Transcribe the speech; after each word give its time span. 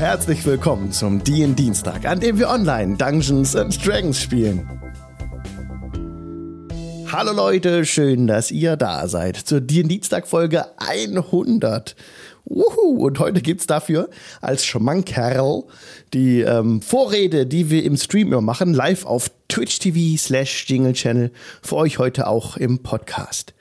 Herzlich 0.00 0.46
willkommen 0.46 0.92
zum 0.92 1.22
DIN 1.22 1.54
Dienstag, 1.54 2.06
an 2.06 2.20
dem 2.20 2.38
wir 2.38 2.48
online 2.48 2.96
Dungeons 2.96 3.54
and 3.54 3.86
Dragons 3.86 4.18
spielen. 4.18 4.66
Hallo 7.12 7.32
Leute, 7.32 7.84
schön, 7.84 8.26
dass 8.26 8.50
ihr 8.50 8.76
da 8.76 9.08
seid 9.08 9.36
zur 9.36 9.60
DIN 9.60 9.88
Dienstag 9.88 10.26
Folge 10.26 10.64
100. 10.78 11.96
Uhu, 12.46 13.04
und 13.04 13.18
heute 13.18 13.42
gibt's 13.42 13.66
dafür 13.66 14.08
als 14.40 14.64
Schmankerl 14.64 15.64
die 16.14 16.40
ähm, 16.40 16.80
Vorrede, 16.80 17.44
die 17.44 17.68
wir 17.68 17.84
im 17.84 17.98
Stream 17.98 18.28
immer 18.28 18.40
machen, 18.40 18.72
live 18.72 19.04
auf 19.04 19.30
Twitch 19.48 19.80
TV 19.80 20.16
slash 20.16 20.64
Jingle 20.66 20.94
Channel, 20.94 21.30
für 21.60 21.76
euch 21.76 21.98
heute 21.98 22.26
auch 22.26 22.56
im 22.56 22.82
Podcast. 22.82 23.52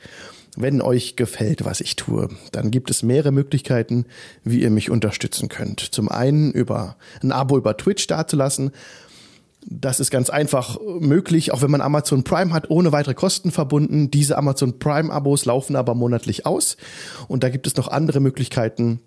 Wenn 0.62 0.82
euch 0.82 1.16
gefällt, 1.16 1.64
was 1.64 1.80
ich 1.80 1.96
tue, 1.96 2.28
dann 2.52 2.70
gibt 2.70 2.89
es 2.89 3.02
mehrere 3.02 3.32
Möglichkeiten, 3.32 4.04
wie 4.44 4.62
ihr 4.62 4.70
mich 4.70 4.89
unterstützen 4.89 5.48
könnt. 5.48 5.80
Zum 5.80 6.10
einen 6.10 6.51
über 6.51 6.97
ein 7.24 7.32
Abo 7.32 7.57
über 7.57 7.78
Twitch 7.78 8.07
dazulassen. 8.07 8.71
Das 9.65 10.01
ist 10.01 10.11
ganz 10.11 10.29
einfach 10.29 10.78
möglich, 11.00 11.54
auch 11.54 11.61
wenn 11.61 11.71
man 11.71 11.79
Amazon 11.79 12.25
Prime 12.25 12.51
hat, 12.51 12.70
ohne 12.70 12.92
weitere 12.92 13.14
Kosten 13.14 13.51
verbunden. 13.51 14.11
Diese 14.11 14.37
Amazon 14.37 14.79
Prime-Abos 14.79 15.46
laufen 15.46 15.78
aber 15.78 15.96
monatlich 15.96 16.46
aus. 16.46 16.76
Und 17.29 17.46
da 17.46 17.50
gibt 17.50 17.65
es 17.65 17.78
noch 17.78 17.87
andere 17.87 18.20
Möglichkeiten, 18.20 19.00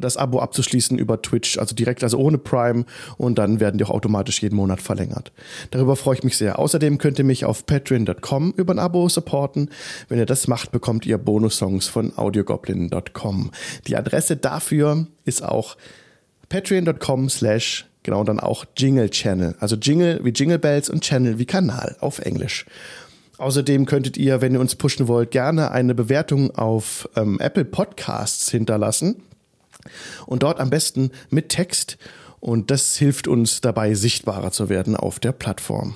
das 0.00 0.16
Abo 0.16 0.40
abzuschließen 0.40 0.98
über 0.98 1.22
Twitch, 1.22 1.58
also 1.58 1.74
direkt, 1.74 2.02
also 2.02 2.18
ohne 2.18 2.38
Prime 2.38 2.84
und 3.16 3.38
dann 3.38 3.60
werden 3.60 3.78
die 3.78 3.84
auch 3.84 3.90
automatisch 3.90 4.42
jeden 4.42 4.56
Monat 4.56 4.80
verlängert. 4.80 5.32
Darüber 5.70 5.96
freue 5.96 6.16
ich 6.16 6.24
mich 6.24 6.36
sehr. 6.36 6.58
Außerdem 6.58 6.98
könnt 6.98 7.18
ihr 7.18 7.24
mich 7.24 7.44
auf 7.44 7.66
patreon.com 7.66 8.52
über 8.56 8.74
ein 8.74 8.78
Abo 8.78 9.08
supporten. 9.08 9.70
Wenn 10.08 10.18
ihr 10.18 10.26
das 10.26 10.48
macht, 10.48 10.72
bekommt 10.72 11.06
ihr 11.06 11.18
Bonussongs 11.18 11.88
von 11.88 12.16
audiogoblin.com. 12.16 13.50
Die 13.86 13.96
Adresse 13.96 14.36
dafür 14.36 15.06
ist 15.24 15.44
auch 15.44 15.76
patreon.com 16.48 17.28
slash 17.28 17.86
genau 18.02 18.24
dann 18.24 18.40
auch 18.40 18.64
Jingle 18.76 19.10
Channel. 19.10 19.54
Also 19.60 19.76
Jingle 19.76 20.20
wie 20.22 20.30
Jingle 20.30 20.58
Bells 20.58 20.90
und 20.90 21.02
Channel 21.02 21.38
wie 21.38 21.46
Kanal 21.46 21.96
auf 22.00 22.18
Englisch. 22.18 22.66
Außerdem 23.38 23.86
könntet 23.86 24.18
ihr, 24.18 24.42
wenn 24.42 24.52
ihr 24.52 24.60
uns 24.60 24.76
pushen 24.76 25.08
wollt, 25.08 25.30
gerne 25.30 25.70
eine 25.70 25.94
Bewertung 25.94 26.54
auf 26.54 27.08
ähm, 27.16 27.38
Apple 27.40 27.64
Podcasts 27.64 28.50
hinterlassen 28.50 29.22
und 30.26 30.42
dort 30.42 30.60
am 30.60 30.70
besten 30.70 31.10
mit 31.30 31.48
Text. 31.48 31.98
Und 32.40 32.70
das 32.70 32.96
hilft 32.96 33.28
uns 33.28 33.60
dabei, 33.60 33.94
sichtbarer 33.94 34.50
zu 34.50 34.68
werden 34.68 34.96
auf 34.96 35.20
der 35.20 35.32
Plattform. 35.32 35.94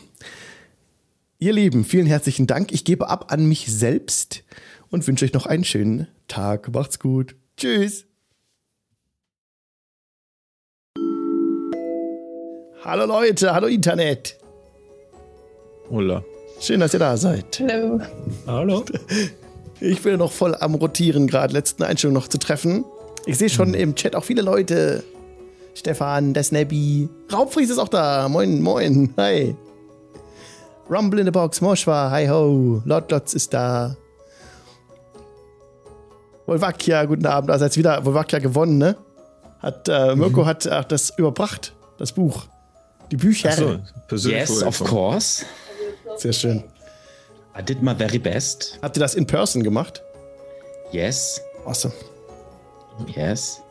Ihr 1.39 1.53
Lieben, 1.53 1.85
vielen 1.85 2.07
herzlichen 2.07 2.47
Dank. 2.47 2.73
Ich 2.73 2.85
gebe 2.85 3.09
ab 3.09 3.33
an 3.33 3.47
mich 3.47 3.67
selbst 3.67 4.45
und 4.91 5.07
wünsche 5.07 5.25
euch 5.25 5.33
noch 5.33 5.47
einen 5.47 5.65
schönen 5.65 6.07
Tag. 6.29 6.73
Macht's 6.73 6.99
gut. 6.99 7.35
Tschüss. 7.57 8.05
Hallo 12.85 13.07
Leute, 13.07 13.55
hallo 13.55 13.67
Internet. 13.67 14.39
Hola. 15.89 16.23
Schön, 16.61 16.81
dass 16.81 16.93
ihr 16.93 17.01
da 17.01 17.17
seid. 17.17 17.61
Hallo. 17.61 18.01
Hallo. 18.47 18.85
Ich 19.81 20.03
bin 20.03 20.19
noch 20.19 20.33
voll 20.33 20.55
am 20.55 20.75
Rotieren, 20.75 21.27
gerade 21.27 21.53
letzten 21.53 21.83
Einstellung 21.83 22.15
noch 22.15 22.29
zu 22.29 22.39
treffen. 22.39 22.85
Ich 23.27 23.39
sehe 23.39 23.49
schon 23.49 23.75
im 23.75 23.95
Chat 23.95 24.15
auch 24.15 24.25
viele 24.25 24.43
Leute. 24.43 25.03
Stefan, 25.75 26.35
der 26.35 26.43
Snappy. 26.45 27.09
Raubfries 27.33 27.71
ist 27.71 27.79
auch 27.79 27.89
da. 27.89 28.29
Moin, 28.29 28.61
moin. 28.61 29.13
Hi. 29.17 29.55
Rumble 30.91 31.19
in 31.21 31.25
the 31.27 31.31
Box, 31.33 31.61
Moschwa, 31.61 32.11
hi 32.11 32.29
ho. 32.29 32.83
Lord 32.85 33.11
Lotz 33.11 33.33
ist 33.33 33.55
da. 33.55 33.97
Volvakia, 36.47 37.05
guten 37.07 37.27
Abend. 37.27 37.51
Also 37.51 37.65
jetzt 37.65 37.77
wieder 37.79 38.05
Volvakia 38.05 38.39
gewonnen, 38.39 38.79
ne? 38.79 38.97
Hat, 39.61 39.89
äh, 39.89 40.15
Mirko 40.15 40.43
Mhm. 40.43 40.47
hat 40.47 40.67
ach, 40.71 40.85
das 40.85 41.11
überbracht, 41.17 41.73
das 41.97 42.13
Buch. 42.13 42.43
Die 43.11 43.17
Bücher. 43.17 43.49
Achso, 43.49 43.79
persönlich. 44.09 44.41
Yes, 44.41 44.63
of 44.63 44.79
course. 44.85 45.45
Sehr 46.19 46.33
schön. 46.35 46.63
I 47.59 47.63
did 47.63 47.83
my 47.83 47.95
very 47.95 48.19
best. 48.19 48.79
Habt 48.83 48.97
ihr 48.97 49.01
das 49.01 49.15
in 49.15 49.27
person 49.27 49.63
gemacht? 49.63 50.03
Yes, 50.93 51.41
Awesome. 51.65 51.95
Yes. 53.15 53.63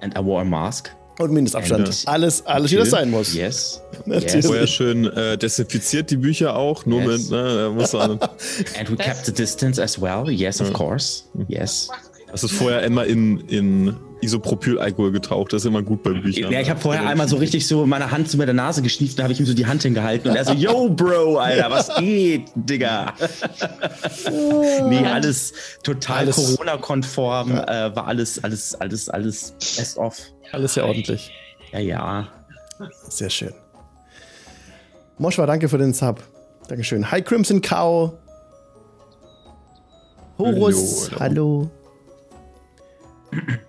And 0.00 0.16
I 0.16 0.24
wore 0.24 0.42
a 0.42 0.44
mask. 0.44 0.90
Und 1.18 1.32
Mindestabstand. 1.32 1.86
And- 1.88 2.08
alles, 2.08 2.44
alles, 2.44 2.70
wie 2.70 2.76
das 2.76 2.90
sein 2.90 3.10
muss. 3.10 3.32
Yes. 3.32 3.80
Yes. 4.06 4.46
Vorher 4.46 4.66
schön 4.66 5.06
äh, 5.06 5.38
desinfiziert 5.38 6.10
die 6.10 6.18
Bücher 6.18 6.54
auch, 6.54 6.84
nur 6.84 7.00
Yes. 7.02 7.22
mit, 7.22 7.30
ne, 7.30 7.72
muss 7.74 7.92
man, 7.94 8.20
And 8.78 8.90
we 8.90 8.96
kept 8.96 9.24
the 9.24 9.32
distance 9.32 9.82
as 9.82 10.00
well. 10.00 10.28
Yes, 10.30 10.60
of 10.60 10.72
course. 10.74 11.24
Yes. 11.48 11.88
Das 12.30 12.44
ist 12.44 12.52
vorher 12.52 12.82
immer 12.82 13.04
in, 13.06 13.40
in 13.48 13.96
Isopropylalkohol 14.20 15.12
getaucht, 15.12 15.52
das 15.52 15.62
ist 15.62 15.66
immer 15.66 15.82
gut 15.82 16.02
bei 16.02 16.10
Büchern. 16.10 16.50
Ja, 16.50 16.60
ich 16.60 16.70
habe 16.70 16.80
vorher 16.80 17.06
einmal 17.06 17.28
so 17.28 17.36
richtig 17.36 17.66
so 17.66 17.86
meine 17.86 18.10
Hand 18.10 18.30
zu 18.30 18.36
mir 18.38 18.46
der 18.46 18.54
Nase 18.54 18.82
geschnieft, 18.82 19.18
da 19.18 19.24
habe 19.24 19.32
ich 19.32 19.40
ihm 19.40 19.46
so 19.46 19.54
die 19.54 19.66
Hand 19.66 19.82
hingehalten 19.82 20.30
und 20.30 20.36
er 20.36 20.44
so, 20.44 20.52
yo, 20.54 20.88
Bro, 20.88 21.36
Alter, 21.38 21.70
was 21.70 21.94
geht, 21.96 22.44
Digga? 22.54 23.12
nee, 24.88 25.04
alles 25.06 25.52
total 25.82 26.18
Alles- 26.24 26.36
Corona-konform, 26.36 27.52
äh, 27.52 27.56
war 27.94 28.06
alles, 28.06 28.42
alles, 28.42 28.74
alles, 28.74 29.08
alles 29.08 29.52
best 29.58 29.98
off. 29.98 30.18
Alles 30.52 30.74
sehr 30.74 30.86
ordentlich. 30.86 31.30
Ja, 31.72 31.78
ja. 31.80 32.28
Sehr 33.08 33.30
schön. 33.30 33.52
Moschwa, 35.18 35.46
danke 35.46 35.68
für 35.68 35.78
den 35.78 35.92
Sub. 35.94 36.22
Dankeschön. 36.68 37.10
Hi 37.10 37.22
Crimson 37.22 37.60
Cow. 37.60 38.12
Horus, 40.38 41.10
Hallo, 41.12 41.20
hallo. 41.20 41.70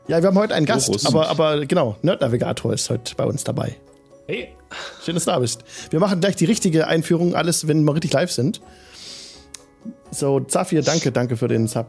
Ja, 0.08 0.22
wir 0.22 0.28
haben 0.28 0.38
heute 0.38 0.54
einen 0.56 0.66
Gast, 0.66 0.88
Horus. 0.88 1.06
aber, 1.06 1.30
aber 1.30 1.66
genau, 1.66 1.98
Nerd 2.02 2.22
Navigator 2.22 2.74
ist 2.74 2.90
heute 2.90 3.16
bei 3.16 3.26
uns 3.26 3.44
dabei. 3.44 3.76
Hey. 4.28 4.50
Schön, 5.04 5.16
dass 5.16 5.26
du 5.26 5.32
da 5.32 5.40
bist. 5.40 5.64
Wir 5.92 6.00
machen 6.00 6.20
gleich 6.20 6.36
die 6.36 6.46
richtige 6.46 6.88
Einführung, 6.88 7.36
alles, 7.36 7.68
wenn 7.68 7.84
wir 7.84 7.94
richtig 7.94 8.14
live 8.14 8.32
sind. 8.32 8.62
So, 10.12 10.40
Zafir, 10.42 10.82
danke, 10.82 11.12
danke 11.12 11.38
für 11.38 11.48
den 11.48 11.68
Sub. 11.68 11.88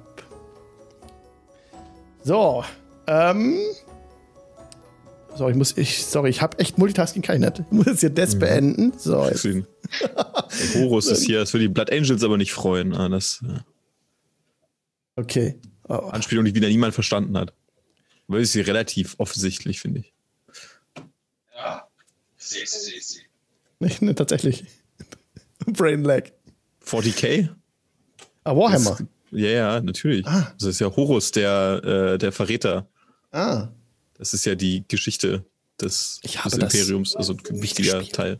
So, 2.22 2.64
ähm. 3.06 3.58
So, 5.34 5.48
ich 5.48 5.56
muss, 5.56 5.76
ich, 5.76 6.04
sorry, 6.04 6.30
ich 6.30 6.42
habe 6.42 6.58
echt 6.58 6.78
Multitasking 6.78 7.22
kein 7.22 7.40
Net. 7.40 7.60
Ich 7.60 7.70
muss 7.70 7.86
jetzt 7.86 8.00
hier 8.00 8.10
Death 8.10 8.38
beenden. 8.38 8.92
So, 8.96 9.24
jetzt. 9.26 9.46
Horus 10.74 11.06
ist 11.06 11.24
hier, 11.24 11.40
das 11.40 11.52
will 11.54 11.60
die 11.60 11.68
Blood 11.68 11.92
Angels 11.92 12.22
aber 12.24 12.36
nicht 12.36 12.52
freuen. 12.52 12.92
Ah, 12.94 13.08
Das 13.08 13.42
äh, 13.46 13.60
okay. 15.20 15.60
Oh, 15.88 15.94
Anspielung, 15.94 16.44
die 16.44 16.54
wieder 16.54 16.68
niemand 16.68 16.92
verstanden 16.94 17.36
hat. 17.38 17.52
Weil 18.28 18.42
ist 18.42 18.52
sie 18.52 18.60
relativ 18.60 19.14
offensichtlich, 19.18 19.80
finde 19.80 20.00
ich. 20.00 20.12
nicht, 23.80 24.02
ne, 24.02 24.14
tatsächlich. 24.14 24.64
Brain 25.66 26.02
lag. 26.04 26.30
40k? 26.84 27.48
Ah, 28.44 28.56
Warhammer. 28.56 28.90
Das- 28.98 29.04
Ja, 29.30 29.48
ja, 29.50 29.80
natürlich. 29.80 30.26
Ah. 30.26 30.52
Das 30.58 30.68
ist 30.68 30.80
ja 30.80 30.94
Horus, 30.94 31.30
der, 31.32 31.82
äh, 32.14 32.18
der 32.18 32.32
Verräter. 32.32 32.88
Ah, 33.30 33.68
Das 34.16 34.32
ist 34.34 34.44
ja 34.46 34.54
die 34.54 34.84
Geschichte 34.88 35.44
des, 35.80 36.18
Ich 36.22 36.38
habe 36.44 36.50
des 36.50 36.58
das 36.58 36.74
Imperiums, 36.74 37.14
also 37.16 37.34
ein 37.34 37.62
wichtiger 37.62 37.98
gespielt. 37.98 38.14
Teil. 38.16 38.38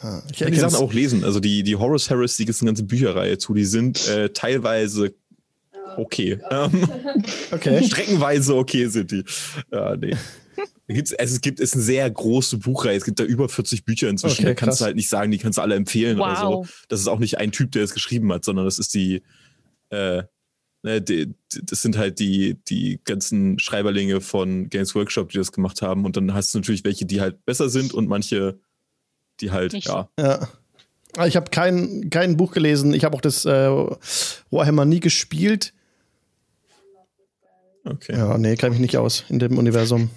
ah. 0.00 0.22
Ich 0.30 0.38
kann 0.38 0.52
die 0.52 0.58
Sachen 0.58 0.76
auch 0.76 0.92
lesen. 0.92 1.24
Also 1.24 1.40
die, 1.40 1.62
die 1.64 1.76
Horus 1.76 2.08
Heresy, 2.08 2.44
die 2.44 2.50
ist 2.50 2.60
eine 2.62 2.68
ganze 2.70 2.84
Bücherreihe 2.84 3.36
zu. 3.38 3.52
Die 3.54 3.64
sind 3.64 4.06
äh, 4.08 4.30
teilweise 4.32 5.14
okay. 5.96 6.38
Ähm, 6.50 6.88
Okay. 7.52 7.82
streckenweise 7.84 8.54
okay 8.56 8.86
sind 8.86 9.10
die. 9.10 9.24
Ja, 9.72 9.96
nee. 9.96 10.16
Gibt's, 10.88 11.14
also 11.14 11.34
es 11.34 11.40
gibt 11.40 11.60
es 11.60 11.70
ist 11.70 11.74
eine 11.74 11.82
sehr 11.82 12.10
große 12.10 12.58
Buchreihe. 12.58 12.96
Es 12.96 13.04
gibt 13.04 13.18
da 13.20 13.24
über 13.24 13.48
40 13.48 13.84
Bücher 13.84 14.08
inzwischen. 14.08 14.42
Okay, 14.42 14.48
da 14.48 14.54
kannst 14.54 14.68
krass. 14.70 14.78
du 14.80 14.84
halt 14.86 14.96
nicht 14.96 15.08
sagen, 15.08 15.30
die 15.30 15.38
kannst 15.38 15.58
du 15.58 15.62
alle 15.62 15.74
empfehlen 15.74 16.20
oder 16.20 16.36
so. 16.36 16.46
Wow. 16.46 16.84
Das 16.88 17.00
ist 17.00 17.06
auch 17.08 17.18
nicht 17.18 17.38
ein 17.38 17.52
Typ, 17.52 17.72
der 17.72 17.84
es 17.84 17.94
geschrieben 17.94 18.32
hat, 18.32 18.44
sondern 18.44 18.64
das 18.66 18.78
ist 18.78 18.92
die, 18.92 19.22
äh, 19.90 20.22
ne, 20.82 21.00
die, 21.00 21.28
die 21.52 21.64
das 21.64 21.82
sind 21.82 21.96
halt 21.96 22.18
die, 22.18 22.58
die 22.68 23.00
ganzen 23.04 23.58
Schreiberlinge 23.58 24.20
von 24.20 24.68
Games 24.68 24.94
Workshop, 24.94 25.30
die 25.30 25.38
das 25.38 25.52
gemacht 25.52 25.80
haben. 25.82 26.04
Und 26.04 26.16
dann 26.16 26.34
hast 26.34 26.52
du 26.52 26.58
natürlich 26.58 26.84
welche, 26.84 27.06
die 27.06 27.20
halt 27.20 27.44
besser 27.46 27.68
sind 27.70 27.94
und 27.94 28.08
manche, 28.08 28.58
die 29.40 29.50
halt, 29.50 29.72
Nicht. 29.72 29.88
ja, 29.88 30.08
Ja. 30.18 30.48
Ich 31.26 31.36
habe 31.36 31.50
kein, 31.50 32.08
kein 32.08 32.38
Buch 32.38 32.52
gelesen. 32.52 32.94
Ich 32.94 33.04
habe 33.04 33.14
auch 33.14 33.20
das 33.20 33.44
äh, 33.44 33.68
Warhammer 34.50 34.86
nie 34.86 35.00
gespielt. 35.00 35.74
Okay. 37.84 38.16
Ja, 38.16 38.36
nee, 38.38 38.56
kenne 38.56 38.70
mich 38.72 38.80
nicht 38.80 38.96
aus 38.96 39.24
in 39.28 39.38
dem 39.38 39.58
Universum. 39.58 40.10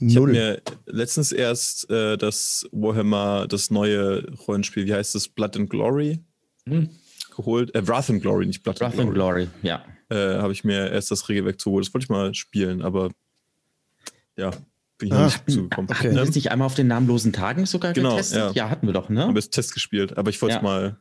Ich 0.00 0.14
habe 0.16 0.26
Null. 0.26 0.32
mir 0.32 0.62
letztens 0.86 1.32
erst 1.32 1.88
äh, 1.90 2.16
das 2.18 2.66
Warhammer, 2.72 3.46
das 3.48 3.70
neue 3.70 4.30
Rollenspiel, 4.46 4.86
wie 4.86 4.92
heißt 4.94 5.14
das? 5.14 5.28
Blood 5.28 5.56
and 5.56 5.70
Glory 5.70 6.20
Hm. 6.68 6.90
geholt. 7.34 7.74
Äh, 7.74 7.86
Wrath 7.88 8.10
and 8.10 8.20
Glory, 8.22 8.46
nicht 8.46 8.62
Blood, 8.62 8.80
Wrath 8.80 8.92
and 8.92 9.00
and 9.02 9.14
Glory. 9.14 9.46
Glory, 9.46 9.48
ja. 9.62 9.84
Äh, 10.08 10.38
habe 10.38 10.52
ich 10.52 10.64
mir 10.64 10.90
erst 10.90 11.10
das 11.10 11.28
Regelwerk 11.28 11.60
zugeholt. 11.60 11.86
Das 11.86 11.94
wollte 11.94 12.04
ich 12.04 12.10
mal 12.10 12.34
spielen, 12.34 12.82
aber 12.82 13.10
ja, 14.36 14.50
bin 14.98 15.08
ich 15.08 15.14
Ah, 15.14 15.24
noch 15.24 15.46
nicht 15.46 15.50
zugekommen. 15.50 15.90
okay. 15.90 15.98
Hatten 15.98 16.14
wir 16.14 16.20
Ähm, 16.20 16.26
das 16.26 16.34
nicht 16.34 16.50
einmal 16.50 16.66
auf 16.66 16.74
den 16.74 16.86
namenlosen 16.88 17.32
Tagen 17.32 17.66
sogar 17.66 17.92
Genau, 17.92 18.10
getestet? 18.10 18.54
ja. 18.54 18.68
hatten 18.70 18.86
wir 18.86 18.92
doch, 18.92 19.08
ne? 19.08 19.22
habe 19.26 19.38
jetzt 19.38 19.50
Test 19.52 19.72
gespielt, 19.74 20.16
aber 20.18 20.30
ich 20.30 20.40
wollte 20.42 20.56
Ja. 20.56 20.62
mal 20.62 20.96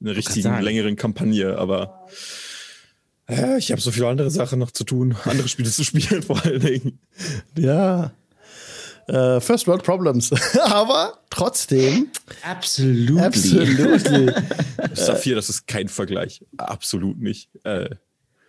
eine 0.00 0.16
richtigen, 0.16 0.60
längeren 0.60 0.96
Kampagne, 0.96 1.56
aber 1.58 2.06
äh, 3.30 3.58
ich 3.58 3.70
habe 3.70 3.80
so 3.80 3.90
viele 3.90 4.08
andere 4.08 4.30
Sachen 4.30 4.58
noch 4.58 4.70
zu 4.70 4.84
tun, 4.84 5.16
andere 5.24 5.48
Spiele 5.48 5.70
zu 5.70 5.84
spielen 5.84 6.22
vor 6.22 6.44
allen 6.44 6.60
Dingen. 6.60 6.98
Ja. 7.56 8.12
Äh, 9.06 9.40
First 9.40 9.66
World 9.66 9.82
Problems. 9.82 10.30
Aber 10.64 11.18
trotzdem. 11.30 12.08
Absolutely. 12.42 13.20
Absolutely. 13.20 14.32
Saphir, 14.94 15.34
das 15.34 15.48
ist 15.48 15.66
kein 15.66 15.88
Vergleich. 15.88 16.44
Absolut 16.58 17.18
nicht. 17.18 17.50
Äh, 17.64 17.90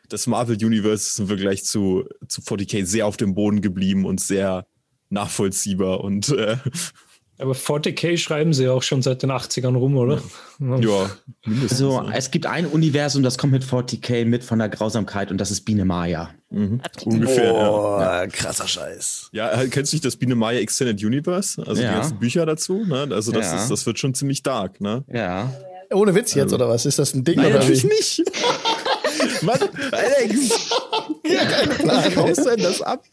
das 0.10 0.28
Marvel 0.28 0.58
Universe 0.64 1.08
ist 1.08 1.20
im 1.20 1.28
Vergleich 1.28 1.64
zu, 1.64 2.06
zu 2.28 2.42
40k 2.42 2.86
sehr 2.86 3.08
auf 3.08 3.18
dem 3.18 3.34
Boden 3.34 3.62
geblieben 3.62 4.06
und 4.06 4.20
sehr 4.20 4.68
nachvollziehbar 5.10 6.02
und 6.02 6.30
äh, 6.30 6.58
Aber 7.42 7.54
40k 7.54 8.18
schreiben 8.18 8.54
sie 8.54 8.66
ja 8.66 8.72
auch 8.72 8.84
schon 8.84 9.02
seit 9.02 9.24
den 9.24 9.32
80ern 9.32 9.76
rum, 9.76 9.98
oder? 9.98 10.22
ja, 10.60 11.10
mindestens. 11.44 11.82
Also, 11.82 12.06
es 12.14 12.30
gibt 12.30 12.46
ein 12.46 12.68
Universum, 12.68 13.24
das 13.24 13.38
kommt 13.40 13.52
mit 13.54 13.64
40k 13.64 14.26
mit 14.26 14.44
von 14.44 14.60
der 14.60 14.70
Grausamkeit 14.70 15.32
und 15.32 15.40
das 15.40 15.50
ist 15.50 15.62
Biene 15.62 15.84
Maya. 15.84 16.30
ungefähr. 16.52 17.46
Ja. 17.54 17.70
Boah, 17.70 18.28
krasser 18.32 18.68
Scheiß. 18.68 19.30
Ja, 19.32 19.52
äh, 19.60 19.68
kennst 19.70 19.92
du 19.92 19.96
nicht 19.96 20.06
das 20.06 20.16
Biene 20.18 20.36
Maya 20.36 20.60
Extended 20.60 21.04
Universe? 21.04 21.64
Also 21.66 21.82
Ja. 21.82 21.90
die 21.90 21.96
ganzen 21.96 22.20
Bücher 22.20 22.46
dazu, 22.46 22.86
ne? 22.86 23.08
Also 23.12 23.32
das 23.32 23.48
Ja. 23.48 23.56
ist, 23.64 23.72
das 23.72 23.86
wird 23.88 23.98
schon 23.98 24.14
ziemlich 24.14 24.44
dark, 24.44 24.80
ne? 24.80 25.04
Ja. 25.12 25.52
Ohne 25.94 26.14
Witz 26.14 26.36
jetzt, 26.36 26.54
oder 26.54 26.70
was? 26.70 26.86
Ist 26.86 27.00
das 27.00 27.14
ein 27.16 27.24
Ding 27.24 27.38
Nein, 27.38 27.48
oder 27.48 27.56
natürlich 27.60 27.84
wie? 27.84 27.88
nicht. 27.88 28.24
Mann, 29.42 29.58
Alex! 29.92 30.70
Wie 31.24 32.14
kaufst 32.16 32.40
du 32.46 32.50
denn 32.56 32.64
das 32.64 32.82
ab? 32.82 33.04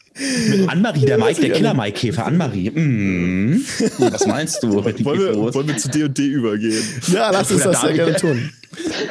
Mit 0.49 0.69
Annemarie, 0.69 1.05
der 1.05 1.17
Mike, 1.17 1.41
der 1.41 1.51
Killer-Mike-Käfer. 1.51 2.25
Annemarie. 2.25 2.69
Mm. 2.71 3.63
Was 3.99 4.27
meinst 4.27 4.61
du? 4.63 4.73
Wollen 4.73 4.97
wir, 4.97 5.53
wollen 5.53 5.67
wir 5.67 5.77
zu 5.77 5.89
D&D 5.89 6.25
übergehen? 6.25 6.83
Ja, 7.11 7.31
lass 7.31 7.51
uns 7.51 7.63
das 7.63 7.81
sehr 7.81 7.93
gerne 7.93 8.15
tun. 8.15 8.51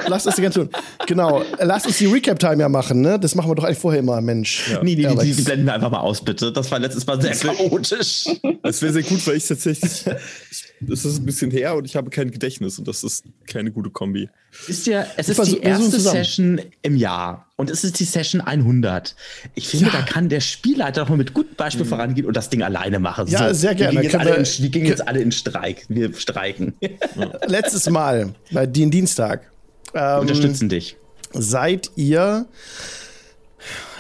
Lass 0.07 0.27
uns 0.27 0.37
das 0.37 0.41
gerne 0.41 0.55
tun. 0.55 0.71
Genau. 1.07 1.43
Lass 1.59 1.87
uns 1.87 1.99
die 1.99 2.07
Recap-Time 2.07 2.61
ja 2.61 2.69
machen, 2.69 3.01
ne? 3.01 3.19
Das 3.19 3.35
machen 3.35 3.51
wir 3.51 3.55
doch 3.55 3.65
eigentlich 3.65 3.79
vorher 3.79 4.01
immer, 4.01 4.21
Mensch. 4.21 4.71
Nee, 4.83 4.95
nee, 4.95 5.03
Ja, 5.03 5.15
die, 5.15 5.33
die, 5.33 5.43
blenden 5.43 5.67
wir 5.67 5.75
einfach 5.75 5.91
mal 5.91 6.01
aus, 6.01 6.23
bitte. 6.23 6.53
Das 6.53 6.71
war 6.71 6.79
letztes 6.79 7.07
Mal 7.07 7.21
sehr 7.21 7.35
chaotisch. 7.35 8.27
Das 8.63 8.83
wäre 8.83 8.93
sehr 8.93 9.03
gut, 9.03 9.27
weil 9.27 9.37
ich 9.37 9.47
tatsächlich, 9.47 10.05
das 10.81 11.05
ist 11.05 11.19
ein 11.19 11.27
bisschen 11.27 11.51
her 11.51 11.75
und 11.75 11.87
ich 11.87 11.97
habe 11.97 12.11
kein 12.11 12.31
Gedächtnis 12.31 12.79
und 12.79 12.87
das 12.87 13.03
ist 13.03 13.25
keine 13.47 13.71
gute 13.71 13.91
Kombi. 13.91 14.29
Wisst 14.67 14.87
ihr, 14.87 15.07
es 15.17 15.29
ist 15.29 15.45
die 15.47 15.61
erste. 15.61 15.99
Session 15.99 16.61
im 16.83 16.97
Jahr 16.97 17.48
und 17.59 17.71
es 17.71 17.83
ist 17.83 17.99
die 17.99 18.05
Session 18.05 18.41
100. 18.41 19.17
Ich 19.57 19.67
finde, 19.67 19.91
da 19.91 20.03
kann 20.03 20.29
der 20.29 20.39
Spielleiter 20.39 21.03
doch 21.03 21.09
mal 21.09 21.17
mit 21.17 21.35
gutem 21.35 21.57
Beispiel 21.57 21.85
vorangehen 21.85 22.25
und 22.25 22.37
das 22.37 22.51
Ding 22.51 22.63
alleine 22.63 23.01
machen. 23.01 23.27
Ja, 23.27 23.53
sehr 23.53 23.75
gerne. 23.75 23.95
Wir 23.95 24.03
gehen, 24.03 24.11
jetzt 24.13 24.21
alle 24.21 24.37
in, 24.37 24.47
wir 24.47 24.69
gehen 24.71 24.87
jetzt 24.87 25.09
alle 25.09 25.21
in 25.21 25.33
Streik. 25.33 25.85
Wir 25.89 26.15
streiken. 26.15 26.75
Letztes 27.47 27.91
Mal 27.91 28.33
bei 28.53 28.65
den 28.67 28.93
Dienstag 28.93 29.51
ähm, 29.93 30.21
Unterstützen 30.21 30.69
dich. 30.69 30.97
seid 31.33 31.91
ihr 31.97 32.47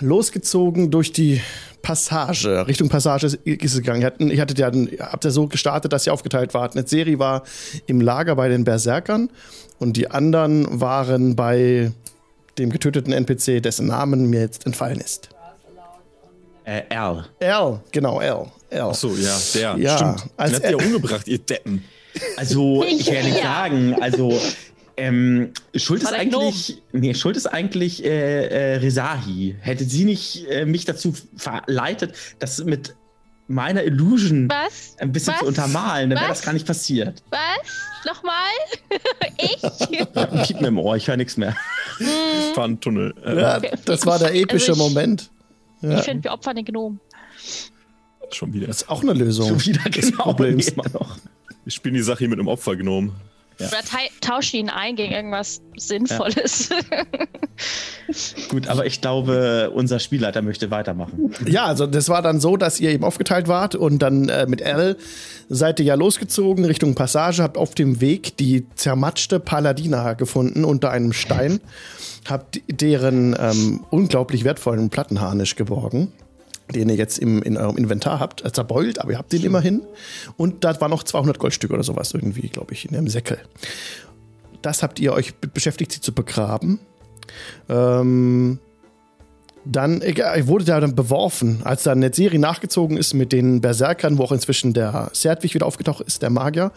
losgezogen 0.00 0.92
durch 0.92 1.12
die 1.12 1.40
Passage, 1.82 2.68
Richtung 2.68 2.88
Passage 2.88 3.26
ist 3.26 3.74
es 3.74 3.78
gegangen. 3.78 4.02
Ihr 4.02 4.06
hattet, 4.06 4.30
ihr 4.30 4.40
hattet 4.40 4.58
ja, 4.60 4.72
ihr 4.72 5.10
habt 5.10 5.24
ja 5.24 5.30
so 5.32 5.48
gestartet, 5.48 5.92
dass 5.92 6.06
ihr 6.06 6.12
aufgeteilt 6.12 6.54
wart. 6.54 6.76
Eine 6.76 6.86
Serie 6.86 7.18
war 7.18 7.42
im 7.86 8.00
Lager 8.00 8.36
bei 8.36 8.48
den 8.48 8.62
Berserkern 8.62 9.30
und 9.78 9.96
die 9.96 10.10
anderen 10.10 10.80
waren 10.80 11.34
bei 11.34 11.90
dem 12.58 12.70
getöteten 12.70 13.12
NPC, 13.12 13.62
dessen 13.62 13.86
Namen 13.86 14.28
mir 14.30 14.40
jetzt 14.40 14.66
entfallen 14.66 15.00
ist. 15.00 15.30
Äh, 16.64 16.82
Al. 16.94 17.24
L, 17.38 17.80
genau, 17.92 18.20
L. 18.20 18.46
L. 18.70 18.80
Ach 18.82 18.94
so, 18.94 19.14
ja, 19.14 19.38
der. 19.54 19.76
Ja, 19.78 19.96
stimmt. 19.96 20.30
als 20.36 20.50
Den 20.52 20.62
habt 20.62 20.64
ihr 20.72 20.78
ja 20.78 20.86
umgebracht, 20.86 21.26
ihr 21.28 21.38
Deppen. 21.38 21.84
Also, 22.36 22.84
ich 22.84 23.10
werde 23.10 23.28
nicht 23.28 23.38
Ja. 23.38 23.44
sagen, 23.44 23.94
also. 24.00 24.38
Ähm, 25.00 25.52
Schuld 25.76 26.02
ist 26.02 26.12
eigentlich, 26.12 26.82
nee, 26.90 27.14
Schuld 27.14 27.36
ist 27.36 27.46
eigentlich 27.46 28.04
äh, 28.04 28.46
äh, 28.46 28.76
Rezahi. 28.78 29.54
Hätte 29.60 29.84
sie 29.84 30.04
nicht 30.04 30.44
äh, 30.50 30.64
mich 30.64 30.86
dazu 30.86 31.14
verleitet, 31.36 32.14
das 32.40 32.62
mit 32.64 32.96
meiner 33.48 33.82
Illusion 33.82 34.48
Was? 34.48 34.94
ein 34.98 35.10
bisschen 35.12 35.32
Was? 35.34 35.40
zu 35.40 35.46
untermalen, 35.46 36.10
dann 36.10 36.18
wäre 36.20 36.28
das 36.28 36.42
gar 36.42 36.52
nicht 36.52 36.66
passiert. 36.66 37.22
Was? 37.30 37.40
Nochmal? 38.06 38.34
ich? 39.38 40.16
Ein 40.16 40.42
Piep 40.44 40.60
mir 40.60 40.68
im 40.68 40.78
Ohr, 40.78 40.96
ich 40.96 41.08
höre 41.08 41.16
nichts 41.16 41.36
mehr. 41.36 41.56
Fahnentunnel. 42.54 43.14
Äh, 43.24 43.40
Ja, 43.40 43.60
das 43.84 44.06
war 44.06 44.18
der 44.18 44.34
epische 44.34 44.72
Also 44.72 44.86
ich- 44.86 44.94
Moment. 44.94 45.30
Ja, 45.80 45.98
Ich 45.98 46.04
finde, 46.04 46.24
wir 46.24 46.32
opfern 46.32 46.56
den 46.56 46.64
Gnom. 46.64 47.00
Schon 48.30 48.52
wieder. 48.52 48.66
das 48.66 48.82
ist 48.82 48.88
auch 48.90 49.02
eine 49.02 49.14
Lösung. 49.14 49.48
Schon 49.48 49.64
wieder 49.66 49.88
genau 49.90 50.22
Problems. 50.24 50.68
immer 50.70 50.88
noch. 50.92 51.16
Wir 51.64 51.72
spielen 51.72 51.94
die 51.94 52.02
Sache 52.02 52.18
hier 52.20 52.28
mit 52.28 52.38
einem 52.38 52.48
Opfer 52.48 52.76
genommen. 53.58 53.74
Oder 53.74 53.98
tauschen 54.20 54.56
ihn 54.56 54.70
ein 54.70 54.96
gegen 54.96 55.12
irgendwas 55.12 55.60
Sinnvolles. 55.76 56.70
Gut, 58.50 58.68
aber 58.68 58.86
ich 58.86 59.00
glaube, 59.00 59.70
unser 59.74 59.98
Spielleiter 59.98 60.42
möchte 60.42 60.70
weitermachen. 60.70 61.34
Ja, 61.46 61.64
also 61.64 61.86
das 61.86 62.08
war 62.08 62.22
dann 62.22 62.40
so, 62.40 62.56
dass 62.56 62.80
ihr 62.80 62.90
eben 62.90 63.04
aufgeteilt 63.04 63.48
wart 63.48 63.74
und 63.74 64.00
dann 64.00 64.28
äh, 64.28 64.46
mit 64.46 64.60
L 64.60 64.96
seid 65.48 65.80
ihr 65.80 65.86
ja 65.86 65.94
losgezogen 65.94 66.64
Richtung 66.64 66.94
Passage, 66.94 67.42
habt 67.42 67.56
auf 67.56 67.74
dem 67.74 68.00
Weg 68.00 68.36
die 68.36 68.66
zermatschte 68.74 69.40
Paladina 69.40 70.14
gefunden 70.14 70.64
unter 70.64 70.90
einem 70.90 71.12
Stein, 71.12 71.60
habt 72.28 72.60
deren 72.68 73.36
ähm, 73.38 73.84
unglaublich 73.90 74.44
wertvollen 74.44 74.90
Plattenharnisch 74.90 75.56
geborgen, 75.56 76.12
den 76.74 76.88
ihr 76.88 76.96
jetzt 76.96 77.18
im, 77.18 77.42
in 77.42 77.56
eurem 77.56 77.76
Inventar 77.76 78.20
habt, 78.20 78.44
äh, 78.44 78.52
zerbeult, 78.52 79.00
aber 79.00 79.12
ihr 79.12 79.18
habt 79.18 79.32
den 79.32 79.42
immerhin. 79.44 79.82
Und 80.36 80.64
da 80.64 80.78
waren 80.80 80.90
noch 80.90 81.02
200 81.02 81.38
Goldstücke 81.38 81.74
oder 81.74 81.82
sowas 81.82 82.12
irgendwie, 82.12 82.48
glaube 82.48 82.74
ich, 82.74 82.84
in 82.86 82.92
dem 82.94 83.08
Säckel. 83.08 83.38
Das 84.62 84.82
habt 84.82 84.98
ihr 85.00 85.12
euch 85.12 85.34
be- 85.36 85.48
beschäftigt, 85.48 85.92
sie 85.92 86.00
zu 86.00 86.12
begraben. 86.12 86.80
Ähm, 87.68 88.58
dann 89.64 90.00
egal, 90.02 90.46
wurde 90.46 90.64
der 90.64 90.80
dann 90.80 90.94
beworfen, 90.94 91.60
als 91.64 91.82
dann 91.82 91.98
Netzeri 91.98 92.38
nachgezogen 92.38 92.96
ist 92.96 93.12
mit 93.14 93.32
den 93.32 93.60
Berserkern, 93.60 94.16
wo 94.18 94.22
auch 94.24 94.32
inzwischen 94.32 94.72
der 94.72 95.10
Serdwig 95.12 95.54
wieder 95.54 95.66
aufgetaucht 95.66 96.00
ist, 96.06 96.22
der 96.22 96.30
Magier. 96.30 96.72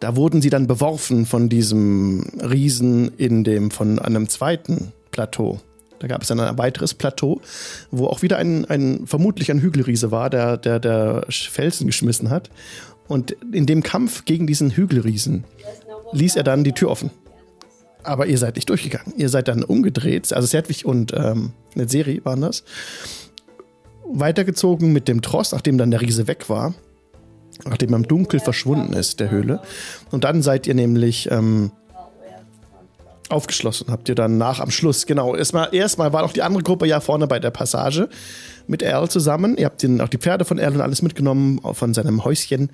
Da 0.00 0.16
wurden 0.16 0.40
sie 0.42 0.50
dann 0.50 0.66
beworfen 0.66 1.26
von 1.26 1.48
diesem 1.48 2.24
Riesen 2.42 3.12
in 3.16 3.44
dem, 3.44 3.70
von 3.70 3.98
einem 3.98 4.28
zweiten 4.28 4.92
Plateau. 5.10 5.60
Da 6.00 6.06
gab 6.06 6.22
es 6.22 6.28
dann 6.28 6.40
ein 6.40 6.58
weiteres 6.58 6.94
Plateau, 6.94 7.40
wo 7.90 8.06
auch 8.06 8.22
wieder 8.22 8.38
ein, 8.38 8.64
ein 8.64 9.06
vermutlich 9.06 9.50
ein 9.50 9.60
Hügelriese 9.60 10.10
war, 10.10 10.30
der, 10.30 10.56
der, 10.56 10.80
der 10.80 11.26
Felsen 11.28 11.86
geschmissen 11.86 12.30
hat. 12.30 12.50
Und 13.06 13.32
in 13.52 13.66
dem 13.66 13.82
Kampf 13.82 14.24
gegen 14.24 14.46
diesen 14.46 14.70
Hügelriesen 14.70 15.44
ließ 16.12 16.36
er 16.36 16.42
dann 16.42 16.64
die 16.64 16.72
Tür 16.72 16.90
offen. 16.90 17.10
Aber 18.02 18.26
ihr 18.26 18.38
seid 18.38 18.56
nicht 18.56 18.68
durchgegangen. 18.68 19.12
Ihr 19.18 19.28
seid 19.28 19.48
dann 19.48 19.62
umgedreht, 19.62 20.32
also 20.32 20.46
Serdwig 20.46 20.86
und 20.86 21.12
ähm, 21.14 21.52
Netzeri 21.74 22.24
waren 22.24 22.40
das. 22.40 22.64
Weitergezogen 24.06 24.92
mit 24.92 25.06
dem 25.06 25.20
Tross, 25.20 25.52
nachdem 25.52 25.76
dann 25.76 25.90
der 25.90 26.00
Riese 26.00 26.26
weg 26.26 26.48
war. 26.48 26.74
Nachdem 27.64 27.92
er 27.92 27.96
im 27.96 28.08
Dunkel 28.08 28.40
verschwunden 28.40 28.94
ist, 28.94 29.20
der 29.20 29.30
Höhle. 29.30 29.60
Und 30.10 30.24
dann 30.24 30.40
seid 30.40 30.66
ihr 30.66 30.74
nämlich 30.74 31.30
ähm, 31.30 31.72
aufgeschlossen. 33.30 33.88
Habt 33.90 34.08
ihr 34.08 34.14
dann 34.14 34.38
nach 34.38 34.60
am 34.60 34.70
Schluss, 34.70 35.06
genau. 35.06 35.34
Erstmal, 35.34 35.74
erstmal 35.74 36.12
war 36.12 36.22
noch 36.22 36.32
die 36.32 36.42
andere 36.42 36.62
Gruppe 36.62 36.86
ja 36.86 37.00
vorne 37.00 37.26
bei 37.26 37.38
der 37.38 37.50
Passage 37.50 38.08
mit 38.66 38.82
Erl 38.82 39.08
zusammen. 39.08 39.56
Ihr 39.56 39.66
habt 39.66 39.82
den, 39.82 40.00
auch 40.00 40.08
die 40.08 40.18
Pferde 40.18 40.44
von 40.44 40.58
Erl 40.58 40.74
und 40.74 40.80
alles 40.80 41.02
mitgenommen, 41.02 41.60
von 41.72 41.94
seinem 41.94 42.24
Häuschen. 42.24 42.70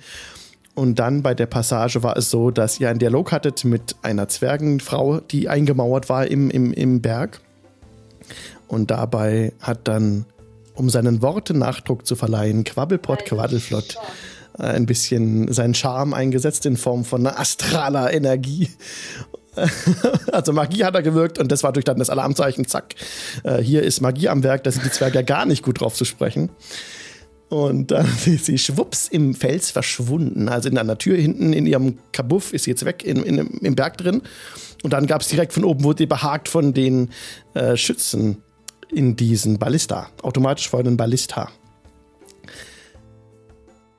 Und 0.75 0.99
dann 0.99 1.23
bei 1.23 1.33
der 1.33 1.47
Passage 1.47 2.03
war 2.03 2.17
es 2.17 2.29
so, 2.29 2.51
dass 2.51 2.79
ihr 2.79 2.89
einen 2.89 2.99
Dialog 2.99 3.31
hattet 3.31 3.65
mit 3.65 3.95
einer 4.03 4.27
Zwergenfrau, 4.27 5.21
die 5.21 5.49
eingemauert 5.49 6.07
war 6.07 6.27
im, 6.27 6.51
im, 6.51 6.71
im 6.71 7.01
Berg. 7.01 7.41
Und 8.67 8.91
dabei 8.91 9.53
hat 9.59 9.87
dann, 9.87 10.25
um 10.75 10.89
seinen 10.89 11.23
Worten 11.23 11.57
Nachdruck 11.57 12.05
zu 12.05 12.15
verleihen, 12.15 12.63
Quabbelpott 12.63 13.25
Quaddelflott 13.25 13.97
äh, 14.59 14.63
ein 14.63 14.85
bisschen 14.85 15.51
seinen 15.51 15.73
Charme 15.73 16.13
eingesetzt 16.13 16.65
in 16.65 16.77
Form 16.77 17.05
von 17.05 17.25
einer 17.25 17.39
astraler 17.39 18.13
Energie. 18.13 18.69
Also 20.31 20.53
Magie 20.53 20.83
hat 20.83 20.95
er 20.95 21.01
gewirkt 21.01 21.39
und 21.39 21.51
das 21.51 21.63
war 21.63 21.73
durch 21.73 21.85
dann 21.85 21.97
das 21.97 22.09
Alarmzeichen, 22.09 22.67
zack. 22.67 22.95
Äh, 23.43 23.57
hier 23.57 23.83
ist 23.83 24.01
Magie 24.01 24.29
am 24.29 24.43
Werk, 24.43 24.63
da 24.63 24.71
sind 24.71 24.85
die 24.85 24.91
Zwerge 24.91 25.15
ja 25.15 25.21
gar 25.21 25.45
nicht 25.45 25.63
gut 25.63 25.81
drauf 25.81 25.95
zu 25.95 26.05
sprechen. 26.05 26.49
Und 27.49 27.91
dann 27.91 28.05
ist 28.25 28.45
sie 28.45 28.57
schwupps 28.57 29.07
im 29.07 29.33
Fels 29.33 29.71
verschwunden. 29.71 30.49
Also 30.49 30.69
in 30.69 30.77
einer 30.77 30.97
Tür 30.97 31.17
hinten 31.17 31.53
in 31.53 31.65
ihrem 31.65 31.97
Kabuff 32.11 32.53
ist 32.53 32.65
sie 32.65 32.71
jetzt 32.71 32.85
weg 32.85 33.03
in, 33.03 33.23
in, 33.23 33.37
im 33.37 33.75
Berg 33.75 33.97
drin. 33.97 34.21
Und 34.83 34.93
dann 34.93 35.07
gab 35.07 35.21
es 35.21 35.29
direkt 35.29 35.53
von 35.53 35.63
oben, 35.63 35.83
wurde 35.83 36.03
sie 36.03 36.05
behagt 36.05 36.49
von 36.49 36.73
den 36.73 37.09
äh, 37.53 37.75
Schützen 37.77 38.43
in 38.91 39.15
diesen 39.15 39.57
Ballista. 39.57 40.09
Automatisch 40.21 40.69
feuernden 40.69 40.97
Ballista. 40.97 41.49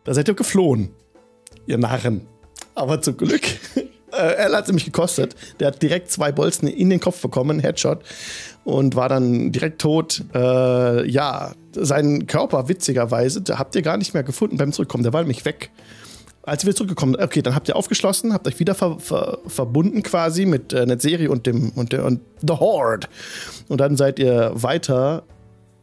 Da 0.05 0.15
seid 0.15 0.29
ihr 0.29 0.35
geflohen, 0.35 0.91
ihr 1.67 1.79
Narren. 1.79 2.27
Aber 2.75 3.03
zum 3.03 3.17
Glück, 3.17 3.43
er 4.17 4.53
hat 4.53 4.62
es 4.62 4.69
nämlich 4.69 4.85
gekostet. 4.85 5.35
Der 5.61 5.69
hat 5.69 5.83
direkt 5.83 6.11
zwei 6.11 6.33
Bolzen 6.33 6.69
in 6.69 6.91
den 6.91 7.00
Kopf 7.00 7.21
bekommen, 7.21 7.61
Headshot, 7.61 8.03
und 8.65 8.97
war 8.97 9.09
dann 9.09 9.53
direkt 9.53 9.81
tot. 9.81 10.25
Äh, 10.35 11.09
ja, 11.09 11.53
seinen 11.75 12.27
Körper, 12.27 12.69
witzigerweise, 12.69 13.43
habt 13.50 13.75
ihr 13.77 13.83
gar 13.83 13.97
nicht 13.97 14.15
mehr 14.15 14.23
gefunden 14.23 14.57
beim 14.57 14.73
Zurückkommen. 14.73 15.03
Der 15.03 15.12
war 15.12 15.21
nämlich 15.21 15.45
weg. 15.45 15.71
Als 16.43 16.65
wir 16.65 16.75
zurückgekommen 16.75 17.15
sind, 17.15 17.25
okay, 17.25 17.43
dann 17.43 17.55
habt 17.55 17.69
ihr 17.69 17.77
aufgeschlossen, 17.77 18.33
habt 18.33 18.47
euch 18.47 18.59
wieder 18.59 18.75
ver, 18.75 18.99
ver, 18.99 19.38
verbunden 19.47 20.03
quasi 20.03 20.47
mit 20.47 20.73
äh, 20.73 20.87
Netzeri 20.87 21.29
und 21.29 21.47
dem 21.47 21.71
und, 21.75 21.93
der, 21.93 22.07
und 22.07 22.21
The 22.41 22.55
Horde. 22.55 23.07
Und 23.69 23.81
dann 23.81 23.97
seid 23.97 24.19
ihr 24.19 24.53
weiter 24.55 25.25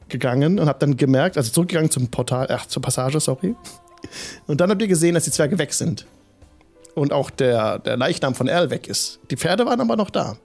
gegangen 0.09 0.59
und 0.59 0.67
habt 0.67 0.81
dann 0.81 0.97
gemerkt, 0.97 1.37
also 1.37 1.51
zurückgegangen 1.51 1.91
zum 1.91 2.07
Portal, 2.07 2.47
ach, 2.49 2.65
zur 2.65 2.81
Passage, 2.81 3.19
sorry. 3.19 3.55
Und 4.47 4.61
dann 4.61 4.69
habt 4.69 4.81
ihr 4.81 4.87
gesehen, 4.87 5.13
dass 5.15 5.23
die 5.25 5.31
Zwerge 5.31 5.57
weg 5.57 5.73
sind. 5.73 6.05
Und 6.95 7.13
auch 7.13 7.29
der, 7.29 7.79
der 7.79 7.97
Leichnam 7.97 8.35
von 8.35 8.47
Erl 8.47 8.69
weg 8.69 8.87
ist. 8.87 9.19
Die 9.29 9.35
Pferde 9.37 9.65
waren 9.65 9.81
aber 9.81 9.95
noch 9.95 10.09
da. 10.09 10.37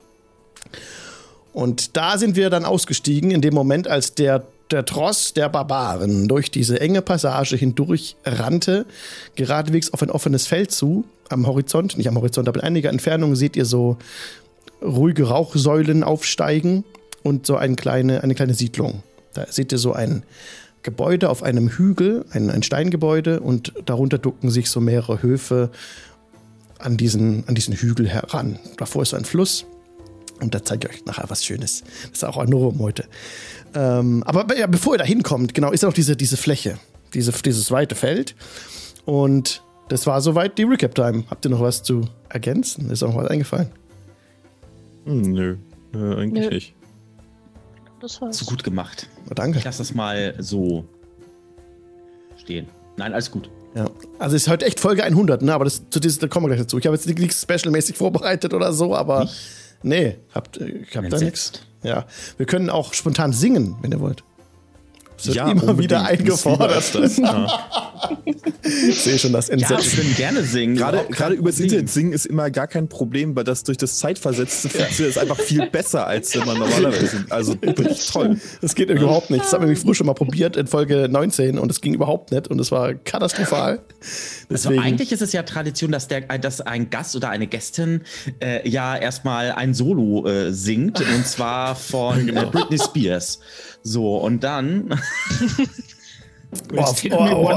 Und 1.52 1.96
da 1.96 2.18
sind 2.18 2.36
wir 2.36 2.50
dann 2.50 2.64
ausgestiegen, 2.64 3.30
in 3.30 3.40
dem 3.40 3.54
Moment, 3.54 3.88
als 3.88 4.14
der, 4.14 4.44
der 4.70 4.84
Tross 4.84 5.32
der 5.32 5.48
Barbaren 5.48 6.28
durch 6.28 6.50
diese 6.50 6.80
enge 6.80 7.02
Passage 7.02 7.56
hindurch 7.56 8.16
rannte, 8.24 8.86
geradewegs 9.34 9.92
auf 9.92 10.02
ein 10.02 10.10
offenes 10.10 10.46
Feld 10.46 10.70
zu, 10.70 11.04
am 11.28 11.46
Horizont, 11.46 11.96
nicht 11.96 12.08
am 12.08 12.16
Horizont, 12.16 12.48
aber 12.48 12.60
in 12.60 12.66
einiger 12.66 12.90
Entfernung 12.90 13.34
seht 13.36 13.56
ihr 13.56 13.64
so 13.64 13.96
ruhige 14.82 15.28
Rauchsäulen 15.28 16.04
aufsteigen 16.04 16.84
und 17.22 17.46
so 17.46 17.56
eine 17.56 17.76
kleine, 17.76 18.22
eine 18.22 18.34
kleine 18.34 18.54
Siedlung. 18.54 19.02
Da 19.34 19.46
seht 19.48 19.72
ihr 19.72 19.78
so 19.78 19.92
ein 19.92 20.22
Gebäude 20.82 21.28
auf 21.28 21.42
einem 21.42 21.68
Hügel, 21.68 22.24
ein, 22.30 22.48
ein 22.50 22.62
Steingebäude 22.62 23.40
und 23.40 23.72
darunter 23.84 24.18
ducken 24.18 24.50
sich 24.50 24.70
so 24.70 24.80
mehrere 24.80 25.22
Höfe 25.22 25.70
an 26.82 26.96
diesen, 26.96 27.46
an 27.48 27.54
diesen 27.54 27.74
Hügel 27.74 28.08
heran. 28.08 28.58
Davor 28.76 29.02
ist 29.02 29.14
ein 29.14 29.24
Fluss 29.24 29.66
und 30.40 30.54
da 30.54 30.62
zeige 30.62 30.88
ich 30.88 30.94
euch 30.94 31.04
nachher 31.04 31.28
was 31.28 31.44
Schönes. 31.44 31.82
Das 32.02 32.22
ist 32.22 32.24
auch 32.24 32.38
ein 32.38 32.48
Novum 32.48 32.78
heute. 32.80 33.04
Ähm, 33.74 34.22
aber 34.24 34.56
ja, 34.56 34.66
bevor 34.66 34.94
ihr 34.94 34.98
da 34.98 35.04
hinkommt, 35.04 35.54
genau, 35.54 35.70
ist 35.70 35.82
ja 35.82 35.88
noch 35.88 35.94
diese, 35.94 36.16
diese 36.16 36.36
Fläche, 36.36 36.78
diese, 37.14 37.32
dieses 37.32 37.70
weite 37.70 37.94
Feld. 37.94 38.34
Und 39.04 39.62
das 39.88 40.06
war 40.06 40.20
soweit 40.20 40.58
die 40.58 40.64
Recap-Time. 40.64 41.24
Habt 41.30 41.44
ihr 41.44 41.50
noch 41.50 41.60
was 41.60 41.82
zu 41.82 42.08
ergänzen? 42.28 42.90
Ist 42.90 43.02
auch 43.02 43.08
noch 43.08 43.22
was 43.22 43.30
eingefallen? 43.30 43.70
Hm, 45.04 45.22
nö, 45.22 45.56
äh, 45.94 45.98
eigentlich 45.98 46.44
Nö. 46.44 46.54
nicht. 46.54 46.74
Das 48.00 48.20
war's. 48.20 48.38
So 48.38 48.46
gut 48.46 48.64
gemacht. 48.64 49.08
Oh, 49.28 49.34
danke. 49.34 49.58
Ich 49.58 49.64
lasse 49.64 49.78
das 49.78 49.94
mal 49.94 50.34
so 50.38 50.84
stehen. 52.36 52.66
Nein, 52.96 53.12
alles 53.12 53.30
gut. 53.30 53.50
Ja. 53.74 53.86
Also 54.18 54.36
ist 54.36 54.48
heute 54.48 54.66
echt 54.66 54.80
Folge 54.80 55.04
100, 55.04 55.42
ne? 55.42 55.54
Aber 55.54 55.64
das, 55.64 55.82
zu 55.90 56.00
dieses, 56.00 56.18
da 56.18 56.28
kommen 56.28 56.46
wir 56.46 56.48
gleich 56.48 56.60
dazu. 56.60 56.78
Ich 56.78 56.86
habe 56.86 56.96
jetzt 56.96 57.06
nichts 57.06 57.42
specialmäßig 57.42 57.96
vorbereitet 57.96 58.52
oder 58.52 58.72
so, 58.72 58.96
aber 58.96 59.28
nee, 59.82 60.16
habt, 60.34 60.58
äh, 60.58 60.84
ich 60.88 60.96
hab 60.96 61.08
da 61.08 61.18
nichts. 61.18 61.52
Ja, 61.82 62.06
wir 62.36 62.46
können 62.46 62.68
auch 62.68 62.92
spontan 62.92 63.32
singen, 63.32 63.76
wenn 63.80 63.92
ihr 63.92 64.00
wollt. 64.00 64.22
Wird 65.26 65.36
immer 65.36 65.50
unbedingt. 65.50 65.78
wieder 65.78 66.04
eingefordert. 66.04 66.94
das. 66.94 67.16
Ja. 67.16 67.46
Ich 68.88 69.02
sehe 69.02 69.18
schon 69.18 69.32
das 69.32 69.48
Ja, 69.48 69.58
wir 69.58 69.62
Entsetzen. 69.70 69.96
können 69.98 70.14
gerne 70.16 70.42
singen. 70.42 70.76
Gerade, 70.76 71.04
gerade 71.10 71.34
übers 71.34 71.56
Problem. 71.56 71.70
Internet 71.70 71.90
singen 71.90 72.12
ist 72.12 72.24
immer 72.26 72.50
gar 72.50 72.66
kein 72.66 72.88
Problem, 72.88 73.36
weil 73.36 73.44
das 73.44 73.62
durch 73.64 73.76
das 73.78 73.98
Zeitversetzte 73.98 74.68
funktioniert 74.70 75.16
ist 75.16 75.18
einfach 75.18 75.38
viel 75.38 75.66
besser, 75.68 76.06
als 76.06 76.34
wenn 76.34 76.46
man 76.46 76.58
normalerweise 76.58 77.06
singt. 77.06 77.30
Also 77.32 77.54
wirklich 77.60 78.06
toll. 78.10 78.40
Das 78.62 78.74
geht 78.74 78.88
überhaupt 78.90 79.30
nicht. 79.30 79.44
Das 79.44 79.52
haben 79.52 79.62
wir 79.62 79.66
nämlich 79.66 79.80
früher 79.82 79.94
schon 79.94 80.06
mal 80.06 80.14
probiert 80.14 80.56
in 80.56 80.66
Folge 80.66 81.08
19 81.10 81.58
und 81.58 81.70
es 81.70 81.80
ging 81.80 81.92
überhaupt 81.94 82.32
nicht 82.32 82.48
und 82.48 82.58
es 82.60 82.70
war 82.70 82.94
katastrophal. 82.94 83.80
Also 84.00 84.70
Deswegen, 84.70 84.78
eigentlich 84.82 85.12
ist 85.12 85.22
es 85.22 85.32
ja 85.32 85.42
Tradition, 85.42 85.90
dass, 85.92 86.08
der, 86.08 86.22
dass 86.38 86.60
ein 86.60 86.88
Gast 86.90 87.16
oder 87.16 87.28
eine 87.30 87.46
Gästin 87.48 88.02
äh, 88.42 88.66
ja 88.68 88.96
erstmal 88.96 89.52
ein 89.52 89.74
Solo 89.74 90.26
äh, 90.26 90.52
singt 90.52 91.00
und 91.00 91.26
zwar 91.26 91.76
von 91.76 92.26
Genau. 92.30 92.42
äh, 92.42 92.46
Britney 92.46 92.78
Spears. 92.78 93.40
So, 93.82 94.16
und 94.18 94.44
dann 94.44 95.00
Boah, 96.68 96.94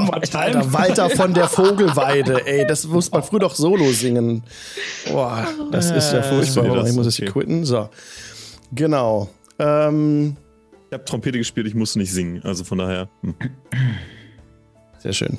more 0.00 0.20
time. 0.20 0.40
Alter, 0.40 0.72
Walter 0.72 1.10
von 1.10 1.34
der 1.34 1.48
Vogelweide, 1.48 2.46
ey, 2.46 2.64
das 2.66 2.86
musste 2.86 3.12
man 3.12 3.24
früher 3.24 3.40
doch 3.40 3.54
solo 3.54 3.90
singen. 3.90 4.44
Boah, 5.10 5.48
das 5.72 5.90
ist 5.90 6.12
ja 6.12 6.22
furchtbar, 6.22 6.62
nee, 6.62 6.68
aber 6.68 6.78
das 6.80 6.90
ich 6.90 6.96
muss 6.96 7.06
es 7.06 7.16
hier 7.16 7.28
okay. 7.28 7.40
quitten. 7.40 7.64
So, 7.64 7.88
genau. 8.72 9.28
Ähm, 9.58 10.36
Ich 10.88 10.92
habe 10.92 11.04
Trompete 11.04 11.38
gespielt, 11.38 11.66
ich 11.66 11.74
musste 11.74 11.98
nicht 11.98 12.12
singen. 12.12 12.40
Also 12.44 12.62
von 12.62 12.78
daher. 12.78 13.08
Hm. 13.22 13.34
sehr 14.98 15.12
schön. 15.12 15.38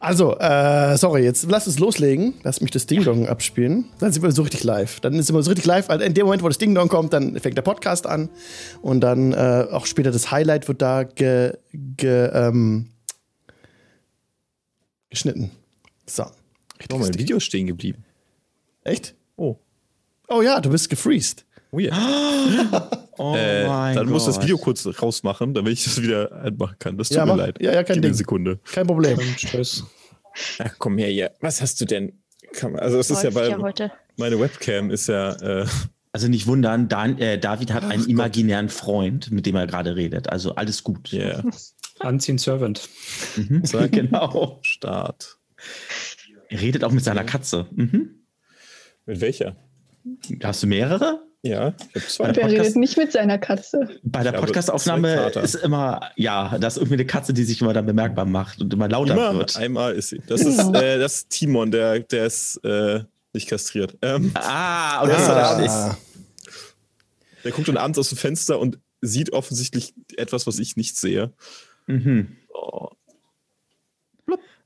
Also, 0.00 0.38
äh, 0.38 0.96
sorry, 0.96 1.24
jetzt 1.24 1.50
lass 1.50 1.66
uns 1.66 1.78
loslegen. 1.78 2.34
Lass 2.44 2.60
mich 2.60 2.70
das 2.70 2.86
Ding-Dong 2.86 3.26
abspielen. 3.26 3.86
Dann 3.98 4.12
sind 4.12 4.22
wir 4.22 4.30
so 4.30 4.42
richtig 4.42 4.62
live. 4.62 5.00
Dann 5.00 5.20
sind 5.20 5.34
wir 5.34 5.42
so 5.42 5.50
richtig 5.50 5.66
live. 5.66 5.90
Also 5.90 6.04
in 6.04 6.14
dem 6.14 6.26
Moment, 6.26 6.42
wo 6.42 6.48
das 6.48 6.58
Ding-Dong 6.58 6.88
kommt, 6.88 7.12
dann 7.12 7.38
fängt 7.40 7.56
der 7.56 7.62
Podcast 7.62 8.06
an. 8.06 8.30
Und 8.80 9.00
dann 9.00 9.32
äh, 9.32 9.66
auch 9.70 9.86
später 9.86 10.12
das 10.12 10.30
Highlight 10.30 10.68
wird 10.68 10.82
da 10.82 11.02
ge, 11.02 11.54
ge, 11.72 12.30
ähm, 12.32 12.90
geschnitten. 15.10 15.50
So. 16.06 16.24
Oh, 16.24 16.28
Richtiges 16.78 17.08
mein. 17.08 17.18
Video 17.18 17.36
ist 17.38 17.44
stehen 17.44 17.66
geblieben. 17.66 18.04
Echt? 18.84 19.14
Oh. 19.36 19.56
Oh 20.28 20.42
ja, 20.42 20.60
du 20.60 20.70
bist 20.70 20.90
gefreezed. 20.90 21.44
Weird. 21.72 21.94
oh 23.18 23.34
Äh, 23.36 23.66
mein 23.66 23.96
dann 23.96 24.08
muss 24.08 24.24
das 24.26 24.36
Gott. 24.36 24.44
Video 24.44 24.58
kurz 24.58 24.86
rausmachen, 25.02 25.54
damit 25.54 25.72
ich 25.74 25.84
das 25.84 26.00
wieder 26.02 26.32
einmachen 26.42 26.76
kann. 26.78 26.96
Das 26.98 27.08
tut 27.08 27.16
Ja, 27.18 27.26
mir 27.26 27.32
mach. 27.32 27.38
leid. 27.38 27.60
Ja, 27.60 27.72
ja, 27.74 27.82
kein 27.84 27.94
Gib 27.94 28.02
Ding. 28.02 28.10
eine 28.10 28.16
Sekunde. 28.16 28.58
Kein 28.72 28.86
Problem. 28.86 29.18
Stress. 29.36 29.84
Ach, 30.58 30.74
komm 30.78 30.98
her 30.98 31.08
hier. 31.08 31.32
Was 31.40 31.60
hast 31.60 31.80
du 31.80 31.84
denn? 31.84 32.12
Also 32.74 32.98
es 32.98 33.10
ist 33.10 33.22
ja 33.24 33.30
bei 33.30 33.48
ja 33.48 33.58
heute. 33.58 33.92
meine 34.16 34.38
Webcam 34.40 34.90
ist 34.90 35.06
ja 35.08 35.32
äh, 35.62 35.66
Also 36.12 36.28
nicht 36.28 36.46
wundern, 36.46 36.88
Dan, 36.88 37.18
äh, 37.18 37.38
David 37.38 37.72
hat 37.72 37.84
einen 37.84 38.06
imaginären 38.08 38.68
Freund, 38.70 39.30
mit 39.30 39.44
dem 39.46 39.54
er 39.56 39.66
gerade 39.66 39.96
redet. 39.96 40.28
Also 40.30 40.54
alles 40.54 40.82
gut. 40.82 41.12
yeah, 41.12 41.42
Unseen 42.00 42.38
Servant. 42.38 42.88
Mhm. 43.36 43.62
genau. 43.90 44.58
Start. 44.62 45.36
Er 46.48 46.60
redet 46.62 46.84
auch 46.84 46.92
mit 46.92 47.04
seiner 47.04 47.24
Katze. 47.24 47.66
Mhm. 47.72 48.14
Mit 49.04 49.20
welcher? 49.20 49.56
Hast 50.42 50.62
du 50.62 50.66
mehrere? 50.68 51.22
Ja, 51.42 51.68
ich 51.94 51.94
habe 51.94 52.06
zwei. 52.06 52.24
Der 52.32 52.36
Wer 52.36 52.42
Podcast- 52.42 52.60
redet 52.66 52.76
nicht 52.76 52.96
mit 52.98 53.12
seiner 53.12 53.38
Katze? 53.38 53.88
Bei 54.02 54.22
der 54.24 54.32
Podcastaufnahme 54.32 55.30
ist 55.42 55.54
immer, 55.54 56.10
ja, 56.16 56.58
das 56.58 56.74
ist 56.74 56.78
irgendwie 56.78 56.94
eine 56.94 57.06
Katze, 57.06 57.32
die 57.32 57.44
sich 57.44 57.60
immer 57.60 57.72
dann 57.72 57.86
bemerkbar 57.86 58.24
macht 58.24 58.60
und 58.60 58.72
immer 58.74 58.88
lauter 58.88 59.12
Immer 59.14 59.34
wird. 59.36 59.56
einmal 59.56 59.94
ist 59.94 60.08
sie. 60.08 60.20
Das 60.26 60.40
ist, 60.40 60.58
äh, 60.74 60.98
das 60.98 61.14
ist 61.18 61.30
Timon, 61.30 61.70
der, 61.70 62.00
der 62.00 62.26
ist 62.26 62.56
äh, 62.64 63.04
nicht 63.32 63.48
kastriert. 63.48 63.96
Ähm, 64.02 64.32
Ah, 64.34 65.02
okay, 65.04 65.12
Ah. 65.16 65.56
verstehe. 65.60 65.96
der 67.44 67.52
guckt 67.52 67.68
dann 67.68 67.76
abends 67.76 67.98
aus 68.00 68.08
dem 68.08 68.18
Fenster 68.18 68.58
und 68.58 68.78
sieht 69.00 69.32
offensichtlich 69.32 69.94
etwas, 70.16 70.46
was 70.48 70.58
ich 70.58 70.76
nicht 70.76 70.96
sehe. 70.96 71.32
Mhm. 71.86 72.36
Oh, 72.52 72.88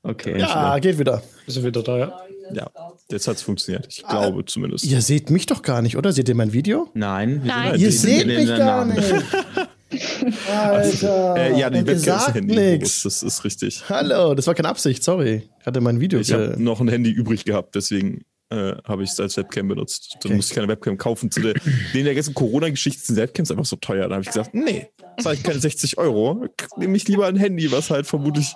Okay. 0.05 0.37
Ja, 0.37 0.77
geht 0.79 0.99
wieder. 0.99 1.23
Ist 1.47 1.55
er 1.55 1.63
wieder 1.63 1.81
da? 1.81 1.97
Ja. 1.97 2.21
Ja, 2.53 2.69
jetzt 3.09 3.27
hat 3.27 3.37
es 3.37 3.41
funktioniert. 3.41 3.87
Ich 3.89 4.03
glaube 4.03 4.43
zumindest. 4.45 4.85
Ihr 4.85 5.01
seht 5.01 5.29
mich 5.29 5.45
doch 5.45 5.61
gar 5.61 5.81
nicht, 5.81 5.97
oder? 5.97 6.11
Seht 6.11 6.27
ihr 6.29 6.35
mein 6.35 6.53
Video? 6.53 6.89
Nein, 6.93 7.43
wir 7.43 7.47
Nein. 7.53 7.71
sind 7.73 7.81
Ihr 7.81 7.91
seht 7.91 8.21
in 8.23 8.27
mich 8.27 8.47
gar 8.47 8.85
Namen. 8.85 8.95
nicht. 8.95 9.13
Alter. 10.49 11.35
Äh, 11.37 11.59
ja, 11.59 11.69
die 11.69 11.85
Webcam 11.85 12.17
ist 12.17 12.33
Handy. 12.33 12.55
nix. 12.55 13.03
Das 13.03 13.23
ist 13.23 13.43
richtig. 13.43 13.83
Hallo, 13.89 14.33
das 14.33 14.47
war 14.47 14.55
keine 14.55 14.69
Absicht, 14.69 15.03
sorry. 15.03 15.43
Ich 15.59 15.65
hatte 15.65 15.81
mein 15.81 15.99
Video. 15.99 16.19
Ich 16.19 16.31
habe 16.33 16.55
noch 16.57 16.81
ein 16.81 16.87
Handy 16.87 17.11
übrig 17.11 17.45
gehabt, 17.45 17.75
deswegen 17.75 18.23
äh, 18.49 18.73
habe 18.85 19.03
ich 19.03 19.11
es 19.11 19.19
als 19.19 19.37
Webcam 19.37 19.67
benutzt. 19.67 20.17
Dann 20.21 20.29
Okay. 20.31 20.35
musste 20.35 20.51
ich 20.51 20.55
keine 20.55 20.67
Webcam 20.67 20.97
kaufen. 20.97 21.29
Zu 21.31 21.41
der, 21.41 21.53
neben 21.93 22.05
der 22.05 22.15
ganzen 22.15 22.33
Corona-Geschichte 22.33 23.03
sind 23.05 23.15
Webcams 23.17 23.51
einfach 23.51 23.65
so 23.65 23.75
teuer. 23.75 24.07
Da 24.07 24.15
habe 24.15 24.23
ich 24.23 24.27
gesagt, 24.29 24.53
nee, 24.53 24.87
zahle 25.21 25.35
ich 25.35 25.43
keine 25.43 25.59
60 25.59 25.97
Euro. 25.97 26.45
Nehme 26.77 26.97
ich 26.97 27.07
lieber 27.07 27.27
ein 27.27 27.35
Handy, 27.35 27.71
was 27.71 27.89
halt 27.91 28.07
vermutlich 28.07 28.55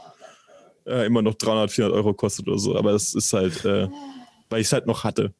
äh, 0.87 1.05
immer 1.05 1.21
noch 1.21 1.35
300, 1.35 1.71
400 1.71 1.97
Euro 1.97 2.13
kostet 2.13 2.47
oder 2.47 2.57
so. 2.57 2.75
Aber 2.75 2.91
das 2.91 3.13
ist 3.13 3.33
halt, 3.33 3.65
äh, 3.65 3.87
weil 4.49 4.61
ich 4.61 4.67
es 4.67 4.73
halt 4.73 4.87
noch 4.87 5.03
hatte. 5.03 5.33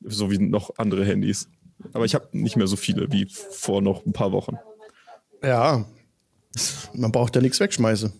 So 0.00 0.30
wie 0.30 0.38
noch 0.38 0.76
andere 0.76 1.04
Handys. 1.04 1.48
Aber 1.92 2.04
ich 2.04 2.14
habe 2.14 2.28
nicht 2.32 2.56
mehr 2.56 2.66
so 2.66 2.76
viele 2.76 3.10
wie 3.12 3.26
vor 3.30 3.82
noch 3.82 4.04
ein 4.06 4.12
paar 4.12 4.32
Wochen. 4.32 4.56
ja. 5.42 5.84
Man 6.94 7.12
braucht 7.12 7.36
ja 7.36 7.42
nichts 7.42 7.60
wegschmeißen. 7.60 8.12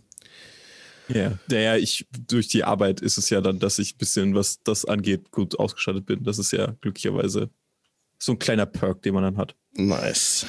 Ja. 1.08 1.38
Naja, 1.48 1.76
ich, 1.76 2.06
durch 2.26 2.48
die 2.48 2.64
Arbeit 2.64 3.00
ist 3.00 3.16
es 3.16 3.30
ja 3.30 3.40
dann, 3.40 3.58
dass 3.58 3.78
ich 3.78 3.94
ein 3.94 3.98
bisschen, 3.98 4.34
was 4.34 4.62
das 4.62 4.84
angeht, 4.84 5.30
gut 5.30 5.58
ausgestattet 5.58 6.04
bin. 6.04 6.22
Das 6.24 6.38
ist 6.38 6.52
ja 6.52 6.74
glücklicherweise 6.82 7.48
so 8.18 8.32
ein 8.32 8.38
kleiner 8.38 8.66
Perk, 8.66 9.02
den 9.02 9.14
man 9.14 9.22
dann 9.22 9.36
hat. 9.36 9.54
Nice. 9.72 10.46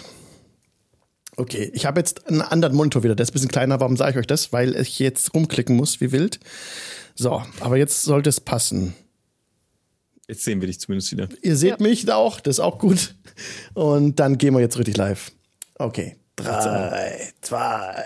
Okay, 1.40 1.70
ich 1.74 1.86
habe 1.86 2.00
jetzt 2.00 2.28
einen 2.28 2.42
anderen 2.42 2.76
Monitor 2.76 3.04
wieder. 3.04 3.16
Der 3.16 3.24
ist 3.24 3.30
ein 3.30 3.34
bisschen 3.34 3.50
kleiner. 3.52 3.80
Warum 3.80 3.96
sage 3.96 4.12
ich 4.12 4.18
euch 4.18 4.28
das? 4.28 4.52
Weil 4.52 4.76
ich 4.76 4.98
jetzt 4.98 5.36
rumklicken 5.36 5.76
muss, 5.76 6.02
wie 6.02 6.12
wild. 6.12 6.40
So, 7.14 7.44
aber 7.60 7.78
jetzt 7.78 8.02
sollte 8.02 8.30
es 8.30 8.42
passen. 8.42 8.96
Jetzt 10.28 10.44
sehen 10.44 10.62
wir 10.62 10.68
dich 10.68 10.80
zumindest 10.80 11.12
wieder. 11.12 11.30
Ihr 11.44 11.56
seht 11.56 11.80
mich 11.80 12.06
da 12.06 12.16
auch, 12.16 12.40
das 12.40 12.56
ist 12.56 12.60
auch 12.60 12.80
gut. 12.80 13.16
Und 13.76 14.20
dann 14.20 14.40
gehen 14.40 14.56
wir 14.56 14.62
jetzt 14.62 14.80
richtig 14.80 14.98
live. 14.98 15.32
Okay. 15.76 16.18
Drei, 16.36 17.32
zwei. 17.42 18.04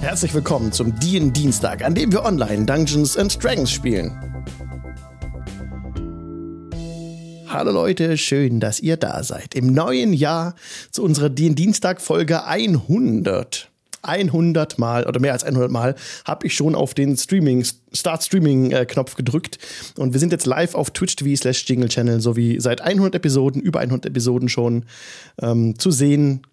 Herzlich 0.00 0.34
willkommen 0.34 0.72
zum 0.72 0.98
DIN 0.98 1.32
Dienstag, 1.32 1.84
an 1.84 1.94
dem 1.94 2.10
wir 2.10 2.24
online 2.24 2.66
Dungeons 2.66 3.16
and 3.16 3.42
Dragons 3.42 3.70
spielen. 3.70 4.10
Hallo 7.52 7.70
Leute, 7.70 8.16
schön, 8.16 8.60
dass 8.60 8.80
ihr 8.80 8.96
da 8.96 9.22
seid. 9.22 9.54
Im 9.54 9.74
neuen 9.74 10.14
Jahr 10.14 10.54
zu 10.90 11.02
unserer 11.02 11.28
DIN 11.28 11.54
Dienstag 11.54 12.00
Folge 12.00 12.46
100. 12.46 13.68
100 14.00 14.78
Mal 14.78 15.04
oder 15.04 15.20
mehr 15.20 15.34
als 15.34 15.44
100 15.44 15.70
Mal 15.70 15.94
habe 16.24 16.46
ich 16.46 16.54
schon 16.54 16.74
auf 16.74 16.94
den 16.94 17.14
Streaming, 17.14 17.66
Start 17.92 18.24
Streaming 18.24 18.70
äh, 18.70 18.86
Knopf 18.86 19.16
gedrückt 19.16 19.58
und 19.98 20.14
wir 20.14 20.18
sind 20.18 20.32
jetzt 20.32 20.46
live 20.46 20.74
auf 20.74 20.92
Twitch 20.92 21.14
TV 21.14 21.36
slash 21.38 21.68
Jingle 21.68 21.90
Channel 21.90 22.22
sowie 22.22 22.58
seit 22.58 22.80
100 22.80 23.16
Episoden, 23.16 23.60
über 23.60 23.80
100 23.80 24.06
Episoden 24.06 24.48
schon 24.48 24.86
ähm, 25.42 25.78
zu 25.78 25.90
sehen 25.90 26.46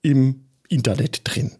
im 0.00 0.46
Internet 0.70 1.20
drin. 1.24 1.52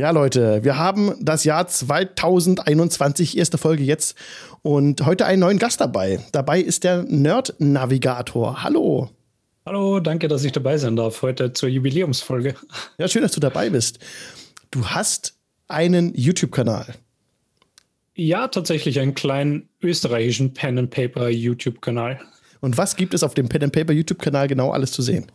Ja, 0.00 0.12
Leute, 0.12 0.64
wir 0.64 0.78
haben 0.78 1.14
das 1.20 1.44
Jahr 1.44 1.68
2021, 1.68 3.36
erste 3.36 3.58
Folge 3.58 3.84
jetzt 3.84 4.16
und 4.62 5.04
heute 5.06 5.26
einen 5.26 5.40
neuen 5.40 5.58
Gast 5.58 5.80
dabei. 5.80 6.20
Dabei 6.32 6.60
ist 6.60 6.84
der 6.84 7.02
Nerd 7.04 7.54
Navigator. 7.58 8.62
Hallo. 8.62 9.10
Hallo, 9.66 10.00
danke, 10.00 10.28
dass 10.28 10.44
ich 10.44 10.52
dabei 10.52 10.78
sein 10.78 10.96
darf 10.96 11.22
heute 11.22 11.52
zur 11.52 11.68
Jubiläumsfolge. 11.68 12.54
Ja, 12.98 13.08
schön, 13.08 13.22
dass 13.22 13.32
du 13.32 13.40
dabei 13.40 13.70
bist. 13.70 13.98
Du 14.70 14.86
hast 14.86 15.34
einen 15.68 16.14
YouTube-Kanal. 16.14 16.94
Ja, 18.14 18.48
tatsächlich 18.48 19.00
einen 19.00 19.14
kleinen 19.14 19.68
österreichischen 19.82 20.52
Pen 20.52 20.78
and 20.78 20.90
Paper 20.90 21.28
YouTube-Kanal. 21.28 22.20
Und 22.60 22.76
was 22.76 22.96
gibt 22.96 23.14
es 23.14 23.22
auf 23.22 23.34
dem 23.34 23.48
Pen 23.48 23.64
and 23.64 23.72
Paper 23.72 23.92
YouTube-Kanal 23.92 24.48
genau 24.48 24.70
alles 24.70 24.92
zu 24.92 25.02
sehen? 25.02 25.26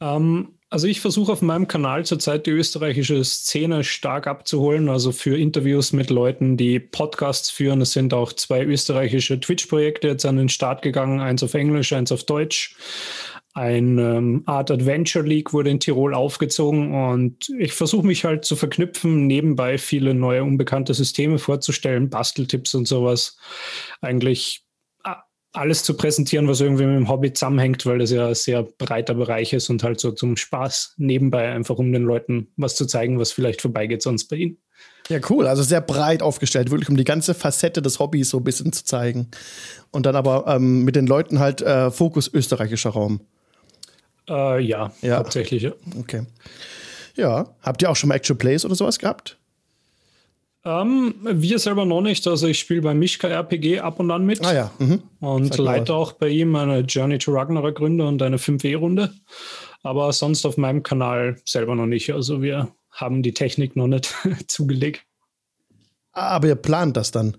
Ähm, 0.00 0.57
also 0.70 0.86
ich 0.86 1.00
versuche 1.00 1.32
auf 1.32 1.40
meinem 1.40 1.66
Kanal 1.66 2.04
zurzeit 2.04 2.46
die 2.46 2.50
österreichische 2.50 3.24
Szene 3.24 3.84
stark 3.84 4.26
abzuholen, 4.26 4.88
also 4.88 5.12
für 5.12 5.38
Interviews 5.38 5.92
mit 5.92 6.10
Leuten, 6.10 6.56
die 6.56 6.78
Podcasts 6.78 7.50
führen. 7.50 7.80
Es 7.80 7.92
sind 7.92 8.12
auch 8.12 8.32
zwei 8.34 8.64
österreichische 8.64 9.40
Twitch-Projekte 9.40 10.08
jetzt 10.08 10.26
an 10.26 10.36
den 10.36 10.50
Start 10.50 10.82
gegangen, 10.82 11.20
eins 11.20 11.42
auf 11.42 11.54
Englisch, 11.54 11.92
eins 11.92 12.12
auf 12.12 12.24
Deutsch. 12.24 12.76
Ein 13.54 13.98
ähm, 13.98 14.42
Art 14.44 14.70
Adventure 14.70 15.24
League 15.24 15.52
wurde 15.52 15.70
in 15.70 15.80
Tirol 15.80 16.14
aufgezogen 16.14 16.94
und 16.94 17.48
ich 17.58 17.72
versuche 17.72 18.06
mich 18.06 18.24
halt 18.24 18.44
zu 18.44 18.54
verknüpfen, 18.54 19.26
nebenbei 19.26 19.78
viele 19.78 20.12
neue 20.14 20.44
unbekannte 20.44 20.92
Systeme 20.92 21.38
vorzustellen, 21.38 22.10
Basteltipps 22.10 22.74
und 22.74 22.86
sowas. 22.86 23.38
Eigentlich 24.00 24.67
alles 25.52 25.82
zu 25.82 25.94
präsentieren, 25.94 26.46
was 26.46 26.60
irgendwie 26.60 26.84
mit 26.84 26.96
dem 26.96 27.08
Hobby 27.08 27.32
zusammenhängt, 27.32 27.84
weil 27.86 27.98
das 27.98 28.10
ja 28.10 28.28
ein 28.28 28.34
sehr 28.34 28.62
breiter 28.62 29.14
Bereich 29.14 29.52
ist 29.52 29.70
und 29.70 29.82
halt 29.82 29.98
so 29.98 30.12
zum 30.12 30.36
Spaß 30.36 30.94
nebenbei 30.98 31.48
einfach, 31.50 31.76
um 31.76 31.92
den 31.92 32.02
Leuten 32.04 32.48
was 32.56 32.76
zu 32.76 32.86
zeigen, 32.86 33.18
was 33.18 33.32
vielleicht 33.32 33.62
vorbeigeht 33.62 34.02
sonst 34.02 34.26
bei 34.28 34.36
ihnen. 34.36 34.58
Ja, 35.08 35.20
cool. 35.30 35.46
Also 35.46 35.62
sehr 35.62 35.80
breit 35.80 36.20
aufgestellt, 36.22 36.70
wirklich 36.70 36.90
um 36.90 36.96
die 36.98 37.04
ganze 37.04 37.32
Facette 37.32 37.80
des 37.80 37.98
Hobbys 37.98 38.28
so 38.28 38.38
ein 38.38 38.44
bisschen 38.44 38.72
zu 38.74 38.84
zeigen. 38.84 39.28
Und 39.90 40.04
dann 40.04 40.16
aber 40.16 40.44
ähm, 40.46 40.84
mit 40.84 40.96
den 40.96 41.06
Leuten 41.06 41.38
halt 41.38 41.62
äh, 41.62 41.90
Fokus 41.90 42.28
österreichischer 42.32 42.90
Raum. 42.90 43.22
Äh, 44.28 44.60
ja, 44.60 44.92
Ja. 45.00 45.16
hauptsächlich. 45.16 45.62
Ja. 45.62 45.72
Okay. 45.98 46.26
Ja. 47.16 47.48
Habt 47.62 47.80
ihr 47.80 47.90
auch 47.90 47.96
schon 47.96 48.08
mal 48.08 48.16
Actual 48.16 48.36
Plays 48.36 48.66
oder 48.66 48.74
sowas 48.74 48.98
gehabt? 48.98 49.37
Ähm, 50.68 51.14
wir 51.22 51.58
selber 51.58 51.86
noch 51.86 52.02
nicht. 52.02 52.26
Also 52.26 52.46
ich 52.46 52.58
spiele 52.58 52.82
bei 52.82 52.92
Mischka 52.92 53.26
RPG 53.26 53.80
ab 53.80 53.98
und 54.00 54.10
an 54.10 54.26
mit. 54.26 54.44
Ah 54.44 54.52
ja. 54.52 54.70
Mhm. 54.78 55.02
Und 55.18 55.54
Sag 55.54 55.58
mal 55.60 55.64
leite 55.64 55.94
auch 55.94 56.12
bei 56.12 56.28
ihm 56.28 56.54
eine 56.56 56.80
Journey 56.80 57.16
to 57.16 57.32
Ragnarok 57.32 57.80
Runde 57.80 58.06
und 58.06 58.20
eine 58.20 58.36
5e-Runde. 58.36 59.14
Aber 59.82 60.12
sonst 60.12 60.44
auf 60.44 60.58
meinem 60.58 60.82
Kanal 60.82 61.40
selber 61.46 61.74
noch 61.74 61.86
nicht. 61.86 62.12
Also 62.12 62.42
wir 62.42 62.68
haben 62.90 63.22
die 63.22 63.32
Technik 63.32 63.76
noch 63.76 63.86
nicht 63.86 64.14
zugelegt. 64.46 65.06
Ah, 66.12 66.36
Aber 66.36 66.48
ihr 66.48 66.56
plant 66.56 66.98
das 66.98 67.12
dann. 67.12 67.38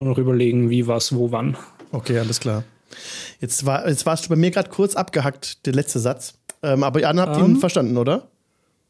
Noch 0.00 0.16
überlegen, 0.16 0.70
wie, 0.70 0.86
was, 0.86 1.14
wo, 1.14 1.30
wann. 1.30 1.58
Okay, 1.92 2.18
alles 2.18 2.40
klar. 2.40 2.64
Jetzt, 3.40 3.66
war, 3.66 3.86
jetzt 3.86 4.06
warst 4.06 4.24
du 4.24 4.28
bei 4.30 4.36
mir 4.36 4.50
gerade 4.50 4.70
kurz 4.70 4.96
abgehackt, 4.96 5.66
der 5.66 5.74
letzte 5.74 5.98
Satz. 5.98 6.38
Ähm, 6.62 6.82
aber 6.82 7.00
ihr 7.00 7.08
habt 7.08 7.36
ihn 7.38 7.44
Ähm. 7.44 7.56
verstanden, 7.56 7.98
oder? 7.98 8.30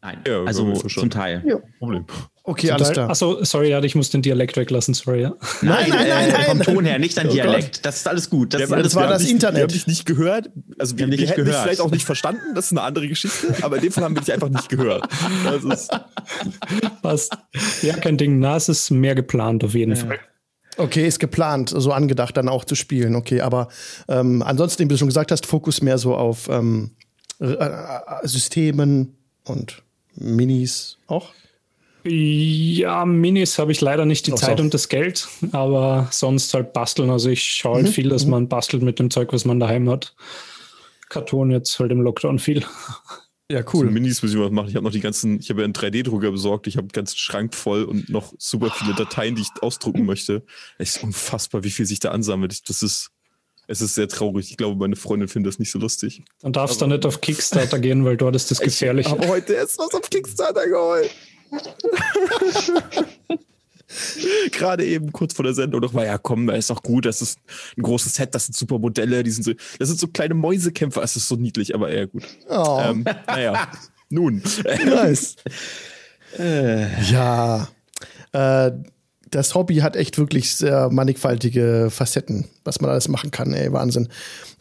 Nein, 0.04 0.18
Ja, 0.26 0.42
wir 0.42 0.46
also 0.46 0.70
zum. 0.74 1.08
Teil. 1.08 1.42
Problem. 1.78 2.04
Okay, 2.42 2.70
alles 2.72 2.92
klar. 2.92 3.08
Achso, 3.08 3.42
sorry, 3.42 3.70
ja, 3.70 3.82
ich 3.82 3.94
muss 3.94 4.10
den 4.10 4.20
Dialekt 4.20 4.58
weglassen, 4.58 4.92
sorry. 4.92 5.22
Ja. 5.22 5.30
Nein, 5.62 5.88
nein, 5.88 6.06
nein, 6.08 6.28
äh, 6.28 6.32
nein. 6.32 6.44
Vom 6.44 6.60
Ton 6.60 6.84
her, 6.84 6.98
nicht 6.98 7.16
dein 7.16 7.28
Oh 7.30 7.32
Dialekt. 7.32 7.86
Das 7.86 7.96
ist 7.96 8.06
alles 8.06 8.28
gut. 8.28 8.52
Das 8.52 8.60
Ja, 8.60 8.64
ist 8.66 8.70
wir- 8.70 8.76
alles 8.76 8.88
das 8.88 8.94
war 8.96 9.04
wir 9.08 9.12
das 9.14 9.22
dich- 9.22 9.30
Internet. 9.30 9.56
Wir 9.56 9.62
haben 9.62 9.72
dich 9.72 9.86
nicht 9.86 10.04
gehört. 10.04 10.50
Also 10.78 10.98
wir, 10.98 11.04
haben 11.04 11.10
dich 11.10 11.20
wir 11.20 11.26
nicht 11.26 11.30
hätten 11.38 11.46
dich 11.46 11.54
vielleicht 11.56 11.80
auch 11.80 11.90
nicht 11.90 12.04
verstanden. 12.04 12.42
Das 12.54 12.66
ist 12.66 12.72
eine 12.72 12.82
andere 12.82 13.08
Geschichte. 13.08 13.54
Aber 13.62 13.76
in 13.76 13.82
dem 13.82 13.92
Fall 13.92 14.04
haben 14.04 14.14
wir 14.14 14.20
dich 14.20 14.30
einfach 14.34 14.50
nicht 14.50 14.68
gehört. 14.68 15.08
Das 15.44 15.64
ist, 15.64 15.90
Passt. 17.00 17.32
Ja, 17.80 17.96
kein 17.96 18.18
Ding. 18.18 18.38
Na, 18.40 18.56
es 18.56 18.68
ist 18.68 18.90
mehr 18.90 19.14
geplant 19.14 19.64
auf 19.64 19.72
jeden 19.74 19.96
Fall. 19.96 20.18
Okay, 20.76 21.06
ist 21.06 21.20
geplant, 21.20 21.72
so 21.74 21.92
angedacht, 21.92 22.36
dann 22.36 22.48
auch 22.50 22.64
zu 22.66 22.74
spielen. 22.74 23.14
Okay, 23.16 23.40
aber 23.40 23.68
ähm, 24.08 24.42
ansonsten, 24.42 24.82
wie 24.84 24.88
du 24.88 24.98
schon 24.98 25.08
gesagt 25.08 25.30
hast, 25.30 25.46
Fokus 25.46 25.80
mehr 25.80 25.96
so 25.96 26.14
auf 26.14 26.48
ähm, 26.50 26.90
äh, 27.40 27.46
äh, 27.46 27.68
Systemen 28.24 29.16
und 29.44 29.82
Minis 30.16 30.98
auch. 31.06 31.32
Ja, 32.06 33.06
Minis 33.06 33.58
habe 33.58 33.72
ich 33.72 33.80
leider 33.80 34.04
nicht 34.04 34.26
die 34.26 34.32
Ach 34.34 34.38
so. 34.38 34.46
Zeit 34.46 34.60
und 34.60 34.74
das 34.74 34.88
Geld, 34.90 35.26
aber 35.52 36.08
sonst 36.10 36.52
halt 36.52 36.74
basteln. 36.74 37.08
Also 37.08 37.30
ich 37.30 37.42
schaue 37.42 37.76
halt 37.76 37.88
viel, 37.88 38.10
dass 38.10 38.26
man 38.26 38.48
bastelt 38.48 38.82
mit 38.82 38.98
dem 38.98 39.10
Zeug, 39.10 39.32
was 39.32 39.46
man 39.46 39.58
daheim 39.58 39.88
hat. 39.88 40.14
Karton 41.08 41.50
jetzt 41.50 41.78
halt 41.78 41.92
im 41.92 42.02
Lockdown 42.02 42.38
viel. 42.38 42.64
Ja, 43.50 43.60
cool. 43.60 43.84
cool. 43.84 43.90
Minis 43.90 44.22
müssen 44.22 44.38
wir 44.38 44.46
was 44.46 44.52
machen. 44.52 44.68
Ich 44.68 44.74
habe 44.74 44.84
noch 44.84 44.92
die 44.92 45.00
ganzen, 45.00 45.38
ich 45.38 45.50
habe 45.50 45.60
ja 45.60 45.64
einen 45.64 45.74
3D-Drucker 45.74 46.30
besorgt. 46.30 46.66
Ich 46.66 46.76
habe 46.76 46.84
einen 46.84 46.92
ganzen 46.92 47.18
Schrank 47.18 47.54
voll 47.54 47.84
und 47.84 48.08
noch 48.08 48.32
super 48.38 48.70
viele 48.70 48.94
Dateien, 48.94 49.34
die 49.34 49.42
ich 49.42 49.62
ausdrucken 49.62 50.06
möchte. 50.06 50.44
Es 50.78 50.96
ist 50.96 51.04
unfassbar, 51.04 51.62
wie 51.62 51.70
viel 51.70 51.84
sich 51.84 52.00
da 52.00 52.10
ansammelt. 52.10 52.68
Das 52.68 52.82
ist, 52.82 53.10
es 53.66 53.80
ist 53.80 53.94
sehr 53.94 54.08
traurig. 54.08 54.50
Ich 54.50 54.56
glaube, 54.56 54.76
meine 54.76 54.96
Freundin 54.96 55.28
findet 55.28 55.52
das 55.52 55.58
nicht 55.58 55.70
so 55.70 55.78
lustig. 55.78 56.22
Dann 56.40 56.52
darfst 56.52 56.80
du 56.80 56.86
nicht 56.86 57.04
auf 57.06 57.20
Kickstarter 57.20 57.78
gehen, 57.78 58.04
weil 58.04 58.16
dort 58.16 58.36
ist 58.36 58.50
das 58.50 58.60
gefährlich. 58.60 59.06
Ich 59.06 59.12
habe 59.12 59.28
heute 59.28 59.54
erst 59.54 59.78
was 59.78 59.92
auf 59.94 60.08
Kickstarter 60.10 60.66
geholt. 60.68 61.10
Gerade 64.50 64.84
eben 64.84 65.12
kurz 65.12 65.34
vor 65.34 65.44
der 65.44 65.54
Sendung 65.54 65.80
noch 65.80 65.94
war 65.94 66.04
ja 66.04 66.18
komm, 66.18 66.48
ist 66.50 66.70
doch 66.70 66.82
gut, 66.82 67.04
das 67.06 67.22
ist 67.22 67.38
ein 67.76 67.82
großes 67.82 68.14
Set, 68.14 68.34
das 68.34 68.46
sind 68.46 68.56
super 68.56 68.78
Modelle, 68.78 69.22
die 69.22 69.30
sind 69.30 69.44
so, 69.44 69.52
das 69.78 69.88
sind 69.88 70.00
so 70.00 70.08
kleine 70.08 70.34
Mäusekämpfer, 70.34 71.02
es 71.02 71.14
ist 71.16 71.28
so 71.28 71.36
niedlich, 71.36 71.74
aber 71.74 71.90
eher 71.90 72.06
gut. 72.08 72.24
Oh, 72.48 72.80
Ähm, 72.82 73.04
naja, 73.26 73.70
nun. 74.08 74.42
nice. 74.84 75.36
Ja, 76.36 77.68
äh, 78.32 78.72
das 79.34 79.54
Hobby 79.54 79.76
hat 79.76 79.96
echt 79.96 80.16
wirklich 80.16 80.54
sehr 80.54 80.90
mannigfaltige 80.90 81.88
Facetten, 81.90 82.46
was 82.64 82.80
man 82.80 82.90
alles 82.90 83.08
machen 83.08 83.30
kann, 83.30 83.52
ey, 83.52 83.72
Wahnsinn. 83.72 84.08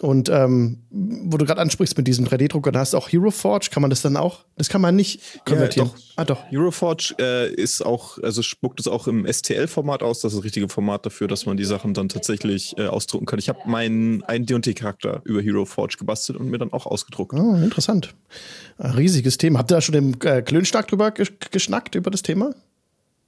Und 0.02 0.30
ähm, 0.30 0.80
wo 0.90 1.38
du 1.38 1.46
gerade 1.46 1.62
ansprichst 1.62 1.96
mit 1.96 2.08
diesem 2.08 2.26
3D-Drucker, 2.26 2.72
da 2.72 2.80
hast 2.80 2.94
du 2.94 2.98
auch 2.98 3.10
Hero 3.10 3.30
Forge, 3.32 3.70
kann 3.72 3.82
man 3.82 3.90
das 3.90 4.02
dann 4.02 4.18
auch? 4.18 4.46
Das 4.58 4.70
kann 4.70 4.82
man 4.82 4.96
nicht 4.96 5.22
konvertieren. 5.46 5.90
doch. 5.90 6.02
Ah, 6.16 6.26
doch. 6.26 6.44
Euroforge 6.52 7.16
äh, 7.20 7.54
ist 7.54 7.86
auch, 7.86 8.18
also 8.22 8.42
spuckt 8.42 8.80
es 8.80 8.88
auch 8.88 9.08
im 9.08 9.26
STL-Format 9.32 10.04
aus. 10.04 10.22
Das 10.22 10.34
ist 10.34 10.38
das 10.40 10.44
richtige 10.44 10.70
Format 10.70 11.06
dafür, 11.06 11.28
dass 11.28 11.46
man 11.46 11.58
die 11.58 11.66
Sachen 11.66 11.94
dann 11.94 12.10
tatsächlich 12.10 12.78
äh, 12.78 12.88
ausdrucken 12.88 13.26
kann. 13.26 13.40
Ich 13.40 13.50
habe 13.50 13.60
meinen 13.66 14.24
einen 14.24 14.46
D&T-Charakter 14.46 15.22
über 15.24 15.42
Heroforge 15.42 15.98
gebastelt 15.98 16.40
und 16.40 16.50
mir 16.50 16.58
dann 16.58 16.74
auch 16.74 16.86
ausgedruckt. 16.86 17.34
Oh, 17.34 17.56
interessant. 17.56 18.14
Ein 18.78 18.92
riesiges 18.92 19.38
Thema. 19.38 19.60
Habt 19.60 19.72
ihr 19.72 19.76
da 19.76 19.82
schon 19.82 19.96
im 19.96 20.16
äh, 20.24 20.42
Klönstark 20.42 20.88
drüber 20.88 21.12
gesch 21.12 21.32
geschnackt 21.52 21.96
über 21.96 22.12
das 22.12 22.24
Thema? 22.24 22.54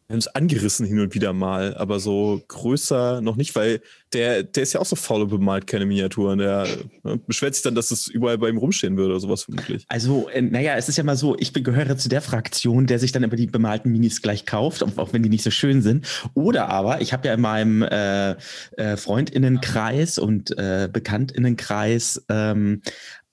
Wir 0.08 0.14
haben 0.14 0.20
es 0.20 0.28
angerissen 0.28 0.86
hin 0.86 1.00
und 1.00 1.16
wieder 1.16 1.34
mal, 1.34 1.76
aber 1.78 2.00
so 2.00 2.42
größer 2.48 3.22
noch 3.22 3.38
nicht, 3.38 3.56
weil 3.56 3.82
der, 4.14 4.44
der 4.44 4.64
ist 4.64 4.74
ja 4.74 4.80
auch 4.80 4.86
so 4.86 4.96
faul 4.96 5.24
und 5.24 5.30
bemalt 5.30 5.66
keine 5.66 5.86
Miniaturen. 5.88 6.38
Der 6.38 6.68
äh, 7.04 7.18
beschwert 7.26 7.56
sich 7.56 7.64
dann, 7.64 7.74
dass 7.74 7.90
es 7.90 8.08
überall 8.08 8.38
bei 8.38 8.50
ihm 8.50 8.58
rumstehen 8.58 8.98
würde 8.98 9.12
oder 9.12 9.20
sowas 9.20 9.44
vermutlich. 9.44 9.84
Also, 9.88 10.30
äh, 10.30 10.44
naja, 10.44 10.76
es 10.76 10.90
ist 10.90 10.98
ja 10.98 11.04
mal 11.04 11.16
so, 11.16 11.36
ich 11.40 11.54
gehöre 11.54 11.98
zu 11.98 12.08
der 12.08 12.22
Fraktion, 12.22 12.86
der 12.86 13.00
sich 13.00 13.14
dann 13.14 13.24
immer 13.24 13.36
die 13.36 13.48
bemalten 13.48 13.92
Minis 13.92 14.22
gleich 14.22 14.46
kauft, 14.46 14.84
auch 14.84 14.96
auch 14.98 15.14
wenn 15.14 15.24
die 15.24 15.30
nicht 15.30 15.44
so 15.44 15.52
schön 15.52 15.82
sind. 15.82 16.06
Oder 16.34 16.70
aber, 16.70 17.02
ich 17.02 17.12
habe 17.12 17.28
ja 17.28 17.34
in 17.34 17.42
meinem 17.42 17.82
äh, 17.82 18.36
äh, 18.78 18.98
Freundinnenkreis 18.98 20.18
und 20.18 20.56
äh, 20.58 20.88
Bekanntinnenkreis 20.92 22.26
ähm, 22.30 22.82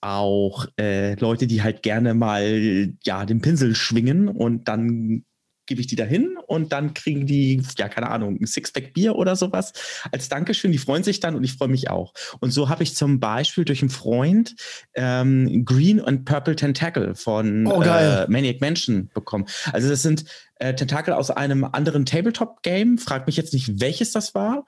auch 0.01 0.67
äh, 0.79 1.15
Leute, 1.15 1.47
die 1.47 1.63
halt 1.63 1.83
gerne 1.83 2.15
mal 2.15 2.93
ja 3.05 3.25
den 3.27 3.41
Pinsel 3.41 3.75
schwingen 3.75 4.29
und 4.29 4.69
dann 4.69 5.25
gebe 5.67 5.81
ich 5.81 5.87
die 5.87 5.97
dahin 5.97 6.37
und 6.47 6.73
dann 6.73 6.95
kriegen 6.95 7.27
die, 7.27 7.63
ja, 7.79 7.89
keine 7.89 8.11
Ahnung, 8.11 8.39
ein 8.41 8.47
Sixpack 8.47 8.95
Bier 8.95 9.15
oder 9.17 9.37
sowas 9.37 9.73
als 10.11 10.29
Dankeschön. 10.29 10.73
Die 10.73 10.79
freuen 10.79 11.05
sich 11.05 11.21
dann 11.21 11.35
und 11.35 11.45
ich 11.45 11.55
freue 11.55 11.69
mich 11.69 11.91
auch. 11.91 12.13
Und 12.41 12.51
so 12.51 12.69
habe 12.69 12.83
ich 12.83 12.97
zum 12.97 13.21
Beispiel 13.21 13.65
durch 13.65 13.83
einen 13.83 13.91
Freund 13.91 14.57
ähm, 14.95 15.65
Green 15.65 16.01
und 16.01 16.25
Purple 16.25 16.57
Tentacle 16.57 17.15
von 17.15 17.67
Oh, 17.67 17.83
äh, 17.83 18.27
Maniac 18.29 18.61
Mansion 18.61 19.11
bekommen. 19.15 19.47
Also 19.73 19.89
das 19.89 20.03
sind 20.03 20.25
äh, 20.57 20.75
Tentakel 20.75 21.15
aus 21.15 21.31
einem 21.31 21.65
anderen 21.65 22.07
Tabletop-Game. 22.07 22.99
Frag 22.99 23.27
mich 23.27 23.37
jetzt 23.37 23.53
nicht, 23.53 23.81
welches 23.81 24.13
das 24.13 24.35
war. 24.35 24.65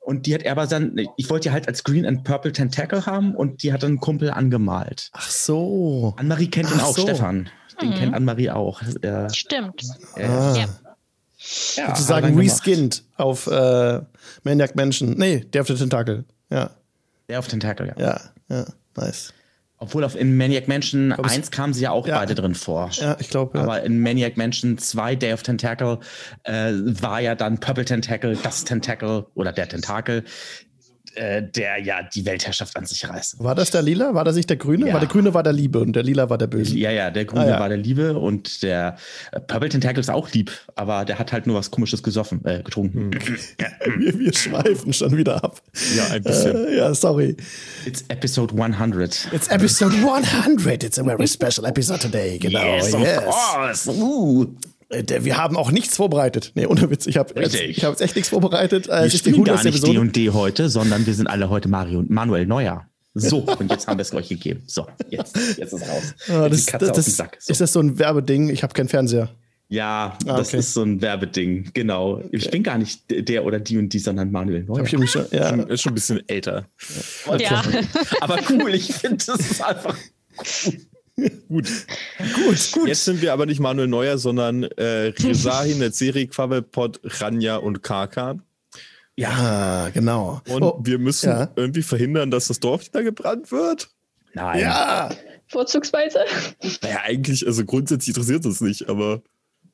Und 0.00 0.26
die 0.26 0.34
hat 0.34 0.42
er 0.42 0.52
aber 0.52 0.66
dann, 0.66 0.96
ich 1.16 1.30
wollte 1.30 1.48
die 1.48 1.52
halt 1.52 1.68
als 1.68 1.84
Green 1.84 2.04
and 2.04 2.24
Purple 2.24 2.52
Tentacle 2.52 3.06
haben 3.06 3.36
und 3.36 3.62
die 3.62 3.72
hat 3.72 3.84
dann 3.84 3.92
ein 3.92 4.00
Kumpel 4.00 4.30
angemalt. 4.30 5.10
Ach 5.12 5.30
so. 5.30 6.14
Annemarie 6.16 6.48
kennt 6.48 6.70
ihn 6.70 6.78
Ach 6.80 6.86
auch, 6.86 6.96
so. 6.96 7.02
Stefan. 7.02 7.48
Den 7.80 7.90
Mhm. 7.90 7.94
kennt 7.94 8.14
Annemarie 8.14 8.50
auch. 8.50 8.80
Äh, 9.02 9.28
Stimmt. 9.32 9.82
äh, 10.16 10.24
Ah. 10.26 10.56
Ja. 10.56 10.66
ja, 11.76 11.88
Sozusagen 11.88 12.36
reskinned 12.38 13.02
auf 13.16 13.46
äh, 13.46 14.00
Maniac 14.44 14.76
Mansion. 14.76 15.10
Nee, 15.16 15.40
der 15.40 15.62
auf 15.62 15.66
der 15.66 15.76
Tentakel. 15.76 16.24
Ja, 16.50 16.70
Der 17.28 17.38
auf 17.38 17.48
Tentacle, 17.48 17.88
ja. 17.88 17.94
ja, 17.98 18.20
ja. 18.48 18.64
Nice. 18.96 19.32
Obwohl 19.78 20.04
auf 20.04 20.14
in 20.14 20.36
Maniac 20.36 20.68
Mansion 20.68 21.10
1 21.12 21.50
kamen 21.50 21.74
sie 21.74 21.82
ja 21.82 21.90
auch 21.90 22.06
Ja. 22.06 22.18
beide 22.18 22.36
drin 22.36 22.54
vor. 22.54 22.90
Ja, 22.92 23.16
ich 23.18 23.30
glaube. 23.30 23.58
Ja. 23.58 23.64
Aber 23.64 23.82
in 23.82 24.00
Maniac 24.00 24.36
Mansion 24.36 24.78
2, 24.78 25.16
Day 25.16 25.32
of 25.32 25.42
Tentacle, 25.42 25.98
äh, 26.44 26.72
war 26.74 27.20
ja 27.20 27.34
dann 27.34 27.58
Purple 27.58 27.84
Tentacle, 27.84 28.36
das 28.36 28.62
Tentacle 28.64 29.26
oder 29.34 29.50
der 29.50 29.68
Tentakel, 29.68 30.22
äh, 31.14 31.42
der 31.42 31.78
ja 31.82 32.02
die 32.02 32.24
Weltherrschaft 32.26 32.76
an 32.76 32.86
sich 32.86 33.08
reißt. 33.08 33.42
War 33.42 33.54
das 33.54 33.70
der 33.70 33.82
Lila? 33.82 34.14
War 34.14 34.24
das 34.24 34.36
nicht 34.36 34.48
der 34.50 34.56
Grüne? 34.56 34.86
Ja. 34.88 34.92
War 34.94 35.00
der 35.00 35.08
Grüne 35.08 35.34
war 35.34 35.42
der 35.42 35.52
Liebe 35.52 35.80
und 35.80 35.94
der 35.94 36.02
Lila 36.02 36.30
war 36.30 36.38
der 36.38 36.46
Böse. 36.46 36.76
Ja, 36.76 36.90
ja, 36.90 37.10
der 37.10 37.24
Grüne 37.24 37.42
Ah, 37.44 37.50
ja. 37.50 37.60
war 37.60 37.68
der 37.68 37.78
Liebe 37.78 38.18
und 38.18 38.62
der 38.62 38.96
äh, 39.32 39.40
Purple 39.40 39.68
Tentacle 39.68 40.00
ist 40.00 40.10
auch 40.10 40.30
lieb, 40.32 40.50
aber 40.74 41.04
der 41.04 41.18
hat 41.18 41.32
halt 41.32 41.46
nur 41.46 41.56
was 41.56 41.70
Komisches 41.70 42.02
gesoffen, 42.02 42.44
äh, 42.44 42.62
getrunken. 42.62 43.10
Wir, 43.98 44.18
wir 44.18 44.32
schweifen 44.32 44.92
schon 44.92 45.16
wieder 45.16 45.42
ab. 45.42 45.60
Ja, 45.96 46.06
ein 46.12 46.22
bisschen. 46.22 46.68
Äh, 46.68 46.76
ja, 46.78 46.94
sorry. 46.94 47.36
It's 47.84 48.04
episode 48.08 48.54
100. 48.54 49.28
It's 49.32 49.48
episode 49.48 49.94
100. 49.96 50.82
It's 50.84 50.98
a 50.98 51.04
very 51.04 51.26
special 51.26 51.64
episode 51.66 52.00
today. 52.00 52.38
Genau. 52.38 52.60
Yes, 52.62 52.94
of 52.94 53.24
course. 53.24 53.88
Uh. 53.88 54.46
Äh, 54.92 55.02
der- 55.04 55.24
Wir 55.24 55.36
haben 55.38 55.56
auch 55.56 55.70
nichts 55.72 55.96
vorbereitet. 55.96 56.52
Nee, 56.54 56.66
ohne 56.66 56.88
Witz. 56.90 57.06
Ich 57.06 57.16
habe 57.16 57.38
jetzt, 57.40 57.54
ich 57.60 57.82
hab 57.84 57.90
jetzt 57.92 58.02
echt 58.02 58.14
nichts 58.16 58.28
vorbereitet. 58.28 58.88
Äh, 58.88 59.02
Wir 59.04 59.08
die 59.08 59.18
spielen 59.18 59.44
gar 59.44 59.56
100. 59.58 59.72
nicht. 59.74 59.86
D&D 60.16 60.30
heute, 60.30 60.68
sondern 60.68 61.04
wir 61.06 61.14
sind 61.14 61.26
alle 61.26 61.48
heute 61.50 61.68
Mario 61.68 61.98
und 61.98 62.10
Manuel 62.10 62.46
Neuer. 62.46 62.86
So, 63.14 63.38
und 63.40 63.70
jetzt 63.70 63.86
haben 63.88 63.98
wir 63.98 64.02
es 64.02 64.14
euch 64.14 64.28
gegeben. 64.30 64.62
So, 64.66 64.86
jetzt, 65.10 65.36
jetzt 65.58 65.72
ist 65.74 65.82
raus. 65.82 66.14
Ah, 66.30 66.48
das, 66.48 66.64
die 66.64 66.70
Katze 66.70 66.86
das, 66.86 66.90
auf 66.90 66.96
das, 66.96 67.04
den 67.04 67.12
Sack. 67.14 67.36
So. 67.40 67.50
Ist 67.50 67.60
das 67.60 67.72
so 67.72 67.80
ein 67.80 67.98
Werbeding? 67.98 68.48
Ich 68.48 68.62
habe 68.62 68.72
keinen 68.72 68.88
Fernseher. 68.88 69.28
ja, 69.68 70.16
Ah, 70.26 70.36
das 70.38 70.48
okay. 70.48 70.58
ist 70.58 70.72
so 70.72 70.82
ein 70.82 71.02
Werbeding, 71.02 71.70
genau. 71.74 72.22
Ich 72.30 72.50
bin 72.50 72.62
gar 72.62 72.78
nicht 72.78 73.02
der 73.10 73.44
oder 73.44 73.60
die 73.60 73.76
und 73.76 73.90
die, 73.90 73.98
sondern 73.98 74.30
Manuel 74.32 74.64
Neuer. 74.64 74.78
Hab 74.86 74.86
ich 75.02 75.10
schon, 75.10 75.26
ja. 75.30 75.50
Schon- 75.50 75.68
Ist 75.68 75.82
schon 75.82 75.92
ein 75.92 75.94
bisschen 75.96 76.26
älter. 76.26 76.64
Ja. 77.38 77.62
Aber 78.22 78.38
cool, 78.48 78.74
ich 78.74 78.86
finde, 78.94 79.22
das 79.26 79.40
ist 79.40 79.62
einfach 79.62 79.96
Gut. 81.48 81.68
Gut. 82.72 82.86
Jetzt 82.88 83.04
sind 83.04 83.22
wir 83.22 83.32
aber 83.32 83.46
nicht 83.46 83.60
Manuel 83.60 83.88
Neuer, 83.88 84.18
sondern 84.18 84.64
äh, 84.64 85.12
Rezahin, 85.18 85.78
Netzeri, 85.78 86.26
Quavelpot, 86.26 87.00
Ranja 87.04 87.56
und 87.56 87.82
Karkan. 87.82 88.42
Ja, 89.16 89.90
genau. 89.90 90.40
Und 90.48 90.62
Oh, 90.62 90.80
wir 90.82 90.98
müssen 90.98 91.28
ja. 91.28 91.48
irgendwie 91.56 91.82
verhindern, 91.82 92.30
dass 92.30 92.48
das 92.48 92.60
Dorf 92.60 92.86
wieder 92.86 93.02
gebrannt 93.02 93.52
wird. 93.52 93.90
Nein. 94.34 94.60
ja, 94.60 95.10
Vorzugsweise. 95.48 96.20
Naja, 96.82 97.00
eigentlich, 97.04 97.46
also 97.46 97.64
grundsätzlich 97.66 98.16
interessiert 98.16 98.46
uns 98.46 98.62
nicht, 98.62 98.88
aber 98.88 99.20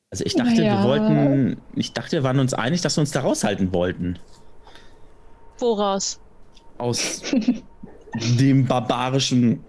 Also 0.09 0.25
ich 0.25 0.35
dachte, 0.35 0.61
Ja. 0.61 0.79
wir 0.83 0.89
wollten, 0.89 1.61
ich 1.75 1.93
dachte, 1.93 2.11
wir 2.17 2.23
waren 2.23 2.39
uns 2.39 2.53
einig, 2.53 2.81
dass 2.81 2.97
wir 2.97 3.01
uns 3.01 3.11
da 3.11 3.21
raushalten 3.21 3.71
wollten. 3.71 4.19
Woraus? 5.59 6.19
Aus 6.77 7.21
dem 8.39 8.65
barbarischen 8.65 9.63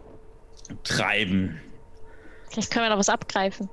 Treiben. 0.83 1.61
Vielleicht 2.51 2.71
können 2.71 2.87
wir 2.87 2.91
noch 2.91 2.99
was 2.99 3.09
abgreifen. 3.09 3.69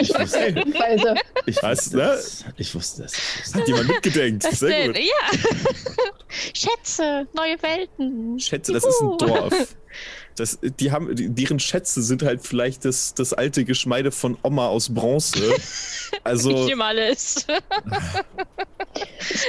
Ich 0.00 0.14
wusste 0.14 2.00
es. 2.00 2.44
Ich 2.56 2.74
wusste 2.74 3.04
es. 3.04 3.12
Ich 3.12 3.40
wusste 3.44 3.58
hat 3.58 3.68
jemand 3.68 3.88
mitgedenkt. 3.88 4.44
Was 4.44 4.58
Sehr 4.60 4.92
denn? 4.92 4.92
gut. 4.92 5.02
Ja. 5.02 5.38
Schätze, 6.54 7.26
neue 7.34 7.60
Welten. 7.62 8.38
Schätze, 8.38 8.72
das 8.72 8.84
ist 8.84 9.00
ein. 9.00 9.18
Dorf. 9.18 9.76
Das, 10.34 10.58
die 10.62 10.90
haben, 10.90 11.10
deren 11.14 11.60
Schätze 11.60 12.00
sind 12.00 12.22
halt 12.22 12.40
vielleicht 12.40 12.86
das, 12.86 13.12
das 13.12 13.34
alte 13.34 13.66
Geschmeide 13.66 14.10
von 14.10 14.38
Oma 14.42 14.68
aus 14.68 14.92
Bronze. 14.92 15.54
Also, 16.24 16.50
Nicht 16.50 16.70
immer 16.70 16.86
alles. 16.86 17.46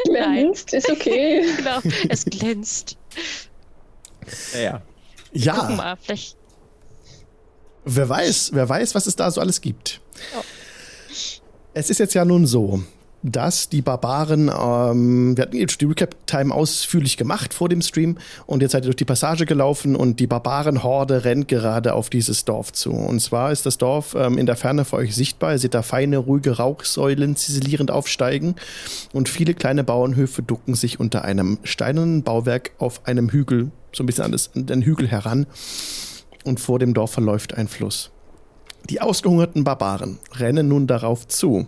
Glänzt, 0.06 0.74
ist 0.74 0.90
okay. 0.90 1.46
genau. 1.58 1.80
Es 2.10 2.26
glänzt. 2.26 2.98
Ja, 4.54 4.82
ja. 5.34 5.54
Guck 5.54 5.70
ja. 5.70 5.76
mal, 5.76 5.98
vielleicht. 6.02 6.38
Wer 7.86 8.08
weiß, 8.08 8.52
wer 8.54 8.68
weiß, 8.68 8.96
was 8.96 9.08
es 9.08 9.16
da 9.16 9.30
so 9.32 9.42
alles 9.42 9.62
gibt. 9.62 10.02
Ja. 10.34 10.42
Es 11.74 11.90
ist 11.90 12.00
jetzt 12.00 12.14
ja 12.14 12.24
nun 12.24 12.46
so, 12.46 12.84
dass 13.24 13.70
die 13.70 13.82
Barbaren, 13.82 14.50
ähm, 14.50 15.36
wir 15.36 15.44
hatten 15.44 15.56
jetzt 15.56 15.80
die 15.80 15.86
Recap-Time 15.86 16.54
ausführlich 16.54 17.18
gemacht 17.18 17.54
vor 17.54 17.70
dem 17.70 17.82
Stream 17.82 18.18
und 18.46 18.62
jetzt 18.62 18.74
seid 18.74 18.84
ihr 18.84 18.88
durch 18.88 18.98
die 18.98 19.06
Passage 19.06 19.46
gelaufen 19.46 19.96
und 19.96 20.20
die 20.20 20.28
Barbaren-Horde 20.28 21.24
rennt 21.24 21.48
gerade 21.48 21.94
auf 21.94 22.10
dieses 22.10 22.46
Dorf 22.46 22.74
zu. 22.74 22.92
Und 22.92 23.22
zwar 23.22 23.52
ist 23.52 23.66
das 23.66 23.78
Dorf 23.78 24.16
ähm, 24.16 24.38
in 24.38 24.46
der 24.46 24.58
Ferne 24.58 24.86
für 24.86 24.98
euch 24.98 25.16
sichtbar. 25.16 25.54
Ihr 25.54 25.60
seht 25.60 25.74
da 25.74 25.82
feine, 25.82 26.18
ruhige 26.18 26.58
Rauchsäulen 26.58 27.36
ziselierend 27.36 27.92
aufsteigen 27.92 28.56
und 29.14 29.30
viele 29.30 29.54
kleine 29.54 29.84
Bauernhöfe 29.84 30.44
ducken 30.44 30.76
sich 30.76 31.00
unter 31.00 31.24
einem 31.24 31.60
steinernen 31.64 32.24
Bauwerk 32.24 32.72
auf 32.78 33.08
einem 33.08 33.30
Hügel, 33.30 33.72
so 33.94 34.04
ein 34.04 34.06
bisschen 34.06 34.26
an, 34.26 34.32
das, 34.34 34.52
an 34.54 34.66
den 34.66 34.82
Hügel 34.82 35.08
heran 35.08 35.48
und 36.44 36.60
vor 36.60 36.80
dem 36.80 36.94
Dorf 36.94 37.12
verläuft 37.12 37.54
ein 37.56 37.68
Fluss. 37.68 38.12
Die 38.90 39.02
ausgehungerten 39.02 39.64
Barbaren 39.64 40.20
rennen 40.34 40.68
nun 40.68 40.88
darauf 40.88 41.28
zu. 41.28 41.68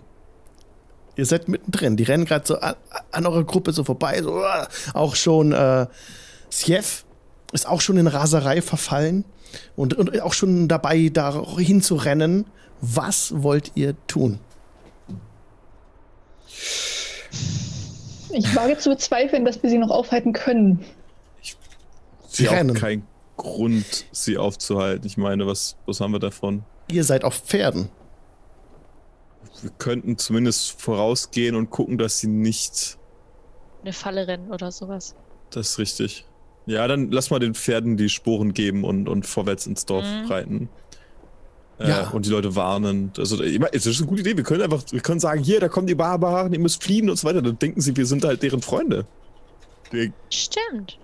Ihr 1.16 1.26
seid 1.26 1.48
mittendrin. 1.48 1.96
Die 1.96 2.04
rennen 2.04 2.26
gerade 2.26 2.46
so 2.46 2.60
an, 2.60 2.76
an 3.12 3.26
eurer 3.26 3.46
Gruppe 3.46 3.72
so 3.72 3.84
vorbei. 3.84 4.22
So, 4.22 4.40
uh, 4.40 4.66
auch 4.94 5.16
schon 5.16 5.54
äh, 5.54 5.88
Sjef 6.50 7.06
ist 7.54 7.68
auch 7.68 7.80
schon 7.80 7.98
in 7.98 8.08
Raserei 8.08 8.62
verfallen 8.62 9.24
und, 9.78 9.94
und 9.94 10.22
auch 10.22 10.34
schon 10.34 10.68
dabei, 10.68 11.10
dahin 11.10 11.82
zu 11.82 11.96
rennen. 11.96 12.46
Was 12.82 13.32
wollt 13.44 13.72
ihr 13.76 13.96
tun? 14.08 14.40
Ich 18.32 18.54
wage 18.54 18.78
zu 18.78 18.90
bezweifeln, 18.90 19.46
dass 19.46 19.64
wir 19.64 19.70
sie 19.70 19.78
noch 19.78 19.92
aufhalten 19.92 20.34
können. 20.34 20.84
sie 22.28 22.50
auch 22.50 22.54
rennen. 22.54 22.76
kein 22.76 23.04
Grund, 23.38 24.06
sie 24.12 24.38
aufzuhalten. 24.38 25.06
Ich 25.06 25.18
meine, 25.18 25.46
was, 25.48 25.76
was 25.86 26.00
haben 26.02 26.14
wir 26.14 26.20
davon? 26.20 26.64
Ihr 26.92 27.04
seid 27.04 27.24
auf 27.24 27.36
Pferden. 27.36 27.90
Wir 29.62 29.72
könnten 29.78 30.18
zumindest 30.18 30.80
vorausgehen 30.82 31.56
und 31.56 31.70
gucken, 31.70 31.98
dass 31.98 32.20
sie 32.20 32.28
nicht. 32.28 32.98
Eine 33.82 33.94
Falle 33.94 34.28
rennen 34.28 34.52
oder 34.52 34.72
sowas. 34.72 35.16
Das 35.52 35.70
ist 35.72 35.80
richtig. 35.80 36.26
Ja, 36.66 36.88
dann 36.88 37.12
lass 37.12 37.30
mal 37.30 37.40
den 37.40 37.54
Pferden 37.54 37.96
die 37.98 38.10
Sporen 38.10 38.54
geben 38.54 38.84
und, 38.84 39.08
und 39.08 39.26
vorwärts 39.26 39.68
ins 39.68 39.86
Dorf 39.86 40.04
Mhm. 40.06 40.26
reiten. 40.32 40.70
Äh, 41.80 41.90
Ja. 41.90 42.10
Und 42.10 42.26
die 42.26 42.30
Leute 42.32 42.56
warnen. 42.56 43.12
Also, 43.18 43.42
es 43.44 43.86
ist 43.86 44.00
eine 44.00 44.08
gute 44.08 44.22
Idee. 44.22 44.36
Wir 44.38 44.44
können 44.44 44.62
einfach, 44.64 44.84
wir 44.92 45.02
können 45.02 45.20
sagen, 45.20 45.44
hier, 45.44 45.60
da 45.60 45.68
kommen 45.70 45.88
die 45.88 45.96
Barbaren, 45.96 46.54
ihr 46.54 46.60
müsst 46.60 46.84
fliehen 46.84 47.10
und 47.10 47.18
so 47.18 47.28
weiter. 47.28 47.42
Dann 47.42 47.60
denken 47.60 47.82
sie, 47.82 47.96
wir 47.96 48.06
sind 48.06 48.26
halt 48.26 48.42
deren 48.44 48.62
Freunde. 48.62 49.06
Wir, 49.92 50.12
Stimmt. 50.32 50.98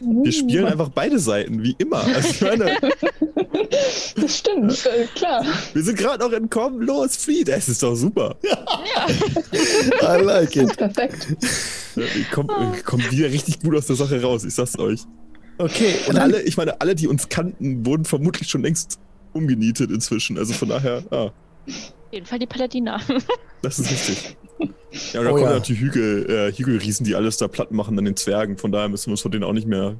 Wir 0.00 0.32
spielen 0.32 0.66
einfach 0.66 0.88
beide 0.90 1.18
Seiten, 1.18 1.62
wie 1.62 1.74
immer. 1.78 2.04
Also, 2.04 2.46
meine, 2.46 2.76
Das 4.16 4.38
stimmt, 4.38 4.86
äh, 4.86 5.06
klar. 5.14 5.44
wir 5.72 5.82
sind 5.82 5.98
gerade 5.98 6.24
noch 6.24 6.32
entkommen, 6.32 6.82
los, 6.82 7.16
flieht. 7.16 7.48
Es 7.48 7.68
ist 7.68 7.82
doch 7.82 7.94
super. 7.94 8.36
I 10.02 10.22
like 10.22 10.56
it. 10.56 10.76
Perfekt. 10.76 11.26
Ich 11.96 12.30
komme 12.30 12.76
komm 12.84 13.00
wieder 13.10 13.30
richtig 13.30 13.60
gut 13.60 13.76
aus 13.76 13.86
der 13.86 13.96
Sache 13.96 14.20
raus, 14.22 14.44
ich 14.44 14.54
sag's 14.54 14.78
euch. 14.78 15.00
Okay, 15.58 15.94
Und 16.06 16.18
alle, 16.18 16.42
ich 16.42 16.56
meine, 16.56 16.80
alle, 16.80 16.94
die 16.94 17.08
uns 17.08 17.28
kannten, 17.28 17.84
wurden 17.84 18.04
vermutlich 18.04 18.48
schon 18.48 18.62
längst 18.62 19.00
umgenietet 19.32 19.90
inzwischen. 19.90 20.38
Also 20.38 20.54
von 20.54 20.68
daher, 20.68 21.02
ah, 21.10 21.30
Auf 21.68 22.12
jeden 22.12 22.26
Fall 22.26 22.38
die 22.38 22.46
Paladiner. 22.46 23.00
das 23.62 23.78
ist 23.78 23.90
richtig. 23.90 24.36
Ja, 25.12 25.20
und 25.20 25.26
da 25.26 25.32
Oh 25.32 25.34
kommen 25.34 25.50
ja. 25.52 25.60
die 25.60 25.78
Hügel, 25.78 26.28
äh, 26.28 26.52
Hügelriesen, 26.52 27.04
die 27.04 27.14
alles 27.14 27.36
da 27.36 27.46
platt 27.46 27.70
machen 27.70 27.96
an 27.98 28.04
den 28.06 28.16
Zwergen. 28.16 28.56
Von 28.58 28.72
daher 28.72 28.88
müssen 28.88 29.06
wir 29.08 29.12
uns 29.12 29.20
von 29.20 29.30
denen 29.30 29.44
auch 29.44 29.52
nicht 29.52 29.68
mehr 29.68 29.96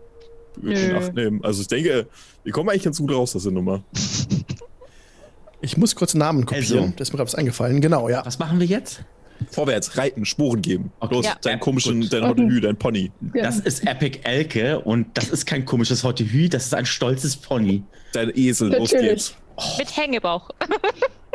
in. 0.63 0.97
Acht 0.97 1.15
nehmen. 1.15 1.45
Also 1.45 1.61
ich 1.61 1.69
denke, 1.69 2.09
wir 2.43 2.53
kommen 2.53 2.71
eigentlich 2.71 2.83
ganz 2.85 2.99
gut 2.99 3.13
raus 3.13 3.37
aus 3.37 3.43
der 3.45 3.53
Nummer. 3.53 3.85
ich 5.61 5.77
muss 5.77 5.95
kurz 5.95 6.15
Namen 6.15 6.45
kopieren. 6.47 6.79
Also. 6.79 6.93
Das 6.97 7.09
ist 7.09 7.13
mir 7.13 7.19
gerade 7.19 7.29
was 7.29 7.35
eingefallen. 7.35 7.81
Genau, 7.81 8.09
ja. 8.09 8.25
Was 8.25 8.39
machen 8.39 8.59
wir 8.59 8.67
jetzt? 8.67 9.05
Vorwärts, 9.53 9.97
reiten, 9.97 10.25
Sporen 10.25 10.63
geben. 10.63 10.91
Okay. 10.99 11.15
Los, 11.15 11.27
Ja. 11.27 11.37
dein 11.43 11.61
komischen, 11.61 12.01
Gut. 12.01 12.13
dein 12.13 12.27
Hotelü, 12.27 12.61
dein 12.61 12.77
Pony. 12.77 13.13
Das 13.35 13.61
ist 13.61 13.87
Epic 13.87 14.21
Elke 14.25 14.81
und 14.81 15.07
das 15.17 15.29
ist 15.29 15.47
kein 15.47 15.65
komisches 15.65 16.03
Hortehü, 16.03 16.49
das 16.49 16.65
ist 16.67 16.75
ein 16.75 16.87
stolzes 16.87 17.37
Pony. 17.37 17.85
Dein 18.13 18.37
Esel, 18.37 18.71
los 18.73 18.91
Natürlich. 18.93 19.11
geht's. 19.11 19.37
Mit 19.79 19.97
Hängebauch. 19.97 20.51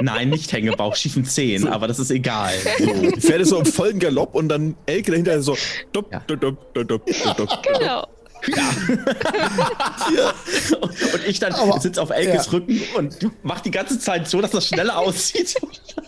Nein, 0.03 0.29
nicht 0.29 0.51
Hängebauch, 0.51 0.95
schiefen 0.95 1.23
Zehen, 1.23 1.67
aber 1.67 1.87
das 1.87 1.97
ist 1.97 2.11
egal. 2.11 2.53
Die 2.79 3.21
Pferde 3.21 3.45
so 3.45 3.57
im 3.59 3.65
vollen 3.65 3.99
Galopp 3.99 4.35
und 4.35 4.49
dann 4.49 4.75
Elke 4.85 5.11
dahinter 5.11 5.41
so 5.41 5.55
dupp, 5.93 6.11
Ja. 6.11 6.19
dupp, 6.27 6.41
dupp, 6.41 6.73
dupp, 6.73 6.87
dupp, 6.87 7.05
dupp, 7.05 7.37
dupp. 7.37 7.63
Genau. 7.79 8.07
Und 10.81 11.27
ich 11.27 11.39
dann 11.39 11.53
sitze 11.79 12.01
auf 12.01 12.09
Elkes 12.09 12.47
ja. 12.47 12.51
Rücken 12.51 12.81
und 12.97 13.17
mach 13.41 13.61
die 13.61 13.71
ganze 13.71 13.99
Zeit 13.99 14.27
so, 14.27 14.41
dass 14.41 14.51
das 14.51 14.67
schneller 14.67 14.97
aussieht. 14.99 15.55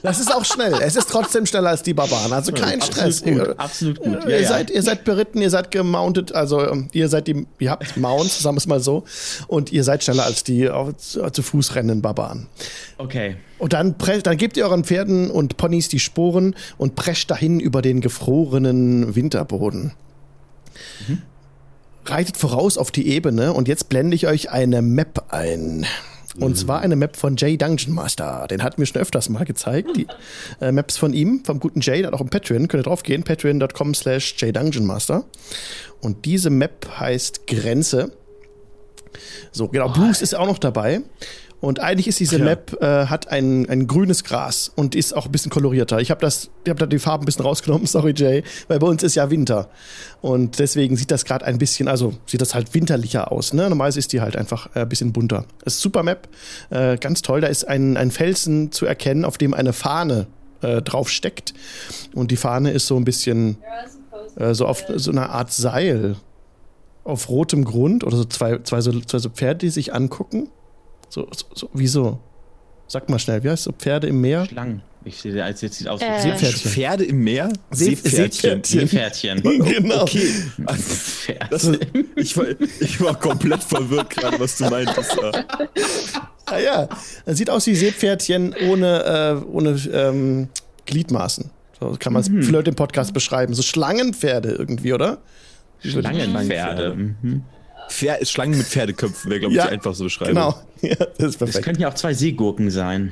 Das 0.03 0.19
ist 0.19 0.33
auch 0.33 0.43
schnell. 0.43 0.73
Es 0.81 0.95
ist 0.95 1.09
trotzdem 1.09 1.45
schneller 1.45 1.69
als 1.69 1.83
die 1.83 1.93
Barbaren. 1.93 2.33
Also 2.33 2.51
kein 2.51 2.81
Stress. 2.81 3.23
Absolut 3.23 3.47
gut, 3.47 3.59
absolut 3.59 3.99
gut. 3.99 4.23
Ja, 4.23 4.29
ihr, 4.29 4.41
ja. 4.41 4.47
Seid, 4.47 4.69
ihr 4.69 4.83
seid 4.83 5.03
beritten, 5.05 5.41
ihr 5.41 5.49
seid 5.49 5.71
gemountet, 5.71 6.33
also 6.33 6.67
ähm, 6.67 6.89
ihr 6.91 7.07
seid 7.07 7.27
die, 7.27 7.47
ihr 7.59 7.71
habt 7.71 7.95
Mounts, 7.97 8.41
sagen 8.41 8.55
wir 8.55 8.59
es 8.59 8.67
mal 8.67 8.79
so, 8.79 9.05
und 9.47 9.71
ihr 9.71 9.83
seid 9.83 10.03
schneller 10.03 10.25
als 10.25 10.43
die 10.43 10.69
auf, 10.69 10.95
zu, 10.97 11.29
zu 11.29 11.41
Fuß 11.41 11.75
rennenden 11.75 12.01
Barbaren. 12.01 12.47
Okay. 12.97 13.37
Und 13.57 13.73
dann, 13.73 13.95
dann 14.23 14.37
gebt 14.37 14.57
ihr 14.57 14.65
euren 14.65 14.83
Pferden 14.83 15.31
und 15.31 15.57
Ponys 15.57 15.87
die 15.87 15.99
Sporen 15.99 16.55
und 16.77 16.95
prescht 16.95 17.31
dahin 17.31 17.59
über 17.59 17.81
den 17.81 18.01
gefrorenen 18.01 19.15
Winterboden. 19.15 19.93
Reitet 22.09 22.37
voraus 22.37 22.77
auf 22.77 22.91
die 22.91 23.07
Ebene 23.07 23.53
und 23.53 23.67
jetzt 23.67 23.89
blende 23.89 24.15
ich 24.15 24.27
euch 24.27 24.51
eine 24.51 24.81
Map 24.81 25.25
ein. 25.29 25.85
Und 26.37 26.57
zwar 26.57 26.81
eine 26.81 26.95
Map 26.97 27.15
von 27.15 27.37
Jay 27.37 27.57
Dungeon 27.57 27.93
Master. 27.93 28.47
Den 28.49 28.61
hatten 28.61 28.79
wir 28.79 28.85
schon 28.85 29.01
öfters 29.01 29.29
mal 29.29 29.45
gezeigt. 29.45 29.95
Die 29.95 30.07
äh, 30.59 30.71
Maps 30.71 30.97
von 30.97 31.13
ihm, 31.13 31.43
vom 31.45 31.59
guten 31.59 31.79
Jay, 31.79 31.99
der 31.99 32.07
hat 32.07 32.13
auch 32.13 32.21
im 32.21 32.29
Patreon. 32.29 32.67
Könnt 32.67 32.81
ihr 32.81 32.89
drauf 32.89 33.03
gehen, 33.03 33.23
patreon.com 33.23 33.93
slash 33.93 34.35
Master. 34.81 35.23
Und 36.01 36.25
diese 36.25 36.49
Map 36.49 36.87
heißt 36.99 37.47
Grenze. 37.47 38.11
So, 39.51 39.69
genau. 39.69 39.89
Bruce 39.89 40.21
ist 40.21 40.35
auch 40.35 40.47
noch 40.47 40.57
dabei. 40.57 41.01
Und 41.65 41.79
eigentlich 41.79 42.07
ist 42.07 42.19
diese 42.19 42.37
ja. 42.37 42.45
Map, 42.45 42.77
äh, 42.79 43.07
hat 43.07 43.31
ein, 43.31 43.67
ein 43.67 43.87
grünes 43.87 44.23
Gras 44.23 44.71
und 44.75 44.93
ist 44.93 45.13
auch 45.17 45.25
ein 45.25 45.31
bisschen 45.31 45.49
kolorierter. 45.49 45.99
Ich 45.99 46.11
habe 46.11 46.21
das, 46.21 46.51
ich 46.63 46.69
habe 46.69 46.79
da 46.79 46.85
die 46.85 46.99
Farben 46.99 47.23
ein 47.23 47.25
bisschen 47.25 47.43
rausgenommen, 47.43 47.87
sorry 47.87 48.13
Jay, 48.15 48.43
weil 48.67 48.77
bei 48.77 48.85
uns 48.85 49.01
ist 49.01 49.15
ja 49.15 49.31
Winter. 49.31 49.71
Und 50.21 50.59
deswegen 50.59 50.95
sieht 50.95 51.09
das 51.09 51.25
gerade 51.25 51.43
ein 51.43 51.57
bisschen, 51.57 51.87
also 51.87 52.13
sieht 52.27 52.39
das 52.39 52.53
halt 52.53 52.75
winterlicher 52.75 53.31
aus. 53.31 53.51
Ne? 53.51 53.67
Normalerweise 53.67 53.97
ist 53.97 54.13
die 54.13 54.21
halt 54.21 54.35
einfach 54.35 54.75
äh, 54.75 54.81
ein 54.81 54.89
bisschen 54.89 55.11
bunter. 55.11 55.45
Das 55.63 55.73
ist 55.73 55.81
super 55.81 56.03
Map, 56.03 56.27
äh, 56.69 56.97
ganz 56.97 57.23
toll. 57.23 57.41
Da 57.41 57.47
ist 57.47 57.67
ein, 57.67 57.97
ein 57.97 58.11
Felsen 58.11 58.71
zu 58.71 58.85
erkennen, 58.85 59.25
auf 59.25 59.39
dem 59.39 59.55
eine 59.55 59.73
Fahne 59.73 60.27
äh, 60.61 60.83
drauf 60.83 61.09
steckt. 61.09 61.55
Und 62.13 62.29
die 62.29 62.37
Fahne 62.37 62.73
ist 62.73 62.85
so 62.85 62.95
ein 62.95 63.05
bisschen 63.05 63.57
äh, 64.35 64.53
so 64.53 64.67
auf 64.67 64.83
so 64.97 65.09
einer 65.09 65.31
Art 65.31 65.51
Seil 65.51 66.15
auf 67.03 67.27
rotem 67.27 67.65
Grund 67.65 68.03
oder 68.03 68.17
so 68.17 68.25
zwei, 68.25 68.59
zwei, 68.59 68.81
so, 68.81 68.99
zwei 68.99 69.17
so 69.17 69.29
Pferde, 69.29 69.57
die 69.65 69.69
sich 69.69 69.95
angucken. 69.95 70.49
So, 71.15 71.25
so, 71.33 71.45
so 71.55 71.69
wieso? 71.73 72.19
Sag 72.87 73.07
mal 73.09 73.17
schnell, 73.19 73.41
wie 73.41 73.49
heißt 73.49 73.63
so 73.63 73.71
Pferde 73.71 74.07
im 74.07 74.19
Meer? 74.19 74.45
Schlangen. 74.47 74.81
Ich 75.05 75.15
sehe, 75.21 75.41
als 75.41 75.61
jetzt 75.61 75.77
sieht 75.77 75.87
aus 75.87 76.01
wie 76.01 76.05
Äh. 76.05 76.19
Seepferdchen. 76.19 76.71
Pferde 76.71 77.05
im 77.05 77.23
Meer? 77.23 77.53
See- 77.71 77.95
Seepferdchen. 77.95 78.61
Seepferdchen. 78.65 79.41
Genau. 79.43 80.01
Okay. 80.01 80.27
Pferd. 80.77 81.47
Das, 81.51 81.71
ich, 82.17 82.35
war, 82.35 82.45
ich 82.81 82.99
war 82.99 83.17
komplett 83.17 83.63
verwirrt 83.63 84.09
gerade, 84.09 84.37
was 84.41 84.57
du 84.57 84.65
meintest. 84.65 85.15
Ja. 85.21 85.31
Ah 86.47 86.57
ja, 86.59 86.89
das 87.25 87.37
sieht 87.37 87.49
aus 87.49 87.65
wie 87.67 87.75
Seepferdchen 87.75 88.53
ohne, 88.69 89.41
äh, 89.41 89.45
ohne 89.49 89.69
ähm, 89.93 90.49
Gliedmaßen. 90.85 91.49
So 91.79 91.95
kann 91.97 92.11
man 92.11 92.23
es 92.23 92.27
für 92.27 92.51
Leute 92.51 92.71
im 92.71 92.75
Podcast 92.75 93.13
beschreiben. 93.13 93.53
So 93.53 93.61
Schlangenpferde 93.61 94.49
irgendwie, 94.49 94.91
oder? 94.91 95.19
Schlangenpferde. 95.79 96.93
Mhm. 96.93 97.43
Pfer- 97.89 98.25
Schlangen 98.25 98.57
mit 98.57 98.67
Pferdeköpfen 98.67 99.29
wäre, 99.31 99.39
glaube 99.41 99.53
ich, 99.53 99.57
Ja, 99.57 99.67
die 99.67 99.73
einfachste 99.73 100.03
Beschreibung. 100.03 100.33
Genau. 100.35 100.55
Ja, 100.81 100.95
das 100.95 101.05
ist 101.07 101.19
Das 101.19 101.35
perfekt. 101.37 101.65
könnten 101.65 101.81
ja 101.81 101.89
auch 101.89 101.93
zwei 101.95 102.13
Seegurken 102.13 102.69
sein. 102.69 103.11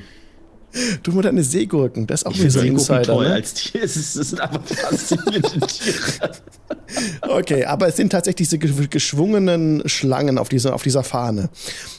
Du 1.04 1.12
mit 1.12 1.24
deine 1.24 1.42
Seegurken, 1.44 2.06
das 2.06 2.22
ist 2.22 2.26
auch 2.26 2.34
wieder 2.36 2.50
so 2.50 2.60
ein 2.60 2.66
Insider. 2.66 3.02
toll 3.02 3.28
Ne? 3.28 3.34
als 3.34 3.54
Tier. 3.54 3.80
Es, 3.84 3.96
ist, 3.96 4.16
es 4.16 4.30
sind 4.30 4.40
einfach 4.40 4.60
faszinierende 4.64 5.66
Tiere. 5.66 6.32
Okay, 7.22 7.64
aber 7.64 7.88
es 7.88 7.96
sind 7.96 8.10
tatsächlich 8.10 8.48
diese 8.48 8.58
ge- 8.58 8.86
geschwungenen 8.88 9.88
Schlangen 9.88 10.38
auf 10.38 10.48
dieser, 10.48 10.74
auf 10.74 10.82
dieser 10.82 11.02
Fahne. 11.02 11.48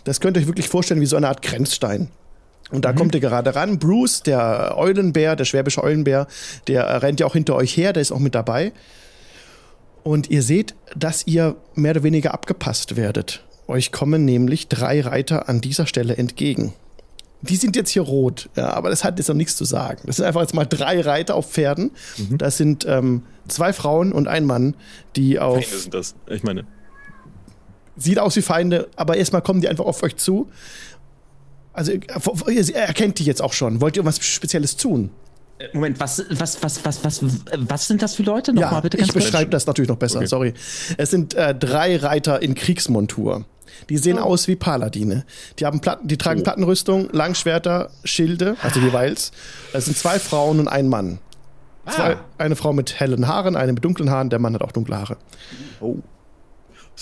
Das 0.03 0.19
könnt 0.19 0.37
ihr 0.37 0.41
euch 0.41 0.47
wirklich 0.47 0.67
vorstellen 0.69 1.01
wie 1.01 1.05
so 1.05 1.15
eine 1.17 1.27
Art 1.27 1.41
Grenzstein. 1.41 2.09
Und 2.71 2.85
da 2.85 2.93
kommt 2.93 3.13
ihr 3.15 3.21
gerade 3.21 3.53
ran. 3.55 3.77
Bruce, 3.79 4.23
der 4.23 4.75
Eulenbär, 4.77 5.35
der 5.35 5.45
schwäbische 5.45 5.83
Eulenbär, 5.83 6.27
der 6.67 7.01
rennt 7.01 7.19
ja 7.19 7.25
auch 7.27 7.33
hinter 7.33 7.55
euch 7.55 7.75
her, 7.77 7.93
der 7.93 8.01
ist 8.01 8.11
auch 8.11 8.19
mit 8.19 8.33
dabei. 8.35 8.71
Und 10.05 10.29
ihr 10.29 10.43
seht, 10.43 10.75
dass 10.95 11.25
ihr 11.25 11.55
mehr 11.73 11.93
oder 11.93 12.03
weniger 12.03 12.31
abgepasst 12.35 12.95
werdet. 12.95 13.43
Euch 13.67 13.91
kommen 13.91 14.23
nämlich 14.23 14.67
drei 14.67 15.01
Reiter 15.01 15.49
an 15.49 15.61
dieser 15.61 15.87
Stelle 15.87 16.15
entgegen. 16.15 16.73
Die 17.41 17.55
sind 17.55 17.75
jetzt 17.75 17.89
hier 17.89 18.03
rot, 18.03 18.47
ja, 18.55 18.69
aber 18.69 18.91
das 18.91 19.03
hat 19.03 19.17
jetzt 19.17 19.29
noch 19.29 19.35
nichts 19.35 19.55
zu 19.55 19.65
sagen. 19.65 20.03
Das 20.05 20.17
sind 20.17 20.25
einfach 20.25 20.41
jetzt 20.41 20.53
mal 20.53 20.65
drei 20.65 21.01
Reiter 21.01 21.33
auf 21.33 21.51
Pferden. 21.51 21.89
Das 22.29 22.55
sind 22.55 22.85
ähm, 22.87 23.23
zwei 23.47 23.73
Frauen 23.73 24.11
und 24.11 24.27
ein 24.27 24.45
Mann, 24.45 24.75
die 25.15 25.39
auf 25.39 25.63
Feinde 25.63 25.79
sind 25.79 25.93
das. 25.95 26.13
Ich 26.29 26.43
meine, 26.43 26.67
sieht 27.97 28.19
aus 28.19 28.35
wie 28.35 28.43
Feinde, 28.43 28.87
aber 28.95 29.17
erstmal 29.17 29.41
kommen 29.41 29.61
die 29.61 29.69
einfach 29.69 29.85
auf 29.85 30.03
euch 30.03 30.17
zu. 30.17 30.51
Also 31.73 31.91
ihr 31.93 32.01
ihr 32.47 32.75
erkennt 32.75 33.17
die 33.17 33.25
jetzt 33.25 33.41
auch 33.41 33.53
schon. 33.53 33.81
Wollt 33.81 33.97
ihr 33.97 34.05
was 34.05 34.23
Spezielles 34.23 34.77
tun? 34.77 35.09
Äh, 35.57 35.67
Moment, 35.73 35.99
was, 35.99 36.23
was, 36.29 36.61
was, 36.61 36.83
was, 36.85 37.03
was, 37.03 37.21
was 37.57 37.87
sind 37.87 38.01
das 38.01 38.15
für 38.15 38.23
Leute? 38.23 38.53
Nochmal 38.53 38.73
ja, 38.73 38.79
bitte 38.81 38.97
ich 38.97 39.13
beschreibe 39.13 39.49
das 39.51 39.65
natürlich 39.65 39.89
noch 39.89 39.97
besser. 39.97 40.17
Okay. 40.17 40.27
Sorry. 40.27 40.53
Es 40.97 41.11
sind 41.11 41.33
äh, 41.33 41.55
drei 41.55 41.97
Reiter 41.97 42.41
in 42.41 42.55
Kriegsmontur. 42.55 43.45
Die 43.89 43.97
sehen 43.97 44.19
aus 44.19 44.47
wie 44.47 44.55
Paladine. 44.55 45.25
Die 45.59 45.65
haben 45.65 45.79
Platten, 45.81 46.07
die 46.07 46.17
tragen 46.17 46.43
Plattenrüstung, 46.43 47.09
Langschwerter, 47.11 47.89
Schilde, 48.03 48.55
also 48.61 48.79
jeweils. 48.79 49.31
Es 49.73 49.85
sind 49.85 49.97
zwei 49.97 50.17
Frauen 50.19 50.59
und 50.59 50.67
ein 50.67 50.87
Mann. 50.87 51.19
Zwei, 51.87 52.17
eine 52.37 52.55
Frau 52.55 52.73
mit 52.73 52.99
hellen 52.99 53.27
Haaren, 53.27 53.55
eine 53.55 53.73
mit 53.73 53.85
dunklen 53.85 54.09
Haaren, 54.09 54.29
der 54.29 54.39
Mann 54.39 54.55
hat 54.55 54.63
auch 54.63 54.71
dunkle 54.71 54.97
Haare. 54.97 55.17
oh. 55.81 55.97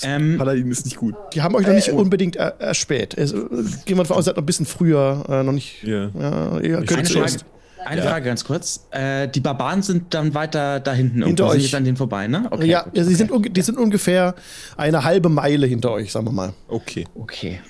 Ähm, 0.02 0.40
Paladin 0.40 0.72
ist 0.72 0.86
nicht 0.86 0.98
gut. 0.98 1.14
Die 1.36 1.44
haben 1.44 1.54
euch 1.54 1.68
noch 1.68 1.74
nicht 1.74 1.90
unbedingt 1.92 2.36
er, 2.36 2.60
erspäht. 2.60 3.16
Es, 3.16 3.32
äh, 3.32 3.38
gehen 3.86 3.96
wir 3.96 3.98
davon 3.98 4.18
aus, 4.18 4.24
ihr 4.24 4.24
seid 4.24 4.38
noch 4.38 4.44
ein 4.44 4.48
bisschen 4.48 4.66
früher, 4.66 5.24
äh, 5.30 5.44
noch 5.44 5.52
nicht. 5.52 5.84
Ja. 5.84 6.10
Ja, 6.20 6.60
ihr 6.60 6.80
Ich 6.80 6.88
könnt 6.88 7.08
zuerst. 7.08 7.42
Frage, 7.42 7.52
eine 7.86 8.02
Frage 8.02 8.26
ganz 8.26 8.44
kurz. 8.44 8.88
Äh, 8.92 9.28
die 9.28 9.40
Barbaren 9.40 9.82
sind 9.82 10.14
dann 10.14 10.34
weiter 10.34 10.80
da 10.80 10.94
hinten. 10.94 11.24
Hinter. 11.24 11.50
Sind 11.50 11.58
euch. 11.58 11.64
jetzt 11.64 11.76
an 11.76 11.84
denen 11.84 11.98
vorbei, 11.98 12.28
ne? 12.28 12.48
Okay, 12.52 12.68
ja, 12.68 12.84
gut, 12.84 12.98
ja, 12.98 13.04
sie 13.04 13.14
okay. 13.24 13.34
sind, 13.44 13.58
die 13.58 13.62
sind 13.62 13.78
ungefähr 13.78 14.36
eine 14.78 15.04
halbe 15.04 15.30
Meile 15.30 15.66
hinter 15.68 15.92
euch, 15.92 16.12
sagen 16.12 16.26
wir 16.26 16.32
mal. 16.32 16.54
Okay. 16.68 17.06
Okay. 17.16 17.62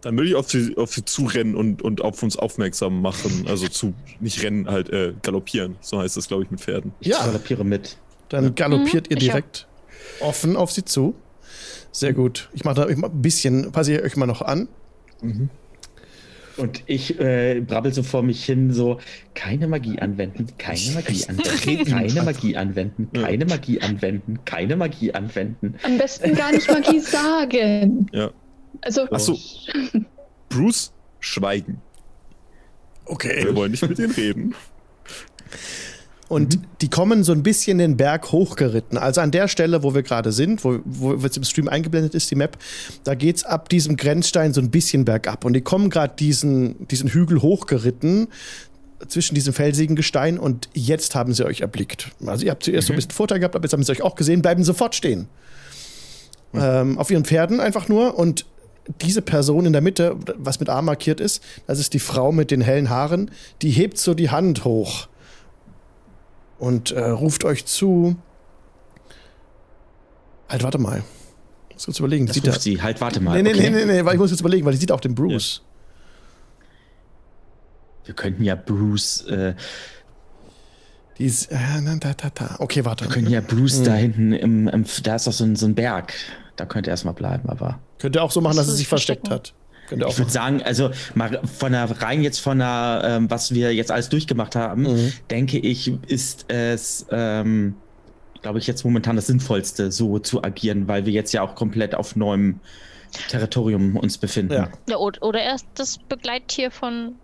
Dann 0.00 0.16
würde 0.18 0.28
ich 0.28 0.34
auf 0.34 0.50
sie, 0.50 0.76
auf 0.76 0.92
sie 0.92 1.04
zurennen 1.04 1.54
und, 1.54 1.80
und 1.80 2.02
auf 2.02 2.22
uns 2.22 2.36
aufmerksam 2.36 3.00
machen. 3.00 3.46
Also 3.48 3.68
zu, 3.68 3.94
nicht 4.20 4.42
rennen, 4.42 4.68
halt 4.68 4.90
äh, 4.90 5.14
galoppieren. 5.22 5.76
So 5.80 5.98
heißt 5.98 6.16
das, 6.16 6.28
glaube 6.28 6.42
ich, 6.42 6.50
mit 6.50 6.60
Pferden. 6.60 6.92
Ich 7.00 7.08
Ja. 7.08 7.24
galoppiere 7.24 7.64
mit. 7.64 7.96
Dann 8.28 8.54
galoppiert 8.54 9.10
ihr 9.10 9.16
ich 9.16 9.24
direkt 9.24 9.66
offen 10.20 10.56
auf 10.56 10.72
sie 10.72 10.84
zu. 10.84 11.14
Sehr 11.90 12.12
gut. 12.12 12.50
Ich 12.52 12.64
mache 12.64 12.74
da 12.74 12.88
ich 12.88 12.96
mach 12.96 13.10
ein 13.10 13.22
bisschen, 13.22 13.72
passe 13.72 13.94
ich 13.94 14.02
euch 14.02 14.16
mal 14.16 14.26
noch 14.26 14.42
an. 14.42 14.68
Und 16.56 16.82
ich 16.86 17.18
äh, 17.18 17.60
brabbel 17.60 17.92
so 17.92 18.02
vor 18.02 18.22
mich 18.22 18.44
hin, 18.44 18.72
so, 18.72 19.00
keine 19.34 19.66
Magie 19.66 19.98
anwenden, 19.98 20.46
keine 20.56 20.92
Magie 20.94 21.24
anwenden, 21.26 21.84
keine 21.94 22.22
Magie 22.22 22.56
anwenden, 22.56 23.10
keine 23.12 23.44
Magie 23.44 23.80
anwenden, 23.80 24.38
keine 24.44 24.76
Magie 24.76 25.12
anwenden. 25.12 25.74
Am 25.82 25.98
besten 25.98 26.34
gar 26.34 26.52
nicht 26.52 26.70
Magie 26.70 27.00
sagen. 27.00 28.06
Ja. 28.12 28.30
Also, 28.82 29.08
Achso. 29.10 29.38
Bruce, 30.48 30.92
schweigen. 31.20 31.80
Okay. 33.06 33.44
Wir 33.44 33.56
wollen 33.56 33.72
nicht 33.72 33.86
mit 33.88 33.98
denen 33.98 34.12
reden. 34.12 34.54
Und 36.34 36.58
die 36.80 36.88
kommen 36.90 37.22
so 37.22 37.30
ein 37.30 37.44
bisschen 37.44 37.78
den 37.78 37.96
Berg 37.96 38.32
hochgeritten. 38.32 38.98
Also 38.98 39.20
an 39.20 39.30
der 39.30 39.46
Stelle, 39.46 39.84
wo 39.84 39.94
wir 39.94 40.02
gerade 40.02 40.32
sind, 40.32 40.64
wo, 40.64 40.80
wo 40.84 41.14
jetzt 41.14 41.36
im 41.36 41.44
Stream 41.44 41.68
eingeblendet 41.68 42.12
ist, 42.12 42.28
die 42.28 42.34
Map, 42.34 42.58
da 43.04 43.14
geht's 43.14 43.44
ab 43.44 43.68
diesem 43.68 43.96
Grenzstein 43.96 44.52
so 44.52 44.60
ein 44.60 44.70
bisschen 44.70 45.04
bergab. 45.04 45.44
Und 45.44 45.52
die 45.52 45.60
kommen 45.60 45.90
gerade 45.90 46.14
diesen, 46.18 46.88
diesen 46.88 47.08
Hügel 47.08 47.40
hochgeritten 47.40 48.26
zwischen 49.06 49.36
diesem 49.36 49.52
felsigen 49.52 49.94
Gestein 49.94 50.36
und 50.36 50.68
jetzt 50.74 51.14
haben 51.14 51.32
sie 51.34 51.46
euch 51.46 51.60
erblickt. 51.60 52.10
Also 52.26 52.44
ihr 52.44 52.50
habt 52.50 52.64
zuerst 52.64 52.88
so 52.88 52.94
ein 52.94 52.96
bisschen 52.96 53.12
Vorteil 53.12 53.38
gehabt, 53.38 53.54
aber 53.54 53.64
jetzt 53.66 53.72
haben 53.72 53.84
sie 53.84 53.92
euch 53.92 54.02
auch 54.02 54.16
gesehen, 54.16 54.42
bleiben 54.42 54.64
sofort 54.64 54.96
stehen. 54.96 55.28
Ähm, 56.52 56.98
auf 56.98 57.12
ihren 57.12 57.24
Pferden 57.24 57.60
einfach 57.60 57.88
nur 57.88 58.18
und 58.18 58.44
diese 59.02 59.22
Person 59.22 59.66
in 59.66 59.72
der 59.72 59.82
Mitte, 59.82 60.16
was 60.36 60.58
mit 60.58 60.68
A 60.68 60.82
markiert 60.82 61.20
ist, 61.20 61.44
das 61.68 61.78
ist 61.78 61.94
die 61.94 62.00
Frau 62.00 62.32
mit 62.32 62.50
den 62.50 62.60
hellen 62.60 62.90
Haaren, 62.90 63.30
die 63.62 63.70
hebt 63.70 63.98
so 63.98 64.14
die 64.14 64.30
Hand 64.30 64.64
hoch 64.64 65.06
und 66.64 66.90
äh, 66.92 67.00
ruft 67.10 67.44
euch 67.44 67.66
zu. 67.66 68.16
Halt, 70.48 70.62
warte 70.62 70.78
mal. 70.78 71.02
Ich 71.68 71.74
muss 71.76 71.84
kurz 71.86 71.98
überlegen. 71.98 72.26
Das 72.26 72.34
Sieht 72.34 72.46
ruft 72.46 72.58
er- 72.58 72.60
sie, 72.60 72.82
halt, 72.82 73.00
warte 73.00 73.20
mal. 73.20 73.34
Nee, 73.42 73.42
nee, 73.42 73.58
okay. 73.58 73.70
nee, 73.70 73.84
nee, 73.84 73.92
nee, 73.92 74.04
weil 74.04 74.14
ich 74.14 74.20
muss 74.20 74.30
jetzt 74.30 74.40
überlegen, 74.40 74.64
weil 74.64 74.72
die 74.72 74.78
sieht 74.78 74.92
auch 74.92 75.00
den 75.00 75.14
Bruce. 75.14 75.62
Wir 78.04 78.14
könnten 78.14 78.42
ja 78.44 78.54
Bruce, 78.54 79.22
äh, 79.26 79.54
Die 81.18 81.24
ist, 81.26 81.50
äh, 81.50 81.56
da, 82.00 82.12
da, 82.14 82.30
da. 82.34 82.56
Okay, 82.58 82.84
warte. 82.84 83.04
wir 83.04 83.10
können 83.12 83.30
ja 83.30 83.40
Bruce 83.40 83.78
Hm. 83.78 83.84
da 83.84 83.94
hinten 83.94 84.32
im, 84.32 84.68
im, 84.68 84.84
da 85.02 85.14
ist 85.16 85.26
doch 85.26 85.32
so 85.32 85.44
ein, 85.44 85.56
so 85.56 85.66
ein 85.66 85.74
Berg. 85.74 86.12
Da 86.56 86.66
könnte 86.66 86.90
er 86.90 86.92
erstmal 86.92 87.14
bleiben, 87.14 87.48
aber. 87.48 87.78
Könnt 87.98 88.16
ihr 88.16 88.22
auch 88.22 88.30
so 88.30 88.40
machen, 88.40 88.56
dass 88.56 88.68
ist 88.68 88.76
sich 88.76 88.88
versteckt 88.88 89.26
verstecken. 89.28 89.54
hat. 89.54 89.63
Könnt 89.94 90.02
ihr 90.02 90.06
auch 90.08 90.12
Ich 90.12 90.18
würde 90.18 90.30
sagen, 90.30 90.62
also 90.62 90.90
mal 91.14 91.40
von 91.44 91.72
der 91.72 91.84
rein 92.02 92.22
jetzt 92.22 92.38
von 92.40 92.58
der, 92.58 93.02
ähm, 93.04 93.30
was 93.30 93.54
wir 93.54 93.74
jetzt 93.74 93.90
alles 93.90 94.08
durchgemacht 94.08 94.56
haben, 94.56 94.82
Mhm. 94.82 95.12
denke 95.30 95.58
ich, 95.58 95.92
ist 96.08 96.46
es, 96.48 97.06
ähm, 97.10 97.74
glaube 98.42 98.58
ich, 98.58 98.66
jetzt 98.66 98.84
momentan 98.84 99.16
das 99.16 99.26
Sinnvollste, 99.28 99.90
so 99.90 100.18
zu 100.18 100.42
agieren, 100.44 100.86
weil 100.88 101.06
wir 101.06 101.12
jetzt 101.12 101.32
ja 101.32 101.42
auch 101.42 101.54
komplett 101.54 101.94
auf 101.94 102.16
neuem 102.16 102.60
Territorium 103.28 103.96
uns 103.96 104.18
befinden. 104.18 104.52
Ja. 104.54 104.68
Ja, 104.88 104.96
oder, 104.96 105.40
erst 105.40 105.66
das 105.74 105.98
Begleittier 106.08 106.70
von 106.70 107.14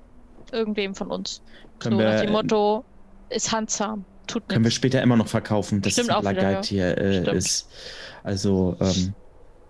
irgendwem 0.52 0.94
von 0.94 1.10
uns. 1.10 1.42
Können 1.78 1.96
so 1.96 2.02
wir- 2.02 2.12
nach 2.12 2.20
dem 2.20 2.32
Motto, 2.32 2.84
ist 3.28 3.52
handsam, 3.52 4.04
tut 4.26 4.48
Können 4.48 4.64
wir 4.64 4.70
später 4.70 5.02
immer 5.02 5.16
noch 5.16 5.28
verkaufen, 5.28 5.82
dass 5.82 5.92
Stimmt 5.94 6.10
es 6.10 6.14
ein 6.14 6.16
auch 6.26 6.30
wieder, 6.30 6.40
Blagueit 6.40 6.64
hier 6.66 6.96
äh, 6.98 7.36
ist. 7.36 7.68
Also, 8.22 8.76
ähm, 8.80 9.14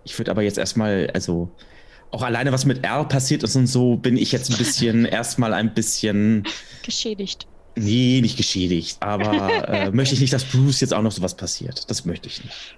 ich 0.04 0.18
würde 0.18 0.30
aber 0.30 0.42
jetzt 0.42 0.58
erstmal, 0.58 1.10
also 1.14 1.50
auch 2.11 2.23
alleine 2.23 2.53
was 2.53 2.64
mit 2.64 2.85
R 2.85 3.05
passiert 3.05 3.42
ist 3.42 3.57
und 3.57 3.66
so, 3.66 3.96
bin 3.96 4.16
ich 4.16 4.33
jetzt 4.33 4.51
ein 4.51 4.59
bisschen, 4.59 5.05
erstmal 5.07 5.55
ein 5.55 5.75
bisschen, 5.75 6.44
Geschädigt. 6.83 7.46
nee, 7.77 8.20
nicht 8.20 8.37
geschädigt, 8.37 8.99
aber 9.01 9.68
äh, 9.68 9.90
möchte 9.92 10.14
ich 10.14 10.20
nicht, 10.20 10.33
dass 10.33 10.44
Bruce 10.44 10.81
jetzt 10.81 10.94
auch 10.94 11.03
noch 11.03 11.12
sowas 11.12 11.35
passiert. 11.37 11.88
Das 11.90 12.05
möchte 12.05 12.29
ich 12.29 12.44
nicht. 12.44 12.77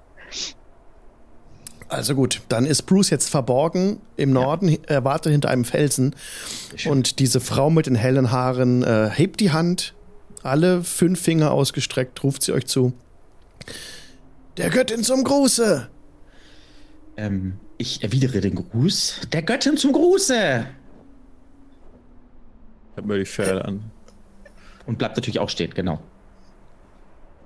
Also 1.88 2.14
gut, 2.14 2.40
dann 2.48 2.64
ist 2.64 2.82
Bruce 2.84 3.10
jetzt 3.10 3.28
verborgen 3.28 4.00
im 4.16 4.32
Norden, 4.32 4.78
er 4.86 5.04
wartet 5.04 5.32
hinter 5.32 5.50
einem 5.50 5.66
Felsen. 5.66 6.16
Und 6.86 7.18
diese 7.18 7.38
Frau 7.38 7.68
mit 7.68 7.84
den 7.84 7.96
hellen 7.96 8.30
Haaren 8.30 8.82
äh, 8.82 9.10
hebt 9.12 9.40
die 9.40 9.50
Hand, 9.50 9.92
alle 10.42 10.82
fünf 10.84 11.20
Finger 11.20 11.50
ausgestreckt, 11.50 12.24
ruft 12.24 12.42
sie 12.42 12.52
euch 12.52 12.64
zu. 12.64 12.94
Der 14.56 14.70
Göttin 14.70 15.04
zum 15.04 15.22
Gruße! 15.22 15.88
Ähm, 17.18 17.58
ich 17.82 18.02
erwidere 18.02 18.40
den 18.40 18.54
Gruß. 18.54 19.20
Der 19.32 19.42
Göttin 19.42 19.76
zum 19.76 19.92
Gruße! 19.92 20.66
Ich 22.92 22.96
hab 22.96 23.04
mir 23.04 23.18
die 23.18 23.26
Pferde 23.26 23.64
an. 23.64 23.90
Und 24.86 24.98
bleibt 24.98 25.16
natürlich 25.16 25.40
auch 25.40 25.50
stehen, 25.50 25.72
genau. 25.74 26.00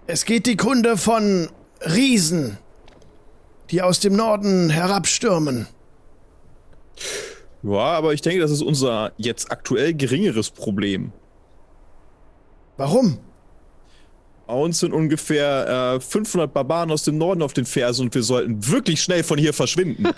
Es 0.07 0.25
geht 0.25 0.46
die 0.46 0.57
Kunde 0.57 0.96
von 0.96 1.49
Riesen, 1.81 2.59
die 3.70 3.83
aus 3.83 3.99
dem 4.01 4.14
Norden 4.14 4.70
herabstürmen. 4.70 5.66
Ja, 7.62 7.79
aber 7.79 8.12
ich 8.12 8.20
denke, 8.20 8.40
das 8.40 8.51
ist 8.51 8.62
unser 8.62 9.12
jetzt 9.16 9.51
aktuell 9.51 9.94
geringeres 9.94 10.51
Problem. 10.51 11.12
Warum? 12.77 13.18
Bei 14.46 14.54
uns 14.54 14.78
sind 14.78 14.92
ungefähr 14.92 15.96
äh, 15.96 16.00
500 16.00 16.52
Barbaren 16.52 16.90
aus 16.92 17.02
dem 17.02 17.18
Norden 17.18 17.42
auf 17.42 17.52
den 17.52 17.64
Fersen 17.66 18.02
und 18.06 18.14
wir 18.14 18.22
sollten 18.22 18.66
wirklich 18.68 19.02
schnell 19.02 19.24
von 19.24 19.38
hier 19.38 19.52
verschwinden. 19.52 20.04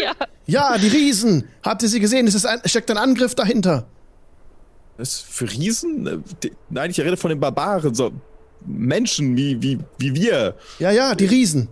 Ja. 0.00 0.12
Ja, 0.46 0.78
die 0.78 0.86
Riesen. 0.88 1.48
Habt 1.62 1.82
ihr 1.82 1.88
sie 1.88 1.98
gesehen? 2.00 2.26
Es 2.26 2.34
ist 2.34 2.46
ein, 2.46 2.60
steckt 2.64 2.90
ein 2.90 2.96
Angriff 2.98 3.34
dahinter. 3.34 3.86
Was 4.96 5.18
für 5.20 5.50
Riesen? 5.50 6.06
Äh, 6.06 6.18
die- 6.42 6.52
Nein, 6.70 6.90
ich 6.90 7.00
rede 7.00 7.16
von 7.16 7.30
den 7.30 7.40
Barbaren, 7.40 7.94
so 7.94 8.12
Menschen 8.64 9.36
wie, 9.36 9.60
wie, 9.60 9.78
wie 9.98 10.14
wir. 10.14 10.54
Ja, 10.78 10.90
ja, 10.92 11.14
die 11.14 11.26
Riesen. 11.26 11.68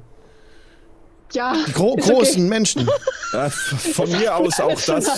Ja. 1.32 1.54
Die 1.66 1.72
gro 1.72 1.96
ist 1.96 2.04
okay. 2.04 2.12
großen 2.14 2.48
Menschen. 2.48 2.88
Äh, 3.34 3.50
von 3.50 4.08
mir 4.12 4.36
aus 4.36 4.60
auch 4.60 4.80
das. 4.80 5.08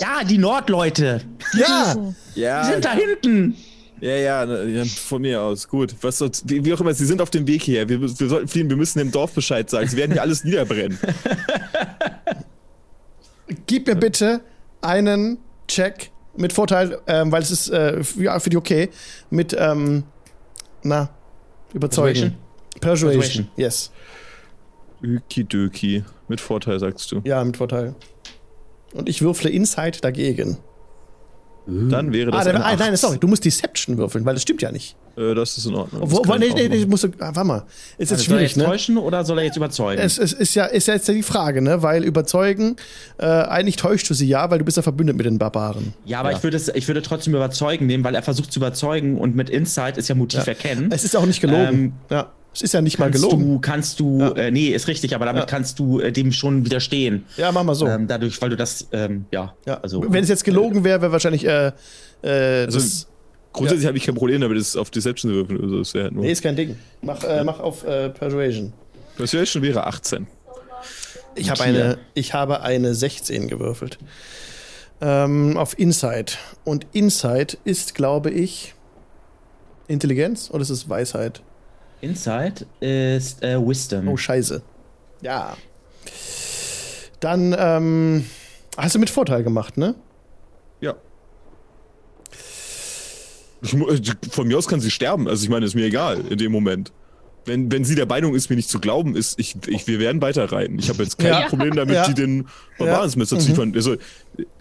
Ja, 0.00 0.24
die 0.24 0.38
Nordleute. 0.38 1.20
Ja, 1.52 1.94
Die 2.34 2.40
Ja, 2.40 2.64
sind 2.64 2.82
da 2.82 2.92
hinten. 2.92 3.56
Ja, 4.00 4.16
ja, 4.16 4.46
ne, 4.46 4.64
ja, 4.64 4.84
von 4.84 5.22
mir 5.22 5.42
aus. 5.42 5.68
Gut. 5.68 5.94
Was 6.00 6.18
soll's, 6.18 6.42
wie, 6.46 6.64
wie 6.64 6.72
auch 6.72 6.80
immer, 6.80 6.94
sie 6.94 7.06
sind 7.06 7.20
auf 7.20 7.30
dem 7.30 7.46
Weg 7.46 7.62
hier. 7.62 7.88
Wir, 7.88 8.00
wir 8.00 8.08
sollten 8.08 8.48
fliehen, 8.48 8.68
wir 8.68 8.76
müssen 8.76 8.98
dem 8.98 9.10
Dorf 9.10 9.32
Bescheid 9.32 9.68
sagen. 9.68 9.88
Sie 9.88 9.96
werden 9.96 10.12
hier 10.12 10.22
alles 10.22 10.44
niederbrennen. 10.44 10.98
gib 13.66 13.86
mir 13.86 13.96
bitte 13.96 14.40
einen 14.80 15.38
Check 15.66 16.10
mit 16.36 16.52
Vorteil, 16.52 16.98
ähm, 17.06 17.32
weil 17.32 17.42
es 17.42 17.50
ist 17.50 17.70
äh, 17.70 18.02
für 18.04 18.50
die 18.50 18.56
okay. 18.56 18.90
Mit, 19.30 19.54
ähm, 19.58 20.04
na, 20.82 21.10
überzeugen. 21.72 22.36
Persuasion. 22.80 23.20
Persuasion. 23.20 23.48
Yes. 23.56 23.90
Öki-Döki. 25.02 26.04
Mit 26.28 26.40
Vorteil, 26.40 26.78
sagst 26.78 27.10
du. 27.12 27.20
Ja, 27.24 27.42
mit 27.42 27.56
Vorteil. 27.56 27.94
Und 28.92 29.08
ich 29.08 29.22
würfle 29.22 29.50
Insight 29.50 30.04
dagegen. 30.04 30.58
Dann 31.70 32.12
wäre 32.14 32.30
das. 32.30 32.46
ah, 32.46 32.48
eine 32.50 32.58
nein, 32.60 32.78
nein, 32.78 32.96
sorry, 32.96 33.18
du 33.18 33.28
musst 33.28 33.44
Deception 33.44 33.98
würfeln, 33.98 34.24
weil 34.24 34.32
das 34.34 34.42
stimmt 34.42 34.62
ja 34.62 34.72
nicht. 34.72 34.96
Äh, 35.18 35.34
das 35.34 35.58
ist 35.58 35.66
in 35.66 35.74
Ordnung. 35.74 36.00
Kann 36.22 36.38
nee, 36.40 36.46
ich 36.46 36.52
auch 36.52 36.56
nee, 36.56 36.68
nee, 36.68 36.76
machen. 36.78 36.88
musst 36.90 37.04
du, 37.04 37.08
ah, 37.18 37.30
warte 37.34 37.44
mal. 37.44 37.58
Ist 37.98 38.10
jetzt 38.10 38.12
Also 38.12 38.24
soll 38.24 38.34
er 38.34 38.38
schwierig, 38.38 38.42
jetzt 38.52 38.56
ne? 38.56 38.64
täuschen 38.64 38.96
oder 38.96 39.24
soll 39.24 39.38
er 39.38 39.44
jetzt 39.44 39.56
überzeugen? 39.56 40.00
Es, 40.00 40.16
es 40.16 40.32
ist 40.32 40.54
ja, 40.54 40.64
ist 40.64 40.88
ja 40.88 40.94
jetzt 40.94 41.06
die 41.08 41.22
Frage, 41.22 41.60
ne? 41.60 41.82
Weil 41.82 42.04
überzeugen, 42.04 42.76
äh, 43.18 43.26
eigentlich 43.26 43.76
täuschst 43.76 44.08
du 44.08 44.14
sie 44.14 44.26
ja, 44.26 44.50
weil 44.50 44.58
du 44.60 44.64
bist 44.64 44.78
ja 44.78 44.82
verbündet 44.82 45.16
mit 45.16 45.26
den 45.26 45.38
Barbaren. 45.38 45.92
ja, 46.06 46.20
aber 46.20 46.32
Ich, 46.32 46.42
würde 46.42 46.56
es, 46.56 46.68
ich 46.68 46.88
würde 46.88 47.02
trotzdem 47.02 47.34
überzeugen 47.34 47.86
nehmen, 47.86 48.02
weil 48.02 48.14
er 48.14 48.22
versucht 48.22 48.50
zu 48.50 48.60
überzeugen 48.60 49.18
und 49.18 49.36
mit 49.36 49.50
Insight 49.50 49.98
ist 49.98 50.08
ja 50.08 50.14
Motiv 50.14 50.46
erkennen. 50.46 50.90
Es 50.90 51.04
ist 51.04 51.16
auch 51.16 51.26
nicht 51.26 51.42
gelogen. 51.42 51.68
Ähm, 51.68 51.92
ja, 52.10 52.32
es 52.54 52.62
ist 52.62 52.74
ja 52.74 52.80
nicht 52.80 52.98
mal 52.98 53.10
kannst 53.10 53.22
gelogen. 53.24 53.46
du, 53.52 53.58
kannst 53.60 54.00
du, 54.00 54.18
Ja. 54.20 54.30
äh, 54.32 54.50
nee, 54.50 54.68
ist 54.68 54.88
richtig, 54.88 55.14
aber 55.14 55.26
damit 55.26 55.42
Ja. 55.42 55.46
kannst 55.46 55.78
du 55.78 56.00
äh, 56.00 56.10
dem 56.12 56.32
schon 56.32 56.64
widerstehen. 56.64 57.24
Ja, 57.36 57.52
mach 57.52 57.62
mal 57.62 57.74
so. 57.74 57.86
Ähm, 57.86 58.06
dadurch, 58.08 58.40
weil 58.42 58.50
du 58.50 58.56
das, 58.56 58.88
ähm, 58.92 59.26
ja, 59.30 59.54
ja. 59.66 59.80
also. 59.80 60.02
Wenn 60.08 60.22
es 60.22 60.28
jetzt 60.28 60.44
gelogen 60.44 60.82
wäre, 60.84 61.00
wäre 61.02 61.12
wahrscheinlich, 61.12 61.46
äh, 61.46 61.72
äh, 62.22 62.64
Also, 62.64 62.78
das, 62.78 63.06
Grundsätzlich 63.52 63.86
habe 63.86 63.96
ich 63.96 64.04
kein 64.04 64.14
Problem 64.14 64.40
damit, 64.40 64.58
es 64.58 64.76
auf 64.76 64.90
Deception 64.90 65.30
zu 65.32 65.36
würfeln. 65.36 65.60
Also, 65.62 65.78
das 65.78 65.94
halt 65.94 66.12
nur. 66.12 66.22
nee, 66.24 66.30
ist 66.32 66.42
kein 66.42 66.54
Ding. 66.56 66.76
Mach, 67.02 67.22
äh, 67.24 67.42
mach 67.44 67.60
auf 67.60 67.84
äh, 67.84 68.10
Persuasion. 68.10 68.72
Persuasion 69.16 69.62
wäre 69.62 69.86
18. 69.86 70.26
Ich 71.34 71.50
habe 71.50 71.62
eine, 71.62 71.98
ich 72.14 72.34
habe 72.34 72.60
eine 72.62 72.94
16 72.94 73.48
gewürfelt. 73.48 73.98
Ähm, 75.00 75.56
auf 75.56 75.78
Insight. 75.78 76.38
Und 76.64 76.86
Insight 76.92 77.56
ist, 77.64 77.94
glaube 77.94 78.30
ich, 78.30 78.74
Intelligenz 79.86 80.50
oder 80.50 80.62
ist 80.62 80.70
es 80.70 80.88
Weisheit? 80.88 81.40
Insight 82.00 82.66
ist 82.80 83.42
äh, 83.42 83.58
Wisdom. 83.60 84.08
Oh, 84.08 84.16
scheiße. 84.16 84.62
Ja. 85.22 85.56
Dann 87.20 87.54
ähm, 87.58 88.24
hast 88.76 88.94
du 88.94 88.98
mit 88.98 89.10
Vorteil 89.10 89.42
gemacht, 89.42 89.76
ne? 89.76 89.94
Ja. 90.80 90.94
Äh, 92.32 94.00
von 94.30 94.46
mir 94.48 94.56
aus 94.58 94.68
kann 94.68 94.80
sie 94.80 94.90
sterben. 94.90 95.28
Also 95.28 95.42
ich 95.42 95.48
meine, 95.50 95.66
ist 95.66 95.74
mir 95.74 95.86
egal 95.86 96.20
in 96.28 96.38
dem 96.38 96.52
Moment. 96.52 96.92
Wenn, 97.44 97.72
wenn 97.72 97.82
sie 97.82 97.94
der 97.94 98.06
Meinung 98.06 98.34
ist, 98.34 98.50
mir 98.50 98.56
nicht 98.56 98.68
zu 98.68 98.78
glauben, 98.78 99.16
ist, 99.16 99.38
ich, 99.40 99.56
ich, 99.68 99.86
wir 99.86 99.98
werden 99.98 100.20
weiter 100.20 100.52
reiten. 100.52 100.78
Ich 100.78 100.90
habe 100.90 101.02
jetzt 101.02 101.18
kein 101.18 101.28
Ja. 101.28 101.48
Problem 101.48 101.74
damit, 101.74 101.94
Ja. 101.94 102.06
die 102.06 102.12
den 102.14 102.46
Barbarenmesser 102.78 103.36
Ja. 103.36 103.42
zu 103.42 103.48
liefern. 103.48 103.72
Also, 103.74 103.96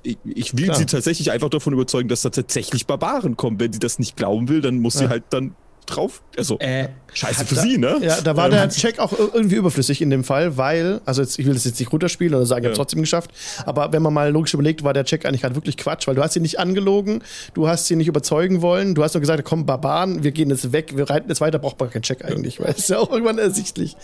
ich, 0.04 0.18
ich 0.24 0.56
will 0.58 0.66
Klar. 0.66 0.78
sie 0.78 0.86
tatsächlich 0.86 1.32
einfach 1.32 1.50
davon 1.50 1.74
überzeugen, 1.74 2.08
dass 2.08 2.22
da 2.22 2.30
tatsächlich 2.30 2.88
Barbaren 2.88 3.36
kommen. 3.36 3.60
Wenn 3.60 3.74
sie 3.74 3.80
das 3.80 4.00
nicht 4.00 4.16
glauben 4.16 4.48
will, 4.48 4.62
dann 4.62 4.80
muss 4.80 4.94
sie 4.98 5.10
halt 5.10 5.26
dann 5.32 5.54
drauf. 5.88 6.22
Also, 6.38 6.60
Äh, 6.60 6.90
scheiße 7.14 7.46
für 7.46 7.56
da- 7.56 7.62
sie, 7.62 7.78
ne? 7.78 7.98
Ja, 8.02 8.22
da 8.22 8.38
war 8.38 8.46
Ähm, 8.46 8.52
der 8.52 8.70
Check 8.70 9.00
auch 9.00 9.12
ir- 9.14 9.32
irgendwie 9.34 9.56
überflüssig 9.56 10.02
in 10.02 10.10
dem 10.10 10.24
Fall, 10.24 10.58
weil, 10.58 11.02
also 11.06 11.22
jetzt, 11.22 11.40
ich 11.40 11.46
will 11.46 11.54
das 11.54 11.66
jetzt 11.66 11.80
nicht 11.80 11.92
runterspielen 11.92 12.36
oder 12.36 12.46
sagen, 12.46 12.62
ich 12.62 12.66
habe 12.68 12.74
Ja. 12.74 12.78
trotzdem 12.78 13.02
geschafft, 13.02 13.32
aber 13.66 13.92
wenn 13.94 14.02
man 14.04 14.14
mal 14.14 14.32
logisch 14.32 14.54
überlegt, 14.54 14.84
war 14.84 14.94
der 14.94 15.04
Check 15.06 15.26
eigentlich 15.26 15.42
gerade 15.42 15.56
wirklich 15.56 15.78
Quatsch, 15.78 16.08
weil 16.08 16.16
du 16.16 16.22
hast 16.24 16.34
sie 16.34 16.40
nicht 16.40 16.60
angelogen, 16.60 17.24
du 17.54 17.68
hast 17.68 17.88
sie 17.88 17.96
nicht 17.96 18.08
überzeugen 18.08 18.62
wollen, 18.62 18.94
du 18.96 19.04
hast 19.04 19.14
nur 19.16 19.22
gesagt, 19.22 19.44
komm, 19.46 19.66
Barbaren, 19.66 20.24
wir 20.24 20.32
gehen 20.32 20.50
jetzt 20.50 20.72
weg, 20.72 20.96
wir 20.96 21.10
reiten 21.10 21.30
jetzt 21.30 21.42
weiter, 21.42 21.58
braucht 21.60 21.80
man 21.80 21.90
keinen 21.90 22.04
Check 22.04 22.24
eigentlich, 22.24 22.60
weil 22.60 22.68
es 22.72 22.80
ist 22.80 22.90
ja 22.90 23.00
auch 23.00 23.12
irgendwann 23.12 23.38
ersichtlich. 23.40 23.96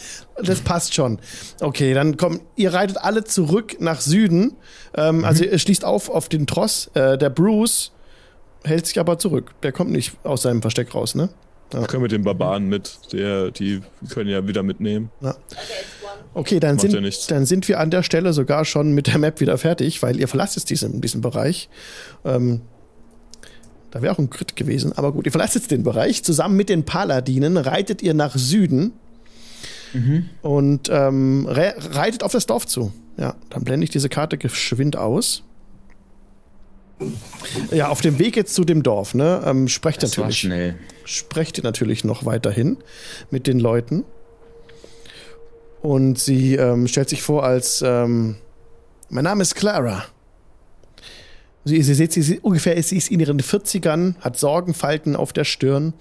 Das 0.41 0.61
passt 0.61 0.93
schon. 0.95 1.19
Okay, 1.61 1.93
dann 1.93 2.17
kommt, 2.17 2.41
ihr 2.55 2.73
reitet 2.73 2.97
alle 2.97 3.23
zurück 3.23 3.77
nach 3.79 4.01
Süden, 4.01 4.53
ähm, 4.95 5.23
also 5.25 5.43
ihr 5.43 5.59
schließt 5.59 5.85
auf 5.85 6.09
auf 6.09 6.29
den 6.29 6.47
Tross, 6.47 6.89
äh, 6.95 7.17
der 7.17 7.29
Bruce 7.29 7.91
hält 8.63 8.87
sich 8.87 8.99
aber 8.99 9.17
zurück, 9.19 9.51
der 9.61 9.71
kommt 9.73 9.91
nicht 9.91 10.13
aus 10.23 10.43
seinem 10.43 10.61
Versteck 10.61 10.95
raus, 10.95 11.15
ne? 11.15 11.29
Wir 11.73 11.87
können 11.87 12.03
mit 12.03 12.11
den 12.11 12.23
Barbaren 12.23 12.67
mit. 12.67 12.99
Der, 13.11 13.51
die 13.51 13.81
können 14.09 14.29
ja 14.29 14.47
wieder 14.47 14.63
mitnehmen. 14.63 15.09
Ja. 15.21 15.35
Okay, 16.33 16.59
dann 16.59 16.75
Macht 16.75 16.85
ja 16.85 16.91
sind, 16.91 17.31
dann 17.31 17.45
sind 17.45 17.67
wir 17.67 17.79
an 17.79 17.91
der 17.91 18.03
Stelle 18.03 18.33
sogar 18.33 18.65
schon 18.65 18.93
mit 18.93 19.07
der 19.07 19.19
Map 19.19 19.39
wieder 19.39 19.57
fertig, 19.57 20.01
weil 20.01 20.19
ihr 20.19 20.27
verlasst 20.27 20.55
jetzt 20.55 20.69
diesen, 20.69 21.01
diesen 21.01 21.21
Bereich. 21.21 21.69
Ähm, 22.25 22.61
da 23.91 24.01
wäre 24.01 24.13
auch 24.13 24.19
ein 24.19 24.29
Crit 24.31 24.55
gewesen, 24.55 24.93
aber 24.93 25.11
gut, 25.11 25.25
ihr 25.27 25.31
verlasst 25.31 25.53
jetzt 25.53 25.69
den 25.69 25.83
Bereich. 25.83 26.23
Zusammen 26.23 26.55
mit 26.55 26.69
den 26.69 26.83
Paladinen 26.85 27.57
reitet 27.57 28.01
ihr 28.01 28.15
nach 28.15 28.35
Süden 28.35 28.93
und 30.41 30.89
ähm, 30.89 31.45
re 31.47 31.75
reitet 31.77 32.23
auf 32.23 32.31
das 32.31 32.47
Dorf 32.47 32.65
zu. 32.65 32.91
Ja, 33.17 33.35
dann 33.51 33.63
blende 33.63 33.83
ich 33.83 33.91
diese 33.91 34.09
Karte 34.09 34.39
geschwind 34.39 34.95
aus. 34.95 35.43
Ja, 37.71 37.89
auf 37.89 38.01
dem 38.01 38.17
Weg 38.17 38.35
jetzt 38.35 38.55
zu 38.55 38.63
dem 38.63 38.81
Dorf, 38.81 39.13
ne? 39.13 39.43
Ähm, 39.45 39.67
sprecht 39.67 40.01
das 40.01 40.17
war 40.17 40.25
natürlich 40.25 40.39
schnell. 40.39 40.75
Sprecht 41.05 41.57
ihr 41.57 41.63
natürlich 41.63 42.03
noch 42.03 42.25
weiterhin 42.25 42.77
mit 43.31 43.47
den 43.47 43.59
Leuten. 43.59 44.03
Und 45.81 46.17
sie 46.17 46.55
ähm, 46.55 46.87
stellt 46.87 47.09
sich 47.09 47.21
vor 47.21 47.43
als, 47.43 47.83
ähm, 47.85 48.37
mein 49.09 49.25
Name 49.25 49.41
ist 49.41 49.55
Clara. 49.55 50.05
Sie, 51.65 51.81
sie 51.81 51.93
seht, 51.93 52.11
sie 52.11 52.19
ist 52.19 52.43
ungefähr, 52.43 52.81
sie 52.83 52.97
ist 52.97 53.09
in 53.09 53.19
ihren 53.19 53.39
40ern, 53.39 54.15
hat 54.19 54.37
Sorgenfalten 54.37 55.15
auf 55.15 55.31
der 55.31 55.45
Stirn 55.45 55.93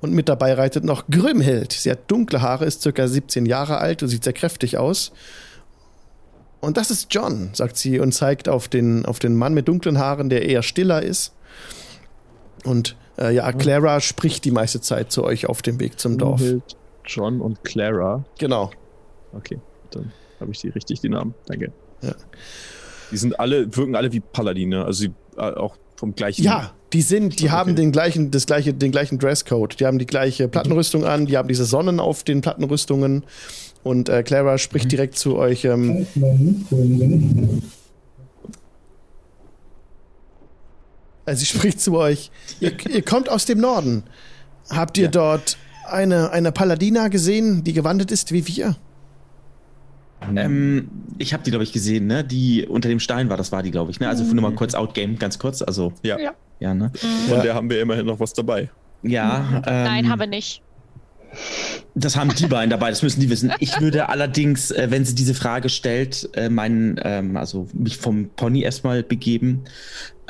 und 0.00 0.12
mit 0.12 0.28
dabei 0.28 0.54
reitet 0.54 0.84
noch 0.84 1.06
Grimhild. 1.08 1.72
Sie 1.72 1.90
hat 1.90 2.10
dunkle 2.10 2.40
Haare, 2.40 2.64
ist 2.64 2.82
circa 2.82 3.06
17 3.06 3.44
Jahre 3.44 3.78
alt 3.78 4.02
und 4.02 4.08
sieht 4.08 4.24
sehr 4.24 4.32
kräftig 4.32 4.78
aus. 4.78 5.12
Und 6.60 6.76
das 6.76 6.90
ist 6.90 7.08
John, 7.10 7.50
sagt 7.52 7.76
sie 7.76 7.98
und 7.98 8.12
zeigt 8.12 8.48
auf 8.48 8.68
den, 8.68 9.04
auf 9.04 9.18
den 9.18 9.34
Mann 9.34 9.52
mit 9.52 9.68
dunklen 9.68 9.98
Haaren, 9.98 10.30
der 10.30 10.46
eher 10.48 10.62
stiller 10.62 11.02
ist. 11.02 11.32
Und 12.64 12.96
äh, 13.18 13.34
ja, 13.34 13.52
Clara 13.52 14.00
spricht 14.00 14.44
die 14.44 14.50
meiste 14.50 14.80
Zeit 14.80 15.12
zu 15.12 15.24
euch 15.24 15.46
auf 15.46 15.62
dem 15.62 15.80
Weg 15.80 15.98
zum 15.98 16.18
Dorf. 16.18 16.42
John 17.04 17.40
und 17.40 17.64
Clara. 17.64 18.24
Genau. 18.38 18.70
Okay, 19.32 19.58
dann 19.90 20.12
habe 20.40 20.52
ich 20.52 20.60
die 20.60 20.68
richtig, 20.68 21.00
die 21.00 21.08
Namen. 21.08 21.34
Danke. 21.46 21.72
Ja. 22.02 22.14
Die 23.10 23.16
sind 23.16 23.38
alle, 23.38 23.74
wirken 23.76 23.96
alle 23.96 24.12
wie 24.12 24.20
Paladine, 24.20 24.84
also 24.84 25.04
sie, 25.04 25.12
äh, 25.36 25.42
auch 25.54 25.76
vom 25.96 26.14
gleichen. 26.14 26.42
Ja, 26.44 26.72
die 26.92 27.02
sind, 27.02 27.40
die 27.40 27.44
Okay. 27.44 27.52
haben 27.52 27.76
den 27.76 27.92
gleichen, 27.92 28.30
das 28.30 28.46
gleiche, 28.46 28.74
den 28.74 28.90
gleichen 28.90 29.18
Dresscode. 29.18 29.78
Die 29.80 29.86
haben 29.86 29.98
die 29.98 30.06
gleiche 30.06 30.48
Plattenrüstung 30.48 31.04
an, 31.04 31.26
die 31.26 31.36
haben 31.36 31.48
diese 31.48 31.64
Sonnen 31.64 32.00
auf 32.00 32.24
den 32.24 32.40
Plattenrüstungen. 32.40 33.24
Und 33.82 34.08
äh, 34.08 34.22
Clara 34.22 34.58
spricht 34.58 34.90
direkt 34.92 35.16
zu 35.16 35.36
euch. 35.36 35.64
Ähm, 35.64 36.06
äh, 36.16 37.60
sie 41.26 41.46
spricht 41.46 41.80
zu 41.80 41.96
euch. 41.96 42.30
Ihr, 42.60 42.72
ihr 42.88 43.02
kommt 43.02 43.28
aus 43.28 43.44
dem 43.44 43.58
Norden. 43.60 44.04
Habt 44.70 44.96
ihr 44.98 45.08
dort 45.08 45.56
eine, 45.86 46.30
eine 46.30 46.52
Paladina 46.52 47.08
gesehen, 47.08 47.64
die 47.64 47.72
gewandelt 47.72 48.10
ist 48.10 48.32
wie 48.32 48.46
wir? 48.46 48.76
Ähm, 50.36 50.88
ich 51.18 51.32
habe 51.32 51.42
die, 51.42 51.50
glaube 51.50 51.64
ich, 51.64 51.72
gesehen, 51.72 52.06
ne? 52.06 52.22
Die 52.22 52.64
unter 52.66 52.88
dem 52.88 53.00
Stein 53.00 53.28
war, 53.28 53.36
das 53.36 53.50
war 53.50 53.62
die, 53.62 53.70
glaube 53.72 53.90
ich. 53.90 53.98
Ne? 53.98 54.08
Also 54.08 54.22
nur 54.24 54.42
mal 54.42 54.52
kurz 54.54 54.74
Outgame, 54.74 55.14
ganz 55.14 55.38
kurz. 55.38 55.62
Also, 55.62 55.92
Ja, 56.02 56.18
Ja. 56.18 56.32
ja, 56.60 56.74
ne? 56.74 56.92
von 57.28 57.36
Ja. 57.38 57.42
der 57.42 57.54
haben 57.54 57.68
wir 57.68 57.80
immerhin 57.80 58.06
noch 58.06 58.20
was 58.20 58.32
dabei. 58.32 58.70
Ja. 59.02 59.62
Ähm, 59.66 59.84
Nein, 59.84 60.08
haben 60.10 60.20
wir 60.20 60.26
nicht. 60.28 60.62
Das 61.94 62.16
haben 62.16 62.32
die 62.34 62.46
beiden 62.46 62.70
dabei, 62.70 62.90
das 62.90 63.02
müssen 63.02 63.20
die 63.20 63.30
wissen. 63.30 63.52
Ich 63.58 63.80
würde 63.80 64.08
allerdings, 64.10 64.70
äh, 64.70 64.88
wenn 64.90 65.04
sie 65.04 65.14
diese 65.14 65.34
Frage 65.34 65.68
stellt, 65.70 66.28
äh, 66.34 66.48
meinen, 66.48 67.00
ähm, 67.02 67.36
also 67.36 67.66
mich 67.72 67.96
vom 67.96 68.28
Pony 68.36 68.62
erstmal 68.62 69.02
begeben, 69.02 69.64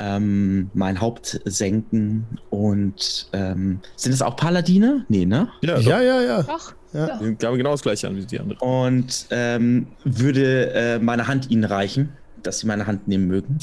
ähm, 0.05 0.69
mein 0.73 0.99
Haupt 0.99 1.39
senken 1.45 2.25
und 2.49 3.29
ähm, 3.31 3.79
sind 3.95 4.11
es 4.11 4.21
auch 4.21 4.35
Paladine? 4.35 5.05
Nee, 5.07 5.25
ne? 5.25 5.47
Ja, 5.61 5.77
Ja, 5.79 6.01
ja, 6.01 6.21
ja. 6.21 6.43
Doch. 6.43 6.73
ja. 6.93 7.19
Die 7.21 7.35
gaben 7.35 7.57
genau 7.57 7.71
das 7.71 7.81
gleiche 7.81 8.07
an 8.07 8.17
wie 8.17 8.25
die 8.25 8.39
anderen. 8.39 8.59
Und 8.59 9.27
ähm, 9.31 9.87
würde 10.03 10.73
äh, 10.73 10.99
meine 10.99 11.27
Hand 11.27 11.49
ihnen 11.51 11.63
reichen, 11.63 12.09
dass 12.41 12.59
sie 12.59 12.67
meine 12.67 12.85
Hand 12.87 13.07
nehmen 13.07 13.27
mögen. 13.27 13.59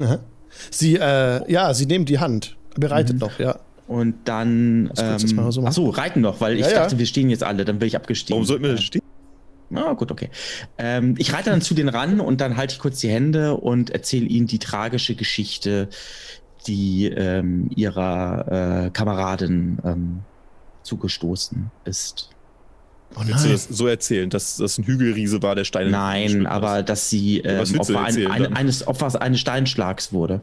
Aha. 0.00 0.18
Sie, 0.70 0.96
äh, 0.96 1.50
ja, 1.52 1.74
sie 1.74 1.86
nehmen 1.86 2.04
die 2.06 2.18
Hand. 2.18 2.56
Bereitet 2.76 3.18
noch, 3.20 3.38
ja. 3.38 3.58
Und 3.86 4.14
dann. 4.24 4.90
Ähm, 4.96 5.36
mal 5.36 5.52
so 5.52 5.60
machen. 5.60 5.68
ach 5.68 5.72
so, 5.72 5.90
reiten 5.90 6.20
noch, 6.22 6.40
weil 6.40 6.54
ich 6.54 6.62
Ja, 6.62 6.70
ja. 6.70 6.74
dachte, 6.84 6.98
wir 6.98 7.04
stehen 7.06 7.28
jetzt 7.28 7.42
alle, 7.42 7.64
dann 7.66 7.80
will 7.80 7.88
ich 7.88 7.96
abgestiegen. 7.96 8.36
Warum 8.36 8.46
sollten 8.46 8.64
wir 8.64 8.72
das 8.72 8.82
stehen? 8.82 9.01
Ah, 9.74 9.92
gut, 9.94 10.10
okay. 10.10 10.30
Ähm, 10.78 11.14
ich 11.18 11.32
reite 11.32 11.50
dann 11.50 11.62
zu 11.62 11.74
denen 11.74 11.88
ran 11.88 12.20
und 12.20 12.40
dann 12.40 12.56
halte 12.56 12.74
ich 12.74 12.78
kurz 12.78 13.00
die 13.00 13.08
Hände 13.08 13.56
und 13.56 13.90
erzähle 13.90 14.26
ihnen 14.26 14.46
die 14.46 14.58
tragische 14.58 15.14
Geschichte, 15.14 15.88
die 16.66 17.06
ähm, 17.06 17.70
ihrer 17.74 18.86
äh, 18.86 18.90
Kameradin 18.90 19.78
ähm, 19.84 20.20
zugestoßen 20.82 21.70
ist. 21.84 22.30
Oh 23.14 23.20
Willst 23.24 23.44
du 23.44 23.48
nein. 23.48 23.52
das 23.52 23.64
so 23.64 23.86
erzählen, 23.86 24.30
dass 24.30 24.56
das 24.56 24.78
ein 24.78 24.84
Hügelriese 24.84 25.42
war, 25.42 25.54
der 25.54 25.64
Steine 25.64 25.90
Nein, 25.90 26.46
aber 26.46 26.82
dass 26.82 27.10
sie 27.10 27.40
ähm, 27.40 27.78
Opfer 27.78 28.00
ein, 28.00 28.26
ein, 28.26 28.52
eines 28.54 28.86
Opfers 28.86 29.16
eines 29.16 29.40
Steinschlags 29.40 30.12
wurde. 30.12 30.40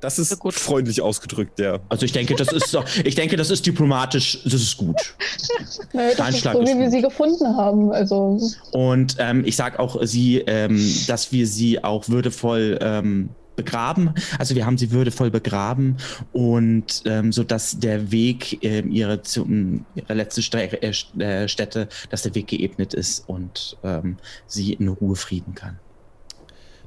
Das 0.00 0.18
ist 0.18 0.38
gut. 0.38 0.54
freundlich 0.54 1.00
ausgedrückt, 1.00 1.58
ja. 1.58 1.78
Also 1.88 2.04
ich 2.04 2.12
denke, 2.12 2.34
das 2.36 2.52
ist 2.52 2.72
doch, 2.72 2.84
ich 3.04 3.14
denke, 3.14 3.36
das 3.36 3.50
ist 3.50 3.66
diplomatisch, 3.66 4.40
das 4.44 4.54
ist 4.54 4.76
gut. 4.76 4.96
Naja, 5.92 6.08
das 6.08 6.10
ist 6.10 6.14
Steinschlag 6.14 6.54
so, 6.54 6.60
ist 6.62 6.74
wie 6.74 6.78
wir 6.78 6.90
sie 6.90 7.02
gefunden 7.02 7.56
haben. 7.56 7.92
Also, 7.92 8.38
Und 8.72 9.16
ähm, 9.18 9.44
ich 9.44 9.56
sage 9.56 9.78
auch 9.78 10.02
sie, 10.02 10.38
ähm, 10.38 10.78
dass 11.06 11.32
wir 11.32 11.46
sie 11.46 11.82
auch 11.82 12.08
würdevoll 12.08 12.78
ähm, 12.80 13.30
begraben. 13.58 14.14
Also 14.38 14.54
wir 14.54 14.64
haben 14.64 14.78
sie 14.78 14.92
würdevoll 14.92 15.30
begraben 15.30 15.96
und 16.32 17.02
ähm, 17.06 17.32
so 17.32 17.42
dass 17.42 17.80
der 17.80 18.12
Weg 18.12 18.62
ähm, 18.62 18.92
ihre 18.92 19.22
zum 19.22 19.84
ihre 19.96 20.14
letzte 20.14 20.42
Stre 20.42 20.80
äh, 20.80 20.92
äh, 21.18 21.48
Stätte, 21.48 21.88
dass 22.08 22.22
der 22.22 22.34
Weg 22.36 22.46
geebnet 22.46 22.94
ist 22.94 23.28
und 23.28 23.76
ähm, 23.82 24.16
sie 24.46 24.74
in 24.74 24.86
Ruhe 24.88 25.16
frieden 25.16 25.54
kann. 25.56 25.80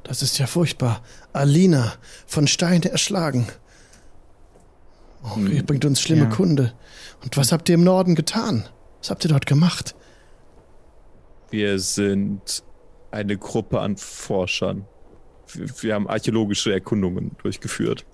Das 0.04 0.22
ist 0.22 0.38
ja 0.40 0.48
furchtbar. 0.48 1.02
Alina, 1.34 1.94
von 2.26 2.48
Steine 2.48 2.92
erschlagen. 2.92 3.48
Oh, 5.24 5.38
ihr 5.40 5.64
bringt 5.64 5.86
uns 5.86 6.02
schlimme 6.02 6.24
Ja. 6.24 6.30
Kunde. 6.30 6.74
Und 7.24 7.38
was 7.38 7.52
habt 7.52 7.70
ihr 7.70 7.76
im 7.76 7.84
Norden 7.84 8.16
getan? 8.16 8.68
Was 9.00 9.12
habt 9.12 9.24
ihr 9.24 9.30
dort 9.30 9.46
gemacht? 9.46 9.96
Wir 11.52 11.80
sind 11.80 12.64
eine 13.12 13.38
Gruppe 13.38 13.80
an 13.80 13.98
Forschern. 13.98 14.86
Wir, 15.54 15.68
wir 15.82 15.94
haben 15.96 16.08
archäologische 16.08 16.74
Erkundungen 16.74 17.32
durchgeführt. 17.42 18.06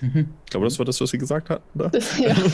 Ich 0.00 0.50
glaube, 0.50 0.66
das 0.66 0.80
war 0.80 0.84
das, 0.84 1.00
was 1.00 1.12
wir 1.12 1.20
gesagt 1.20 1.48
hatten, 1.48 1.80
oder? 1.80 1.90
ja. 2.18 2.34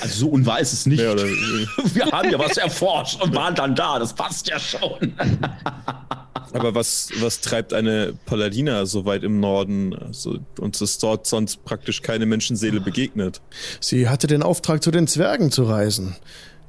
Also 0.00 0.26
so 0.26 0.28
unwahr 0.28 0.60
ist 0.60 0.72
es 0.72 0.86
nicht. 0.86 1.00
Ja, 1.00 1.12
wir 1.94 2.06
haben 2.06 2.30
ja 2.30 2.38
was 2.38 2.56
erforscht 2.56 3.20
und 3.20 3.34
waren 3.34 3.54
dann 3.54 3.74
da. 3.74 3.98
Das 3.98 4.14
passt 4.14 4.46
ja 4.48 4.58
schon. 4.58 5.12
aber 6.52 6.74
was, 6.74 7.10
was 7.20 7.40
treibt 7.40 7.72
eine 7.72 8.14
Paladina 8.26 8.86
so 8.86 9.04
weit 9.04 9.22
im 9.22 9.40
Norden? 9.40 9.94
Also, 9.94 10.38
uns 10.58 10.80
ist 10.80 11.02
dort 11.02 11.26
sonst 11.26 11.64
praktisch 11.64 12.02
keine 12.02 12.26
Menschenseele 12.26 12.80
begegnet. 12.80 13.40
Sie 13.80 14.08
hatte 14.08 14.26
den 14.26 14.42
Auftrag, 14.42 14.82
zu 14.82 14.90
den 14.90 15.06
Zwergen 15.06 15.50
zu 15.50 15.64
reisen. 15.64 16.16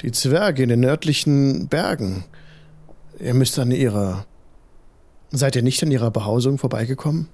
Die 0.01 0.11
Zwerge 0.11 0.63
in 0.63 0.69
den 0.69 0.81
nördlichen 0.81 1.67
Bergen. 1.67 2.25
Ihr 3.19 3.33
müsst 3.33 3.57
an 3.59 3.71
ihrer. 3.71 4.25
Seid 5.31 5.55
ihr 5.55 5.63
nicht 5.63 5.81
an 5.81 5.91
ihrer 5.91 6.11
Behausung 6.11 6.57
vorbeigekommen? 6.57 7.29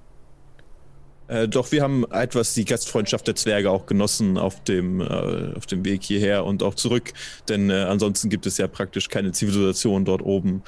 Äh, 1.30 1.46
doch 1.46 1.70
wir 1.70 1.82
haben 1.82 2.04
etwas 2.10 2.54
die 2.54 2.64
Gastfreundschaft 2.64 3.26
der 3.28 3.36
Zwerge 3.36 3.70
auch 3.70 3.86
genossen 3.86 4.36
auf 4.36 4.64
dem, 4.64 5.00
äh, 5.00 5.54
auf 5.54 5.66
dem 5.66 5.84
Weg 5.84 6.02
hierher 6.02 6.44
und 6.44 6.62
auch 6.64 6.74
zurück. 6.74 7.12
Denn 7.48 7.70
äh, 7.70 7.74
ansonsten 7.74 8.30
gibt 8.30 8.46
es 8.46 8.58
ja 8.58 8.66
praktisch 8.66 9.08
keine 9.08 9.30
Zivilisation 9.30 10.04
dort 10.04 10.22
oben. 10.22 10.62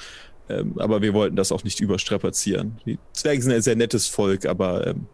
Ähm, 0.49 0.75
aber 0.77 1.01
wir 1.01 1.13
wollten 1.13 1.35
das 1.35 1.51
auch 1.51 1.63
nicht 1.63 1.79
überstrapazieren. 1.79 2.79
Die 2.85 2.99
Zwerge 3.13 3.41
sind 3.41 3.53
ein 3.53 3.61
sehr 3.61 3.75
nettes 3.75 4.07
Volk, 4.07 4.45
aber 4.45 4.87
ähm, 4.87 5.07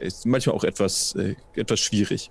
ist 0.00 0.26
manchmal 0.26 0.56
auch 0.56 0.64
etwas, 0.64 1.14
äh, 1.14 1.34
etwas 1.54 1.80
schwierig. 1.80 2.30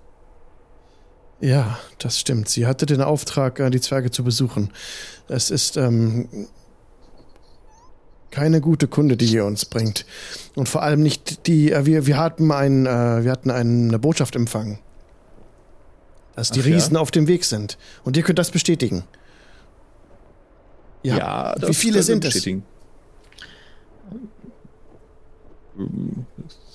Ja, 1.40 1.78
das 1.98 2.18
stimmt. 2.18 2.48
Sie 2.48 2.66
hatte 2.66 2.86
den 2.86 3.02
Auftrag, 3.02 3.60
äh, 3.60 3.70
die 3.70 3.80
Zwerge 3.80 4.10
zu 4.10 4.24
besuchen. 4.24 4.72
Es 5.28 5.50
ist 5.50 5.76
ähm, 5.76 6.48
keine 8.30 8.60
gute 8.60 8.88
Kunde, 8.88 9.16
die 9.16 9.26
ihr 9.26 9.44
uns 9.44 9.64
bringt. 9.64 10.06
Und 10.54 10.68
vor 10.68 10.82
allem 10.82 11.02
nicht 11.02 11.46
die. 11.46 11.72
Äh, 11.72 11.86
wir, 11.86 12.06
wir 12.06 12.16
hatten 12.16 12.50
ein, 12.50 12.86
äh, 12.86 13.24
wir 13.24 13.30
hatten 13.30 13.50
eine 13.50 13.98
Botschaft 13.98 14.34
empfangen, 14.34 14.78
dass 16.34 16.50
die 16.50 16.60
Ach 16.60 16.66
ja? 16.66 16.74
Riesen 16.74 16.96
auf 16.96 17.10
dem 17.10 17.28
Weg 17.28 17.44
sind. 17.44 17.76
Und 18.04 18.16
ihr 18.16 18.22
könnt 18.22 18.38
das 18.38 18.50
bestätigen. 18.50 19.04
Ja. 21.14 21.54
das 21.56 21.70
Wie 21.70 21.74
viele 21.74 22.02
sind 22.02 22.24
es? 22.24 22.42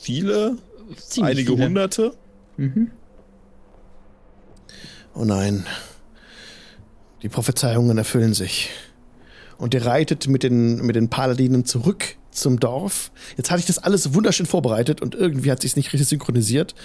Viele, 0.01 0.57
Ziemlich 0.97 1.31
einige 1.37 1.51
viele. 1.53 1.65
hunderte. 1.65 2.13
Oh 5.13 5.25
nein. 5.25 5.65
Die 7.21 7.29
Prophezeiungen 7.29 7.97
erfüllen 7.97 8.33
sich. 8.33 8.69
Und 9.57 9.73
ihr 9.73 9.85
reitet 9.85 10.27
mit 10.27 10.43
den, 10.43 10.77
mit 10.85 10.95
den 10.95 11.09
Paladinen 11.09 11.65
zurück 11.65 12.15
zum 12.31 12.59
Dorf. 12.59 13.11
Jetzt 13.37 13.51
hatte 13.51 13.59
ich 13.59 13.65
das 13.65 13.77
alles 13.77 14.13
wunderschön 14.13 14.45
vorbereitet 14.45 15.01
und 15.01 15.15
irgendwie 15.15 15.51
hat 15.51 15.61
sich 15.61 15.75
nicht 15.75 15.91
richtig 15.93 16.07
synchronisiert. 16.07 16.75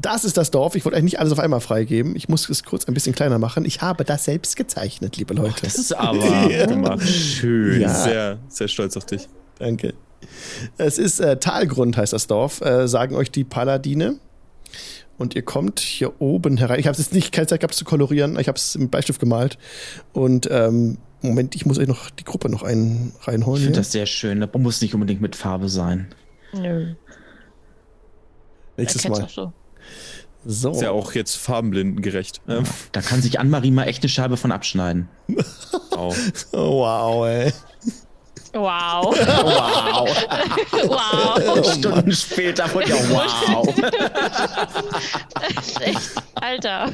Das 0.00 0.24
ist 0.24 0.36
das 0.36 0.50
Dorf. 0.50 0.74
Ich 0.76 0.84
wollte 0.84 0.96
eigentlich 0.96 1.12
nicht 1.12 1.20
alles 1.20 1.32
auf 1.32 1.38
einmal 1.38 1.60
freigeben. 1.60 2.14
Ich 2.16 2.28
muss 2.28 2.48
es 2.48 2.62
kurz 2.64 2.86
ein 2.86 2.94
bisschen 2.94 3.14
kleiner 3.14 3.38
machen. 3.38 3.64
Ich 3.64 3.82
habe 3.82 4.04
das 4.04 4.24
selbst 4.24 4.56
gezeichnet, 4.56 5.16
liebe 5.16 5.34
Leute. 5.34 5.62
Das 5.62 5.76
ist 5.76 5.92
aber 5.92 6.48
gemacht. 6.66 7.06
schön. 7.08 7.80
Ja. 7.80 7.94
Sehr, 7.94 8.38
sehr 8.48 8.68
stolz 8.68 8.96
auf 8.96 9.06
dich. 9.06 9.28
Danke. 9.58 9.94
Es 10.76 10.98
ist 10.98 11.20
äh, 11.20 11.38
Talgrund, 11.38 11.96
heißt 11.96 12.12
das 12.12 12.26
Dorf, 12.26 12.60
äh, 12.60 12.86
sagen 12.88 13.14
euch 13.14 13.30
die 13.30 13.44
Paladine. 13.44 14.18
Und 15.18 15.34
ihr 15.34 15.42
kommt 15.42 15.80
hier 15.80 16.18
oben 16.20 16.56
herein. 16.56 16.80
Ich 16.80 16.86
habe 16.86 16.96
jetzt 16.96 17.12
nicht 17.12 17.30
keine 17.30 17.46
Zeit 17.46 17.60
gehabt 17.60 17.74
zu 17.74 17.84
kolorieren. 17.84 18.38
Ich 18.38 18.48
habe 18.48 18.56
es 18.56 18.78
mit 18.78 18.90
Bleistift 18.90 19.20
gemalt. 19.20 19.58
Und 20.14 20.48
ähm, 20.50 20.96
Moment, 21.22 21.54
ich 21.54 21.66
muss 21.66 21.78
euch 21.78 21.86
noch 21.88 22.10
die 22.10 22.24
Gruppe 22.24 22.48
noch 22.48 22.62
ein, 22.62 23.12
Ich 23.20 23.28
reinholen. 23.28 23.60
finde 23.62 23.74
Hier. 23.74 23.80
das 23.80 23.92
sehr 23.92 24.06
schön. 24.06 24.40
Das 24.40 24.50
muss 24.56 24.80
nicht 24.80 24.94
unbedingt 24.94 25.20
mit 25.20 25.36
Farbe 25.36 25.68
sein. 25.68 26.14
Nö. 26.52 26.94
Nächstes 28.76 29.06
Mal. 29.08 29.24
auch 29.24 29.28
so. 29.28 29.52
So. 30.44 30.70
Ist 30.70 30.80
ja 30.80 30.90
auch 30.90 31.12
jetzt 31.12 31.36
farbenblindengerecht. 31.36 32.40
Ähm, 32.48 32.64
Da 32.92 33.02
kann 33.02 33.20
sich 33.20 33.38
Anne-Marie 33.38 33.70
mal 33.70 33.84
echt 33.84 34.02
eine 34.02 34.08
Scheibe 34.08 34.36
von 34.36 34.52
abschneiden. 34.52 35.08
Oh, 36.02 36.14
wow, 36.52 37.26
ey. 37.26 37.52
Wow. 38.54 39.14
Wow. 39.14 40.08
wow. 40.88 41.72
Stunden 41.78 42.12
später 42.12 42.68
von 42.68 42.82
ja, 42.82 42.96
wow. 43.10 43.68
Echt, 45.80 46.00
Alter. 46.34 46.90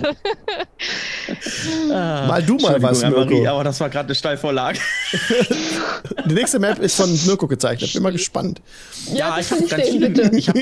Mal 1.88 2.42
du 2.42 2.56
mal 2.56 2.82
was, 2.82 3.02
Mirko. 3.02 3.46
aber 3.46 3.64
das 3.64 3.80
war 3.80 3.88
gerade 3.88 4.08
eine 4.08 4.14
Steilvorlage. 4.14 4.80
Die 6.26 6.34
nächste 6.34 6.58
Map 6.58 6.78
ist 6.78 6.96
von 6.96 7.10
Mirko 7.24 7.46
gezeichnet. 7.46 7.92
Bin 7.94 8.02
mal 8.02 8.12
gespannt. 8.12 8.60
Ja, 9.14 9.36
das 9.36 9.48
kann 9.48 9.62
ich 9.64 9.70
ganz 9.70 9.82
stehen, 9.82 9.92
viele. 9.94 10.10
bitte. 10.10 10.36
Ich 10.36 10.48
hab, 10.48 10.56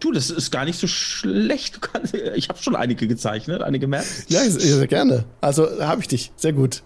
du, 0.00 0.12
das 0.12 0.28
ist 0.28 0.50
gar 0.50 0.66
nicht 0.66 0.78
so 0.78 0.86
schlecht. 0.86 1.76
Du 1.76 1.80
kannst, 1.80 2.14
ich 2.14 2.50
habe 2.50 2.62
schon 2.62 2.76
einige 2.76 3.06
gezeichnet, 3.08 3.62
einige 3.62 3.86
Maps. 3.86 4.24
Ja, 4.28 4.42
sehr 4.42 4.86
gerne. 4.88 5.24
Also 5.40 5.80
habe 5.80 6.02
ich 6.02 6.08
dich. 6.08 6.32
Sehr 6.36 6.52
gut. 6.52 6.82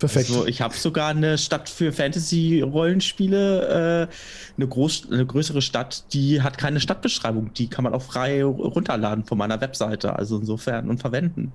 Perfekt. 0.00 0.30
Also 0.30 0.46
ich 0.46 0.62
habe 0.62 0.74
sogar 0.74 1.10
eine 1.10 1.36
Stadt 1.36 1.68
für 1.68 1.92
Fantasy-Rollenspiele, 1.92 4.08
äh, 4.08 4.14
eine, 4.56 4.66
groß, 4.66 5.08
eine 5.12 5.26
größere 5.26 5.62
Stadt, 5.62 6.04
die 6.14 6.42
hat 6.42 6.58
keine 6.58 6.80
Stadtbeschreibung. 6.80 7.52
Die 7.54 7.68
kann 7.68 7.84
man 7.84 7.94
auch 7.94 8.02
frei 8.02 8.42
runterladen 8.42 9.24
von 9.24 9.38
meiner 9.38 9.60
Webseite. 9.60 10.16
Also 10.16 10.38
insofern 10.38 10.88
und 10.88 11.00
verwenden. 11.00 11.52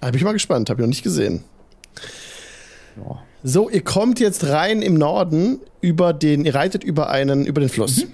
Bin 0.00 0.14
ich 0.14 0.22
mal 0.22 0.32
gespannt. 0.32 0.70
Habe 0.70 0.80
ich 0.80 0.82
noch 0.82 0.88
nicht 0.88 1.02
gesehen. 1.02 1.42
Ja. 2.96 3.22
So, 3.42 3.68
ihr 3.68 3.82
kommt 3.82 4.20
jetzt 4.20 4.44
rein 4.44 4.80
im 4.80 4.94
Norden 4.94 5.58
über 5.80 6.12
den, 6.12 6.44
ihr 6.44 6.54
reitet 6.54 6.84
über 6.84 7.10
einen, 7.10 7.46
über 7.46 7.60
den 7.60 7.68
Fluss. 7.68 8.06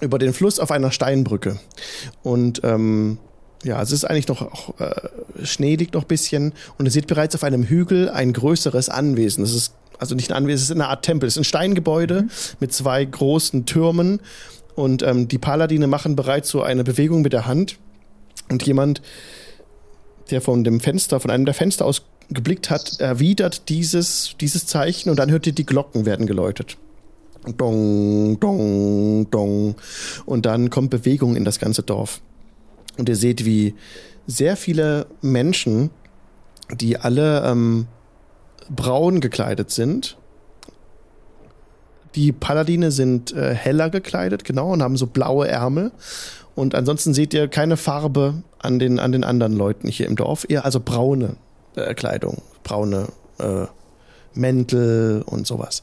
Über 0.00 0.18
den 0.18 0.32
Fluss 0.32 0.58
auf 0.58 0.70
einer 0.70 0.90
Steinbrücke. 0.90 1.60
Und 2.22 2.60
ähm, 2.64 3.18
ja, 3.64 3.80
es 3.82 3.92
ist 3.92 4.04
eigentlich 4.04 4.28
noch, 4.28 4.42
auch, 4.42 4.78
äh, 4.78 4.94
Schnee 5.44 5.76
liegt 5.76 5.94
noch 5.94 6.02
ein 6.02 6.08
bisschen 6.08 6.52
und 6.78 6.84
ihr 6.86 6.92
seht 6.92 7.06
bereits 7.06 7.34
auf 7.34 7.42
einem 7.42 7.64
Hügel 7.64 8.10
ein 8.10 8.32
größeres 8.32 8.88
Anwesen. 8.90 9.42
Das 9.42 9.54
ist 9.54 9.74
also 9.98 10.14
nicht 10.14 10.30
ein 10.30 10.36
Anwesen, 10.36 10.56
es 10.56 10.62
ist 10.64 10.70
eine 10.72 10.88
Art 10.88 11.04
Tempel. 11.04 11.26
Es 11.26 11.34
ist 11.34 11.40
ein 11.40 11.44
Steingebäude 11.44 12.28
mit 12.60 12.72
zwei 12.72 13.04
großen 13.04 13.64
Türmen 13.64 14.20
und 14.74 15.02
ähm, 15.02 15.28
die 15.28 15.38
Paladine 15.38 15.86
machen 15.86 16.14
bereits 16.16 16.50
so 16.50 16.62
eine 16.62 16.84
Bewegung 16.84 17.22
mit 17.22 17.32
der 17.32 17.46
Hand 17.46 17.78
und 18.50 18.64
jemand, 18.66 19.02
der 20.30 20.40
von 20.40 20.64
dem 20.64 20.80
Fenster, 20.80 21.20
von 21.20 21.30
einem 21.30 21.44
der 21.44 21.54
Fenster 21.54 21.86
aus 21.86 22.02
geblickt 22.30 22.70
hat, 22.70 23.00
erwidert 23.00 23.68
dieses, 23.68 24.34
dieses 24.40 24.66
Zeichen 24.66 25.10
und 25.10 25.18
dann 25.18 25.30
hört 25.30 25.46
ihr, 25.46 25.52
die 25.52 25.66
Glocken 25.66 26.06
werden 26.06 26.26
geläutet. 26.26 26.76
Dong, 27.58 28.40
dong, 28.40 29.30
dong. 29.30 29.74
Und 30.24 30.46
dann 30.46 30.70
kommt 30.70 30.88
Bewegung 30.88 31.36
in 31.36 31.44
das 31.44 31.58
ganze 31.58 31.82
Dorf. 31.82 32.22
Und 32.98 33.08
ihr 33.08 33.16
seht, 33.16 33.44
wie 33.44 33.74
sehr 34.26 34.56
viele 34.56 35.06
Menschen, 35.20 35.90
die 36.70 36.96
alle 36.96 37.44
ähm, 37.44 37.86
braun 38.70 39.20
gekleidet 39.20 39.70
sind. 39.70 40.16
Die 42.14 42.32
Paladine 42.32 42.90
sind 42.90 43.32
äh, 43.32 43.54
heller 43.54 43.90
gekleidet, 43.90 44.44
genau, 44.44 44.72
und 44.72 44.82
haben 44.82 44.96
so 44.96 45.06
blaue 45.06 45.48
Ärmel. 45.48 45.90
Und 46.54 46.74
ansonsten 46.74 47.12
seht 47.12 47.34
ihr 47.34 47.48
keine 47.48 47.76
Farbe 47.76 48.42
an 48.60 48.78
den, 48.78 49.00
an 49.00 49.12
den 49.12 49.24
anderen 49.24 49.56
Leuten 49.56 49.88
hier 49.88 50.06
im 50.06 50.16
Dorf. 50.16 50.46
Eher 50.48 50.64
also 50.64 50.80
braune 50.80 51.36
äh, 51.74 51.94
Kleidung, 51.94 52.42
braune 52.62 53.08
äh, 53.38 53.66
Mäntel 54.34 55.22
und 55.26 55.46
sowas. 55.46 55.82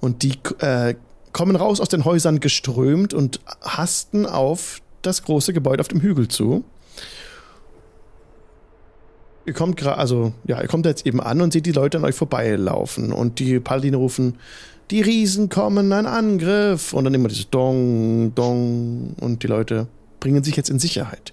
Und 0.00 0.22
die 0.22 0.38
äh, 0.60 0.94
kommen 1.32 1.56
raus 1.56 1.80
aus 1.80 1.88
den 1.88 2.04
Häusern 2.04 2.40
geströmt 2.40 3.12
und 3.12 3.40
hasten 3.60 4.24
auf 4.26 4.80
das 5.02 5.22
große 5.22 5.52
Gebäude 5.52 5.80
auf 5.80 5.88
dem 5.88 6.00
Hügel 6.00 6.28
zu. 6.28 6.64
Ihr 9.46 9.54
kommt 9.54 9.76
gerade, 9.76 9.96
also 9.96 10.32
ja, 10.46 10.60
ihr 10.60 10.68
kommt 10.68 10.84
jetzt 10.84 11.06
eben 11.06 11.20
an 11.20 11.40
und 11.40 11.52
seht 11.52 11.64
die 11.64 11.72
Leute 11.72 11.98
an 11.98 12.04
euch 12.04 12.14
vorbeilaufen 12.14 13.12
und 13.12 13.38
die 13.38 13.60
Paladine 13.60 13.96
rufen, 13.96 14.36
die 14.90 15.00
Riesen 15.00 15.48
kommen, 15.48 15.92
ein 15.92 16.06
Angriff 16.06 16.92
und 16.92 17.04
dann 17.04 17.14
immer 17.14 17.28
dieses 17.28 17.48
Dong, 17.50 18.34
Dong 18.34 19.14
und 19.20 19.42
die 19.42 19.46
Leute 19.46 19.86
bringen 20.20 20.44
sich 20.44 20.56
jetzt 20.56 20.70
in 20.70 20.78
Sicherheit. 20.78 21.32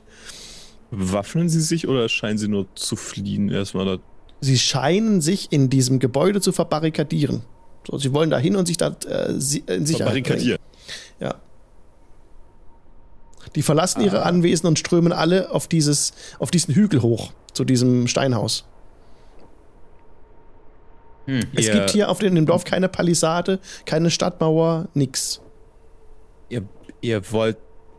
Waffnen 0.91 1.49
sie 1.49 1.61
sich 1.61 1.87
oder 1.87 2.07
scheinen 2.07 2.37
sie 2.37 2.47
nur 2.47 2.67
zu 2.75 2.95
fliehen 2.95 3.49
erstmal? 3.49 3.85
Da? 3.85 3.97
Sie 4.41 4.57
scheinen 4.57 5.21
sich 5.21 5.51
in 5.51 5.69
diesem 5.69 5.99
Gebäude 5.99 6.39
zu 6.39 6.51
verbarrikadieren. 6.51 7.41
So, 7.87 7.97
sie 7.97 8.13
wollen 8.13 8.29
da 8.29 8.37
hin 8.37 8.55
und 8.55 8.65
sich 8.65 8.77
da 8.77 8.95
äh, 9.07 9.31
in 9.31 9.41
Sicherheit 9.41 9.97
Verbarrikadieren. 9.97 10.59
bringen. 10.59 11.31
Ja. 11.31 11.35
Die 13.53 13.61
verlassen 13.61 14.01
ihre 14.01 14.23
Anwesen 14.23 14.67
und 14.67 14.79
strömen 14.79 15.11
alle 15.11 15.51
auf 15.51 15.67
dieses, 15.67 16.13
auf 16.39 16.49
diesen 16.51 16.73
Hügel 16.73 17.01
hoch, 17.01 17.31
zu 17.53 17.63
diesem 17.63 18.07
Steinhaus. 18.07 18.65
Hm. 21.25 21.47
Es 21.55 21.71
gibt 21.71 21.91
hier 21.91 22.09
auf 22.09 22.19
dem, 22.19 22.35
dem 22.35 22.45
Dorf 22.45 22.63
keine 22.65 22.87
Palisade, 22.89 23.59
keine 23.85 24.09
Stadtmauer, 24.11 24.87
nix. 24.93 25.41
Ihr, 26.49 26.63
ihr 27.01 27.31
wollt 27.31 27.57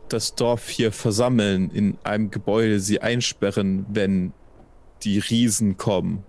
das 0.09 0.35
Dorf 0.35 0.69
hier 0.69 0.91
versammeln, 0.93 1.69
in 1.71 1.97
einem 2.03 2.31
Gebäude 2.31 2.79
sie 2.79 3.01
einsperren, 3.01 3.85
wenn 3.89 4.31
die 5.03 5.19
Riesen 5.19 5.77
kommen. 5.77 6.23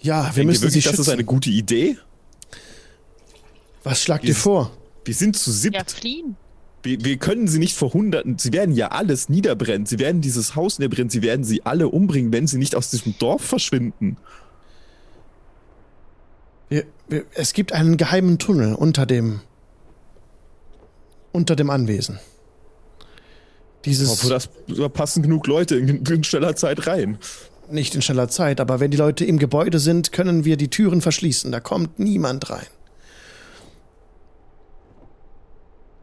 Ja, 0.00 0.24
wir 0.24 0.24
Denkt 0.24 0.36
ihr 0.36 0.44
müssen 0.44 0.58
sie 0.58 0.64
wirklich, 0.64 0.84
das 0.84 0.92
schützen. 0.92 1.00
ist 1.02 1.08
eine 1.08 1.24
gute 1.24 1.48
Idee? 1.50 1.96
Was 3.82 4.02
schlagt 4.02 4.24
Wir 4.24 4.30
ihr 4.30 4.36
vor? 4.36 4.70
Wir 5.04 5.14
sind 5.14 5.36
zu 5.36 5.50
Ja, 5.50 5.56
siebt. 5.56 5.90
fliehen. 5.92 6.36
Wir, 6.86 7.04
wir 7.04 7.16
können 7.16 7.48
sie 7.48 7.58
nicht 7.58 7.76
vor 7.76 7.92
Hunderten. 7.92 8.38
Sie 8.38 8.52
werden 8.52 8.72
ja 8.72 8.88
alles 8.88 9.28
niederbrennen. 9.28 9.86
Sie 9.86 9.98
werden 9.98 10.20
dieses 10.20 10.54
Haus 10.54 10.78
niederbrennen. 10.78 11.10
Sie 11.10 11.20
werden 11.20 11.44
sie 11.44 11.66
alle 11.66 11.88
umbringen, 11.88 12.32
wenn 12.32 12.46
sie 12.46 12.58
nicht 12.58 12.76
aus 12.76 12.90
diesem 12.90 13.18
Dorf 13.18 13.42
verschwinden. 13.42 14.18
Wir, 16.68 16.84
wir, 17.08 17.24
es 17.34 17.54
gibt 17.54 17.72
einen 17.72 17.96
geheimen 17.96 18.38
Tunnel 18.38 18.74
unter 18.74 19.04
dem 19.04 19.40
unter 21.32 21.56
dem 21.56 21.70
Anwesen. 21.70 22.20
Dieses 23.84 24.08
Obwohl 24.10 24.30
das 24.30 24.48
da 24.68 24.88
passen 24.88 25.22
genug 25.22 25.48
Leute 25.48 25.76
in, 25.76 26.04
in 26.06 26.24
schneller 26.24 26.54
Zeit 26.54 26.86
rein. 26.86 27.18
nicht 27.68 27.96
in 27.96 28.02
schneller 28.02 28.28
Zeit, 28.28 28.60
aber 28.60 28.78
wenn 28.78 28.92
die 28.92 28.96
Leute 28.96 29.24
im 29.24 29.38
Gebäude 29.38 29.80
sind, 29.80 30.12
können 30.12 30.44
wir 30.44 30.56
die 30.56 30.68
Türen 30.68 31.00
verschließen. 31.00 31.50
Da 31.50 31.58
kommt 31.58 31.98
niemand 31.98 32.48
rein. 32.48 32.66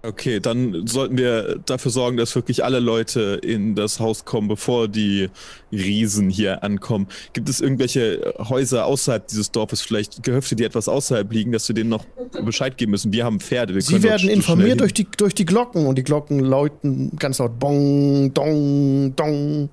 Okay, 0.06 0.42
dann 0.42 0.86
sollten 0.86 1.18
wir 1.18 1.60
dafür 1.66 1.90
sorgen, 1.90 2.18
dass 2.18 2.36
wirklich 2.36 2.66
alle 2.66 2.82
Leute 2.82 3.40
in 3.42 3.74
das 3.74 4.02
Haus 4.02 4.26
kommen, 4.26 4.50
bevor 4.50 4.90
die 4.90 5.30
Riesen 5.72 6.30
hier 6.30 6.62
ankommen. 6.62 7.08
Gibt 7.32 7.48
es 7.48 7.62
irgendwelche 7.62 8.34
Häuser 8.38 8.86
außerhalb 8.86 9.26
dieses 9.30 9.52
Dorfes, 9.52 9.82
vielleicht 9.82 10.22
Gehöfte, 10.22 10.58
die 10.58 10.66
etwas 10.66 10.90
außerhalb 10.90 11.32
liegen, 11.32 11.54
dass 11.54 11.70
wir 11.70 11.74
denen 11.74 11.90
noch 11.90 12.04
Bescheid 12.44 12.76
geben 12.76 12.92
müssen? 12.92 13.14
Wir 13.14 13.24
haben 13.24 13.40
Pferde. 13.40 13.76
Wir 13.76 13.82
Sie 13.82 14.04
werden 14.04 14.28
informiert 14.28 14.82
durch 14.82 14.94
die, 14.94 15.08
durch 15.16 15.36
die 15.36 15.46
Glocken 15.46 15.86
und 15.86 15.98
die 15.98 16.04
Glocken 16.04 16.42
läuten 16.42 17.16
ganz 17.16 17.40
laut 17.40 17.58
Bong, 17.58 18.34
Dong, 18.34 19.16
Dong. 19.16 19.70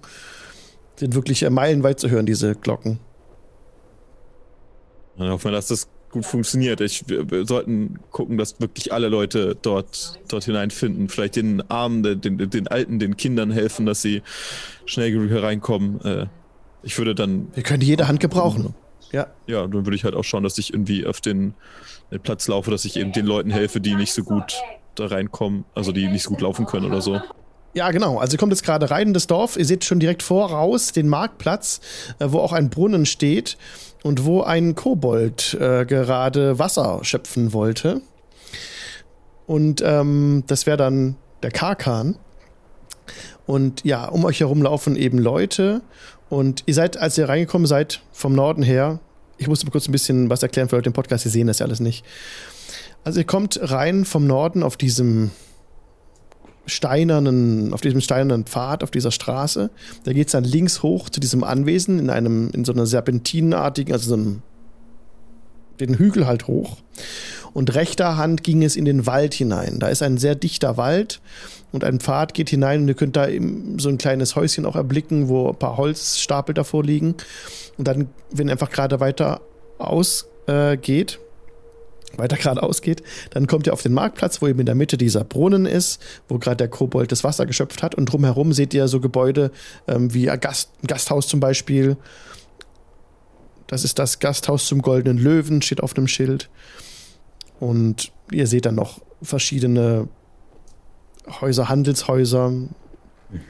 Sind 0.95 1.17
wirklich 1.17 1.43
äh, 1.43 1.51
meilenweit 1.51 1.99
zu 1.99 2.09
hören, 2.09 2.27
diese 2.27 2.55
Glocken. 2.55 3.01
Dann 5.19 5.31
hoffen 5.31 5.47
wir, 5.47 5.53
dass 5.53 5.67
das 5.67 5.89
gut 6.11 6.27
funktioniert. 6.27 6.81
Ich, 6.81 7.09
wir, 7.09 7.31
wir 7.31 7.47
sollten 7.47 7.99
gucken, 8.11 8.37
dass 8.37 8.61
wirklich 8.61 8.93
alle 8.93 9.09
Leute 9.09 9.57
dort, 9.61 10.19
dort 10.29 10.45
hineinfinden. 10.45 11.09
Vielleicht 11.09 11.37
den 11.37 11.69
Armen, 11.71 12.03
den, 12.03 12.51
den, 12.51 12.69
Alten, 12.69 12.99
den 12.99 13.17
Kindern 13.17 13.51
helfen, 13.51 13.87
dass 13.87 14.03
sie 14.03 14.23
schnell 14.87 15.13
genug 15.13 15.31
hereinkommen. 15.31 16.01
Äh, 16.05 16.27
ich 16.83 16.99
würde 16.99 17.15
dann 17.15 17.49
Wir 17.55 17.63
können 17.63 17.83
jede 17.83 18.09
Hand 18.09 18.21
gebrauchen. 18.21 18.75
Ja, 19.13 19.27
Ja, 19.47 19.63
dann 19.63 19.87
würde 19.87 19.95
ich 19.95 20.05
halt 20.05 20.15
auch 20.15 20.25
schauen, 20.25 20.45
dass 20.45 20.59
ich 20.59 20.73
irgendwie 20.73 21.07
auf 21.07 21.21
den, 21.21 21.55
den 22.11 22.21
Platz 22.21 22.47
laufe, 22.49 22.71
dass 22.71 22.85
ich 22.85 22.97
eben 22.97 23.13
den 23.13 23.27
Leuten 23.27 23.51
helfe, 23.51 23.81
die 23.81 23.95
nicht 23.95 24.13
so 24.13 24.23
gut 24.23 24.55
da 24.95 25.07
reinkommen, 25.07 25.65
also 25.75 25.93
die 25.93 26.09
nicht 26.09 26.23
so 26.23 26.31
gut 26.31 26.41
laufen 26.41 26.67
können 26.67 26.87
oder 26.87 27.01
so. 27.01 27.21
Ja, 27.73 27.91
genau. 27.93 28.19
Also 28.19 28.35
ihr 28.35 28.39
kommt 28.39 28.53
jetzt 28.53 28.65
gerade 28.65 28.91
rein 28.91 29.09
in 29.09 29.15
das 29.15 29.29
Dorf. 29.29 29.57
Ihr 29.57 29.65
seht 29.65 29.85
schon 29.85 30.01
direkt 30.01 30.25
voraus 30.25 30.93
den 30.93 31.09
Marktplatz, 31.09 31.81
äh, 32.19 32.27
wo 32.29 32.39
auch 32.41 32.53
ein 32.53 32.69
Brunnen 32.69 33.07
steht 33.07 33.57
und 34.03 34.25
wo 34.25 34.43
ein 34.43 34.75
Kobold 34.75 35.55
äh, 35.61 35.85
gerade 35.85 36.59
Wasser 36.59 37.01
schöpfen 37.03 37.53
wollte. 37.53 38.03
Und 39.47 39.83
ähm, 39.85 40.45
das 40.47 40.67
wäre 40.67 40.77
dann 40.77 41.17
der 41.43 41.51
Karkan. 41.51 42.17
Und 43.47 43.85
ja, 43.85 44.07
um 44.07 44.25
euch 44.25 44.41
herum 44.41 44.63
laufen 44.63 44.97
eben 44.97 45.19
Leute. 45.19 45.83
Und 46.29 46.63
ihr 46.67 46.75
seid, 46.75 46.97
als 46.97 47.19
ihr 47.19 47.29
reingekommen 47.29 47.67
seid, 47.67 48.01
vom 48.13 48.33
Norden 48.35 48.63
her, 48.63 49.01
ich 49.39 49.49
musste 49.49 49.69
kurz 49.71 49.89
ein 49.89 49.93
bisschen 49.93 50.31
was 50.31 50.43
erklären 50.43 50.69
für 50.69 50.77
Leute 50.77 50.91
im 50.91 50.93
Podcast, 50.93 51.25
ihr 51.25 51.31
sehen 51.31 51.49
das 51.49 51.59
ja 51.59 51.67
alles 51.67 51.81
nicht. 51.81 52.05
Also 53.03 53.21
ihr 53.21 53.27
kommt 53.27 53.59
rein 53.61 54.05
vom 54.05 54.27
Norden 54.27 54.63
auf 54.63 54.77
diesem 54.77 55.31
steinernen, 56.71 57.73
auf 57.73 57.81
diesem 57.81 58.01
steinernen 58.01 58.45
Pfad, 58.45 58.83
auf 58.83 58.91
dieser 58.91 59.11
Straße. 59.11 59.71
Da 60.05 60.13
geht 60.13 60.29
es 60.29 60.33
dann 60.33 60.45
links 60.45 60.83
hoch 60.83 61.09
zu 61.09 61.21
diesem 61.21 61.45
Anwesen 61.45 61.99
in 61.99 62.11
einem, 62.11 62.51
in 62.53 62.65
so 62.65 62.73
einer 62.73 62.87
serpentinenartigen, 62.87 63.93
also 63.93 64.11
so 64.11 64.15
einem, 64.15 64.43
den 65.81 65.95
Hügel 65.95 66.27
halt 66.27 66.47
hoch. 66.47 66.79
Und 67.53 67.75
rechter 67.75 68.17
Hand 68.17 68.43
ging 68.43 68.63
es 68.63 68.77
in 68.77 68.85
den 68.85 69.07
Wald 69.07 69.35
hinein. 69.35 69.79
Da 69.81 69.89
ist 69.89 70.03
ein 70.03 70.19
sehr 70.19 70.35
dichter 70.35 70.77
Wald 70.77 71.21
und 71.73 71.85
ein 71.85 72.01
Pfad 72.01 72.35
geht 72.35 72.51
hinein 72.51 72.83
und 72.83 72.89
ihr 72.89 72.95
könnt 72.95 73.17
da 73.17 73.27
so 73.79 73.89
ein 73.89 73.99
kleines 73.99 74.37
Häuschen 74.37 74.67
auch 74.67 74.77
erblicken, 74.77 75.29
wo 75.29 75.49
ein 75.49 75.57
paar 75.57 75.77
Holzstapel 75.77 76.55
davor 76.55 76.85
liegen. 76.85 77.17
Und 77.77 77.89
dann, 77.89 78.09
wenn 78.31 78.49
ihr 78.49 78.53
einfach 78.53 78.71
gerade 78.71 79.01
weiter 79.01 79.41
ausgeht, 79.79 81.15
äh, 81.15 81.30
weiter 82.17 82.37
geradeaus 82.37 82.83
geht, 82.83 83.03
dann 83.31 83.47
kommt 83.47 83.67
ihr 83.67 83.73
auf 83.73 83.83
den 83.83 83.93
Marktplatz, 83.93 84.43
wo 84.43 84.49
eben 84.49 84.61
in 84.61 84.67
der 84.67 84.75
Mitte 84.75 84.97
dieser 84.97 85.25
Brunnen 85.25 85.67
ist, 85.67 86.03
wo 86.29 86.39
gerade 86.39 86.57
der 86.57 86.69
Kobold 86.69 87.13
das 87.13 87.25
Wasser 87.25 87.47
geschöpft 87.47 87.83
hat. 87.83 87.95
Und 87.95 88.07
drumherum 88.07 88.53
seht 88.53 88.75
ihr 88.75 88.89
so 88.89 89.01
Gebäude 89.01 89.51
ähm, 89.87 90.13
wie 90.13 90.31
ein, 90.31 90.41
Gast, 90.41 90.71
ein 90.83 90.87
Gasthaus 90.87 91.29
zum 91.29 91.41
Beispiel. 91.41 91.97
Das 93.67 93.85
ist 93.85 93.99
das 93.99 94.19
Gasthaus 94.19 94.67
zum 94.67 94.83
Goldenen 94.83 95.19
Löwen, 95.19 95.63
steht 95.63 95.83
auf 95.83 95.97
einem 95.97 96.09
Schild. 96.09 96.49
Und 97.61 98.11
ihr 98.33 98.47
seht 98.47 98.67
dann 98.67 98.75
noch 98.75 99.01
verschiedene 99.23 100.09
Häuser, 101.41 101.69
Handelshäuser, 101.69 102.53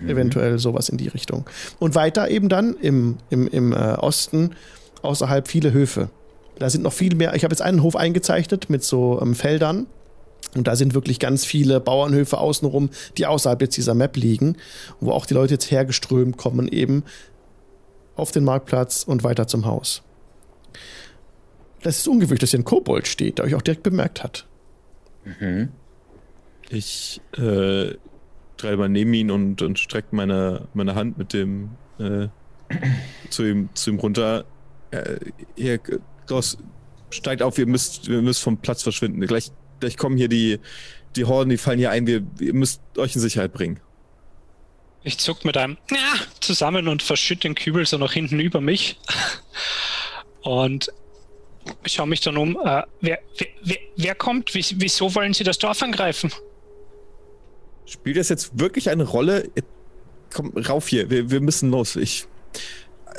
eventuell 0.07 0.59
sowas 0.59 0.89
in 0.89 0.99
die 0.99 1.09
Richtung. 1.09 1.49
Und 1.79 1.95
weiter 1.95 2.31
eben 2.31 2.49
dann 2.49 2.75
im, 2.75 3.17
im, 3.31 3.49
im 3.49 3.73
äh, 3.73 3.95
Osten 3.95 4.55
außerhalb 5.03 5.49
viele 5.49 5.73
Höfe. 5.73 6.11
Da 6.61 6.69
sind 6.69 6.83
noch 6.83 6.93
viel 6.93 7.17
mehr. 7.17 7.35
Ich 7.35 7.43
habe 7.43 7.53
jetzt 7.53 7.63
einen 7.63 7.83
Hof 7.83 7.97
eingezeichnet 7.97 8.69
mit 8.69 8.85
so 8.85 9.19
ähm, 9.21 9.35
Feldern. 9.35 9.87
Und 10.55 10.67
da 10.67 10.77
sind 10.77 10.95
wirklich 10.95 11.19
ganz 11.19 11.45
viele 11.45 11.81
Bauernhöfe 11.81 12.37
außenrum, 12.39 12.91
die 13.17 13.27
außerhalb 13.27 13.63
jetzt 13.63 13.77
dieser 13.77 13.95
Map 13.95 14.17
liegen, 14.17 14.57
wo 15.01 15.13
auch 15.13 15.25
die 15.25 15.35
Leute 15.35 15.55
jetzt 15.55 15.71
hergeströmt 15.71 16.37
kommen, 16.37 16.69
eben 16.69 17.05
auf 18.15 18.31
den 18.31 18.45
Marktplatz 18.45 19.05
und 19.05 19.25
weiter 19.25 19.47
zum 19.47 19.65
Haus. 19.65 20.03
Das 21.83 21.99
ist 21.99 22.09
ungewöhnlich, 22.09 22.41
dass 22.41 22.51
hier 22.51 22.61
ein 22.61 22.65
Kobold 22.65 23.07
steht, 23.09 23.39
der 23.39 23.47
euch 23.47 23.55
auch 23.55 23.63
direkt 23.63 23.83
bemerkt 23.83 24.23
hat. 24.23 24.47
Mhm. 25.25 25.71
Ich 26.69 27.23
äh, 27.39 27.95
mal 28.63 28.89
neben 28.89 29.15
ihn 29.15 29.31
und, 29.31 29.63
und 29.63 29.79
strecke 29.79 30.15
meine, 30.15 30.69
meine 30.75 30.95
Hand 30.95 31.17
mit 31.17 31.33
dem 31.33 31.71
äh, 31.99 32.29
zu, 33.31 33.45
ihm, 33.45 33.71
zu 33.73 33.91
ihm 33.91 33.99
runter. 33.99 34.45
Äh, 34.91 35.17
hier, 35.57 35.79
Gross, 36.31 36.59
steigt 37.11 37.43
auf, 37.43 37.59
ihr 37.59 37.67
müsst, 37.67 38.07
ihr 38.07 38.23
müsst 38.23 38.41
vom 38.41 38.59
Platz 38.59 38.85
verschwinden. 38.85 39.21
Gleich, 39.27 39.51
gleich 39.81 39.97
kommen 39.97 40.17
hier 40.17 40.29
die, 40.29 40.61
die 41.17 41.25
Horden, 41.25 41.51
die 41.51 41.57
fallen 41.57 41.79
hier 41.79 41.91
ein, 41.91 42.07
wir, 42.07 42.23
ihr 42.39 42.55
müsst 42.55 42.81
euch 42.97 43.17
in 43.17 43.21
Sicherheit 43.21 43.53
bringen. 43.53 43.81
Ich 45.03 45.19
zuck 45.19 45.45
mit 45.45 45.57
einem 45.57 45.77
ja, 45.91 46.15
zusammen 46.41 46.87
und 46.87 47.03
verschütte 47.03 47.43
den 47.43 47.55
Kübel 47.57 47.85
so 47.85 47.99
nach 47.99 48.13
hinten 48.13 48.39
über 48.39 48.61
mich. 48.61 48.99
Und 50.43 50.93
ich 51.85 51.95
schaue 51.95 52.07
mich 52.07 52.21
dann 52.21 52.37
um. 52.37 52.57
Äh, 52.65 52.83
wer, 53.01 53.19
wer, 53.37 53.49
wer, 53.65 53.77
wer 53.97 54.15
kommt? 54.15 54.55
Wie, 54.55 54.65
wieso 54.77 55.15
wollen 55.15 55.35
Sie 55.35 55.45
das 55.45 55.59
Dorf 55.59 55.83
angreifen? 55.83 56.33
Spielt 57.87 58.19
das 58.19 58.29
jetzt 58.29 58.59
wirklich 58.59 58.89
eine 58.89 59.05
Rolle? 59.05 59.51
Komm, 60.33 60.57
rauf 60.57 60.89
hier, 60.89 61.11
wir, 61.11 61.31
wir 61.31 61.41
müssen 61.41 61.71
los. 61.71 61.97
Ich. 61.97 62.27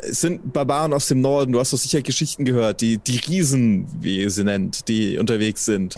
Es 0.03 0.21
sind 0.21 0.53
Barbaren 0.53 0.93
aus 0.93 1.07
dem 1.07 1.21
Norden, 1.21 1.51
du 1.51 1.59
hast 1.59 1.73
doch 1.73 1.77
sicher 1.77 2.01
Geschichten 2.01 2.45
gehört, 2.45 2.81
die, 2.81 2.97
die 2.97 3.17
Riesen, 3.17 3.87
wie 4.01 4.19
ihr 4.21 4.29
sie 4.29 4.43
nennt, 4.43 4.87
die 4.87 5.17
unterwegs 5.17 5.65
sind. 5.65 5.95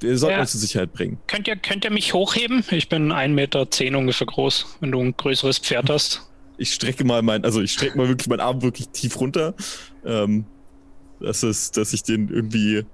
Wir 0.00 0.16
sollten 0.16 0.36
Ja. 0.36 0.40
uns 0.40 0.54
in 0.54 0.60
Sicherheit 0.60 0.92
bringen. 0.92 1.18
Könnt 1.26 1.46
ihr, 1.46 1.56
könnt 1.56 1.84
ihr 1.84 1.90
mich 1.90 2.14
hochheben? 2.14 2.64
Ich 2.70 2.88
bin 2.88 3.12
1,10 3.12 3.28
Meter 3.28 3.70
zehn 3.70 3.94
ungefähr 3.94 4.26
groß, 4.26 4.76
wenn 4.80 4.92
du 4.92 5.00
ein 5.00 5.14
größeres 5.16 5.58
Pferd 5.58 5.90
hast. 5.90 6.22
Ich 6.56 6.72
strecke 6.74 7.04
mal 7.04 7.22
mein, 7.22 7.44
also 7.44 7.60
ich 7.60 7.72
strecke 7.72 7.96
mal 7.98 8.08
wirklich 8.08 8.28
meinen 8.28 8.40
Arm 8.40 8.62
wirklich 8.62 8.88
tief 8.88 9.20
runter. 9.20 9.54
Ähm, 10.04 10.46
das 11.20 11.42
ist, 11.42 11.76
dass 11.76 11.92
ich 11.92 12.02
den 12.02 12.28
irgendwie, 12.28 12.78
äh, 12.78 12.84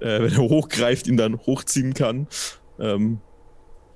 wenn 0.00 0.32
er 0.32 0.38
hochgreift, 0.38 1.06
ihn 1.06 1.16
dann 1.16 1.38
hochziehen 1.38 1.94
kann. 1.94 2.26
Ähm, 2.78 3.20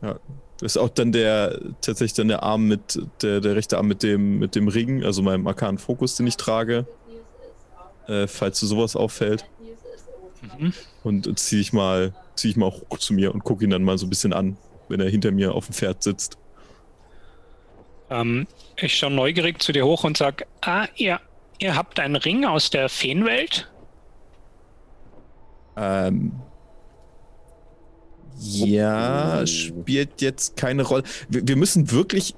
ja. 0.03 0.19
Ist 0.65 0.79
auch 0.79 0.89
dann 0.89 1.13
der, 1.13 1.61
tatsächlich 1.83 2.15
dann 2.15 2.29
der 2.29 2.43
Arm 2.43 2.67
mit, 2.67 2.99
der, 3.21 3.43
der 3.43 3.55
rechte 3.55 3.77
Arm 3.77 3.87
mit 3.87 4.03
dem, 4.03 4.39
mit 4.39 4.55
dem 4.55 4.69
Ring, 4.69 5.05
also 5.05 5.21
meinem 5.21 5.47
arkanen 5.47 5.77
Fokus, 5.77 6.17
den 6.17 6.27
ich 6.27 6.39
trage. 6.39 6.87
Äh, 8.09 8.27
falls 8.27 8.61
du 8.61 8.67
sowas 8.67 8.97
auffällt. 8.97 9.45
Mhm. 10.59 10.73
Und 11.03 11.39
ziehe 11.39 11.61
ich 11.61 11.75
mal, 11.75 12.15
ziehe 12.35 12.51
ich 12.51 12.57
mal 12.57 12.71
hoch 12.71 12.99
zu 12.99 13.13
mir 13.13 13.35
und 13.35 13.45
gucke 13.45 13.63
ihn 13.65 13.71
dann 13.71 13.85
mal 13.85 13.99
so 13.99 14.07
ein 14.07 14.09
bisschen 14.09 14.33
an, 14.33 14.57
wenn 14.89 15.01
er 15.01 15.11
hinter 15.11 15.33
mir 15.33 15.55
auf 15.55 15.67
dem 15.67 15.75
Pferd 15.75 16.03
sitzt. 16.03 16.39
Ähm, 18.09 18.47
ich 18.77 18.97
schaue 18.97 19.11
neugierig 19.11 19.63
zu 19.63 19.73
dir 19.73 19.85
hoch 19.85 20.05
und 20.05 20.17
sage, 20.17 20.47
ah, 20.63 20.87
ihr, 20.97 21.21
ihr 21.59 21.77
habt 21.77 22.01
einen 22.01 22.17
Ring 22.17 22.47
aus 22.47 22.71
der 22.71 22.89
Feenwelt? 22.89 23.71
Ähm, 25.77 26.33
ja, 28.39 29.47
spielt 29.47 30.21
jetzt 30.21 30.57
keine 30.57 30.83
Rolle. 30.83 31.05
Wir, 31.29 31.47
wir 31.47 31.57
müssen 31.57 31.91
wirklich, 31.91 32.35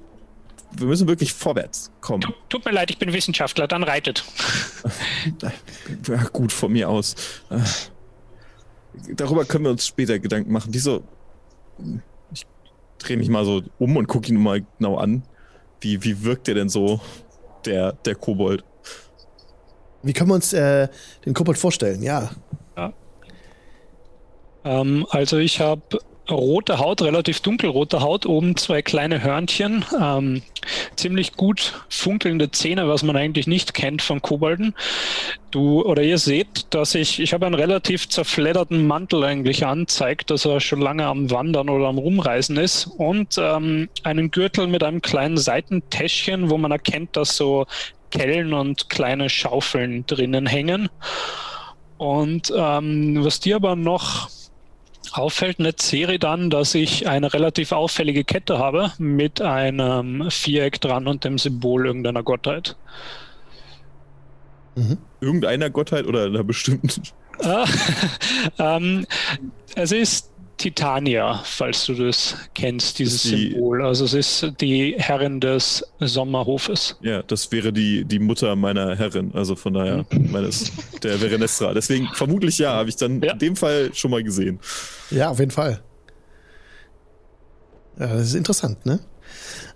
wir 0.77 0.87
müssen 0.87 1.07
wirklich 1.07 1.33
vorwärts 1.33 1.91
kommen. 2.01 2.21
Tu, 2.21 2.31
tut 2.49 2.65
mir 2.65 2.71
leid, 2.71 2.89
ich 2.89 2.97
bin 2.97 3.11
Wissenschaftler, 3.13 3.67
dann 3.67 3.83
reitet. 3.83 4.23
Ja, 6.07 6.23
gut, 6.31 6.53
von 6.53 6.71
mir 6.71 6.87
aus. 6.89 7.15
Darüber 9.15 9.45
können 9.45 9.65
wir 9.65 9.71
uns 9.71 9.85
später 9.85 10.17
Gedanken 10.19 10.51
machen. 10.51 10.69
Wieso? 10.71 11.03
Ich 12.31 12.45
drehe 12.99 13.17
mich 13.17 13.29
mal 13.29 13.43
so 13.43 13.63
um 13.79 13.97
und 13.97 14.07
gucke 14.07 14.29
ihn 14.29 14.41
mal 14.41 14.65
genau 14.79 14.97
an. 14.97 15.23
Wie, 15.81 16.03
wie 16.03 16.23
wirkt 16.23 16.47
der 16.47 16.55
denn 16.55 16.69
so, 16.69 17.01
der, 17.65 17.93
der 17.93 18.15
Kobold? 18.15 18.63
Wie 20.03 20.13
können 20.13 20.29
wir 20.29 20.35
uns 20.35 20.53
äh, 20.53 20.87
den 21.25 21.33
Kobold 21.33 21.57
vorstellen? 21.57 22.01
Ja. 22.01 22.31
Ähm, 24.67 25.05
also 25.09 25.37
ich 25.37 25.59
habe 25.59 25.99
rote 26.29 26.79
Haut, 26.79 27.01
relativ 27.01 27.39
dunkelrote 27.39 28.01
Haut, 28.01 28.25
oben 28.25 28.57
zwei 28.57 28.81
kleine 28.81 29.23
Hörnchen, 29.23 29.85
ähm, 29.99 30.41
ziemlich 30.95 31.33
gut 31.33 31.85
funkelnde 31.89 32.51
Zähne, 32.51 32.89
was 32.89 33.03
man 33.03 33.15
eigentlich 33.15 33.47
nicht 33.47 33.73
kennt 33.73 34.01
von 34.01 34.21
Kobolden. 34.21 34.75
Du 35.51 35.83
oder 35.83 36.03
ihr 36.03 36.17
seht, 36.17 36.73
dass 36.73 36.95
ich, 36.95 37.19
ich 37.19 37.33
habe 37.33 37.45
einen 37.45 37.55
relativ 37.55 38.09
zerfledderten 38.09 38.85
Mantel 38.85 39.23
eigentlich 39.23 39.65
an, 39.65 39.87
zeigt, 39.87 40.29
dass 40.29 40.45
er 40.45 40.59
schon 40.59 40.81
lange 40.81 41.05
am 41.05 41.31
Wandern 41.31 41.69
oder 41.69 41.87
am 41.87 41.97
Rumreisen 41.97 42.57
ist 42.57 42.87
und 42.87 43.37
ähm, 43.37 43.89
einen 44.03 44.31
Gürtel 44.31 44.67
mit 44.67 44.83
einem 44.83 45.01
kleinen 45.01 45.37
Seitentäschchen, 45.37 46.49
wo 46.49 46.57
man 46.57 46.71
erkennt, 46.71 47.15
dass 47.15 47.37
so 47.37 47.65
Kellen 48.11 48.53
und 48.53 48.89
kleine 48.89 49.29
Schaufeln 49.29 50.05
drinnen 50.05 50.45
hängen. 50.45 50.89
Und 51.97 52.53
ähm, 52.55 53.23
was 53.23 53.39
dir 53.39 53.55
aber 53.55 53.75
noch 53.75 54.29
auffällt 55.11 55.59
eine 55.59 55.73
Serie 55.75 56.19
dann, 56.19 56.49
dass 56.49 56.75
ich 56.75 57.07
eine 57.07 57.33
relativ 57.33 57.71
auffällige 57.71 58.23
Kette 58.23 58.57
habe 58.59 58.91
mit 58.97 59.41
einem 59.41 60.29
Viereck 60.29 60.79
dran 60.81 61.07
und 61.07 61.23
dem 61.23 61.37
Symbol 61.37 61.85
irgendeiner 61.85 62.23
Gottheit. 62.23 62.75
Mhm. 64.75 64.97
Irgendeiner 65.21 65.69
Gottheit 65.69 66.05
oder 66.05 66.25
einer 66.25 66.43
bestimmten? 66.43 67.03
Ah, 67.43 67.65
ähm, 68.59 69.05
es 69.75 69.91
ist 69.91 70.31
Titania, 70.57 71.41
falls 71.43 71.85
du 71.85 71.93
das 71.93 72.35
kennst, 72.55 72.97
dieses 72.99 73.23
die- 73.23 73.51
Symbol. 73.51 73.85
Also 73.85 74.05
es 74.05 74.13
ist 74.13 74.53
die 74.59 74.95
Herrin 74.97 75.39
des 75.39 75.85
Sommerhofes. 75.99 76.97
Ja, 77.01 77.21
das 77.21 77.51
wäre 77.51 77.71
die, 77.71 78.03
die 78.05 78.19
Mutter 78.19 78.55
meiner 78.55 78.95
Herrin, 78.95 79.31
also 79.35 79.55
von 79.55 79.73
daher 79.73 80.05
meines, 80.31 80.71
der 81.03 81.17
Verenestra. 81.19 81.73
Deswegen 81.73 82.07
vermutlich 82.13 82.57
ja, 82.57 82.73
habe 82.73 82.89
ich 82.89 82.95
dann 82.95 83.21
Ja. 83.21 83.33
in 83.33 83.39
dem 83.39 83.55
Fall 83.55 83.91
schon 83.93 84.09
mal 84.11 84.23
gesehen. 84.23 84.59
Ja, 85.11 85.29
auf 85.29 85.39
jeden 85.39 85.51
Fall. 85.51 85.81
Ja, 87.99 88.07
das 88.07 88.27
ist 88.27 88.33
interessant, 88.35 88.85
ne? 88.85 88.99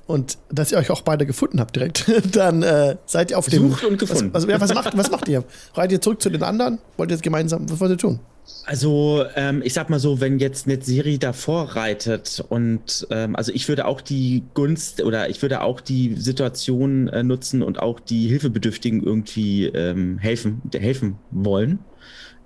Und 0.07 0.37
dass 0.51 0.71
ihr 0.71 0.77
euch 0.77 0.89
auch 0.91 1.01
beide 1.01 1.25
gefunden 1.25 1.59
habt 1.59 1.75
direkt, 1.75 2.05
dann 2.35 2.63
äh, 2.63 2.97
seid 3.05 3.31
ihr 3.31 3.37
auf 3.37 3.47
dem. 3.47 3.63
Gesucht 3.69 3.83
und 3.85 3.97
gefunden. 3.97 4.33
Was, 4.33 4.43
was, 4.47 4.49
ja, 4.51 4.59
was, 4.59 4.73
macht, 4.73 4.97
was 4.97 5.11
macht 5.11 5.27
ihr? 5.27 5.43
Reitet 5.73 5.91
ihr 5.93 6.01
zurück 6.01 6.21
zu 6.21 6.29
den 6.29 6.43
anderen? 6.43 6.79
Wollt 6.97 7.11
ihr 7.11 7.15
jetzt 7.15 7.23
gemeinsam, 7.23 7.69
was 7.69 7.79
wollt 7.79 7.91
ihr 7.91 7.97
tun? 7.97 8.19
Also, 8.65 9.25
ähm, 9.35 9.61
ich 9.63 9.73
sag 9.73 9.89
mal 9.89 9.99
so, 9.99 10.21
wenn 10.21 10.39
jetzt 10.39 10.67
Netzeri 10.67 11.17
davor 11.17 11.75
reitet 11.75 12.43
und 12.49 13.07
ähm, 13.09 13.35
also 13.35 13.51
ich 13.51 13.67
würde 13.67 13.85
auch 13.85 14.01
die 14.01 14.43
Gunst 14.53 15.01
oder 15.01 15.29
ich 15.29 15.41
würde 15.41 15.61
auch 15.61 15.81
die 15.81 16.15
Situation 16.15 17.07
äh, 17.07 17.23
nutzen 17.23 17.63
und 17.63 17.79
auch 17.79 17.99
die 17.99 18.27
Hilfebedürftigen 18.27 19.03
irgendwie 19.03 19.65
ähm, 19.65 20.19
helfen, 20.19 20.61
helfen 20.73 21.17
wollen. 21.31 21.79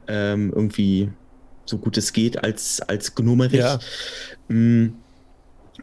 Ähm, 0.07 0.51
irgendwie 0.55 1.09
so 1.65 1.77
gut 1.77 1.97
es 1.97 2.13
geht 2.13 2.43
als, 2.43 2.81
als 2.81 3.15
Gnomerich. 3.15 3.59
Ja. 3.59 3.79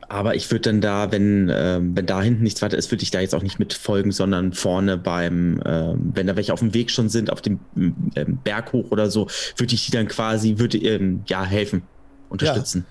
Aber 0.09 0.34
ich 0.34 0.50
würde 0.50 0.70
dann 0.70 0.80
da, 0.80 1.11
wenn, 1.12 1.50
ähm, 1.55 1.96
wenn 1.96 2.07
da 2.07 2.20
hinten 2.20 2.42
nichts 2.42 2.61
weiter 2.62 2.76
ist, 2.76 2.90
würde 2.90 3.03
ich 3.03 3.11
da 3.11 3.20
jetzt 3.20 3.34
auch 3.34 3.42
nicht 3.42 3.59
mitfolgen, 3.59 4.12
sondern 4.12 4.53
vorne 4.53 4.98
beim, 4.98 5.61
ähm, 5.64 6.12
wenn 6.14 6.26
da 6.26 6.36
welche 6.36 6.53
auf 6.53 6.61
dem 6.61 6.74
Weg 6.74 6.90
schon 6.90 7.09
sind, 7.09 7.30
auf 7.30 7.40
dem 7.40 7.61
ähm, 7.76 8.38
Berg 8.44 8.72
hoch 8.72 8.90
oder 8.90 9.11
so, 9.11 9.28
würde 9.57 9.74
ich 9.74 9.86
die 9.86 9.92
dann 9.92 10.09
quasi, 10.09 10.59
würde 10.59 10.78
ähm, 10.78 11.22
ja 11.26 11.44
helfen, 11.44 11.82
unterstützen. 12.28 12.84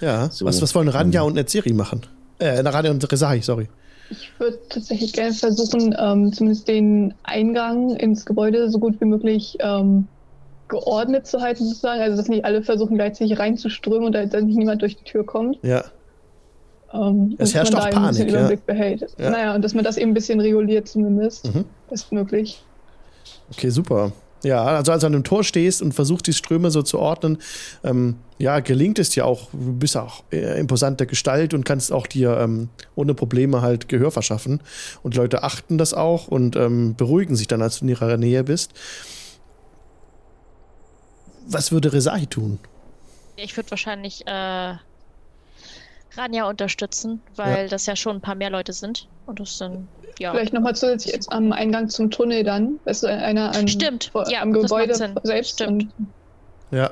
Ja. 0.00 0.30
So, 0.30 0.44
was, 0.44 0.60
was 0.60 0.74
wollen 0.74 0.88
Ranja 0.88 1.20
ähm, 1.20 1.28
und 1.28 1.34
Netzeri 1.34 1.72
machen? 1.72 2.02
Äh, 2.38 2.60
Ranja 2.60 2.90
und 2.90 3.10
Resahi, 3.10 3.40
sorry. 3.40 3.68
Ich 4.10 4.30
würde 4.38 4.58
tatsächlich 4.68 5.12
gerne 5.12 5.32
versuchen, 5.32 5.94
ähm, 5.98 6.32
zumindest 6.32 6.68
den 6.68 7.14
Eingang 7.22 7.96
ins 7.96 8.26
Gebäude 8.26 8.68
so 8.70 8.78
gut 8.78 9.00
wie 9.00 9.06
möglich 9.06 9.56
ähm, 9.60 10.06
geordnet 10.68 11.26
zu 11.26 11.40
halten, 11.40 11.64
sozusagen. 11.64 12.00
Also, 12.00 12.16
dass 12.16 12.28
nicht 12.28 12.44
alle 12.44 12.62
versuchen, 12.62 12.96
gleichzeitig 12.96 13.38
reinzuströmen 13.38 14.06
und 14.06 14.12
da 14.12 14.24
dass 14.26 14.42
nicht 14.42 14.56
niemand 14.56 14.82
durch 14.82 14.96
die 14.96 15.04
Tür 15.04 15.24
kommt. 15.24 15.58
Ja. 15.62 15.84
Ähm, 16.94 17.34
Es 17.38 17.54
herrscht 17.54 17.74
auch 17.74 17.90
Panik, 17.90 18.30
ja. 18.30 18.50
Behält. 18.64 19.06
Ja. 19.18 19.30
Naja, 19.30 19.54
und 19.54 19.62
dass 19.62 19.74
man 19.74 19.84
das 19.84 19.96
eben 19.96 20.12
ein 20.12 20.14
bisschen 20.14 20.40
reguliert 20.40 20.88
zumindest. 20.88 21.52
Mhm. 21.52 21.64
Bestmöglich. 21.90 22.62
Okay, 23.50 23.70
super. 23.70 24.12
Ja, 24.44 24.62
also 24.62 24.92
als 24.92 25.00
du 25.00 25.06
an 25.06 25.14
einem 25.14 25.24
Tor 25.24 25.42
stehst 25.42 25.80
und 25.80 25.92
versuchst, 25.92 26.26
die 26.26 26.34
Ströme 26.34 26.70
so 26.70 26.82
zu 26.82 26.98
ordnen, 26.98 27.38
ähm, 27.82 28.16
ja, 28.38 28.60
gelingt 28.60 28.98
es 28.98 29.08
dir 29.08 29.24
auch. 29.24 29.48
Du 29.52 29.72
bist 29.72 29.96
auch 29.96 30.22
äh, 30.30 30.60
imposante 30.60 31.06
Gestalt 31.06 31.54
und 31.54 31.64
kannst 31.64 31.90
auch 31.92 32.06
dir 32.06 32.38
ähm, 32.38 32.68
ohne 32.94 33.14
Probleme 33.14 33.62
halt 33.62 33.88
Gehör 33.88 34.10
verschaffen. 34.10 34.60
Und 35.02 35.14
die 35.14 35.18
Leute 35.18 35.42
achten 35.42 35.78
das 35.78 35.94
auch 35.94 36.28
und 36.28 36.56
ähm, 36.56 36.94
beruhigen 36.94 37.36
sich 37.36 37.48
dann, 37.48 37.62
als 37.62 37.78
du 37.78 37.86
in 37.86 37.88
ihrer 37.88 38.18
Nähe 38.18 38.44
bist. 38.44 38.74
Was 41.46 41.72
würde 41.72 41.92
Resahi 41.92 42.26
tun? 42.26 42.58
Ich 43.36 43.56
würde 43.56 43.70
wahrscheinlich 43.70 44.26
äh, 44.26 44.74
Rania 46.16 46.48
unterstützen, 46.48 47.20
weil 47.36 47.68
das 47.68 47.86
ja 47.86 47.96
schon 47.96 48.16
ein 48.16 48.20
paar 48.20 48.34
mehr 48.34 48.50
Leute 48.50 48.72
sind. 48.72 49.08
Und 49.26 49.40
das 49.40 49.58
dann, 49.58 49.88
ja. 50.18 50.32
Vielleicht 50.32 50.52
nochmal 50.52 50.74
zusätzlich 50.76 51.14
jetzt 51.14 51.32
am 51.32 51.52
Eingang 51.52 51.88
zum 51.88 52.10
Tunnel 52.10 52.44
dann. 52.44 52.78
Weißt 52.84 53.02
du, 53.02 53.06
einer 53.08 53.54
an, 53.54 53.68
Stimmt, 53.68 54.10
vor, 54.12 54.28
ja, 54.30 54.42
am 54.42 54.52
das 54.52 54.62
Gebäude 54.64 54.88
macht 54.88 54.98
Sinn. 54.98 55.14
selbst. 55.24 55.50
Stimmt. 55.52 55.86
Ja, 56.70 56.90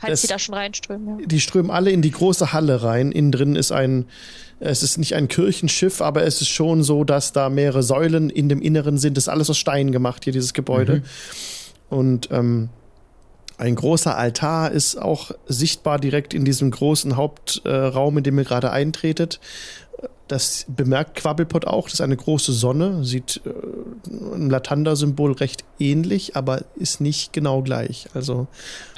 Falls 0.00 0.10
das- 0.12 0.20
die 0.22 0.26
da 0.28 0.38
schon 0.38 0.54
reinströmen, 0.54 1.20
ja. 1.20 1.26
die 1.26 1.40
strömen 1.40 1.70
alle 1.70 1.90
in 1.90 2.02
die 2.02 2.10
große 2.10 2.52
Halle 2.52 2.82
rein. 2.82 3.12
Innen 3.12 3.32
drin 3.32 3.56
ist 3.56 3.72
ein, 3.72 4.06
es 4.60 4.82
ist 4.82 4.98
nicht 4.98 5.14
ein 5.14 5.28
Kirchenschiff, 5.28 6.00
aber 6.00 6.24
es 6.24 6.40
ist 6.40 6.48
schon 6.48 6.82
so, 6.82 7.04
dass 7.04 7.32
da 7.32 7.48
mehrere 7.48 7.82
Säulen 7.82 8.30
in 8.30 8.48
dem 8.48 8.60
Inneren 8.60 8.98
sind. 8.98 9.16
Das 9.16 9.24
ist 9.24 9.28
alles 9.28 9.48
aus 9.50 9.58
Stein 9.58 9.92
gemacht, 9.92 10.24
hier 10.24 10.32
dieses 10.32 10.52
Gebäude. 10.54 11.02
Und 11.88 12.28
ähm, 12.30 12.68
Ein 13.58 13.74
großer 13.74 14.16
Altar 14.16 14.70
ist 14.72 14.96
auch 14.96 15.30
sichtbar 15.46 15.98
direkt 15.98 16.34
in 16.34 16.44
diesem 16.44 16.70
großen 16.70 17.16
Hauptraum, 17.16 18.18
in 18.18 18.24
dem 18.24 18.38
ihr 18.38 18.44
gerade 18.44 18.70
eintretet. 18.70 19.40
Das 20.28 20.66
bemerkt 20.68 21.14
Quabbelpot 21.14 21.66
auch. 21.66 21.84
Das 21.84 21.94
ist 21.94 22.00
eine 22.00 22.16
große 22.16 22.52
Sonne. 22.52 23.04
Sieht 23.04 23.40
äh, 23.46 24.34
einem 24.34 24.50
Latanda-Symbol 24.50 25.32
recht 25.32 25.64
ähnlich, 25.78 26.36
aber 26.36 26.62
ist 26.74 27.00
nicht 27.00 27.32
genau 27.32 27.62
gleich. 27.62 28.08
Also 28.12 28.48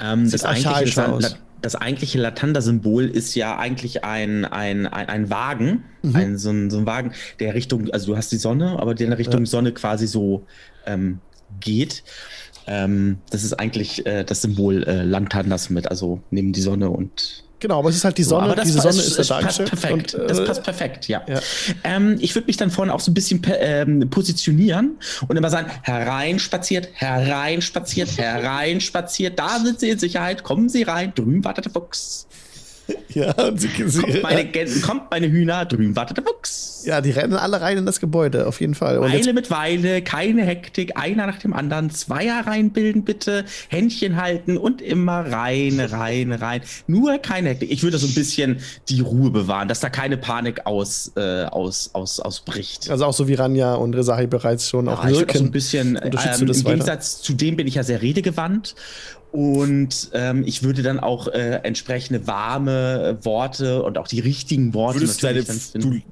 Ähm, 0.01 0.29
das, 0.29 0.43
eigentliche, 0.43 1.07
aus. 1.07 1.35
Das 1.61 1.75
eigentliche 1.75 2.17
Latanda-Symbol 2.17 3.05
ist 3.05 3.35
ja 3.35 3.57
eigentlich 3.57 4.03
ein, 4.03 4.43
ein, 4.45 4.87
ein, 4.87 5.07
ein 5.07 5.29
Wagen, 5.29 5.83
Mhm. 6.01 6.15
ein, 6.15 6.37
so, 6.37 6.49
ein, 6.49 6.69
so 6.69 6.77
ein 6.79 6.85
Wagen, 6.85 7.11
der 7.39 7.53
Richtung, 7.53 7.89
also 7.91 8.07
du 8.07 8.17
hast 8.17 8.31
die 8.31 8.37
Sonne, 8.37 8.79
aber 8.79 8.95
der 8.95 9.07
in 9.07 9.13
Richtung 9.13 9.45
Sonne 9.45 9.71
quasi 9.73 10.07
so 10.07 10.45
ähm, 10.85 11.19
geht. 11.59 12.03
Ähm, 12.69 13.17
das 13.31 13.43
ist 13.43 13.53
eigentlich 13.53 14.05
äh, 14.05 14.23
das 14.23 14.43
Symbol 14.43 14.83
äh, 14.83 15.03
Lantandas 15.03 15.71
mit, 15.71 15.89
also 15.89 16.21
neben 16.29 16.53
die 16.53 16.61
Sonne 16.61 16.89
und 16.91 17.43
Genau, 17.59 17.79
aber 17.79 17.89
es 17.89 17.95
ist 17.97 18.05
halt 18.05 18.17
die 18.17 18.23
Sonne. 18.23 18.45
aber 18.45 18.55
das 18.55 18.67
diese 18.67 18.79
Sonne 18.79 19.01
ist 19.01 19.17
da 19.17 19.21
es 19.21 19.45
passt 19.45 19.65
perfekt. 19.65 20.13
Und, 20.13 20.23
äh, 20.23 20.27
das 20.27 20.45
passt 20.45 20.63
perfekt, 20.63 21.07
ja. 21.09 21.21
ja. 21.27 21.39
Ähm, 21.83 22.15
ich 22.19 22.33
würde 22.35 22.47
mich 22.47 22.55
dann 22.55 22.71
vorne 22.71 22.93
auch 22.93 23.01
so 23.01 23.11
ein 23.11 23.13
bisschen 23.13 23.41
ähm, 23.59 24.09
positionieren 24.09 24.97
und 25.27 25.35
immer 25.35 25.49
sagen, 25.49 25.69
hereinspaziert, 25.81 26.89
hereinspaziert, 26.93 28.17
hereinspaziert, 28.17 29.37
da 29.37 29.59
sind 29.59 29.79
Sie 29.81 29.89
in 29.89 29.99
Sicherheit, 29.99 30.43
kommen 30.43 30.69
Sie 30.69 30.83
rein, 30.83 31.11
drüben 31.13 31.43
wartet 31.43 31.65
der 31.65 31.73
Fuchs. 31.73 32.28
ja, 33.13 33.31
und 33.33 33.59
sie, 33.59 33.69
sie, 33.87 34.01
Kommt 34.01 34.23
meine, 34.23 34.43
Gän- 34.43 34.81
kommt 34.85 35.11
meine 35.11 35.29
Hühner, 35.29 35.65
drüben 35.65 35.95
wartet 35.95 36.17
der 36.17 36.23
Fuchs. 36.23 36.83
ja, 36.85 37.01
die 37.01 37.11
rennen 37.11 37.33
alle 37.33 37.59
rein 37.61 37.77
in 37.77 37.85
das 37.85 37.99
Gebäude, 37.99 38.47
auf 38.47 38.61
jeden 38.61 38.75
Fall. 38.75 38.97
Und 38.97 39.11
Weile 39.11 39.33
mit 39.33 39.51
Weile, 39.51 40.01
keine 40.01 40.43
Hektik, 40.43 40.97
einer 40.97 41.25
nach 41.27 41.39
dem 41.39 41.53
anderen, 41.53 41.89
Zweier 41.89 42.45
reinbilden 42.47 43.03
bitte, 43.03 43.45
Händchen 43.69 44.15
halten 44.21 44.57
und 44.57 44.81
immer 44.81 45.31
rein, 45.31 45.79
rein, 45.79 46.31
rein. 46.31 46.61
Nur 46.87 47.17
keine 47.19 47.49
Hektik. 47.49 47.71
Ich 47.71 47.83
würde 47.83 47.97
so 47.97 48.07
ein 48.07 48.13
bisschen 48.13 48.59
die 48.89 49.01
Ruhe 49.01 49.29
bewahren, 49.31 49.67
dass 49.67 49.79
da 49.79 49.89
keine 49.89 50.17
Panik 50.17 50.65
aus, 50.65 51.11
äh, 51.15 51.43
aus, 51.45 51.89
aus, 51.93 52.19
ausbricht. 52.19 52.89
also 52.89 53.05
auch 53.05 53.13
so 53.13 53.27
wie 53.27 53.33
Ranja 53.35 53.73
und 53.75 53.93
Rezahi 53.95 54.27
bereits 54.27 54.69
schon 54.69 54.87
auch 54.87 55.03
Ja, 55.03 55.09
ich 55.09 55.17
würde 55.17 55.31
auch 55.31 55.33
so 55.35 55.39
ein 55.39 55.43
wirken. 55.45 55.51
bisschen, 55.51 55.87
ähm, 56.01 56.11
im 56.11 56.13
weiter? 56.13 56.63
Gegensatz 56.69 57.21
zu 57.21 57.33
dem 57.33 57.55
bin 57.55 57.67
ich 57.67 57.75
ja 57.75 57.83
sehr 57.83 58.01
redegewandt. 58.01 58.75
Und 59.31 60.09
ähm, 60.13 60.43
ich 60.45 60.63
würde 60.63 60.81
dann 60.81 60.99
auch 60.99 61.27
äh, 61.27 61.59
entsprechende 61.63 62.25
warme 62.25 63.19
Worte 63.21 63.83
und 63.83 63.97
auch 63.97 64.07
die 64.07 64.19
richtigen 64.19 64.73
Worte 64.73 65.01
Würdest 65.01 65.23
deine 65.23 65.43
dann 65.43 66.03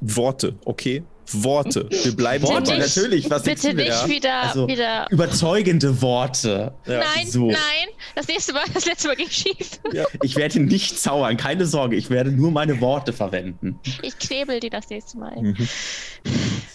Worte, 0.00 0.54
okay? 0.64 1.02
Worte. 1.32 1.88
Wir 1.90 2.16
bleiben 2.16 2.44
Worte, 2.44 2.64
dabei. 2.72 2.78
nicht- 2.84 2.96
natürlich. 2.96 3.30
Was 3.30 3.42
Bitte 3.42 3.74
nicht 3.74 4.08
wieder, 4.08 4.42
Also, 4.42 4.68
wieder. 4.68 5.06
Überzeugende 5.10 6.00
Worte. 6.02 6.72
Nein, 6.86 7.26
so. 7.28 7.46
nein. 7.46 7.56
Das 8.14 8.26
nächste 8.28 8.52
Mal, 8.52 8.62
das 8.74 8.86
letzte 8.86 9.08
Mal 9.08 9.16
ging 9.16 9.28
schief. 9.30 9.80
Ich 10.22 10.36
werde 10.36 10.60
nicht 10.60 10.98
zaubern, 10.98 11.36
keine 11.36 11.66
Sorge. 11.66 11.96
Ich 11.96 12.10
werde 12.10 12.30
nur 12.32 12.50
meine 12.50 12.80
Worte 12.80 13.12
verwenden. 13.12 13.78
Ich 14.02 14.18
knebel 14.18 14.58
die 14.60 14.70
das 14.70 14.88
nächste 14.90 15.18
Mal. 15.18 15.40
Mhm. 15.40 15.56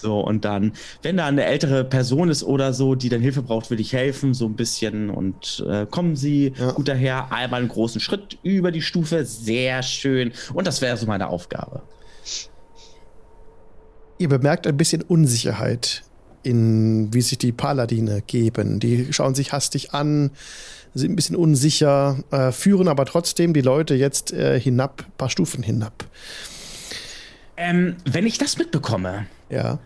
So, 0.01 0.19
und 0.21 0.45
dann, 0.45 0.73
wenn 1.01 1.17
da 1.17 1.25
eine 1.25 1.45
ältere 1.45 1.83
Person 1.83 2.29
ist 2.29 2.43
oder 2.43 2.73
so, 2.73 2.95
die 2.95 3.09
dann 3.09 3.21
Hilfe 3.21 3.41
braucht, 3.41 3.69
will 3.69 3.79
ich 3.79 3.93
helfen, 3.93 4.33
so 4.33 4.45
ein 4.45 4.55
bisschen. 4.55 5.09
Und 5.09 5.63
äh, 5.69 5.85
kommen 5.89 6.15
Sie 6.15 6.53
Ja. 6.57 6.71
gut 6.71 6.87
daher, 6.87 7.31
einmal 7.31 7.59
einen 7.61 7.69
großen 7.69 7.99
Schritt 8.01 8.37
über 8.43 8.71
die 8.71 8.81
Stufe, 8.81 9.25
sehr 9.25 9.83
schön. 9.83 10.31
Und 10.53 10.67
das 10.67 10.81
wäre 10.81 10.97
so 10.97 11.05
meine 11.05 11.27
Aufgabe. 11.29 11.81
Ihr 14.17 14.29
bemerkt 14.29 14.65
ein 14.67 14.77
bisschen 14.77 15.01
Unsicherheit 15.01 16.03
in 16.43 17.13
wie 17.13 17.21
sich 17.21 17.37
die 17.37 17.51
Paladine 17.51 18.21
geben. 18.21 18.79
Die 18.79 19.11
schauen 19.11 19.33
sich 19.35 19.51
hastig 19.51 19.93
an, 19.93 20.31
sind 20.93 21.11
ein 21.11 21.15
bisschen 21.15 21.35
unsicher, 21.35 22.19
äh, 22.31 22.51
führen 22.51 22.87
aber 22.87 23.05
trotzdem 23.05 23.53
die 23.53 23.61
Leute 23.61 23.95
jetzt 23.95 24.31
äh, 24.31 24.59
hinab, 24.59 25.05
paar 25.17 25.29
Stufen 25.29 25.63
hinab. 25.63 26.05
Ähm, 27.57 27.95
wenn 28.05 28.27
ich 28.27 28.37
das 28.37 28.57
mitbekomme, 28.57 29.25
Ja. 29.49 29.79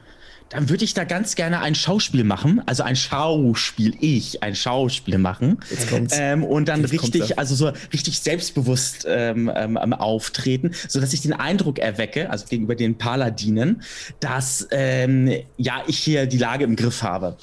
Dann 0.50 0.70
würde 0.70 0.84
ich 0.84 0.93
da 0.93 1.04
ganz 1.04 1.36
gerne 1.36 1.62
ein 1.62 1.76
Schauspiel 1.76 2.24
machen. 2.24 2.62
Also 2.66 2.84
ein 2.84 2.95
Schauspiel, 2.95 3.95
ich 4.00 4.41
ein 4.41 4.56
Schauspiel 4.56 5.20
machen. 5.20 5.60
Jetzt 5.70 5.89
kommt's. 5.89 6.16
Ähm, 6.18 6.43
und 6.43 6.68
dann 6.68 6.82
Jetzt 6.82 6.91
richtig, 6.91 7.38
also 7.38 7.54
so 7.56 7.72
richtig 7.93 8.20
selbstbewusst 8.20 9.06
ähm, 9.08 9.52
ähm, 9.54 9.93
auftreten, 9.93 10.72
so 10.88 11.00
dass 11.00 11.14
ich 11.14 11.22
den 11.22 11.34
Eindruck 11.34 11.78
erwecke, 11.78 12.30
also 12.30 12.47
gegenüber 12.47 12.76
den 12.76 12.97
Paladinen, 12.97 13.84
dass 14.20 14.68
ähm, 14.72 15.32
ja 15.58 15.84
ich 15.88 16.00
hier 16.00 16.26
die 16.26 16.39
Lage 16.39 16.64
im 16.64 16.76
Griff 16.76 17.04
habe. 17.04 17.38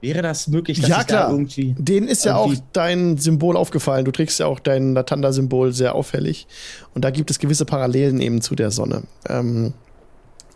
Wäre 0.00 0.22
das 0.22 0.48
möglich, 0.48 0.80
dass 0.80 0.88
ja, 0.88 1.00
ich 1.02 1.06
klar. 1.06 1.26
da 1.26 1.30
irgendwie 1.30 1.74
Denen 1.78 2.08
ist 2.08 2.24
ja 2.24 2.36
auch 2.36 2.54
dein 2.72 3.18
Symbol 3.18 3.56
aufgefallen. 3.56 4.06
Du 4.06 4.10
trägst 4.10 4.40
ja 4.40 4.46
auch 4.46 4.58
dein 4.58 4.94
Latanda-Symbol 4.94 5.72
sehr 5.72 5.94
auffällig. 5.94 6.46
Und 6.94 7.04
da 7.04 7.10
gibt 7.10 7.30
es 7.30 7.38
gewisse 7.38 7.66
Parallelen 7.66 8.20
eben 8.20 8.40
zu 8.40 8.54
der 8.54 8.70
Sonne. 8.70 9.02
Ähm, 9.28 9.74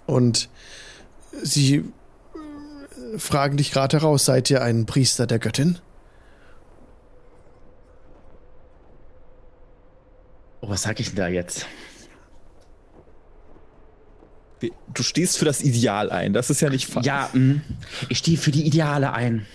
und 0.06 0.48
sie 1.42 1.76
äh, 1.76 3.18
fragen 3.18 3.56
dich 3.56 3.72
gerade 3.72 3.98
heraus, 3.98 4.24
seid 4.24 4.50
ihr 4.50 4.62
ein 4.62 4.86
Priester 4.86 5.26
der 5.26 5.38
Göttin? 5.38 5.78
Oh, 10.60 10.68
was 10.68 10.82
sag 10.82 10.98
ich 11.00 11.08
denn 11.08 11.16
da 11.16 11.28
jetzt? 11.28 11.66
Du 14.92 15.02
stehst 15.02 15.38
für 15.38 15.44
das 15.44 15.62
Ideal 15.62 16.10
ein. 16.10 16.32
Das 16.32 16.50
ist 16.50 16.60
ja 16.60 16.70
nicht 16.70 16.86
falsch. 16.86 17.06
Ja, 17.06 17.30
mh, 17.32 17.60
ich 18.08 18.18
stehe 18.18 18.36
für 18.36 18.50
die 18.50 18.66
Ideale 18.66 19.12
ein. 19.12 19.46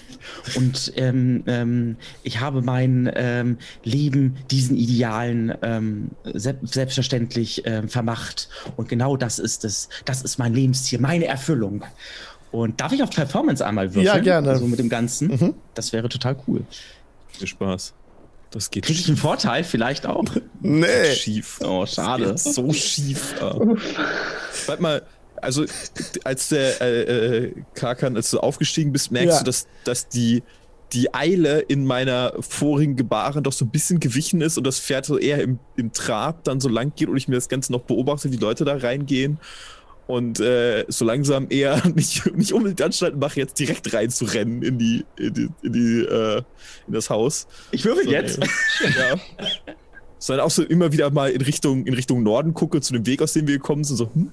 Und 0.56 0.94
ähm, 0.96 1.44
ähm, 1.48 1.96
ich 2.24 2.40
habe 2.40 2.62
mein 2.62 3.10
ähm, 3.16 3.58
Leben 3.84 4.38
diesen 4.52 4.78
Idealen 4.78 5.54
ähm, 5.62 6.10
se 6.34 6.56
selbstverständlich 6.62 7.64
ähm, 7.66 7.90
vermacht. 7.90 8.50
Und 8.76 8.90
genau 8.90 9.18
das 9.18 9.40
ist 9.40 9.66
es. 9.66 9.90
Das 10.06 10.22
ist 10.22 10.38
mein 10.38 10.54
Lebensziel, 10.54 11.00
meine 11.00 11.26
Erfüllung. 11.26 11.84
Und 12.52 12.82
darf 12.82 12.92
ich 12.92 13.04
auf 13.04 13.12
Performance 13.12 13.66
einmal 13.66 13.88
würfeln? 13.90 14.06
Ja, 14.06 14.18
gerne. 14.20 14.58
So 14.58 14.68
mit 14.68 14.80
dem 14.80 14.90
Ganzen. 14.90 15.28
Mhm. 15.30 15.54
Das 15.74 15.94
wäre 15.94 16.10
total 16.10 16.36
cool. 16.48 16.64
Viel 17.30 17.48
Spaß. 17.48 17.94
Das 18.52 18.72
geht 18.72 18.86
Kriege 18.86 19.00
ich 19.00 19.08
einen 19.08 19.18
Vorteil 19.18 19.64
vielleicht 19.64 20.06
auch? 20.06 20.26
Nee. 20.62 21.14
schief. 21.16 21.60
Oh, 21.64 21.86
schade. 21.86 22.38
So 22.38 22.72
schief. 22.74 23.36
Ah. 23.42 23.58
Warte 24.66 24.82
mal, 24.82 25.02
also 25.42 25.66
als 26.24 26.50
der 26.50 26.82
äh, 26.82 27.02
äh, 27.46 27.54
Karkan, 27.76 28.16
als 28.18 28.30
du 28.32 28.40
aufgestiegen 28.40 28.92
bist, 28.92 29.12
merkst 29.12 29.30
Ja. 29.34 29.40
du, 29.40 29.46
dass, 29.46 29.68
dass 29.86 30.08
die, 30.10 30.44
die 30.92 31.14
Eile 31.14 31.60
in 31.60 31.86
meiner 31.86 32.34
vorigen 32.40 32.96
Gebaren 32.96 33.44
doch 33.44 33.54
so 33.54 33.64
ein 33.66 33.70
bisschen 33.70 34.00
gewichen 34.00 34.42
ist 34.42 34.58
und 34.58 34.66
das 34.66 34.80
Pferd 34.80 35.06
so 35.06 35.18
eher 35.18 35.42
im, 35.42 35.60
im 35.78 35.94
Trab 35.94 36.44
dann 36.44 36.60
so 36.60 36.68
lang 36.68 36.92
geht 36.96 37.08
und 37.08 37.16
ich 37.18 37.28
mir 37.28 37.36
das 37.36 37.48
Ganze 37.48 37.72
noch 37.72 37.82
beobachte, 37.82 38.32
wie 38.34 38.38
Leute 38.38 38.66
da 38.66 38.76
reingehen. 38.76 39.40
Und 40.10 40.40
äh, 40.40 40.86
so 40.88 41.06
langsam 41.06 41.46
eher 41.52 41.86
nicht, 41.96 42.36
nicht 42.36 42.52
unbedingt 42.52 42.82
Anstalten 42.82 43.20
mache, 43.20 43.40
jetzt 43.40 43.60
direkt 43.60 43.94
reinzurennen 43.94 44.64
in 44.64 44.80
die, 44.80 45.06
in 45.20 45.34
die, 45.36 45.50
in 45.62 45.72
die 45.72 46.00
äh, 46.04 46.42
in 46.88 46.94
das 46.94 47.12
Haus. 47.12 47.46
Ich 47.70 47.86
würfel 47.86 48.06
So, 48.06 48.10
jetzt. 48.10 48.40
Ja. 48.98 49.20
Sondern 50.18 50.48
auch 50.48 50.50
so 50.50 50.64
immer 50.64 50.92
wieder 50.92 51.12
mal 51.12 51.30
in 51.30 51.42
Richtung, 51.42 51.86
in 51.86 51.94
Richtung 51.94 52.24
Norden 52.24 52.56
gucke, 52.56 52.82
zu 52.82 52.94
dem 52.94 53.06
Weg, 53.06 53.22
aus 53.22 53.34
dem 53.34 53.46
wir 53.46 53.58
gekommen 53.58 53.84
sind. 53.84 53.98
So, 53.98 54.12
hm, 54.12 54.32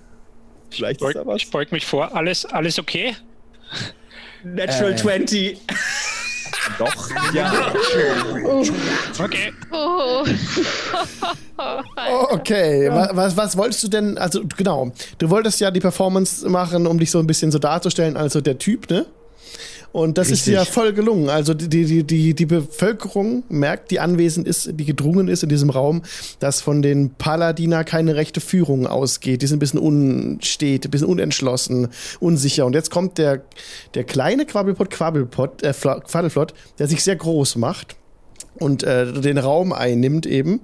vielleicht 0.71 1.03
ist 1.03 1.15
da 1.15 1.25
Beug, 1.25 1.35
was. 1.35 1.43
ich 1.43 1.51
beug 1.51 1.71
mich 1.71 1.85
vor. 1.85 2.17
Alles, 2.17 2.47
alles 2.47 2.79
okay? 2.79 3.15
Natural 4.43 4.93
Äh. 4.93 4.97
20. 4.97 5.61
Doch, 6.79 7.11
ja. 7.33 7.73
Okay. 9.19 9.53
Oh. 9.71 10.25
Oh, 11.59 12.27
Okay, 12.33 12.89
wa- 12.91 13.11
was, 13.13 13.37
was 13.37 13.57
wolltest 13.57 13.83
du 13.85 13.89
denn, 13.89 14.19
also 14.19 14.43
genau, 14.57 14.93
du 15.19 15.31
wolltest 15.31 15.59
ja 15.61 15.71
die 15.71 15.81
Performance 15.81 16.49
machen, 16.49 16.87
um 16.87 16.99
dich 16.99 17.11
so 17.11 17.19
ein 17.19 17.27
bisschen 17.27 17.51
so 17.51 17.59
darzustellen, 17.59 18.17
also 18.17 18.41
der 18.41 18.59
Typ, 18.59 18.91
ne? 18.91 19.07
Und 19.93 20.19
das 20.19 20.27
ist 20.27 20.41
Richtig. 20.41 20.53
dir 20.53 20.59
ja 20.59 20.65
voll 20.65 20.93
gelungen. 20.93 21.31
Also 21.31 21.55
die, 21.55 21.69
die, 21.69 22.05
die, 22.05 22.35
die 22.35 22.47
Bevölkerung 22.47 23.45
merkt, 23.49 23.91
die 23.91 24.01
anwesend 24.01 24.47
ist, 24.47 24.71
die 24.75 24.85
gedrungen 24.85 25.29
ist 25.29 25.43
in 25.43 25.49
diesem 25.49 25.71
Raum, 25.71 26.03
dass 26.39 26.61
von 26.61 26.83
den 26.83 27.11
Paladiner 27.11 27.85
keine 27.85 28.15
rechte 28.17 28.41
Führung 28.41 28.87
ausgeht. 28.87 29.43
Die 29.43 29.47
sind 29.47 29.57
ein 29.57 29.61
bisschen 29.61 29.81
unstet, 29.81 30.85
ein 30.85 30.91
bisschen 30.91 31.09
unentschlossen, 31.09 31.89
unsicher. 32.21 32.67
Und 32.67 32.75
jetzt 32.75 32.91
kommt 32.91 33.19
der, 33.19 33.43
der 33.95 34.05
kleine 34.05 34.45
Quabbelpot, 34.45 34.91
Quabbelpot, 34.91 35.63
äh, 35.63 35.73
Quaddelflott, 35.73 36.53
der 36.79 36.89
sich 36.89 37.03
sehr 37.03 37.17
groß 37.17 37.57
macht 37.57 37.97
und 38.59 38.83
äh, 38.83 39.13
den 39.13 39.39
Raum 39.39 39.73
einnimmt 39.73 40.27
eben, 40.27 40.61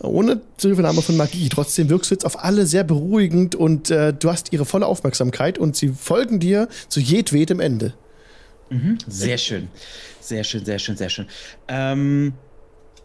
ohne 0.00 0.40
Zuhilfenahme 0.56 1.02
von 1.02 1.16
Magie. 1.16 1.48
Trotzdem 1.48 1.88
wirkst 1.88 2.10
du 2.10 2.14
jetzt 2.14 2.26
auf 2.26 2.42
alle 2.42 2.66
sehr 2.66 2.84
beruhigend 2.84 3.54
und 3.54 3.90
äh, 3.90 4.12
du 4.12 4.30
hast 4.30 4.52
ihre 4.52 4.64
volle 4.64 4.86
Aufmerksamkeit 4.86 5.58
und 5.58 5.76
sie 5.76 5.88
folgen 5.88 6.40
dir 6.40 6.68
zu 6.88 7.00
jedwedem 7.00 7.60
Ende. 7.60 7.94
Sehr 9.06 9.38
schön. 9.38 9.68
Sehr 10.20 10.44
schön, 10.44 10.64
sehr 10.64 10.78
schön, 10.78 10.96
sehr 10.96 11.08
schön. 11.08 11.26
Ähm, 11.68 12.34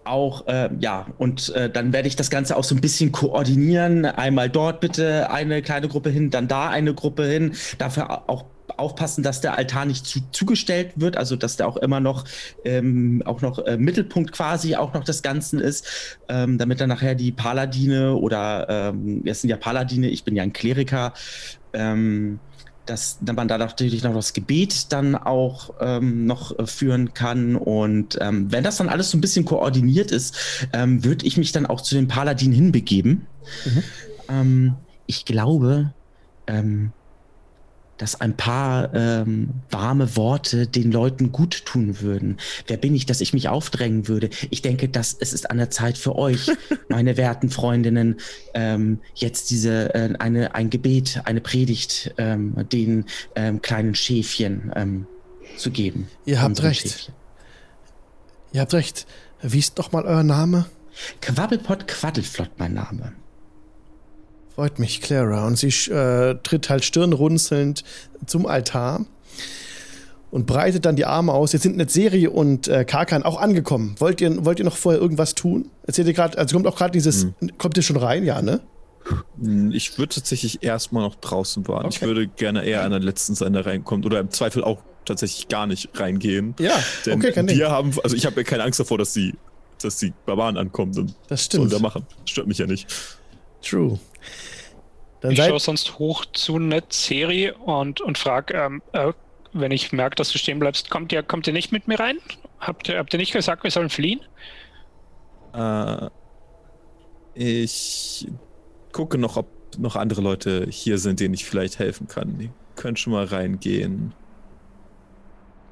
auch, 0.03 0.47
äh, 0.47 0.69
ja, 0.79 1.07
und 1.17 1.49
äh, 1.55 1.69
dann 1.69 1.93
werde 1.93 2.07
ich 2.09 2.15
das 2.17 2.29
Ganze 2.29 2.57
auch 2.57 2.65
so 2.65 2.75
ein 2.75 2.81
bisschen 2.81 3.11
koordinieren. 3.13 4.05
Einmal 4.05 4.49
dort 4.49 4.81
bitte 4.81 5.29
eine 5.29 5.61
kleine 5.61 5.87
Gruppe 5.87 6.09
hin, 6.09 6.29
dann 6.29 6.47
da 6.49 6.69
eine 6.69 6.93
Gruppe 6.93 7.25
hin. 7.25 7.55
Dafür 7.77 8.11
au- 8.11 8.23
auch 8.27 8.45
aufpassen, 8.75 9.23
dass 9.23 9.41
der 9.41 9.57
Altar 9.57 9.85
nicht 9.85 10.05
zu, 10.05 10.19
zugestellt 10.31 10.93
wird, 10.95 11.15
also 11.17 11.35
dass 11.35 11.57
der 11.57 11.67
auch 11.67 11.77
immer 11.77 11.99
noch 11.99 12.25
ähm, 12.63 13.21
auch 13.25 13.41
noch 13.41 13.59
äh, 13.59 13.77
Mittelpunkt 13.77 14.31
quasi 14.31 14.75
auch 14.75 14.93
noch 14.93 15.03
des 15.03 15.21
Ganzen 15.21 15.59
ist, 15.59 16.17
ähm, 16.27 16.57
damit 16.57 16.81
dann 16.81 16.89
nachher 16.89 17.13
die 17.13 17.31
Paladine 17.31 18.15
oder 18.15 18.67
ähm, 18.69 19.21
es 19.25 19.41
sind 19.41 19.49
ja 19.49 19.57
Paladine, 19.57 20.09
ich 20.09 20.23
bin 20.23 20.35
ja 20.35 20.43
ein 20.43 20.53
Kleriker, 20.53 21.13
ähm, 21.73 22.39
dass 22.85 23.19
man 23.21 23.47
da 23.47 23.57
natürlich 23.57 24.03
noch 24.03 24.13
das 24.13 24.33
Gebet 24.33 24.91
dann 24.91 25.15
auch 25.15 25.73
ähm, 25.79 26.25
noch 26.25 26.57
äh, 26.57 26.67
führen 26.67 27.13
kann. 27.13 27.55
Und 27.55 28.17
ähm, 28.21 28.51
wenn 28.51 28.63
das 28.63 28.77
dann 28.77 28.89
alles 28.89 29.11
so 29.11 29.17
ein 29.17 29.21
bisschen 29.21 29.45
koordiniert 29.45 30.11
ist, 30.11 30.67
ähm, 30.73 31.03
würde 31.03 31.25
ich 31.25 31.37
mich 31.37 31.51
dann 31.51 31.65
auch 31.65 31.81
zu 31.81 31.95
den 31.95 32.07
Paladinen 32.07 32.53
hinbegeben. 32.53 33.27
Mhm. 33.65 33.83
Ähm, 34.29 34.75
ich 35.05 35.25
glaube, 35.25 35.93
ähm, 36.47 36.91
dass 38.03 38.19
ein 38.19 38.35
paar 38.35 38.93
ähm, 38.93 39.51
warme 39.71 40.17
Worte 40.17 40.67
den 40.67 40.91
Leuten 40.91 41.31
gut 41.31 41.65
tun 41.65 42.01
würden. 42.01 42.35
Wer 42.67 42.75
bin 42.75 42.93
ich, 42.95 43.05
dass 43.05 43.21
ich 43.21 43.31
mich 43.31 43.47
aufdrängen 43.47 44.09
würde? 44.09 44.29
Ich 44.49 44.61
denke, 44.61 44.89
dass 44.89 45.15
es 45.17 45.31
ist 45.31 45.49
an 45.49 45.57
der 45.57 45.69
Zeit 45.69 45.97
für 45.97 46.17
euch, 46.17 46.51
meine 46.89 47.15
werten 47.15 47.49
Freundinnen, 47.49 48.17
ähm, 48.55 48.99
jetzt 49.15 49.51
diese 49.51 49.95
äh, 49.95 50.15
eine 50.19 50.53
ein 50.53 50.69
Gebet, 50.69 51.21
eine 51.23 51.39
Predigt 51.39 52.13
ähm, 52.17 52.67
den 52.73 53.05
ähm, 53.37 53.61
kleinen 53.61 53.95
Schäfchen 53.95 54.73
ähm, 54.75 55.07
zu 55.55 55.71
geben. 55.71 56.09
Ihr 56.25 56.41
habt 56.41 56.61
recht. 56.61 56.81
Schäfchen. 56.81 57.13
Ihr 58.51 58.59
habt 58.59 58.73
recht. 58.73 59.07
Wie 59.41 59.59
ist 59.59 59.79
doch 59.79 59.93
mal 59.93 60.03
euer 60.03 60.23
Name? 60.23 60.65
Quabbelpott 61.21 61.87
Quaddelflott, 61.87 62.51
mein 62.57 62.73
Name. 62.73 63.13
Freut 64.55 64.77
mich, 64.79 65.01
Clara. 65.01 65.47
Und 65.47 65.57
sie 65.57 65.69
äh, 65.91 66.35
tritt 66.43 66.69
halt 66.69 66.85
stirnrunzelnd 66.85 67.83
zum 68.25 68.45
Altar 68.45 69.05
und 70.29 70.45
breitet 70.45 70.85
dann 70.85 70.95
die 70.95 71.05
Arme 71.05 71.31
aus. 71.31 71.53
Jetzt 71.53 71.63
sind 71.63 71.77
Netzeri 71.77 72.27
und 72.27 72.67
äh, 72.67 72.85
Karkan 72.85 73.23
auch 73.23 73.39
angekommen. 73.39 73.95
Wollt 73.99 74.21
ihr, 74.21 74.45
wollt 74.45 74.59
ihr 74.59 74.65
noch 74.65 74.77
vorher 74.77 75.01
irgendwas 75.01 75.35
tun? 75.35 75.69
Erzählt 75.85 76.07
ihr 76.07 76.13
gerade, 76.13 76.37
also 76.37 76.55
kommt 76.55 76.67
auch 76.67 76.75
gerade 76.75 76.91
dieses, 76.91 77.23
hm. 77.23 77.57
kommt 77.57 77.77
ihr 77.77 77.83
schon 77.83 77.97
rein, 77.97 78.23
ja, 78.23 78.41
ne? 78.41 78.61
Hm, 79.39 79.71
ich 79.71 79.97
würde 79.97 80.15
tatsächlich 80.15 80.63
erstmal 80.63 81.03
noch 81.03 81.15
draußen 81.15 81.67
warten. 81.67 81.87
Okay. 81.87 81.97
Ich 81.99 82.01
würde 82.01 82.27
gerne 82.27 82.63
eher 82.63 82.83
an 82.83 82.91
der 82.91 82.99
letzten 82.99 83.35
Seite 83.35 83.65
reinkommen 83.65 84.05
oder 84.05 84.19
im 84.19 84.29
Zweifel 84.31 84.63
auch 84.63 84.81
tatsächlich 85.05 85.49
gar 85.49 85.67
nicht 85.67 85.89
reingehen. 85.99 86.55
Ja, 86.59 86.79
denn 87.05 87.19
okay, 87.19 87.31
kein 87.31 87.49
wir 87.49 87.69
haben, 87.69 87.93
also 88.03 88.15
ich 88.15 88.25
habe 88.25 88.37
ja 88.37 88.43
keine 88.43 88.63
Angst 88.63 88.79
davor, 88.79 88.97
dass 88.97 89.13
die, 89.13 89.35
dass 89.81 89.97
die 89.97 90.13
Barbaren 90.25 90.57
ankommen 90.57 90.97
und 90.97 91.15
das 91.27 91.45
stimmt. 91.45 91.73
da 91.73 91.79
machen. 91.79 92.05
Stört 92.25 92.47
mich 92.47 92.59
ja 92.59 92.67
nicht. 92.67 92.87
True. 93.63 93.99
Dann 95.21 95.31
ich 95.31 95.39
schaue 95.39 95.59
sonst 95.59 95.97
hoch 95.99 96.25
zu 96.33 96.59
Netzeri 96.59 97.51
und, 97.51 98.01
und 98.01 98.17
frage, 98.17 98.53
ähm, 98.55 98.81
äh, 98.91 99.13
wenn 99.53 99.71
ich 99.71 99.91
merke, 99.93 100.15
dass 100.15 100.31
du 100.31 100.37
stehen 100.37 100.59
bleibst, 100.59 100.89
kommt 100.89 101.11
ihr, 101.13 101.23
kommt 101.23 101.47
ihr 101.47 101.53
nicht 101.53 101.71
mit 101.71 101.87
mir 101.87 101.99
rein? 101.99 102.17
Habt 102.59 102.89
ihr, 102.89 102.97
habt 102.97 103.13
ihr 103.13 103.19
nicht 103.19 103.31
gesagt, 103.31 103.63
wir 103.63 103.71
sollen 103.71 103.89
fliehen? 103.89 104.19
Äh, 105.53 106.09
ich 107.35 108.27
gucke 108.91 109.17
noch, 109.17 109.37
ob 109.37 109.47
noch 109.77 109.95
andere 109.95 110.21
Leute 110.21 110.67
hier 110.69 110.97
sind, 110.97 111.19
denen 111.19 111.33
ich 111.33 111.45
vielleicht 111.45 111.79
helfen 111.79 112.07
kann. 112.07 112.39
Ihr 112.39 112.49
könnt 112.75 112.99
schon 112.99 113.13
mal 113.13 113.25
reingehen. 113.25 114.13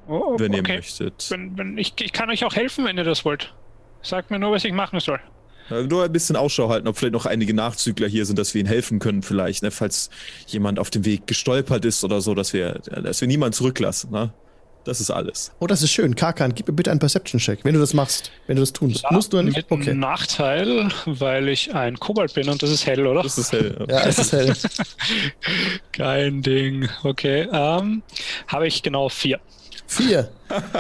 Oh, 0.08 0.40
wenn 0.40 0.54
okay. 0.54 0.72
ihr 0.72 0.78
möchtet. 0.78 1.28
Wenn, 1.30 1.58
wenn, 1.58 1.78
ich, 1.78 1.94
ich 2.00 2.14
kann 2.14 2.30
euch 2.30 2.46
auch 2.46 2.56
helfen, 2.56 2.86
wenn 2.86 2.98
ihr 2.98 3.04
das 3.04 3.26
wollt. 3.26 3.54
Sagt 4.02 4.32
mir 4.32 4.40
nur, 4.40 4.52
was 4.52 4.64
ich 4.64 4.74
machen 4.74 5.00
soll. 5.00 5.20
Nur 5.72 6.04
ein 6.04 6.12
bisschen 6.12 6.36
Ausschau 6.36 6.70
halten, 6.70 6.88
ob 6.88 6.98
vielleicht 6.98 7.14
noch 7.14 7.26
einige 7.26 7.54
Nachzügler 7.54 8.08
hier 8.08 8.26
sind, 8.26 8.38
dass 8.38 8.54
wir 8.54 8.62
ihnen 8.62 8.70
helfen 8.70 9.00
können, 9.00 9.22
vielleicht, 9.22 9.64
ne? 9.64 9.72
falls 9.72 10.10
jemand 10.48 10.80
auf 10.80 10.90
dem 10.90 11.06
Weg 11.06 11.28
gestolpert 11.28 11.86
ist 11.86 12.04
oder 12.04 12.22
so, 12.22 12.36
dass 12.36 12.54
wir, 12.54 12.82
dass 13.04 13.22
wir 13.22 13.28
niemanden 13.28 13.54
zurücklassen. 13.54 14.12
Ne? 14.12 14.32
Das 14.84 15.00
ist 15.00 15.12
alles. 15.12 15.52
Oh, 15.60 15.68
das 15.68 15.84
ist 15.84 15.92
schön. 15.92 16.16
Karkan, 16.16 16.56
gib 16.56 16.68
mir 16.68 16.74
bitte 16.74 16.90
einen 16.90 17.00
Perception-Check, 17.00 17.60
wenn 17.64 17.76
du 17.76 17.80
das 17.80 17.94
machst, 17.94 18.32
wenn 18.48 18.56
du 18.56 18.62
das 18.62 18.74
tust. 18.74 19.04
Ja, 19.04 19.10
Musst 19.12 19.32
du 19.32 19.42
nicht? 19.42 19.56
Mit 19.56 19.70
okay. 19.70 19.94
Nachteil, 19.94 20.90
weil 21.06 21.50
ich 21.50 21.76
ein 21.76 22.00
Kobold 22.00 22.34
bin 22.34 22.50
und 22.50 22.64
das 22.64 22.72
ist 22.72 22.86
hell, 22.88 23.06
oder? 23.06 23.22
Das 23.22 23.38
ist 23.38 23.52
hell. 23.52 23.78
Ja, 23.88 24.00
ja 24.00 24.06
es 24.08 24.18
ist 24.18 24.32
hell. 24.32 24.54
Kein 25.92 26.42
Ding. 26.42 26.90
Okay. 27.04 27.48
Ähm, 27.52 28.02
Habe 28.48 28.68
ich 28.68 28.82
genau 28.82 29.10
vier. 29.10 29.40
Vier? 29.86 30.32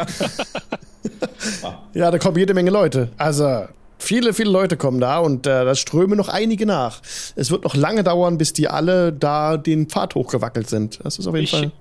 ja, 1.94 2.10
da 2.10 2.18
kommen 2.18 2.38
jede 2.38 2.54
Menge 2.54 2.72
Leute. 2.72 3.12
Also, 3.18 3.68
Viele, 4.02 4.34
viele 4.34 4.50
Leute 4.50 4.78
kommen 4.78 5.00
da 5.00 5.20
und 5.20 5.46
äh, 5.46 5.64
da 5.64 5.76
strömen 5.76 6.18
noch 6.18 6.28
einige 6.28 6.66
nach. 6.66 7.02
Es 7.36 7.52
wird 7.52 7.64
noch 7.64 7.76
lange 7.76 8.04
dauern, 8.04 8.40
bis 8.40 8.52
die 8.52 8.68
alle 8.68 9.14
da 9.14 9.58
den 9.58 9.88
Pfad 9.88 10.16
hochgewackelt 10.16 10.68
sind. 10.68 11.00
Das 11.04 11.20
ist 11.20 11.28
auf 11.28 11.36
jeden 11.36 11.44
ich, 11.44 11.52
Fall. 11.52 11.72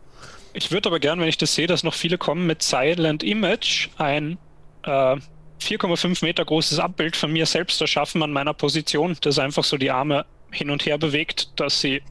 Ich 0.52 0.70
würde 0.70 0.90
aber 0.90 1.00
gern, 1.00 1.18
wenn 1.18 1.28
ich 1.28 1.38
das 1.38 1.54
sehe, 1.54 1.66
dass 1.66 1.82
noch 1.82 1.94
viele 1.94 2.18
kommen 2.18 2.46
mit 2.46 2.62
Silent 2.62 3.22
Image, 3.22 3.88
ein 3.96 4.36
äh, 4.82 5.16
4,5 5.62 6.22
Meter 6.22 6.44
großes 6.44 6.78
Abbild 6.78 7.16
von 7.16 7.32
mir 7.32 7.46
selbst 7.46 7.80
erschaffen 7.80 8.22
an 8.22 8.32
meiner 8.32 8.52
Position, 8.52 9.16
das 9.22 9.38
einfach 9.38 9.64
so 9.64 9.78
die 9.78 9.90
Arme 9.90 10.26
hin 10.50 10.68
und 10.68 10.84
her 10.84 10.98
bewegt, 10.98 11.48
dass 11.56 11.80
sie 11.80 12.02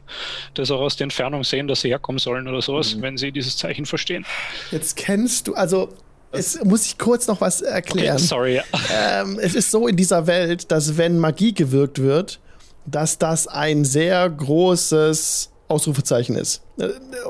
das 0.56 0.72
auch 0.72 0.80
aus 0.80 0.96
der 0.96 1.06
Entfernung 1.06 1.44
sehen, 1.44 1.68
dass 1.68 1.82
sie 1.82 1.90
herkommen 1.90 2.18
sollen 2.20 2.48
oder 2.48 2.64
sowas, 2.64 2.96
mhm. 2.96 3.02
wenn 3.04 3.18
sie 3.18 3.32
dieses 3.32 3.58
Zeichen 3.58 3.86
verstehen. 3.86 4.26
Jetzt 4.72 4.98
kennst 4.98 5.48
du, 5.48 5.54
also 5.54 5.94
es 6.32 6.64
muss 6.64 6.86
ich 6.86 6.98
kurz 6.98 7.28
noch 7.28 7.42
was 7.42 7.62
erklären. 7.62 8.18
Okay, 8.18 8.26
sorry. 8.26 8.62
Ähm, 8.94 9.40
es 9.42 9.56
ist 9.56 9.72
so 9.72 9.88
in 9.88 9.96
dieser 9.96 10.28
Welt, 10.28 10.72
dass 10.72 10.98
wenn 10.98 11.18
Magie 11.18 11.54
gewirkt 11.54 12.00
wird, 12.00 12.40
dass 12.86 13.18
das 13.18 13.48
ein 13.48 13.86
sehr 13.86 14.30
großes 14.30 15.52
Ausrufezeichen 15.68 16.36
ist. 16.36 16.62
Äh, 16.80 16.90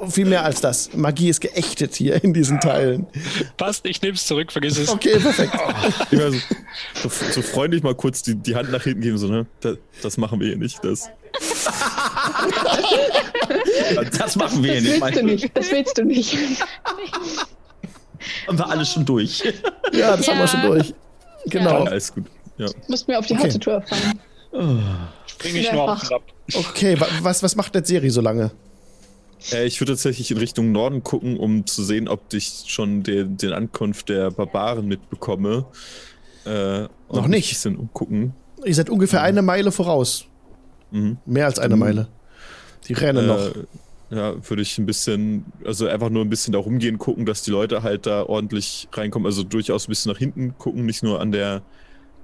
viel 0.09 0.25
mehr 0.25 0.45
als 0.45 0.61
das. 0.61 0.93
Magie 0.93 1.29
ist 1.29 1.41
geächtet 1.41 1.95
hier 1.95 2.23
in 2.23 2.33
diesen 2.33 2.61
Teilen. 2.61 3.07
Passt, 3.57 3.85
ich 3.85 4.01
nehme 4.01 4.15
es 4.15 4.25
zurück, 4.25 4.51
vergiss 4.51 4.77
es. 4.77 4.89
Okay, 4.89 5.19
perfekt. 5.19 5.53
ja, 6.11 6.31
so, 6.93 7.09
so, 7.09 7.41
freundlich 7.41 7.83
mal 7.83 7.95
kurz 7.95 8.23
die, 8.23 8.35
die 8.35 8.55
Hand 8.55 8.71
nach 8.71 8.83
hinten 8.83 9.01
geben, 9.01 9.17
so, 9.17 9.27
ne? 9.27 9.45
Das, 9.59 9.77
das 10.01 10.17
machen 10.17 10.39
wir 10.39 10.47
hier 10.47 10.57
nicht. 10.57 10.81
Das. 10.83 11.09
das 14.17 14.35
machen 14.37 14.63
wir 14.63 14.79
hier 14.79 14.81
nicht. 14.81 15.01
Das 15.01 15.11
willst 15.11 15.17
du 15.17 15.25
nicht. 15.25 15.57
Das 15.57 15.71
willst 15.71 15.97
du 15.97 16.05
nicht. 16.05 16.37
Haben 18.47 18.57
wir 18.57 18.69
alles 18.69 18.89
schon 18.89 19.05
durch. 19.05 19.43
Ja, 19.91 20.15
das 20.15 20.25
ja. 20.25 20.33
haben 20.33 20.39
wir 20.39 20.47
schon 20.47 20.61
durch. 20.61 20.93
Genau. 21.45 21.83
Ja, 21.83 21.91
alles 21.91 22.13
gut. 22.13 22.25
Ja. 22.57 22.67
Musst 22.87 23.07
mir 23.07 23.17
auf 23.17 23.25
die 23.25 23.33
okay. 23.33 23.57
Tour 23.57 23.81
fallen. 23.81 24.19
Oh. 24.51 24.77
Springe 25.25 25.59
ich 25.59 25.71
nur 25.71 25.91
auf. 25.93 26.09
Okay, 26.53 26.97
was, 27.21 27.41
was 27.41 27.55
macht 27.55 27.73
der 27.75 27.85
Serie 27.85 28.11
so 28.11 28.21
lange? 28.21 28.51
Äh, 29.51 29.65
ich 29.65 29.79
würde 29.79 29.93
tatsächlich 29.93 30.31
in 30.31 30.37
Richtung 30.37 30.71
Norden 30.71 31.03
gucken, 31.03 31.37
um 31.37 31.65
zu 31.65 31.83
sehen, 31.83 32.07
ob 32.07 32.33
ich 32.33 32.65
schon 32.67 33.03
den, 33.03 33.37
den 33.37 33.53
Ankunft 33.53 34.09
der 34.09 34.31
Barbaren 34.31 34.87
mitbekomme. 34.87 35.65
Äh, 36.45 36.87
Noch 37.11 37.27
nicht. 37.27 37.65
Ein 37.65 37.77
umgucken. 37.77 38.33
Ihr 38.65 38.75
seid 38.75 38.89
ungefähr 38.89 39.21
mhm. 39.21 39.25
eine 39.25 39.41
Meile 39.41 39.71
voraus. 39.71 40.25
Mhm. 40.91 41.17
Mehr 41.25 41.45
als 41.45 41.59
eine 41.59 41.75
Meile. 41.75 42.07
Die 42.87 42.93
rennen 42.93 43.25
äh, 43.25 43.27
noch. 43.27 43.51
Ja, 44.11 44.33
würde 44.49 44.63
ich 44.63 44.77
ein 44.79 44.87
bisschen, 44.87 45.45
also 45.63 45.87
einfach 45.87 46.09
nur 46.09 46.25
ein 46.25 46.29
bisschen 46.31 46.51
da 46.51 46.59
rumgehen, 46.59 46.97
gucken, 46.97 47.27
dass 47.27 47.43
die 47.43 47.51
Leute 47.51 47.83
halt 47.83 48.07
da 48.07 48.23
ordentlich 48.23 48.87
reinkommen. 48.91 49.27
Also 49.27 49.43
durchaus 49.43 49.87
ein 49.87 49.91
bisschen 49.91 50.11
nach 50.11 50.17
hinten 50.17 50.57
gucken, 50.57 50.85
nicht 50.85 51.03
nur 51.03 51.21
an 51.21 51.31
der 51.31 51.61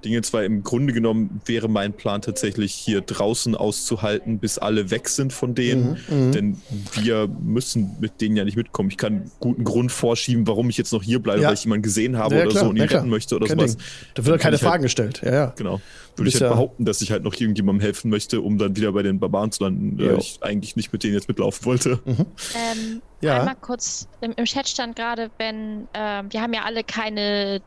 Dinge 0.04 0.22
zwar 0.22 0.44
im 0.44 0.62
Grunde 0.62 0.92
genommen 0.92 1.40
wäre 1.46 1.68
mein 1.68 1.92
Plan 1.92 2.22
tatsächlich 2.22 2.74
hier 2.74 3.00
draußen 3.00 3.54
auszuhalten, 3.54 4.38
bis 4.38 4.58
alle 4.58 4.90
weg 4.90 5.08
sind 5.08 5.32
von 5.32 5.54
denen, 5.54 5.98
mhm, 6.08 6.26
mhm, 6.26 6.32
denn 6.32 6.62
wir 6.92 7.28
müssen 7.28 7.96
mit 8.00 8.20
denen 8.20 8.36
ja 8.36 8.44
nicht 8.44 8.56
mitkommen. 8.56 8.90
Ich 8.90 8.98
kann 8.98 9.30
guten 9.40 9.64
Grund 9.64 9.90
vorschieben, 9.90 10.46
warum 10.46 10.70
ich 10.70 10.76
jetzt 10.76 10.92
noch 10.92 11.02
hier 11.02 11.20
bleibe, 11.20 11.42
ja. 11.42 11.48
weil 11.48 11.54
ich 11.54 11.64
jemanden 11.64 11.82
gesehen 11.82 12.18
habe 12.18 12.36
ja, 12.36 12.42
oder 12.42 12.50
klar, 12.50 12.64
so 12.64 12.70
und 12.70 12.76
ihn 12.76 12.82
ja, 12.82 12.88
retten 12.88 13.08
möchte 13.08 13.36
oder 13.36 13.46
Kein 13.46 13.58
sowas. 13.58 13.76
Ding. 13.76 13.86
Da 14.14 14.26
wird 14.26 14.40
keine 14.40 14.58
Fragen 14.58 14.72
halt, 14.72 14.82
gestellt. 14.82 15.22
Ja, 15.24 15.32
ja. 15.32 15.52
Genau. 15.56 15.80
Würde 16.16 16.28
ich 16.30 16.40
halt 16.40 16.52
behaupten, 16.52 16.84
dass 16.84 17.02
ich 17.02 17.10
halt 17.10 17.24
noch 17.24 17.34
irgendjemandem 17.34 17.82
helfen 17.82 18.10
möchte, 18.10 18.40
um 18.40 18.56
dann 18.58 18.74
wieder 18.76 18.92
bei 18.92 19.02
den 19.02 19.18
Barbaren 19.18 19.52
zu 19.52 19.64
landen, 19.64 19.98
weil 19.98 20.18
ich 20.18 20.38
eigentlich 20.40 20.76
nicht 20.76 20.92
mit 20.92 21.04
denen 21.04 21.14
jetzt 21.14 21.28
mitlaufen 21.28 21.66
wollte. 21.66 22.00
Mhm. 22.04 22.26
Ähm, 22.54 23.02
ja. 23.20 23.40
Einmal 23.40 23.56
kurz, 23.60 24.08
im, 24.20 24.32
im 24.36 24.44
Chat 24.44 24.68
stand 24.68 24.96
gerade, 24.96 25.30
wenn, 25.38 25.88
ähm, 25.94 26.26
wir 26.30 26.40
haben 26.40 26.54
ja 26.54 26.62
alle 26.64 26.84
keine 26.84 27.60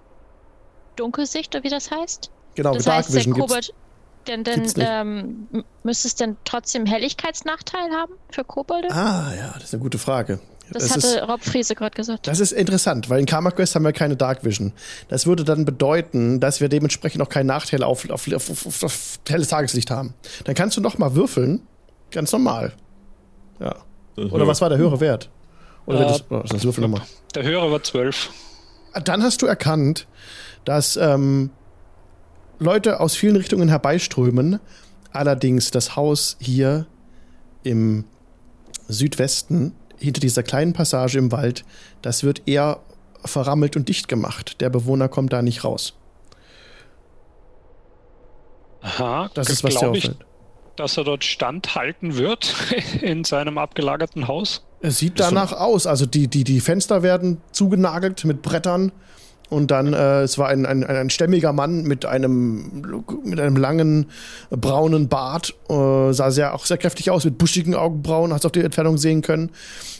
Dunkelsicht 0.99 1.55
oder 1.55 1.63
wie 1.63 1.69
das 1.69 1.91
heißt. 1.91 2.29
Genau, 2.55 2.73
das 2.73 2.87
heißt, 2.87 3.13
der 3.13 3.25
Kobold, 3.25 3.73
denn, 4.27 4.43
denn 4.43 4.67
ähm, 4.77 5.63
müsste 5.83 6.07
es 6.07 6.15
denn 6.15 6.37
trotzdem 6.45 6.85
Helligkeitsnachteil 6.85 7.91
haben 7.91 8.13
für 8.31 8.43
Kobolde? 8.43 8.89
Ah, 8.91 9.33
ja, 9.35 9.53
das 9.53 9.65
ist 9.65 9.73
eine 9.73 9.81
gute 9.81 9.97
Frage. 9.97 10.39
Das, 10.71 10.83
das 10.83 10.91
hatte 10.91 11.19
ist, 11.19 11.27
Rob 11.27 11.43
Friese 11.43 11.73
gerade 11.73 11.95
gesagt. 11.95 12.27
Das 12.27 12.39
ist 12.39 12.51
interessant, 12.51 13.09
weil 13.09 13.19
in 13.19 13.25
Karma 13.25 13.49
Quest 13.49 13.73
haben 13.73 13.83
wir 13.83 13.93
keine 13.93 14.15
Dark 14.15 14.43
Vision. 14.43 14.73
Das 15.07 15.25
würde 15.25 15.43
dann 15.43 15.65
bedeuten, 15.65 16.39
dass 16.39 16.61
wir 16.61 16.69
dementsprechend 16.69 17.23
auch 17.23 17.29
keinen 17.29 17.47
Nachteil 17.47 17.81
auf, 17.81 18.07
auf, 18.09 18.31
auf, 18.31 18.49
auf, 18.49 18.83
auf 18.83 19.19
helles 19.27 19.47
Tageslicht 19.47 19.89
haben. 19.89 20.13
Dann 20.43 20.53
kannst 20.53 20.77
du 20.77 20.81
noch 20.81 20.99
mal 20.99 21.15
würfeln, 21.15 21.61
ganz 22.11 22.31
normal. 22.31 22.73
Ja. 23.59 23.75
Oder 24.15 24.45
was 24.45 24.61
war 24.61 24.69
der 24.69 24.77
höhere 24.77 24.99
Wert? 24.99 25.29
Oder 25.87 26.01
äh, 26.01 26.07
das, 26.07 26.23
das 26.49 26.63
Würfel 26.63 26.81
nochmal. 26.81 27.01
Der 27.33 27.43
höhere 27.43 27.71
war 27.71 27.81
12. 27.81 28.29
Dann 29.05 29.23
hast 29.23 29.41
du 29.41 29.47
erkannt, 29.47 30.07
dass 30.65 30.97
ähm, 30.97 31.51
Leute 32.59 32.99
aus 32.99 33.15
vielen 33.15 33.35
Richtungen 33.35 33.69
herbeiströmen. 33.69 34.59
Allerdings 35.11 35.71
das 35.71 35.95
Haus 35.95 36.37
hier 36.39 36.85
im 37.63 38.05
Südwesten 38.87 39.73
hinter 39.97 40.19
dieser 40.21 40.43
kleinen 40.43 40.73
Passage 40.73 41.17
im 41.17 41.31
Wald, 41.31 41.65
das 42.01 42.23
wird 42.23 42.47
eher 42.47 42.79
verrammelt 43.25 43.75
und 43.75 43.89
dicht 43.89 44.07
gemacht. 44.07 44.61
Der 44.61 44.69
Bewohner 44.69 45.09
kommt 45.09 45.33
da 45.33 45.41
nicht 45.41 45.63
raus. 45.63 45.93
Aha, 48.81 49.29
Das 49.33 49.49
ist, 49.49 49.63
was 49.63 49.73
dir 49.73 49.79
glaube 49.79 49.97
ich, 49.97 50.05
auffällt. 50.05 50.25
dass 50.75 50.97
er 50.97 51.03
dort 51.03 51.23
standhalten 51.23 52.15
wird 52.17 52.55
in 53.01 53.23
seinem 53.23 53.57
abgelagerten 53.57 54.27
Haus. 54.27 54.63
Es 54.81 54.99
sieht 54.99 55.19
danach 55.19 55.51
aus. 55.51 55.85
Also 55.85 56.05
die, 56.05 56.27
die, 56.29 56.45
die 56.45 56.61
Fenster 56.61 57.03
werden 57.03 57.41
zugenagelt 57.51 58.23
mit 58.23 58.41
Brettern. 58.41 58.93
Und 59.49 59.71
dann, 59.71 59.93
äh, 59.93 60.21
es 60.21 60.37
war 60.37 60.47
ein, 60.49 60.65
ein, 60.65 60.83
ein 60.83 61.09
stämmiger 61.09 61.53
Mann 61.53 61.83
mit 61.83 62.05
einem, 62.05 63.01
mit 63.23 63.39
einem 63.39 63.57
langen 63.57 64.05
braunen 64.51 65.09
Bart, 65.09 65.55
äh, 65.69 66.13
sah 66.13 66.29
sehr, 66.29 66.53
auch 66.53 66.65
sehr 66.65 66.77
kräftig 66.77 67.09
aus, 67.09 67.25
mit 67.25 67.37
buschigen 67.37 67.73
Augenbrauen, 67.73 68.31
hast 68.31 68.43
du 68.43 68.47
auf 68.47 68.51
die 68.51 68.61
Entfernung 68.61 68.97
sehen 68.97 69.21
können. 69.21 69.51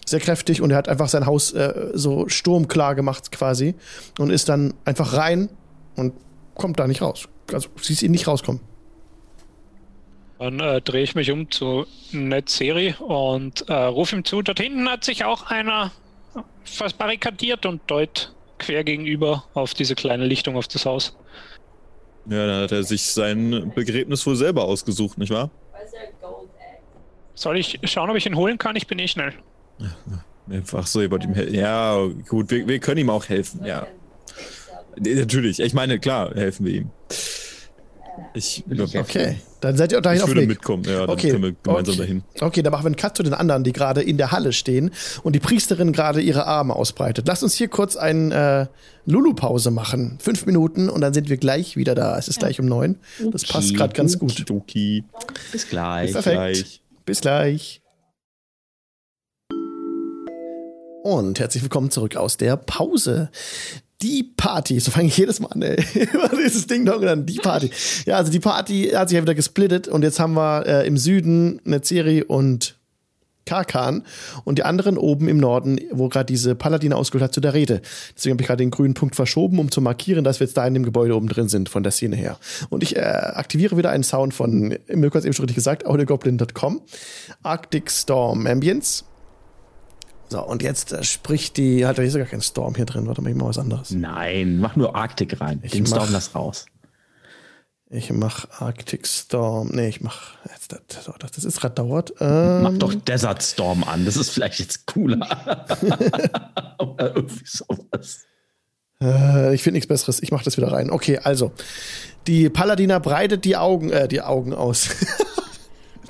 Sehr 0.06 0.20
kräftig 0.20 0.62
und 0.62 0.72
er 0.72 0.78
hat 0.78 0.88
einfach 0.88 1.10
sein 1.10 1.26
Haus 1.26 1.54
äh, 1.54 1.92
so 1.94 2.30
sturmklar 2.30 2.96
gemacht 2.96 3.32
quasi 3.32 3.76
und 4.20 4.30
ist 4.30 4.50
dann 4.50 4.74
einfach 4.86 5.14
rein 5.14 5.50
und 5.96 6.14
kommt 6.54 6.80
da 6.80 6.88
nicht 6.88 7.02
raus. 7.02 7.28
Also 7.52 7.70
siehst 7.82 8.04
ihn 8.04 8.12
nicht 8.12 8.28
rauskommen. 8.28 8.62
Dann 10.38 10.60
äh, 10.60 10.82
drehe 10.82 11.04
ich 11.04 11.16
mich 11.16 11.32
um 11.32 11.52
zu 11.52 11.86
Netzeri 12.12 12.96
und 13.00 13.68
äh, 13.68 13.74
rufe 13.74 14.16
ihm 14.16 14.24
zu. 14.24 14.42
Dort 14.42 14.60
hinten 14.60 14.88
hat 14.90 15.04
sich 15.04 15.26
auch 15.26 15.48
einer 15.48 15.92
fast 16.64 16.98
barrikadiert 16.98 17.66
und 17.66 17.82
deut 17.88 18.34
quer 18.60 18.84
gegenüber 18.84 19.46
auf 19.54 19.74
diese 19.74 19.96
kleine 19.96 20.26
Lichtung 20.26 20.56
auf 20.56 20.68
das 20.68 20.86
Haus. 20.86 21.16
Ja, 22.30 22.46
dann 22.46 22.64
hat 22.64 22.72
er 22.72 22.84
sich 22.84 23.04
sein 23.04 23.72
Begräbnis 23.74 24.26
wohl 24.28 24.36
selber 24.36 24.66
ausgesucht, 24.66 25.18
nicht 25.18 25.32
wahr? 25.32 25.50
Soll 27.34 27.58
ich 27.58 27.80
schauen, 27.86 28.10
ob 28.10 28.18
ich 28.18 28.26
ihn 28.26 28.36
holen 28.36 28.58
kann? 28.58 28.76
Ich 28.76 28.86
bin 28.86 29.00
eh 29.00 29.08
schnell. 29.08 29.34
Einfach 30.52 30.86
so 30.86 31.02
über 31.02 31.20
ihm 31.22 31.34
helfen. 31.34 31.54
Ja, 31.54 32.06
gut, 32.28 32.52
wir, 32.52 32.68
wir 32.68 32.80
können 32.80 33.00
ihm 33.00 33.10
auch 33.10 33.28
helfen, 33.28 33.64
ja. 33.66 33.88
Natürlich, 34.98 35.60
ich 35.60 35.74
meine, 35.74 36.00
klar, 36.00 36.34
helfen 36.36 36.66
wir 36.66 36.74
ihm. 36.74 36.92
Ich, 38.34 38.64
Okay, 38.96 39.38
dann 39.62 39.78
seid 39.78 39.92
ihr 39.92 40.02
dahin 40.02 40.18
ich 40.18 40.24
auf 40.24 40.30
würde 40.30 40.42
Weg. 40.42 40.50
mitkommen, 40.50 40.84
ja, 40.86 41.02
dann 41.02 41.10
Okay, 41.10 41.32
können 41.32 41.44
wir 41.44 41.56
gemeinsam 41.64 41.94
okay. 41.94 42.02
dahin. 42.02 42.24
Okay, 42.42 42.62
dann 42.62 42.72
machen 42.72 42.84
wir 42.84 42.88
einen 42.88 42.96
Cut 42.96 43.18
zu 43.18 43.24
den 43.24 43.34
anderen, 43.34 43.64
die 43.64 43.74
gerade 43.74 44.02
in 44.02 44.18
der 44.18 44.32
Halle 44.32 44.54
stehen 44.54 44.92
und 45.24 45.34
die 45.34 45.40
Priesterin 45.40 45.92
gerade 45.92 46.22
ihre 46.22 46.46
Arme 46.46 46.76
ausbreitet. 46.76 47.28
Lasst 47.28 47.44
uns 47.44 47.56
hier 47.56 47.68
kurz 47.68 47.96
eine 47.96 48.70
äh, 49.06 49.10
Lulu-Pause 49.10 49.72
machen. 49.72 50.18
Fünf 50.22 50.46
Minuten 50.46 50.90
und 50.90 51.02
dann 51.02 51.14
sind 51.14 51.30
wir 51.30 51.38
gleich 51.38 51.76
wieder 51.78 51.96
da. 51.96 52.18
Es 52.18 52.28
ist 52.28 52.40
gleich 52.40 52.60
um 52.60 52.66
neun. 52.66 52.98
Das 53.32 53.46
passt 53.46 53.76
gerade 53.76 53.94
ganz 53.94 54.18
gut. 54.20 54.32
Okidoki. 54.32 55.04
Bis 55.52 55.68
gleich. 55.68 56.14
Perfekt. 56.14 56.36
gleich. 56.36 56.82
Bis 57.06 57.22
gleich. 57.22 57.82
Und 61.04 61.40
herzlich 61.40 61.64
willkommen 61.64 61.92
zurück 61.92 62.16
aus 62.18 62.38
der 62.38 62.56
Pause. 62.58 63.30
Die 64.02 64.24
Party, 64.24 64.80
so 64.80 64.92
fange 64.92 65.08
ich 65.08 65.18
jedes 65.18 65.42
Mal 65.42 65.50
an, 65.50 65.62
ey. 65.62 65.76
Immer 66.14 66.30
Dieses 66.30 66.68
Ding 66.68 66.86
doch 66.86 67.00
und 67.00 67.06
dann 67.06 67.26
die 67.26 67.40
Party. 67.40 67.70
Ja, 68.06 68.16
also 68.16 68.32
die 68.32 68.40
Party 68.40 68.92
hat 68.94 69.10
sich 69.10 69.18
ja 69.18 69.22
wieder 69.22 69.36
gesplittet 69.36 69.90
und 69.90 70.04
jetzt 70.04 70.20
haben 70.20 70.34
wir 70.36 70.66
äh, 70.66 70.88
im 70.88 70.98
Süden 70.98 71.60
Nezeri 71.66 72.24
und 72.24 72.80
Karkan 73.50 74.04
und 74.44 74.60
die 74.60 74.64
anderen 74.64 74.98
oben 74.98 75.28
im 75.28 75.38
Norden, 75.38 75.82
wo 75.92 76.08
gerade 76.08 76.28
diese 76.28 76.54
Paladine 76.54 76.96
ausgeholt 76.96 77.24
hat, 77.24 77.34
zu 77.34 77.42
der 77.42 77.56
Rede. 77.56 77.82
Deswegen 78.16 78.36
habe 78.36 78.44
ich 78.44 78.48
gerade 78.48 78.64
den 78.64 78.70
grünen 78.70 78.94
Punkt 78.94 79.16
verschoben, 79.16 79.58
um 79.58 79.72
zu 79.72 79.82
markieren, 79.82 80.24
dass 80.24 80.40
wir 80.40 80.46
jetzt 80.46 80.56
da 80.56 80.68
in 80.68 80.76
dem 80.76 80.84
Gebäude 80.84 81.16
oben 81.16 81.28
drin 81.28 81.50
sind, 81.50 81.68
von 81.68 81.82
der 81.82 81.92
Szene 81.92 82.16
her. 82.16 82.38
Und 82.70 82.84
ich 82.84 82.96
äh, 82.96 83.00
aktiviere 83.00 83.76
wieder 83.76 83.90
einen 83.90 84.04
Sound 84.04 84.36
von, 84.36 84.78
Mirko 84.88 85.16
hat 85.16 85.22
es 85.22 85.26
eben 85.26 85.34
schon 85.34 85.46
richtig 85.46 85.56
gesagt, 85.56 85.86
audiogoblin.com, 85.86 86.82
Arctic 87.42 87.90
Storm 87.90 88.46
Ambience. 88.46 89.04
So, 90.30 90.46
und 90.46 90.62
jetzt 90.62 90.92
äh, 90.94 91.04
spricht 91.04 91.58
die, 91.58 91.86
halt, 91.86 91.98
da 91.98 92.04
ist 92.04 92.14
ja 92.14 92.20
gar 92.20 92.28
kein 92.30 92.42
Storm 92.42 92.76
hier 92.76 92.86
drin, 92.86 93.08
warte 93.08 93.22
mal, 93.22 93.30
ich 93.30 93.36
mach 93.36 93.44
mal 93.46 93.50
was 93.50 93.58
anderes. 93.58 93.90
Nein, 93.92 94.60
mach 94.60 94.76
nur 94.76 94.96
Arktik 94.96 95.42
rein. 95.42 95.60
Ich 95.64 95.72
Den 95.72 95.86
Storm 95.88 96.04
mach- 96.06 96.12
lass 96.12 96.36
raus. 96.36 96.66
Ich 97.92 98.12
mach 98.14 98.62
Arctic 98.62 99.08
Storm, 99.08 99.70
nee, 99.74 99.88
ich 99.88 100.02
mach, 100.02 100.34
jetzt, 100.54 100.72
das, 100.74 101.06
das, 101.18 101.32
das 101.32 101.44
ist 101.44 101.60
gerade 101.60 101.74
dauert. 101.74 102.14
Ähm, 102.20 102.62
Mach 102.62 102.78
doch 102.78 102.94
Desert 102.94 103.42
Storm 103.42 103.84
an. 103.84 104.06
Das 104.06 104.16
ist 104.16 104.30
vielleicht 104.30 104.60
jetzt 104.60 104.86
cooler. 104.86 105.18
Oder 106.78 107.16
irgendwie 107.16 107.46
sowas. 107.48 108.26
Äh, 109.02 109.56
ich 109.56 109.64
finde 109.64 109.78
nichts 109.78 109.88
Besseres. 109.88 110.22
Ich 110.22 110.32
mache 110.32 110.44
das 110.46 110.56
wieder 110.58 110.72
rein. 110.72 110.92
Okay, 110.92 111.18
also. 111.24 111.52
Die 112.28 112.50
Paladiner 112.52 113.00
breitet 113.00 113.44
die 113.44 113.58
Augen, 113.58 113.90
äh, 113.92 114.08
die 114.08 114.22
Augen 114.22 114.54
aus. 114.54 114.90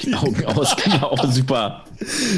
Die 0.02 0.14
Augen 0.14 0.45
aus, 0.45 0.76
genau, 0.76 1.16
super. 1.30 1.84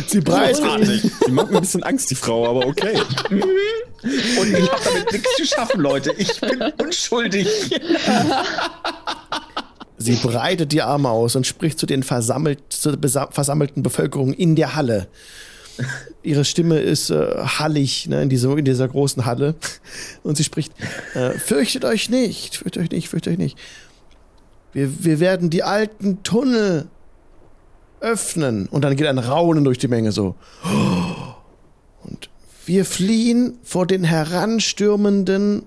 Sie 0.08 0.22
breitet. 0.22 0.62
Großartig. 0.62 1.12
Die 1.28 1.32
macht 1.32 1.52
mir 1.52 1.58
ein 1.58 1.62
bisschen 1.62 1.84
Angst, 1.84 2.10
die 2.10 2.16
Frau, 2.16 2.50
aber 2.50 2.66
okay. 2.68 3.00
Und 3.30 4.58
ich 4.58 4.72
habe 4.72 4.82
damit 4.84 5.12
nichts 5.12 5.36
zu 5.38 5.46
schaffen, 5.46 5.82
Leute. 5.82 6.14
Ich 6.18 6.40
bin 6.42 6.62
unschuldig. 6.82 7.48
Sie 9.98 10.16
breitet 10.16 10.72
die 10.72 10.82
Arme 10.82 11.10
aus 11.10 11.36
und 11.36 11.46
spricht 11.46 11.78
zu 11.78 11.86
den 11.86 12.02
versammelt, 12.02 12.60
zur 12.70 12.98
versammelten 13.30 13.84
Bevölkerung 13.84 14.34
in 14.34 14.56
der 14.56 14.76
Halle. 14.76 15.08
Ihre 16.24 16.46
Stimme 16.46 16.80
ist 16.80 17.10
äh, 17.10 17.46
hallig 17.46 18.08
ne, 18.08 18.22
in, 18.24 18.30
dieser, 18.30 18.58
in 18.58 18.66
dieser 18.66 18.88
großen 18.88 19.26
Halle. 19.26 19.56
Und 20.24 20.38
sie 20.38 20.44
spricht: 20.44 20.74
äh, 21.14 21.32
Fürchtet 21.32 21.86
euch 21.86 22.10
nicht, 22.10 22.58
fürchtet 22.58 22.84
euch 22.84 22.92
nicht, 22.92 23.10
fürchtet 23.10 23.34
euch 23.34 23.40
nicht. 23.40 23.58
Wir, 24.74 25.04
wir 25.04 25.20
werden 25.20 25.50
die 25.50 25.64
alten 25.64 26.24
Tunnel 26.24 26.88
öffnen. 28.02 28.68
Und 28.68 28.84
dann 28.84 28.96
geht 28.96 29.08
ein 29.08 29.18
Raunen 29.18 29.64
durch 29.64 29.78
die 29.78 29.88
Menge 29.88 30.12
so. 30.12 30.36
Und 32.04 32.30
wir 32.66 32.86
fliehen 32.86 33.58
vor 33.64 33.86
den 33.88 34.04
heranstürmenden 34.04 35.64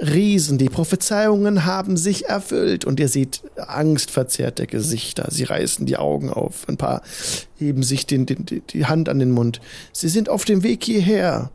Riesen. 0.00 0.58
Die 0.58 0.68
Prophezeiungen 0.68 1.64
haben 1.64 1.96
sich 1.96 2.26
erfüllt. 2.26 2.84
Und 2.84 2.98
ihr 2.98 3.08
seht 3.08 3.42
angstverzerrte 3.56 4.66
Gesichter. 4.66 5.28
Sie 5.30 5.44
reißen 5.44 5.86
die 5.86 5.96
Augen 5.96 6.30
auf. 6.30 6.68
Ein 6.68 6.76
paar 6.76 7.02
heben 7.58 7.82
sich 7.82 8.06
den, 8.06 8.26
den, 8.26 8.44
die- 8.46 8.86
Hand 8.86 9.08
an 9.08 9.18
den 9.18 9.30
Mund. 9.30 9.60
Sie 9.92 10.08
sind 10.08 10.28
auf 10.28 10.44
dem 10.44 10.62
Weg 10.62 10.82
hierher. 10.84 11.50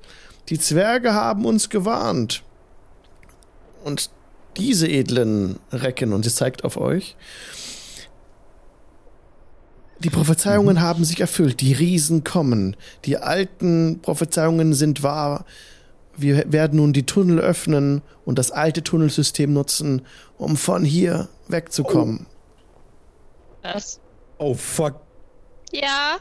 Die 0.50 0.60
Zwerge 0.60 1.14
haben 1.14 1.46
uns 1.46 1.70
gewarnt. 1.70 2.44
Und 3.84 4.10
diese 4.58 4.88
edlen 4.90 5.58
Recken, 5.72 6.12
und 6.12 6.24
sie 6.24 6.34
zeigt 6.34 6.64
auf 6.64 6.76
euch, 6.78 7.16
die 10.00 10.10
Prophezeiungen 10.10 10.82
haben 10.82 11.04
sich 11.04 11.20
erfüllt. 11.20 11.62
Die 11.62 11.74
Riesen 11.74 12.24
kommen. 12.24 12.76
Die 13.06 13.18
alten 13.18 14.00
Prophezeiungen 14.02 14.74
sind 14.74 15.04
wahr. 15.04 15.46
Wir 16.16 16.52
werden 16.52 16.78
nun 16.78 16.94
die 16.94 17.06
Tunnel 17.06 17.40
öffnen 17.40 18.02
und 18.26 18.38
das 18.40 18.52
alte 18.52 18.84
Tunnelsystem 18.84 19.52
nutzen, 19.54 20.02
um 20.38 20.58
von 20.58 20.84
hier 20.84 21.30
wegzukommen. 21.48 22.26
Was? 23.62 24.00
Oh, 24.38 24.54
fuck. 24.54 24.96
Ja, 25.72 26.18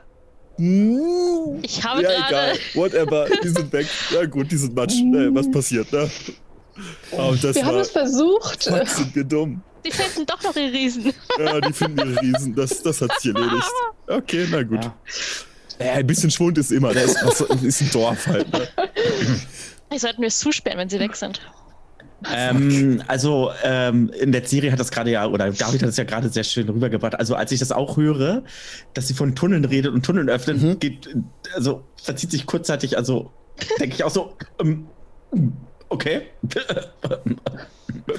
Hm. 0.57 1.61
ich 1.63 1.85
habe 1.85 2.03
Ja, 2.03 2.09
gerade. 2.29 2.29
egal. 2.29 2.59
Whatever. 2.75 3.27
Die 3.45 3.49
sind 3.49 3.73
weg. 3.73 3.87
Ja, 4.13 4.27
gut, 4.27 4.51
die 4.51 4.57
sind 4.57 4.75
Matsch. 4.75 4.95
Äh, 5.01 5.33
was 5.33 5.49
passiert, 5.53 5.93
ne? 5.93 6.11
Oh, 7.13 7.33
das 7.41 7.55
Wir 7.55 7.65
haben 7.65 7.75
war. 7.77 7.83
es 7.83 7.91
versucht. 7.91 8.65
Fuck, 8.65 8.89
sind 8.89 9.15
wir 9.15 9.23
dumm. 9.25 9.63
Die 9.85 9.91
finden 9.91 10.27
doch 10.27 10.43
noch 10.43 10.53
die 10.53 10.61
Riesen. 10.61 11.13
Ja, 11.39 11.61
die 11.61 11.73
finden 11.73 11.99
ihre 11.99 12.21
Riesen. 12.21 12.55
Das, 12.55 12.83
das 12.83 13.01
hat 13.01 13.21
sich 13.21 13.35
erledigt. 13.35 13.65
Okay, 14.07 14.47
na 14.51 14.63
gut. 14.63 14.85
Ja. 14.85 14.95
Ja, 15.81 15.93
ein 15.93 16.07
bisschen 16.07 16.31
Schwund 16.31 16.59
ist 16.59 16.73
immer. 16.73 16.93
Das 16.93 17.23
ist, 17.23 17.41
ist 17.63 17.81
ein 17.83 17.91
Dorf 17.93 18.27
halt. 18.27 18.53
Ne? 18.53 18.69
Die 19.93 19.99
sollten 19.99 20.21
wir 20.23 20.29
es 20.29 20.39
zusperren, 20.41 20.79
wenn 20.79 20.89
sie 20.89 20.99
weg 20.99 21.15
sind. 21.15 21.41
Ähm, 22.35 23.01
also 23.07 23.53
ähm, 23.63 24.11
in 24.21 24.33
der 24.33 24.45
Serie 24.45 24.73
hat 24.73 24.81
das 24.81 24.91
gerade 24.91 25.13
ja, 25.13 25.27
oder 25.29 25.51
David 25.53 25.83
hat 25.83 25.89
es 25.91 25.97
ja 25.97 26.03
gerade 26.03 26.29
sehr 26.31 26.43
schön 26.43 26.69
rübergebracht. 26.69 27.15
Also 27.15 27.37
als 27.37 27.53
ich 27.53 27.61
das 27.61 27.71
auch 27.71 27.97
höre, 27.97 28.43
dass 28.95 29.07
sie 29.07 29.15
von 29.15 29.37
Tunneln 29.37 29.65
redet 29.65 29.93
und 29.95 30.05
Tunneln 30.05 30.29
öffnen, 30.29 30.61
Mhm. 30.61 30.79
geht, 30.81 31.09
also 31.55 31.85
verzieht 32.03 32.33
sich 32.33 32.45
kurzzeitig, 32.47 32.97
also 32.97 33.31
denke 33.79 33.95
ich 33.95 34.03
auch 34.03 34.11
so, 34.11 34.37
ähm, 34.61 34.89
okay. 35.89 36.23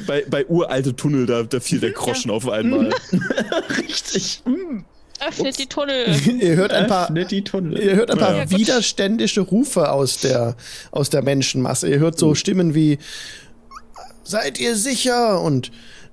Bei, 0.08 0.24
bei 0.30 0.46
uralte 0.48 0.96
Tunnel, 0.96 1.26
da, 1.26 1.44
da 1.44 1.60
fiel 1.60 1.80
der 1.80 1.92
Groschen 1.92 2.30
auf 2.32 2.48
einmal. 2.48 2.90
Richtig. 3.78 4.42
Mm. 4.46 4.82
Öffnet 5.28 5.58
die 5.60 5.66
Tunnel. 5.68 6.16
ihr 6.40 6.56
hört 6.56 6.72
ein 6.74 6.88
paar, 6.88 7.06
Öffnet 7.06 7.32
die 7.32 7.44
Tunnel. 7.44 7.80
ihr 7.80 7.96
hört 7.96 8.12
ein 8.12 8.18
paar 8.18 8.36
Ja. 8.36 8.50
widerständische 8.50 9.42
Rufe 9.42 9.92
aus 9.92 10.20
der, 10.20 10.56
aus 10.92 11.10
der 11.10 11.22
Menschenmasse. 11.24 11.90
Ihr 11.90 12.00
hört 12.00 12.18
so 12.20 12.36
Stimmen 12.36 12.74
wie, 12.76 12.98
seid 14.24 14.60
ihr 14.60 14.76
sicher? 14.76 15.42
Und 15.42 15.72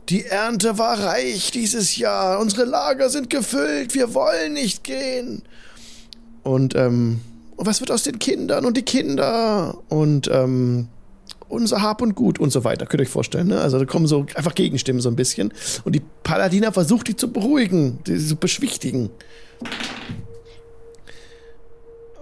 die 0.09 0.25
Ernte 0.25 0.79
war 0.79 0.99
reich 0.99 1.51
dieses 1.51 1.97
Jahr. 1.97 2.41
Unsere 2.41 2.65
Lager 2.65 3.11
sind 3.11 3.31
gefüllt. 3.31 3.95
Wir 3.95 4.15
wollen 4.15 4.55
nicht 4.55 4.85
gehen. 4.85 5.43
Und, 6.43 6.75
ähm, 6.75 7.21
und 7.57 7.67
was 7.67 7.81
wird 7.81 7.91
aus 7.91 8.05
den 8.05 8.19
Kindern 8.19 8.65
und 8.65 8.77
die 8.77 8.83
Kinder? 8.83 9.77
Und, 9.89 10.29
ähm, 10.33 10.89
unser 11.49 11.83
Hab 11.83 12.03
und 12.03 12.15
Gut 12.15 12.39
und 12.39 12.51
so 12.51 12.65
weiter. 12.65 12.87
Könnt 12.87 13.01
ihr 13.01 13.05
euch 13.05 13.11
vorstellen, 13.11 13.49
ne? 13.49 13.61
Also 13.61 13.79
da 13.79 13.85
kommen 13.85 14.07
so 14.07 14.27
einfach 14.35 14.55
Gegenstimmen 14.55 15.01
so 15.01 15.09
ein 15.09 15.17
bisschen. 15.17 15.53
Und 15.85 15.95
die 15.95 16.03
Paladiner 16.23 16.73
versucht, 16.73 17.09
die 17.09 17.17
zu 17.17 17.33
beruhigen, 17.33 17.99
die 18.07 18.19
zu 18.19 18.37
beschwichtigen. 18.37 19.11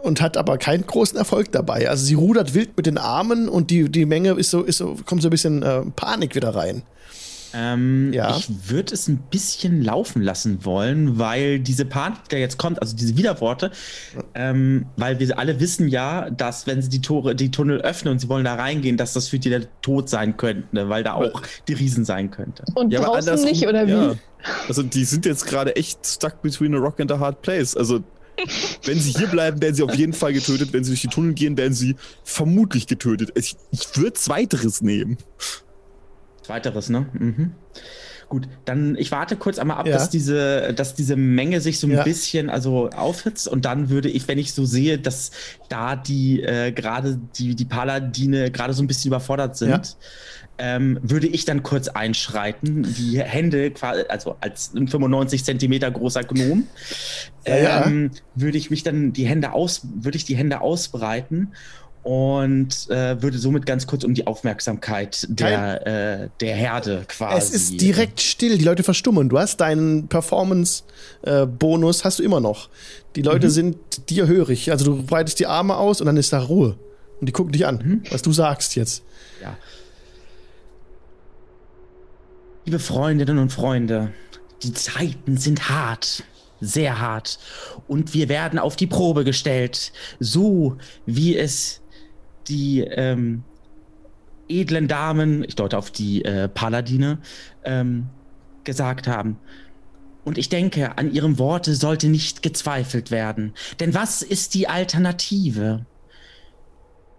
und 0.04 0.20
hat 0.20 0.36
aber 0.36 0.58
keinen 0.58 0.86
großen 0.86 1.16
Erfolg 1.16 1.50
dabei. 1.50 1.88
Also 1.88 2.04
sie 2.04 2.14
rudert 2.14 2.52
wild 2.52 2.76
mit 2.76 2.84
den 2.84 2.98
Armen 2.98 3.48
und 3.48 3.70
die, 3.70 3.88
die 3.88 4.04
Menge 4.04 4.32
ist 4.32 4.50
so, 4.50 4.62
ist 4.62 4.76
so, 4.76 4.96
kommt 5.06 5.22
so 5.22 5.28
ein 5.28 5.30
bisschen 5.30 5.62
äh, 5.62 5.80
Panik 5.96 6.34
wieder 6.34 6.54
rein. 6.54 6.82
Ähm, 7.54 8.12
Ja. 8.12 8.36
Ich 8.36 8.48
würde 8.68 8.94
es 8.94 9.08
ein 9.08 9.18
bisschen 9.30 9.82
laufen 9.82 10.22
lassen 10.22 10.64
wollen, 10.64 11.18
weil 11.18 11.60
diese 11.60 11.84
Panik, 11.84 12.18
die 12.24 12.34
da 12.34 12.36
jetzt 12.36 12.58
kommt, 12.58 12.80
also 12.82 12.96
diese 12.96 13.16
Widerworte, 13.16 13.70
ähm, 14.34 14.86
weil 14.96 15.18
wir 15.20 15.38
alle 15.38 15.60
wissen 15.60 15.88
ja, 15.88 16.30
dass 16.30 16.66
wenn 16.66 16.82
sie 16.82 16.88
die 16.88 17.00
Tore, 17.00 17.34
die 17.34 17.50
Tunnel 17.50 17.80
öffnen 17.80 18.12
und 18.12 18.18
sie 18.18 18.28
wollen 18.28 18.44
da 18.44 18.54
reingehen, 18.54 18.96
dass 18.96 19.12
das 19.12 19.28
für 19.28 19.38
die 19.38 19.50
der 19.50 19.62
Tod 19.82 20.08
sein 20.08 20.36
könnte, 20.36 20.88
weil 20.88 21.04
da 21.04 21.14
auch 21.14 21.42
die 21.68 21.74
Riesen 21.74 22.04
sein 22.04 22.30
könnte. 22.30 22.64
Und 22.74 22.92
Ja, 22.92 23.00
draußen 23.02 23.42
nicht, 23.44 23.66
oder 23.66 23.86
wie? 23.86 23.92
ja. 23.92 24.14
Also 24.68 24.82
die 24.82 25.04
sind 25.04 25.24
jetzt 25.24 25.46
gerade 25.46 25.74
echt 25.76 26.06
stuck 26.06 26.42
between 26.42 26.74
a 26.74 26.78
rock 26.78 27.00
and 27.00 27.10
a 27.10 27.18
hard 27.18 27.40
place. 27.42 27.74
Also 27.76 28.00
wenn 28.84 28.98
sie 28.98 29.12
hier 29.12 29.28
bleiben, 29.28 29.62
werden 29.62 29.74
sie 29.74 29.82
auf 29.82 29.94
jeden 29.94 30.12
Fall 30.12 30.32
getötet. 30.32 30.72
Wenn 30.72 30.82
sie 30.84 30.90
durch 30.90 31.02
die 31.02 31.08
Tunnel 31.08 31.34
gehen, 31.34 31.56
werden 31.56 31.72
sie 31.72 31.94
vermutlich 32.24 32.86
getötet. 32.86 33.30
Ich, 33.36 33.56
ich 33.70 33.96
würde 33.96 34.12
zweiteres 34.14 34.82
nehmen. 34.82 35.16
Weiteres, 36.48 36.88
ne? 36.90 37.06
Mhm. 37.12 37.52
Gut, 38.30 38.48
dann 38.64 38.96
ich 38.96 39.12
warte 39.12 39.36
kurz 39.36 39.58
einmal 39.58 39.76
ab, 39.76 39.86
Ja. 39.86 39.92
dass 39.92 40.08
diese, 40.08 40.72
dass 40.74 40.94
diese 40.94 41.14
Menge 41.14 41.60
sich 41.60 41.78
so 41.78 41.86
ein 41.86 41.92
Ja. 41.92 42.02
bisschen 42.04 42.48
also 42.48 42.88
aufhitzt 42.90 43.46
und 43.46 43.64
dann 43.66 43.90
würde 43.90 44.08
ich, 44.08 44.26
wenn 44.28 44.38
ich 44.38 44.54
so 44.54 44.64
sehe, 44.64 44.98
dass 44.98 45.30
da 45.68 45.94
die 45.94 46.42
äh, 46.42 46.72
gerade 46.72 47.20
die 47.36 47.54
die 47.54 47.66
Paladine 47.66 48.50
gerade 48.50 48.72
so 48.72 48.82
ein 48.82 48.86
bisschen 48.86 49.10
überfordert 49.10 49.56
sind, 49.58 49.70
Ja. 49.70 49.82
ähm, 50.56 50.98
würde 51.02 51.26
ich 51.26 51.44
dann 51.44 51.62
kurz 51.62 51.88
einschreiten, 51.88 52.82
die 52.96 53.20
Hände 53.20 53.70
quasi, 53.72 54.02
also 54.08 54.36
als 54.40 54.72
ein 54.74 54.88
95 54.88 55.44
Zentimeter 55.44 55.90
großer 55.90 56.22
Gnom, 56.24 56.66
ähm, 57.44 58.10
würde 58.34 58.56
ich 58.56 58.70
mich 58.70 58.82
dann 58.82 59.12
die 59.12 59.26
Hände 59.26 59.52
aus, 59.52 59.82
würde 59.96 60.16
ich 60.16 60.24
die 60.24 60.36
Hände 60.36 60.60
ausbreiten 60.62 61.52
und 62.04 62.88
äh, 62.90 63.20
würde 63.22 63.38
somit 63.38 63.64
ganz 63.64 63.86
kurz 63.86 64.04
um 64.04 64.12
die 64.12 64.26
Aufmerksamkeit 64.26 65.26
der, 65.30 65.86
äh, 65.86 66.28
der 66.40 66.54
Herde 66.54 67.04
quasi. 67.08 67.38
Es 67.38 67.50
ist 67.50 67.80
direkt 67.80 68.20
still, 68.20 68.58
die 68.58 68.64
Leute 68.64 68.82
verstummen. 68.82 69.30
Du 69.30 69.38
hast 69.38 69.56
deinen 69.56 70.06
Performance-Bonus, 70.08 72.04
hast 72.04 72.18
du 72.18 72.22
immer 72.22 72.40
noch. 72.40 72.68
Die 73.16 73.22
Leute 73.22 73.48
sind 73.48 73.78
dir 74.10 74.26
hörig. 74.26 74.70
Also 74.70 74.84
du 74.84 75.02
breitest 75.02 75.40
die 75.40 75.46
Arme 75.46 75.76
aus 75.76 76.00
und 76.00 76.06
dann 76.06 76.18
ist 76.18 76.34
da 76.34 76.40
Ruhe. 76.40 76.76
Und 77.20 77.26
die 77.26 77.32
gucken 77.32 77.52
dich 77.52 77.66
an, 77.66 78.02
was 78.10 78.20
du 78.20 78.32
sagst 78.32 78.76
jetzt. 78.76 79.02
Ja. 79.40 79.56
Liebe 82.66 82.78
Freundinnen 82.78 83.38
und 83.38 83.50
Freunde, 83.50 84.12
die 84.62 84.74
Zeiten 84.74 85.38
sind 85.38 85.70
hart, 85.70 86.22
sehr 86.60 87.00
hart. 87.00 87.38
Und 87.88 88.12
wir 88.12 88.28
werden 88.28 88.58
auf 88.58 88.76
die 88.76 88.86
Probe 88.86 89.24
gestellt, 89.24 89.92
so 90.20 90.76
wie 91.06 91.36
es 91.36 91.80
die 92.48 92.80
ähm, 92.80 93.44
edlen 94.48 94.88
Damen, 94.88 95.44
ich 95.44 95.56
deute 95.56 95.78
auf 95.78 95.90
die 95.90 96.24
äh, 96.24 96.48
Paladine, 96.48 97.18
ähm, 97.64 98.08
gesagt 98.64 99.06
haben. 99.06 99.38
Und 100.24 100.38
ich 100.38 100.48
denke, 100.48 100.96
an 100.96 101.12
ihrem 101.12 101.38
Worte 101.38 101.74
sollte 101.74 102.08
nicht 102.08 102.42
gezweifelt 102.42 103.10
werden. 103.10 103.52
Denn 103.78 103.92
was 103.92 104.22
ist 104.22 104.54
die 104.54 104.68
Alternative? 104.68 105.84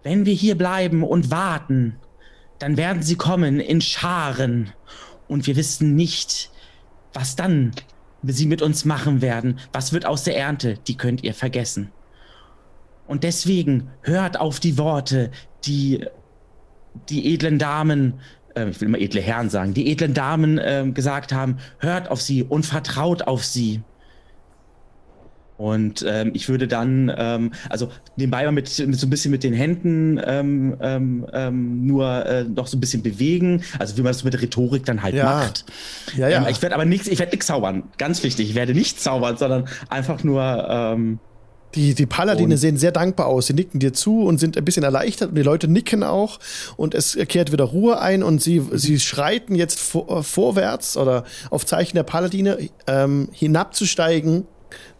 Wenn 0.02 0.26
wir 0.26 0.34
hier 0.34 0.56
bleiben 0.56 1.04
und 1.04 1.30
warten, 1.30 1.96
dann 2.58 2.76
werden 2.76 3.02
sie 3.02 3.16
kommen 3.16 3.60
in 3.60 3.80
Scharen. 3.80 4.72
Und 5.28 5.46
wir 5.46 5.56
wissen 5.56 5.94
nicht, 5.94 6.50
was 7.12 7.36
dann 7.36 7.72
sie 8.22 8.46
mit 8.46 8.60
uns 8.60 8.84
machen 8.84 9.22
werden. 9.22 9.60
Was 9.72 9.92
wird 9.92 10.04
aus 10.04 10.24
der 10.24 10.36
Ernte? 10.36 10.78
Die 10.86 10.96
könnt 10.96 11.22
ihr 11.22 11.34
vergessen. 11.34 11.92
Und 13.06 13.24
deswegen 13.24 13.90
hört 14.02 14.38
auf 14.40 14.60
die 14.60 14.78
Worte, 14.78 15.30
die 15.64 16.04
die 17.08 17.34
edlen 17.34 17.58
Damen, 17.58 18.20
äh, 18.54 18.68
ich 18.70 18.80
will 18.80 18.88
immer 18.88 18.98
edle 18.98 19.20
Herren 19.20 19.50
sagen, 19.50 19.74
die 19.74 19.90
edlen 19.90 20.14
Damen 20.14 20.58
ähm, 20.62 20.94
gesagt 20.94 21.32
haben, 21.32 21.58
hört 21.78 22.10
auf 22.10 22.22
sie 22.22 22.42
und 22.42 22.64
vertraut 22.64 23.22
auf 23.22 23.44
sie. 23.44 23.82
Und 25.58 26.04
ähm, 26.06 26.32
ich 26.34 26.50
würde 26.50 26.68
dann, 26.68 27.10
ähm, 27.16 27.52
also 27.70 27.90
nebenbei 28.16 28.44
mal 28.44 28.52
mit, 28.52 28.78
mit 28.78 28.98
so 28.98 29.06
ein 29.06 29.10
bisschen 29.10 29.30
mit 29.30 29.42
den 29.42 29.54
Händen 29.54 30.20
ähm, 30.22 30.76
ähm, 30.82 31.26
ähm, 31.32 31.86
nur 31.86 32.26
äh, 32.26 32.44
noch 32.44 32.66
so 32.66 32.76
ein 32.76 32.80
bisschen 32.80 33.02
bewegen, 33.02 33.62
also 33.78 33.96
wie 33.96 34.02
man 34.02 34.12
das 34.12 34.22
mit 34.22 34.34
der 34.34 34.42
Rhetorik 34.42 34.84
dann 34.84 35.02
halt 35.02 35.14
Ja. 35.14 35.24
macht. 35.24 35.64
Ja, 36.14 36.28
ja. 36.28 36.42
Ähm, 36.42 36.46
ich 36.50 36.60
werde 36.60 36.74
aber 36.74 36.84
nichts, 36.84 37.08
ich 37.08 37.18
werde 37.18 37.32
nichts 37.32 37.46
zaubern, 37.46 37.84
ganz 37.96 38.22
wichtig. 38.22 38.50
Ich 38.50 38.54
werde 38.54 38.74
nicht 38.74 39.00
zaubern, 39.00 39.38
sondern 39.38 39.66
einfach 39.88 40.22
nur 40.24 40.44
Die, 41.76 41.94
die 41.94 42.06
Paladine 42.06 42.54
Und- 42.54 42.58
sehen 42.60 42.76
sehr 42.78 42.90
dankbar 42.92 43.26
aus. 43.26 43.46
Sie 43.46 43.52
nicken 43.52 43.78
dir 43.78 43.92
zu 43.92 44.22
und 44.24 44.38
sind 44.38 44.56
ein 44.56 44.64
bisschen 44.64 44.82
erleichtert 44.82 45.28
und 45.28 45.34
die 45.36 45.42
Leute 45.42 45.68
nicken 45.68 46.02
auch 46.02 46.38
und 46.76 46.94
es 46.94 47.16
kehrt 47.28 47.52
wieder 47.52 47.64
Ruhe 47.64 48.00
ein 48.00 48.22
und 48.22 48.42
sie, 48.42 48.62
sie 48.72 48.98
schreiten 48.98 49.54
jetzt 49.54 49.78
vor, 49.78 50.24
vorwärts 50.24 50.96
oder 50.96 51.24
auf 51.50 51.66
Zeichen 51.66 51.96
der 51.96 52.02
Paladine 52.02 52.70
ähm, 52.86 53.28
hinabzusteigen 53.32 54.46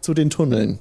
zu 0.01 0.13
den 0.13 0.29
Tunneln. 0.29 0.79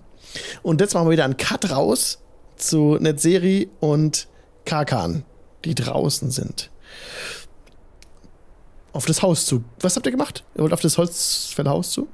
Und 0.62 0.80
jetzt 0.82 0.92
machen 0.94 1.06
wir 1.06 1.12
wieder 1.12 1.24
einen 1.24 1.38
Cut 1.38 1.70
raus 1.70 2.18
zu 2.56 2.96
Netzeri 3.00 3.68
und 3.80 4.28
Kakan, 4.66 5.24
die 5.64 5.74
draußen 5.74 6.30
sind. 6.30 6.70
Auf 8.92 9.06
das 9.06 9.22
Haus 9.22 9.46
zu. 9.46 9.62
Was 9.80 9.96
habt 9.96 10.06
ihr 10.06 10.12
gemacht? 10.12 10.44
Ihr 10.54 10.62
wollt 10.62 10.72
auf 10.72 10.80
das 10.80 10.96
Holzfällerhaus 10.98 11.90
zu? 11.90 12.08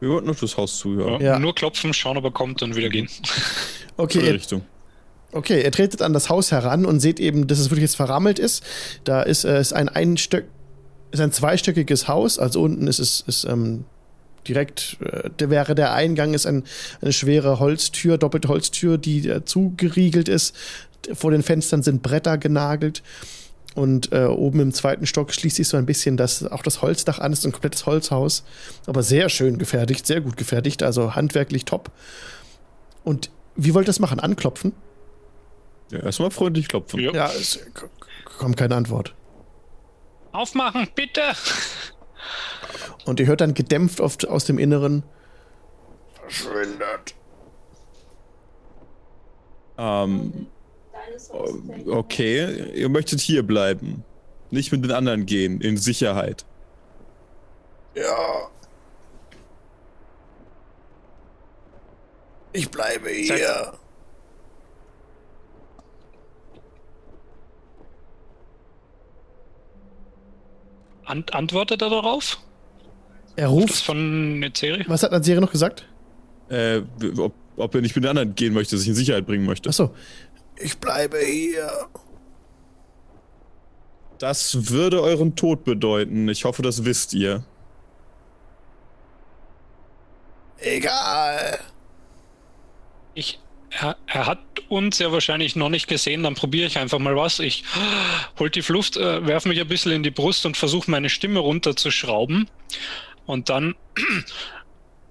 Wir 0.00 0.10
wollten 0.10 0.28
auf 0.28 0.40
das 0.40 0.56
Haus 0.56 0.78
zu, 0.78 0.98
ja. 0.98 1.20
Ja. 1.20 1.38
Nur 1.38 1.54
klopfen, 1.54 1.94
schauen, 1.94 2.16
ob 2.16 2.24
er 2.24 2.30
kommt 2.30 2.62
und 2.62 2.76
wieder 2.76 2.88
gehen. 2.88 3.08
Okay, 3.96 4.26
In 4.26 4.32
Richtung. 4.32 4.62
Okay, 5.30 5.62
ihr 5.62 5.70
tretet 5.70 6.02
an 6.02 6.12
das 6.12 6.28
Haus 6.28 6.50
heran 6.50 6.84
und 6.84 6.98
seht 6.98 7.20
eben, 7.20 7.46
dass 7.46 7.60
es 7.60 7.70
wirklich 7.70 7.82
jetzt 7.82 7.94
verrammelt 7.94 8.40
ist. 8.40 8.64
Da 9.04 9.22
ist 9.22 9.44
es 9.44 9.72
ein 9.72 9.88
einstöck, 9.88 10.46
ist 11.12 11.20
ein 11.20 11.30
zweistöckiges 11.30 12.08
Haus. 12.08 12.40
Also 12.40 12.60
unten 12.60 12.88
ist 12.88 12.98
es 12.98 13.20
ist, 13.26 13.44
ähm, 13.44 13.84
direkt, 14.46 14.96
äh, 15.00 15.30
der 15.38 15.50
wäre 15.50 15.74
der 15.74 15.92
Eingang 15.92 16.34
ist 16.34 16.46
ein, 16.46 16.64
eine 17.00 17.12
schwere 17.12 17.58
Holztür, 17.58 18.18
doppelte 18.18 18.48
Holztür, 18.48 18.98
die 18.98 19.28
äh, 19.28 19.44
zugeriegelt 19.44 20.28
ist. 20.28 20.54
Vor 21.12 21.30
den 21.30 21.42
Fenstern 21.42 21.82
sind 21.82 22.02
Bretter 22.02 22.38
genagelt. 22.38 23.02
Und 23.74 24.12
äh, 24.12 24.26
oben 24.26 24.60
im 24.60 24.72
zweiten 24.72 25.04
Stock 25.04 25.32
schließt 25.32 25.56
sich 25.56 25.66
so 25.68 25.76
ein 25.76 25.86
bisschen 25.86 26.16
das, 26.16 26.44
auch 26.46 26.62
das 26.62 26.80
Holzdach 26.80 27.18
an, 27.18 27.32
ist 27.32 27.44
ein 27.44 27.52
komplettes 27.52 27.86
Holzhaus. 27.86 28.44
Aber 28.86 29.02
sehr 29.02 29.28
schön 29.28 29.58
gefertigt, 29.58 30.06
sehr 30.06 30.20
gut 30.20 30.36
gefertigt, 30.36 30.82
also 30.82 31.16
handwerklich 31.16 31.64
top. 31.64 31.90
Und 33.02 33.30
wie 33.56 33.74
wollt 33.74 33.84
ihr 33.84 33.86
das 33.86 33.98
machen? 33.98 34.20
Anklopfen? 34.20 34.72
Ja, 35.90 36.00
erstmal 36.00 36.30
freundlich 36.30 36.68
klopfen. 36.68 37.00
Ja. 37.00 37.12
Ja, 37.12 37.26
es 37.26 37.58
kommt 38.38 38.56
keine 38.56 38.76
Antwort. 38.76 39.14
Aufmachen, 40.32 40.88
bitte! 40.94 41.22
Und 43.04 43.20
ihr 43.20 43.26
hört 43.26 43.40
dann 43.40 43.54
gedämpft 43.54 44.00
oft 44.00 44.26
aus 44.26 44.44
dem 44.44 44.58
Inneren. 44.58 45.02
Verschwindet. 46.14 47.14
Ähm, 49.76 50.46
okay, 51.86 52.70
ihr 52.74 52.88
möchtet 52.88 53.20
hier 53.20 53.42
bleiben. 53.42 54.04
Nicht 54.50 54.70
mit 54.72 54.84
den 54.84 54.92
anderen 54.92 55.26
gehen, 55.26 55.60
in 55.60 55.76
Sicherheit. 55.76 56.44
Ja. 57.94 58.48
Ich 62.52 62.70
bleibe 62.70 63.08
hier. 63.10 63.72
Ant 71.04 71.34
antwortet 71.34 71.82
er 71.82 71.90
darauf? 71.90 72.38
Er 73.36 73.44
Das 73.46 73.52
ruft. 73.52 73.84
von 73.84 74.38
Nezeri? 74.38 74.84
Was 74.86 75.02
hat 75.02 75.12
Nazire 75.12 75.40
noch 75.40 75.50
gesagt? 75.52 75.86
Äh, 76.48 76.82
ob, 77.18 77.34
ob 77.56 77.74
er 77.74 77.80
nicht 77.80 77.94
mit 77.96 78.04
den 78.04 78.10
anderen 78.10 78.34
gehen 78.34 78.54
möchte, 78.54 78.78
sich 78.78 78.88
in 78.88 78.94
Sicherheit 78.94 79.26
bringen 79.26 79.44
möchte. 79.44 79.68
Achso. 79.68 79.90
Ich 80.58 80.78
bleibe 80.78 81.18
hier. 81.18 81.88
Das 84.18 84.70
würde 84.70 85.02
euren 85.02 85.36
Tod 85.36 85.64
bedeuten. 85.64 86.28
Ich 86.28 86.44
hoffe, 86.44 86.62
das 86.62 86.84
wisst 86.84 87.14
ihr. 87.14 87.44
Egal. 90.58 91.58
Ich, 93.14 93.38
er, 93.70 93.96
er 94.06 94.26
hat 94.26 94.38
uns 94.68 94.98
ja 94.98 95.12
wahrscheinlich 95.12 95.56
noch 95.56 95.68
nicht 95.68 95.88
gesehen, 95.88 96.22
dann 96.22 96.34
probiere 96.34 96.66
ich 96.66 96.78
einfach 96.78 96.98
mal 96.98 97.16
was. 97.16 97.38
Ich 97.38 97.64
hol 98.38 98.50
die 98.50 98.60
Luft, 98.68 98.96
äh, 98.96 99.26
werfe 99.26 99.48
mich 99.48 99.60
ein 99.60 99.68
bisschen 99.68 99.92
in 99.92 100.02
die 100.02 100.10
Brust 100.10 100.46
und 100.46 100.56
versuche 100.56 100.90
meine 100.90 101.10
Stimme 101.10 101.40
runterzuschrauben. 101.40 102.48
Und 103.26 103.48
dann. 103.48 103.74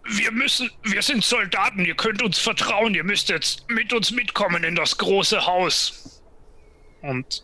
Wir 0.05 0.31
müssen, 0.31 0.69
wir 0.83 1.01
sind 1.01 1.23
Soldaten, 1.23 1.85
ihr 1.85 1.95
könnt 1.95 2.21
uns 2.21 2.37
vertrauen, 2.37 2.93
ihr 2.93 3.05
müsst 3.05 3.29
jetzt 3.29 3.69
mit 3.69 3.93
uns 3.93 4.11
mitkommen 4.11 4.63
in 4.63 4.75
das 4.75 4.97
große 4.97 5.45
Haus. 5.45 6.21
Und 7.01 7.43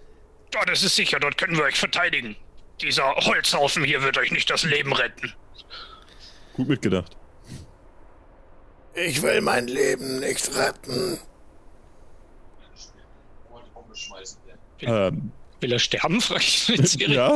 dort 0.52 0.70
ist 0.70 0.84
es 0.84 0.96
sicher, 0.96 1.20
dort 1.20 1.38
können 1.38 1.56
wir 1.56 1.64
euch 1.64 1.78
verteidigen. 1.78 2.36
Dieser 2.82 3.16
Holzhaufen 3.16 3.84
hier 3.84 4.02
wird 4.04 4.18
euch 4.18 4.32
nicht 4.32 4.50
das 4.50 4.64
Leben 4.64 4.94
retten. 4.94 5.34
Gut 6.54 6.68
mitgedacht. 6.68 7.16
Ich 8.94 9.22
will 9.22 9.40
mein 9.42 9.68
Leben 9.68 10.20
nicht 10.20 10.54
retten. 10.56 11.20
Ähm, 14.82 15.32
Will 15.62 15.74
er 15.74 15.80
sterben, 15.80 16.22
frage 16.22 16.42
ich 16.42 16.68
ja. 17.08 17.32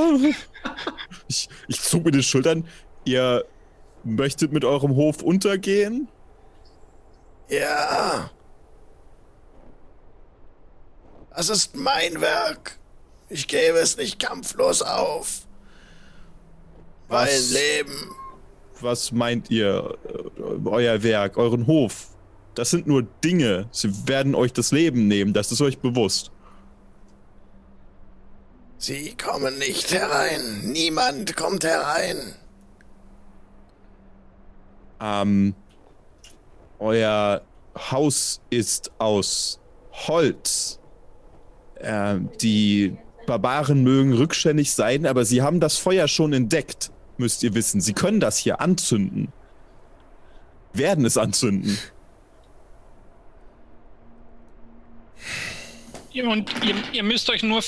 Ich, 1.28 1.50
ich 1.68 1.82
zog 1.82 2.06
mit 2.06 2.16
den 2.16 2.24
Schultern. 2.24 2.68
Ihr 3.06 3.46
möchtet 4.04 4.52
mit 4.52 4.66
eurem 4.66 4.96
Hof 4.96 5.22
untergehen? 5.22 6.08
Ja. 7.50 8.30
Das 11.36 11.50
ist 11.50 11.76
mein 11.76 12.22
Werk. 12.22 12.78
Ich 13.30 13.48
gebe 13.48 13.78
es 13.80 13.98
nicht 13.98 14.20
kampflos 14.20 14.82
auf. 14.82 15.48
Mein 17.10 17.28
Was? 17.28 17.52
Leben. 17.52 18.16
Was 18.82 19.12
meint 19.12 19.50
ihr? 19.50 19.98
äh, 20.06 20.42
Euer 20.66 21.02
Werk, 21.04 21.38
euren 21.38 21.68
Hof? 21.68 22.08
Das 22.56 22.70
sind 22.70 22.86
nur 22.86 23.04
Dinge. 23.24 23.68
Sie 23.72 24.08
werden 24.08 24.36
euch 24.36 24.54
das 24.54 24.72
Leben 24.72 25.08
nehmen, 25.08 25.34
das 25.34 25.52
ist 25.52 25.62
euch 25.62 25.80
bewusst. 25.80 26.32
Sie 28.78 29.16
kommen 29.16 29.58
nicht 29.60 29.92
herein. 29.94 30.62
Niemand 30.66 31.36
kommt 31.36 31.64
herein. 31.64 32.36
Ähm, 35.04 35.54
euer 36.80 37.42
Haus 37.76 38.42
ist 38.50 38.92
aus 39.00 39.60
Holz. 39.92 40.80
Ähm, 41.82 42.30
die 42.42 42.96
Barbaren 43.28 43.84
mögen 43.84 44.14
rückständig 44.14 44.72
sein, 44.74 45.06
aber 45.06 45.26
sie 45.26 45.42
haben 45.42 45.60
das 45.60 45.78
Feuer 45.78 46.08
schon 46.08 46.32
entdeckt, 46.32 46.92
müsst 47.18 47.44
ihr 47.44 47.54
wissen. 47.54 47.82
Sie 47.82 47.94
können 47.94 48.20
das 48.20 48.38
hier 48.38 48.62
anzünden. 48.62 49.34
Werden 50.72 51.06
es 51.06 51.18
anzünden. 51.18 51.78
Und 56.22 56.52
ihr, 56.64 56.76
ihr 56.92 57.04
müsst 57.04 57.30
euch 57.30 57.42
nur 57.42 57.62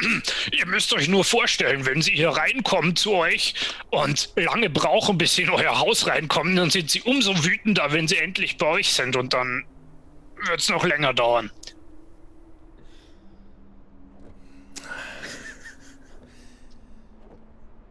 ihr 0.52 0.66
müsst 0.66 0.92
euch 0.92 1.08
nur 1.08 1.24
vorstellen, 1.24 1.86
wenn 1.86 2.02
sie 2.02 2.12
hier 2.12 2.30
reinkommen 2.30 2.96
zu 2.96 3.12
euch 3.12 3.54
und 3.90 4.30
lange 4.34 4.70
brauchen, 4.70 5.18
bis 5.18 5.36
sie 5.36 5.42
in 5.42 5.50
euer 5.50 5.78
Haus 5.78 6.06
reinkommen, 6.06 6.56
dann 6.56 6.70
sind 6.70 6.90
sie 6.90 7.02
umso 7.02 7.44
wütender, 7.44 7.92
wenn 7.92 8.08
sie 8.08 8.16
endlich 8.16 8.56
bei 8.56 8.66
euch 8.66 8.92
sind 8.92 9.14
und 9.14 9.32
dann 9.32 9.64
wird 10.46 10.60
es 10.60 10.68
noch 10.68 10.84
länger 10.84 11.14
dauern. 11.14 11.50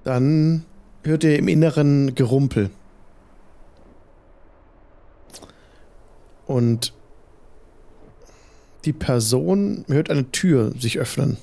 Dann 0.03 0.65
hört 1.03 1.23
ihr 1.23 1.37
im 1.37 1.47
Inneren 1.47 2.15
Gerumpel. 2.15 2.69
Und 6.47 6.91
die 8.85 8.93
Person 8.93 9.85
hört 9.87 10.09
eine 10.09 10.31
Tür 10.31 10.71
sich 10.77 10.97
öffnen. 10.99 11.37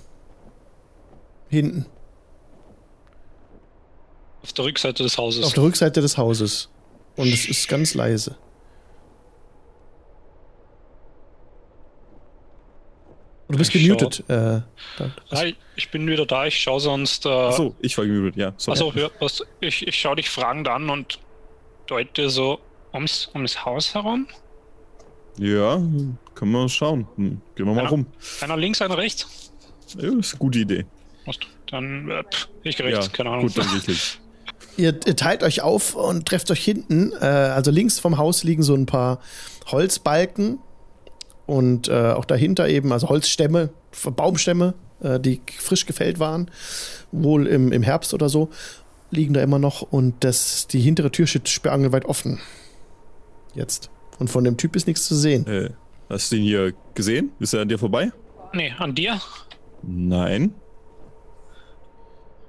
Hinten, 1.49 1.87
Auf 4.43 4.53
der 4.53 4.65
Rückseite 4.67 5.03
des 5.03 5.17
Hauses. 5.19 5.45
auf 5.47 5.53
der 5.55 5.63
Rückseite 5.63 6.01
des 6.01 6.17
Hauses. 6.19 6.69
Und 7.17 7.29
es 7.29 7.49
ist 7.49 7.69
ganz 7.69 7.95
leise. 7.95 8.37
Und 13.49 13.55
du 13.55 13.59
bist 13.59 13.75
Ich 13.75 13.83
gemutet. 13.83 14.23
Äh, 14.29 14.61
Hi, 15.31 15.57
ich 15.75 15.91
bin 15.91 16.07
wieder 16.07 16.27
da, 16.27 16.47
ich 16.47 16.59
schaue 16.59 16.81
sonst. 16.81 17.25
Äh, 17.25 17.31
Achso, 17.31 17.75
ich 17.81 17.97
war 17.97 18.05
gemutet, 18.05 18.37
ja. 18.37 18.53
Sorry. 18.59 18.79
Also, 18.79 18.93
ja, 18.99 19.11
was, 19.21 19.43
ich, 19.61 19.87
ich 19.87 19.99
schaue 19.99 20.17
dich 20.17 20.29
fragend 20.29 20.69
an 20.69 20.91
und 20.91 21.19
deute 21.87 22.29
so 22.29 22.59
ums, 22.93 23.31
ums 23.35 23.65
Haus 23.65 23.95
herum. 23.95 24.27
Ja, 25.39 25.81
können 26.39 26.53
wir 26.53 26.61
mal 26.61 26.69
schauen. 26.69 27.07
Hm, 27.17 27.41
Gehen 27.57 27.67
wir 27.67 27.75
mal 27.75 27.85
Ja. 27.85 27.89
rum. 27.91 28.07
Einer 28.41 28.57
links, 28.57 28.81
einer 28.81 28.97
rechts. 28.97 29.27
Ja, 29.97 30.09
ist 30.19 30.33
eine 30.35 30.39
gute 30.39 30.59
Idee. 30.61 30.87
Dann, 31.71 32.11
äh, 32.11 32.23
pff, 32.25 32.49
ich 32.63 32.77
geh 32.77 32.85
rechts, 32.85 33.07
ja, 33.07 33.13
keine 33.13 33.31
Ahnung. 33.31 33.47
gut, 33.47 33.59
dann 33.59 33.69
gehe 33.69 33.79
ich 33.79 33.87
links. 33.87 34.19
Ihr, 34.77 34.95
ihr 35.07 35.17
teilt 35.17 35.43
euch 35.43 35.61
auf 35.63 35.95
und 35.95 36.27
trefft 36.27 36.51
euch 36.51 36.65
hinten. 36.65 37.13
Äh, 37.21 37.25
also 37.27 37.71
links 37.71 37.99
vom 37.99 38.17
Haus 38.17 38.45
liegen 38.45 38.63
so 38.63 38.75
ein 38.75 38.87
paar 38.87 39.21
Holzbalken 39.67 40.61
und 41.47 41.89
äh, 41.89 42.13
auch 42.13 42.25
dahinter 42.25 42.69
eben, 42.69 42.93
also 42.93 43.09
Holzstämme, 43.09 43.71
Baumstämme, 44.17 44.75
äh, 45.01 45.19
die 45.21 45.41
frisch 45.59 45.85
gefällt 45.87 46.19
waren, 46.21 46.51
wohl 47.13 47.47
im, 47.47 47.73
im 47.73 47.83
Herbst 47.83 48.15
oder 48.15 48.29
so, 48.29 48.49
liegen 49.11 49.35
da 49.35 49.43
immer 49.43 49.59
noch 49.59 49.83
und 49.83 50.23
das, 50.25 50.67
die 50.69 50.81
hintere 50.81 51.11
Tür 51.11 51.27
steht 51.27 51.49
sperrangelweit 51.49 52.05
offen. 52.05 52.39
Jetzt. 53.55 53.91
Und 54.19 54.29
von 54.31 54.45
dem 54.45 54.57
Typ 54.57 54.77
ist 54.77 54.87
nichts 54.87 55.07
zu 55.07 55.15
sehen. 55.15 55.47
Äh, 55.47 55.71
hast 56.09 56.33
du 56.33 56.37
ihn 56.37 56.43
hier 56.45 56.73
gesehen? 56.95 57.33
Ist 57.41 57.55
er 57.55 57.63
an 57.63 57.69
dir 57.69 57.79
vorbei? 57.79 58.13
Nee, 58.53 58.73
an 58.79 58.95
dir? 58.95 59.21
Nein. 59.83 60.55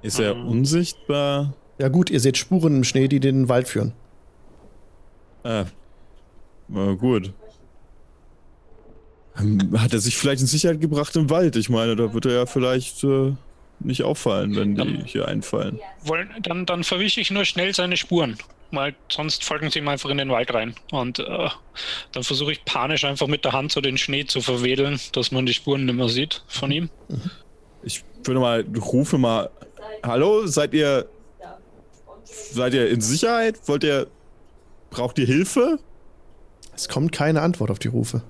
Ist 0.02 0.18
er 0.18 0.32
Ähm. 0.32 0.48
unsichtbar? 0.48 1.54
Ja 1.78 1.88
gut, 1.88 2.10
ihr 2.10 2.20
seht 2.20 2.36
Spuren 2.36 2.76
im 2.78 2.84
Schnee, 2.84 3.08
die 3.08 3.16
in 3.16 3.22
den 3.22 3.48
Wald 3.48 3.68
führen. 3.68 3.92
Ah, 5.44 5.64
na 6.68 6.92
gut. 6.94 7.32
Ähm, 9.38 9.70
Hat 9.80 9.92
er 9.92 10.00
sich 10.00 10.16
vielleicht 10.16 10.40
in 10.42 10.46
Sicherheit 10.46 10.80
gebracht 10.80 11.14
im 11.16 11.30
Wald? 11.30 11.56
Ich 11.56 11.70
meine, 11.70 11.96
da 11.96 12.12
wird 12.12 12.26
er 12.26 12.32
ja 12.32 12.46
vielleicht 12.46 13.02
äh, 13.04 13.32
nicht 13.78 14.02
auffallen, 14.02 14.54
wenn 14.56 14.74
die 14.74 14.78
Dann- 14.78 15.04
hier 15.04 15.28
einfallen. 15.28 15.78
Wollen, 16.04 16.28
dann, 16.42 16.66
dann 16.66 16.84
verwische 16.84 17.20
ich 17.20 17.30
nur 17.30 17.44
schnell 17.44 17.74
seine 17.74 17.96
Spuren. 17.96 18.36
Weil 18.72 18.94
sonst 19.10 19.44
folgen 19.44 19.70
sie 19.70 19.80
ihm 19.80 19.88
einfach 19.88 20.10
in 20.10 20.18
den 20.18 20.30
Wald 20.30 20.52
rein. 20.54 20.74
Und 20.92 21.18
äh, 21.18 21.48
dann 22.12 22.22
versuche 22.22 22.52
ich 22.52 22.64
panisch 22.64 23.04
einfach 23.04 23.26
mit 23.26 23.44
der 23.44 23.52
Hand 23.52 23.72
so 23.72 23.80
den 23.80 23.98
Schnee 23.98 24.26
zu 24.26 24.40
verwedeln, 24.40 25.00
dass 25.12 25.32
man 25.32 25.46
die 25.46 25.54
Spuren 25.54 25.86
nicht 25.86 25.94
mehr 25.94 26.08
sieht 26.08 26.42
von 26.46 26.70
ihm. 26.70 26.90
Ich 27.82 28.04
würde 28.24 28.40
mal, 28.40 28.64
rufe 28.92 29.18
mal. 29.18 29.50
Hallo, 30.02 30.46
seid 30.46 30.74
ihr. 30.74 31.08
Seid 32.24 32.74
ihr 32.74 32.88
in 32.88 33.00
Sicherheit? 33.00 33.56
Wollt 33.66 33.84
ihr. 33.84 34.06
Braucht 34.90 35.18
ihr 35.18 35.26
Hilfe? 35.26 35.78
Es 36.74 36.88
kommt 36.88 37.12
keine 37.12 37.42
Antwort 37.42 37.70
auf 37.70 37.78
die 37.78 37.88
Rufe. 37.88 38.22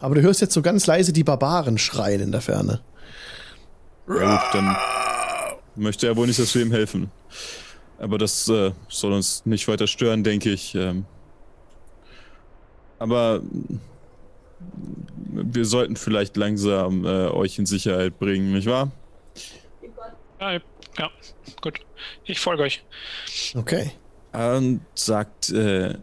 Aber 0.00 0.14
du 0.14 0.22
hörst 0.22 0.40
jetzt 0.40 0.54
so 0.54 0.62
ganz 0.62 0.86
leise 0.86 1.12
die 1.12 1.24
Barbaren 1.24 1.78
schreien 1.78 2.20
in 2.20 2.32
der 2.32 2.40
Ferne. 2.40 2.80
Ja, 4.08 4.36
gut, 4.36 4.54
dann 4.54 4.76
möchte 5.76 6.06
er 6.06 6.16
wohl 6.16 6.26
nicht, 6.26 6.38
dass 6.38 6.54
wir 6.54 6.62
ihm 6.62 6.72
helfen. 6.72 7.10
Aber 8.00 8.16
das 8.16 8.48
äh, 8.48 8.72
soll 8.88 9.12
uns 9.12 9.44
nicht 9.44 9.68
weiter 9.68 9.86
stören, 9.86 10.24
denke 10.24 10.50
ich. 10.50 10.74
Ähm, 10.74 11.04
aber 12.98 13.42
wir 15.26 15.64
sollten 15.64 15.96
vielleicht 15.96 16.36
langsam 16.36 17.04
äh, 17.04 17.28
euch 17.28 17.58
in 17.58 17.66
Sicherheit 17.66 18.18
bringen, 18.18 18.52
nicht 18.52 18.66
wahr? 18.66 18.90
Ja, 20.40 20.52
ja, 20.98 21.10
gut. 21.60 21.80
Ich 22.24 22.40
folge 22.40 22.62
euch. 22.62 22.82
Okay. 23.54 23.92
Und 24.32 24.80
sagt, 24.94 25.50
äh, 25.50 25.94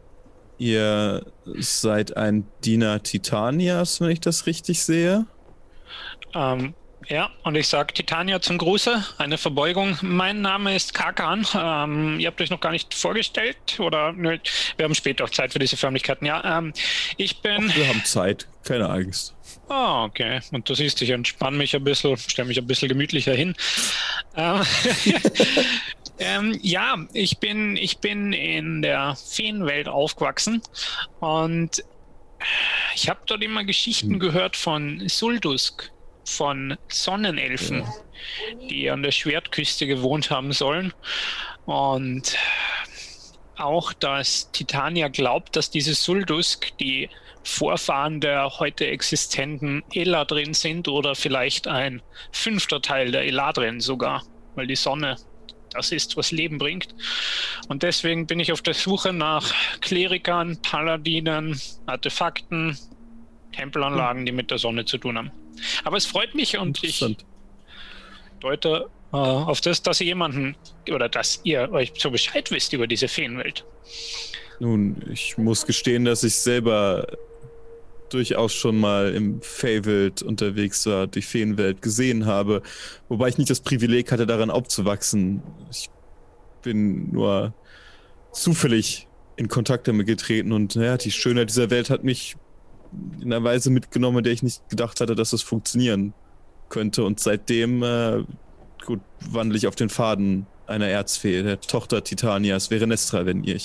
ihr 0.59 1.25
seid 1.45 2.15
ein 2.15 2.47
Diener 2.63 3.01
Titanias, 3.01 4.01
wenn 4.01 4.09
ich 4.11 4.19
das 4.19 4.45
richtig 4.45 4.83
sehe. 4.83 5.25
Ähm, 6.35 6.75
ja, 7.09 7.29
und 7.43 7.55
ich 7.55 7.67
sage 7.67 7.93
Titania 7.93 8.41
zum 8.41 8.57
Gruße, 8.57 9.03
eine 9.17 9.37
Verbeugung. 9.37 9.97
Mein 10.01 10.41
Name 10.41 10.75
ist 10.75 10.93
Kakan. 10.93 11.45
Ähm, 11.55 12.19
ihr 12.19 12.27
habt 12.27 12.41
euch 12.41 12.49
noch 12.49 12.59
gar 12.59 12.71
nicht 12.71 12.93
vorgestellt 12.93 13.79
oder 13.79 14.11
nö, 14.11 14.37
wir 14.75 14.83
haben 14.83 14.95
später 14.95 15.23
auch 15.23 15.29
Zeit 15.29 15.53
für 15.53 15.59
diese 15.59 15.77
Förmlichkeiten. 15.77 16.25
Ja, 16.25 16.57
ähm, 16.57 16.73
ich 17.15 17.41
bin. 17.41 17.73
Wir 17.75 17.87
haben 17.87 18.03
Zeit, 18.03 18.47
keine 18.63 18.89
Angst. 18.89 19.35
Ah, 19.69 20.03
okay. 20.03 20.41
Und 20.51 20.69
du 20.69 20.75
siehst, 20.75 21.01
ich 21.01 21.09
entspanne 21.09 21.57
mich 21.57 21.75
ein 21.75 21.83
bisschen, 21.83 22.17
stelle 22.17 22.47
mich 22.47 22.57
ein 22.57 22.67
bisschen 22.67 22.89
gemütlicher 22.89 23.33
hin. 23.33 23.55
Ähm, 24.35 24.61
ähm, 26.19 26.59
ja, 26.61 26.97
ich 27.13 27.37
bin, 27.39 27.77
ich 27.77 27.99
bin 27.99 28.33
in 28.33 28.81
der 28.81 29.15
Feenwelt 29.15 29.87
aufgewachsen 29.87 30.61
und 31.19 31.83
ich 32.95 33.09
habe 33.09 33.19
dort 33.25 33.43
immer 33.43 33.63
Geschichten 33.63 34.19
gehört 34.19 34.55
von 34.55 35.07
Suldusk, 35.07 35.91
von 36.27 36.77
Sonnenelfen, 36.89 37.85
die 38.69 38.89
an 38.89 39.01
der 39.01 39.11
Schwertküste 39.11 39.87
gewohnt 39.87 40.29
haben 40.29 40.51
sollen. 40.51 40.93
Und 41.65 42.35
auch, 43.55 43.93
dass 43.93 44.51
Titania 44.51 45.07
glaubt, 45.07 45.55
dass 45.55 45.71
diese 45.71 45.95
Suldusk 45.95 46.77
die 46.79 47.09
Vorfahren 47.43 48.19
der 48.19 48.59
heute 48.59 48.87
existenten 48.87 49.83
Eladrin 49.93 50.53
sind 50.53 50.89
oder 50.89 51.15
vielleicht 51.15 51.67
ein 51.67 52.01
fünfter 52.31 52.81
Teil 52.81 53.11
der 53.11 53.23
Eladrin 53.23 53.79
sogar, 53.79 54.23
weil 54.55 54.67
die 54.67 54.75
Sonne 54.75 55.15
das 55.71 55.91
ist, 55.91 56.17
was 56.17 56.31
Leben 56.31 56.57
bringt. 56.57 56.93
Und 57.69 57.83
deswegen 57.83 58.27
bin 58.27 58.39
ich 58.39 58.51
auf 58.51 58.61
der 58.61 58.73
Suche 58.73 59.13
nach 59.13 59.53
Klerikern, 59.79 60.61
Paladinen, 60.61 61.59
Artefakten, 61.85 62.77
Tempelanlagen, 63.53 64.25
die 64.25 64.31
mit 64.31 64.51
der 64.51 64.57
Sonne 64.57 64.85
zu 64.85 64.97
tun 64.97 65.17
haben. 65.17 65.31
Aber 65.83 65.97
es 65.97 66.05
freut 66.05 66.35
mich 66.35 66.57
und 66.57 66.83
ich 66.83 67.03
deute 68.39 68.89
äh, 69.13 69.17
auf 69.17 69.61
das, 69.61 69.81
dass 69.81 70.01
ihr 70.01 70.07
jemanden 70.07 70.55
oder 70.91 71.09
dass 71.09 71.41
ihr 71.43 71.71
euch 71.71 71.93
so 71.97 72.11
Bescheid 72.11 72.51
wisst 72.51 72.73
über 72.73 72.87
diese 72.87 73.07
Feenwelt. 73.07 73.65
Nun, 74.59 75.03
ich 75.11 75.37
muss 75.37 75.65
gestehen, 75.65 76.05
dass 76.05 76.23
ich 76.23 76.35
selber 76.35 77.07
durchaus 78.09 78.53
schon 78.53 78.79
mal 78.79 79.13
im 79.13 79.41
Feywild 79.41 80.21
unterwegs 80.21 80.85
war, 80.85 81.07
die 81.07 81.21
Feenwelt 81.21 81.81
gesehen 81.81 82.25
habe, 82.25 82.61
wobei 83.09 83.27
ich 83.27 83.37
nicht 83.37 83.49
das 83.49 83.59
Privileg 83.59 84.11
hatte, 84.11 84.25
daran 84.25 84.49
aufzuwachsen. 84.49 85.41
Ich 85.69 85.89
bin 86.61 87.11
nur 87.11 87.53
zufällig 88.31 89.07
in 89.35 89.47
Kontakt 89.47 89.87
damit 89.87 90.07
getreten 90.07 90.51
und 90.51 90.75
naja, 90.75 90.97
die 90.97 91.11
Schönheit 91.11 91.49
dieser 91.49 91.69
Welt 91.69 91.89
hat 91.89 92.03
mich 92.03 92.35
in 93.21 93.33
einer 93.33 93.43
Weise 93.43 93.69
mitgenommen, 93.69 94.19
in 94.19 94.23
der 94.23 94.33
ich 94.33 94.43
nicht 94.43 94.69
gedacht 94.69 95.01
hatte, 95.01 95.15
dass 95.15 95.33
es 95.33 95.41
funktionieren 95.41 96.13
könnte. 96.69 97.03
Und 97.03 97.19
seitdem, 97.19 97.83
äh, 97.83 98.23
gut, 98.85 99.01
wandle 99.29 99.57
ich 99.57 99.67
auf 99.67 99.75
den 99.75 99.89
Faden 99.89 100.45
einer 100.67 100.87
Erzfee, 100.87 101.43
der 101.43 101.61
Tochter 101.61 102.03
Titanias, 102.03 102.67
Verenestra, 102.67 103.25
wenn 103.25 103.43
ihr 103.43 103.59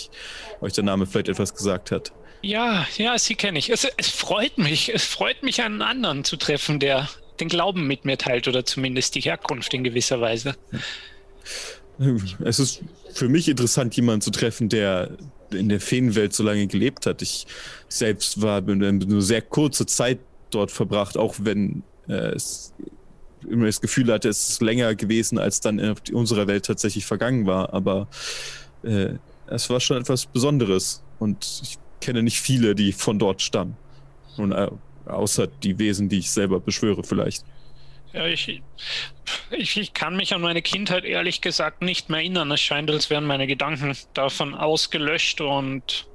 euch 0.61 0.73
der 0.73 0.85
Name 0.85 1.07
vielleicht 1.07 1.29
etwas 1.29 1.55
gesagt 1.55 1.91
hat. 1.91 2.13
Ja, 2.43 2.87
ja, 2.97 3.19
sie 3.19 3.35
kenne 3.35 3.59
ich. 3.59 3.71
Es, 3.71 3.87
es 3.97 4.09
freut 4.09 4.59
mich. 4.59 4.93
Es 4.93 5.05
freut 5.05 5.43
mich, 5.43 5.63
einen 5.63 5.83
anderen 5.83 6.25
zu 6.25 6.37
treffen, 6.37 6.81
der 6.81 7.09
den 7.41 7.49
Glauben 7.49 7.87
mit 7.87 8.05
mir 8.05 8.19
teilt 8.19 8.49
oder 8.49 8.65
zumindest 8.65 9.15
die 9.15 9.21
Herkunft 9.21 9.73
in 9.75 9.85
gewisser 9.85 10.21
Weise. 10.21 10.55
Es 12.45 12.59
ist 12.59 12.83
für 13.13 13.29
mich 13.29 13.49
interessant, 13.49 13.95
jemanden 13.97 14.21
zu 14.21 14.31
treffen, 14.31 14.69
der 14.69 15.11
in 15.51 15.69
der 15.69 15.81
Feenwelt 15.81 16.33
so 16.33 16.43
lange 16.43 16.67
gelebt 16.67 17.07
hat. 17.07 17.23
Ich 17.23 17.47
selbst 17.89 18.41
war 18.41 18.61
nur 18.63 19.23
sehr 19.23 19.43
kurze 19.43 19.87
Zeit 19.87 20.19
dort 20.51 20.71
verbracht, 20.71 21.17
auch 21.17 21.35
wenn 21.39 21.83
äh, 22.09 22.35
es 22.35 22.73
immer 23.49 23.67
das 23.67 23.81
Gefühl 23.81 24.13
hatte, 24.13 24.29
es 24.29 24.51
ist 24.51 24.63
länger 24.63 24.95
gewesen, 24.95 25.39
als 25.39 25.61
dann 25.61 25.79
in 25.79 25.95
unserer 26.13 26.47
Welt 26.47 26.65
tatsächlich 26.65 27.05
vergangen 27.05 27.47
war. 27.47 27.73
Aber 27.73 28.09
äh, 28.83 29.15
es 29.47 29.69
war 29.69 29.81
schon 29.81 29.99
etwas 30.01 30.27
Besonderes 30.27 31.03
und 31.19 31.61
ich 31.63 31.79
kenne 32.01 32.23
nicht 32.23 32.41
viele, 32.41 32.75
die 32.75 32.93
von 32.93 33.19
dort 33.19 33.43
stammen. 33.43 33.77
Und, 34.37 34.53
äh, 34.53 34.69
außer 35.07 35.47
die 35.47 35.79
Wesen, 35.79 36.09
die 36.09 36.19
ich 36.19 36.31
selber 36.31 36.61
beschwöre, 36.61 37.03
vielleicht. 37.05 37.45
Ja, 38.13 38.27
ich, 38.27 38.63
ich, 39.51 39.77
ich, 39.77 39.95
kann 39.95 40.17
mich 40.17 40.35
an 40.35 40.43
meine 40.43 40.61
Kindheit 40.61 41.05
ehrlich 41.05 41.41
gesagt 41.41 41.83
nicht 41.83 42.11
mehr 42.11 42.21
erinnern. 42.21 42.51
Es 42.51 42.61
scheint, 42.61 42.91
als 42.91 43.09
wären 43.09 43.25
meine 43.25 43.47
Gedanken 43.47 43.97
davon 44.13 44.55
ausgelöscht 44.55 45.41
und 45.41 46.07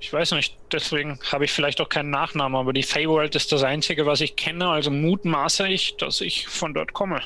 ich 0.00 0.12
weiß 0.12 0.32
nicht, 0.32 0.56
deswegen 0.72 1.18
habe 1.30 1.44
ich 1.44 1.52
vielleicht 1.52 1.80
auch 1.80 1.88
keinen 1.88 2.10
Nachnamen, 2.10 2.56
aber 2.56 2.72
die 2.72 2.82
Feyworld 2.82 3.34
ist 3.34 3.52
das 3.52 3.62
Einzige, 3.62 4.04
was 4.04 4.20
ich 4.20 4.36
kenne, 4.36 4.68
also 4.68 4.90
mutmaße 4.90 5.68
ich, 5.68 5.96
dass 5.96 6.20
ich 6.20 6.48
von 6.48 6.74
dort 6.74 6.92
komme. 6.92 7.20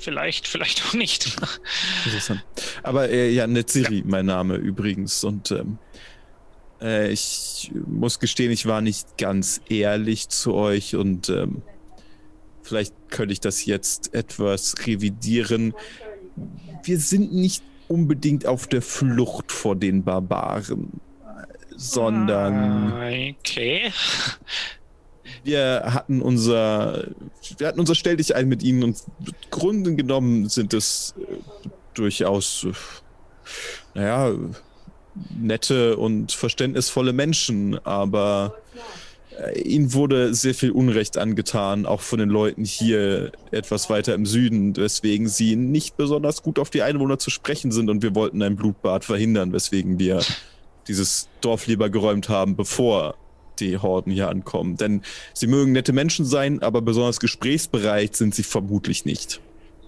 Vielleicht, 0.00 0.48
vielleicht 0.48 0.82
auch 0.86 0.94
nicht. 0.94 1.26
Interessant. 2.06 2.42
Aber 2.82 3.10
äh, 3.10 3.30
ja, 3.30 3.46
Netziri, 3.46 4.02
mein 4.06 4.26
Name 4.26 4.54
übrigens. 4.54 5.22
Und 5.24 5.50
ähm, 5.50 5.78
äh, 6.80 7.10
ich 7.10 7.70
muss 7.86 8.18
gestehen, 8.18 8.50
ich 8.50 8.66
war 8.66 8.80
nicht 8.80 9.18
ganz 9.18 9.60
ehrlich 9.68 10.28
zu 10.28 10.54
euch 10.54 10.96
und 10.96 11.28
ähm, 11.28 11.62
vielleicht 12.62 12.94
könnte 13.10 13.32
ich 13.32 13.40
das 13.40 13.64
jetzt 13.64 14.14
etwas 14.14 14.74
revidieren. 14.86 15.74
Wir 16.82 16.98
sind 16.98 17.32
nicht 17.32 17.62
unbedingt 17.88 18.46
auf 18.46 18.66
der 18.66 18.82
Flucht 18.82 19.52
vor 19.52 19.76
den 19.76 20.04
Barbaren, 20.04 21.00
sondern. 21.76 22.92
Okay. 22.92 23.92
Wir 25.42 25.82
hatten 25.86 26.20
unser, 26.20 27.08
wir 27.58 27.66
hatten 27.66 27.80
unser 27.80 27.94
Stell 27.94 28.16
dich 28.16 28.34
ein 28.34 28.48
mit 28.48 28.62
ihnen 28.62 28.82
und 28.82 29.02
Grunde 29.50 29.94
genommen 29.94 30.48
sind 30.48 30.74
es 30.74 31.14
äh, 31.18 31.68
durchaus, 31.94 32.64
äh, 32.64 32.72
naja, 33.94 34.34
nette 35.38 35.96
und 35.96 36.32
verständnisvolle 36.32 37.12
Menschen, 37.12 37.78
aber 37.84 38.54
äh, 39.38 39.60
ihnen 39.60 39.92
wurde 39.94 40.34
sehr 40.34 40.54
viel 40.54 40.70
Unrecht 40.70 41.18
angetan, 41.18 41.86
auch 41.86 42.00
von 42.00 42.18
den 42.18 42.28
Leuten 42.28 42.64
hier 42.64 43.32
etwas 43.50 43.90
weiter 43.90 44.14
im 44.14 44.26
Süden, 44.26 44.76
weswegen 44.76 45.28
sie 45.28 45.56
nicht 45.56 45.96
besonders 45.96 46.42
gut 46.42 46.58
auf 46.58 46.70
die 46.70 46.82
Einwohner 46.82 47.18
zu 47.18 47.30
sprechen 47.30 47.72
sind 47.72 47.90
und 47.90 48.02
wir 48.02 48.14
wollten 48.14 48.42
ein 48.42 48.56
Blutbad 48.56 49.04
verhindern, 49.04 49.52
weswegen 49.52 49.98
wir 49.98 50.22
dieses 50.88 51.28
Dorf 51.40 51.66
lieber 51.66 51.90
geräumt 51.90 52.28
haben, 52.28 52.56
bevor 52.56 53.14
die 53.60 53.78
Horden 53.78 54.10
hier 54.10 54.28
ankommen. 54.28 54.76
Denn 54.76 55.02
sie 55.34 55.46
mögen 55.46 55.72
nette 55.72 55.92
Menschen 55.92 56.24
sein, 56.24 56.62
aber 56.62 56.82
besonders 56.82 57.20
gesprächsbereit 57.20 58.16
sind 58.16 58.34
sie 58.34 58.42
vermutlich 58.42 59.04
nicht. 59.04 59.40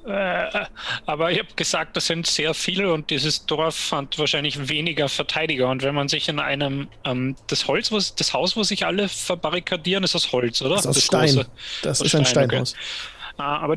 Äh, 0.05 0.67
aber 1.07 1.31
ich 1.31 1.39
habe 1.39 1.49
gesagt, 1.55 1.97
das 1.97 2.07
sind 2.07 2.27
sehr 2.27 2.55
viele 2.55 2.93
und 2.93 3.11
dieses 3.11 3.47
Dorf 3.47 3.93
hat 3.93 4.19
wahrscheinlich 4.19 4.69
weniger 4.69 5.09
Verteidiger. 5.09 5.69
Und 5.69 5.83
wenn 5.83 5.95
man 5.95 6.09
sich 6.09 6.29
in 6.29 6.41
einem, 6.41 6.89
ähm, 7.05 7.37
das 7.47 7.69
Holz, 7.69 7.93
wo, 7.93 7.99
das 7.99 8.33
Haus, 8.33 8.57
wo 8.57 8.65
sich 8.65 8.85
alle 8.85 9.09
verbarrikadieren, 9.09 10.03
ist 10.03 10.17
aus 10.17 10.33
Holz, 10.33 10.61
oder? 10.61 10.77
Das 10.77 10.85
ist 10.85 10.89
aus 10.89 10.95
das 10.97 11.05
Stein. 11.05 11.35
Große, 11.35 11.47
das 11.83 12.01
ist 12.01 12.15
ein 12.15 12.25
Steinhaus. 12.25 12.73
Okay. 12.73 13.35
Ah, 13.39 13.59
aber 13.59 13.77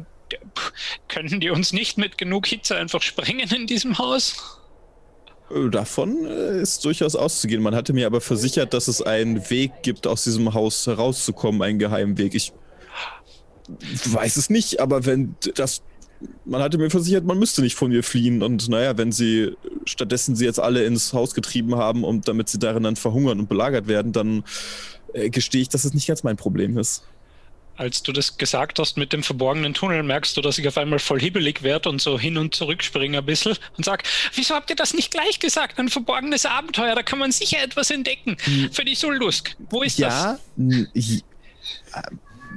können 1.07 1.39
die 1.39 1.51
uns 1.51 1.71
nicht 1.71 1.97
mit 1.97 2.17
genug 2.17 2.47
Hitze 2.47 2.75
einfach 2.75 3.01
sprengen 3.01 3.49
in 3.51 3.67
diesem 3.67 3.97
Haus? 3.99 4.59
Äh, 5.51 5.69
davon 5.69 6.25
äh, 6.25 6.61
ist 6.61 6.83
durchaus 6.85 7.15
auszugehen. 7.15 7.61
Man 7.61 7.75
hatte 7.75 7.93
mir 7.93 8.07
aber 8.07 8.21
versichert, 8.21 8.73
dass 8.73 8.87
es 8.87 9.01
einen 9.01 9.49
Weg 9.49 9.71
gibt, 9.83 10.07
aus 10.07 10.23
diesem 10.23 10.53
Haus 10.53 10.87
herauszukommen, 10.87 11.61
einen 11.61 11.79
geheimen 11.79 12.17
Weg. 12.17 12.33
Ich 12.33 12.51
weiß 14.05 14.37
es 14.37 14.49
nicht, 14.49 14.79
aber 14.79 15.05
wenn 15.05 15.35
das 15.55 15.81
man 16.45 16.61
hatte 16.61 16.77
mir 16.77 16.89
versichert, 16.89 17.25
man 17.25 17.39
müsste 17.39 17.61
nicht 17.61 17.75
von 17.75 17.91
ihr 17.91 18.03
fliehen. 18.03 18.41
Und 18.41 18.69
naja, 18.69 18.97
wenn 18.97 19.11
sie 19.11 19.55
stattdessen 19.85 20.35
sie 20.35 20.45
jetzt 20.45 20.59
alle 20.59 20.85
ins 20.85 21.13
Haus 21.13 21.33
getrieben 21.33 21.75
haben 21.75 22.03
und 22.03 22.27
damit 22.27 22.49
sie 22.49 22.59
darin 22.59 22.83
dann 22.83 22.95
verhungern 22.95 23.39
und 23.39 23.49
belagert 23.49 23.87
werden, 23.87 24.11
dann 24.11 24.43
äh, 25.13 25.29
gestehe 25.29 25.61
ich, 25.61 25.69
dass 25.69 25.85
es 25.85 25.93
nicht 25.93 26.07
ganz 26.07 26.23
mein 26.23 26.37
Problem 26.37 26.77
ist. 26.77 27.03
Als 27.77 28.03
du 28.03 28.13
das 28.13 28.37
gesagt 28.37 28.79
hast 28.79 28.95
mit 28.95 29.11
dem 29.11 29.21
verborgenen 29.21 29.73
Tunnel, 29.73 30.01
merkst 30.01 30.37
du, 30.37 30.41
dass 30.41 30.57
ich 30.57 30.65
auf 30.65 30.77
einmal 30.77 30.99
voll 30.99 31.19
hibbelig 31.19 31.61
werde 31.61 31.89
und 31.89 32.01
so 32.01 32.17
hin 32.17 32.37
und 32.37 32.55
zurück 32.55 32.81
springe 32.81 33.17
ein 33.17 33.25
bisschen 33.25 33.57
und 33.75 33.83
sag, 33.83 34.03
wieso 34.33 34.55
habt 34.55 34.69
ihr 34.69 34.77
das 34.77 34.93
nicht 34.93 35.11
gleich 35.11 35.39
gesagt? 35.39 35.77
Ein 35.77 35.89
verborgenes 35.89 36.45
Abenteuer, 36.45 36.95
da 36.95 37.03
kann 37.03 37.19
man 37.19 37.33
sicher 37.33 37.61
etwas 37.61 37.91
entdecken. 37.91 38.37
Hm. 38.39 38.71
Für 38.71 38.85
die 38.85 38.95
Suldusk. 38.95 39.57
Wo 39.69 39.83
ist 39.83 39.99
ja, 39.99 40.39
das? 40.55 40.85
Ja, 40.95 42.01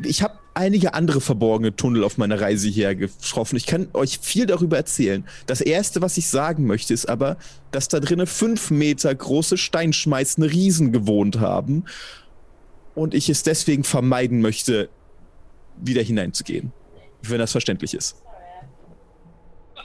ich 0.05 0.23
habe 0.23 0.39
einige 0.59 0.93
andere 0.93 1.21
verborgene 1.21 1.75
Tunnel 1.77 2.03
auf 2.03 2.19
meiner 2.19 2.41
Reise 2.41 2.69
hierher 2.69 2.97
getroffen. 2.97 3.57
Ich 3.57 3.67
kann 3.67 3.89
euch 3.95 4.19
viel 4.21 4.45
darüber 4.45 4.77
erzählen. 4.77 5.25
Das 5.47 5.61
erste, 5.61 6.03
was 6.03 6.17
ich 6.17 6.27
sagen 6.27 6.67
möchte, 6.67 6.93
ist 6.93 7.07
aber, 7.07 7.37
dass 7.71 7.87
da 7.87 8.01
drinnen 8.01 8.27
fünf 8.27 8.71
Meter 8.71 9.15
große 9.15 9.57
steinschmeißende 9.57 10.51
Riesen 10.51 10.91
gewohnt 10.91 11.39
haben 11.39 11.85
und 12.97 13.15
ich 13.15 13.29
es 13.29 13.45
deswegen 13.45 13.85
vermeiden 13.85 14.41
möchte, 14.41 14.89
wieder 15.77 16.03
hineinzugehen. 16.03 16.73
Wenn 17.23 17.39
das 17.39 17.53
verständlich 17.53 17.95
ist. 17.95 18.17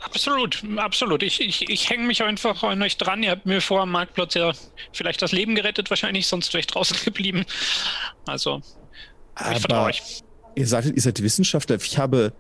Absolut, 0.01 0.63
absolut. 0.77 1.21
Ich, 1.21 1.39
ich, 1.39 1.69
ich 1.69 1.89
hänge 1.89 2.05
mich 2.07 2.23
einfach 2.23 2.63
an 2.63 2.81
euch 2.81 2.97
dran. 2.97 3.21
Ihr 3.21 3.31
habt 3.31 3.45
mir 3.45 3.61
vor 3.61 3.81
am 3.81 3.91
Marktplatz 3.91 4.33
ja 4.33 4.51
vielleicht 4.91 5.21
das 5.21 5.31
Leben 5.31 5.53
gerettet, 5.53 5.91
wahrscheinlich, 5.91 6.25
sonst 6.25 6.51
wäre 6.53 6.61
ich 6.61 6.67
draußen 6.67 6.97
geblieben. 7.05 7.45
Also, 8.25 8.61
ich 9.51 9.59
vertraue 9.59 9.85
euch. 9.85 10.23
Ihr 10.55 10.67
sagtet, 10.67 10.95
ihr 10.95 11.01
seid 11.01 11.21
Wissenschaftler. 11.21 11.77
Ich 11.77 11.97
habe, 11.97 12.33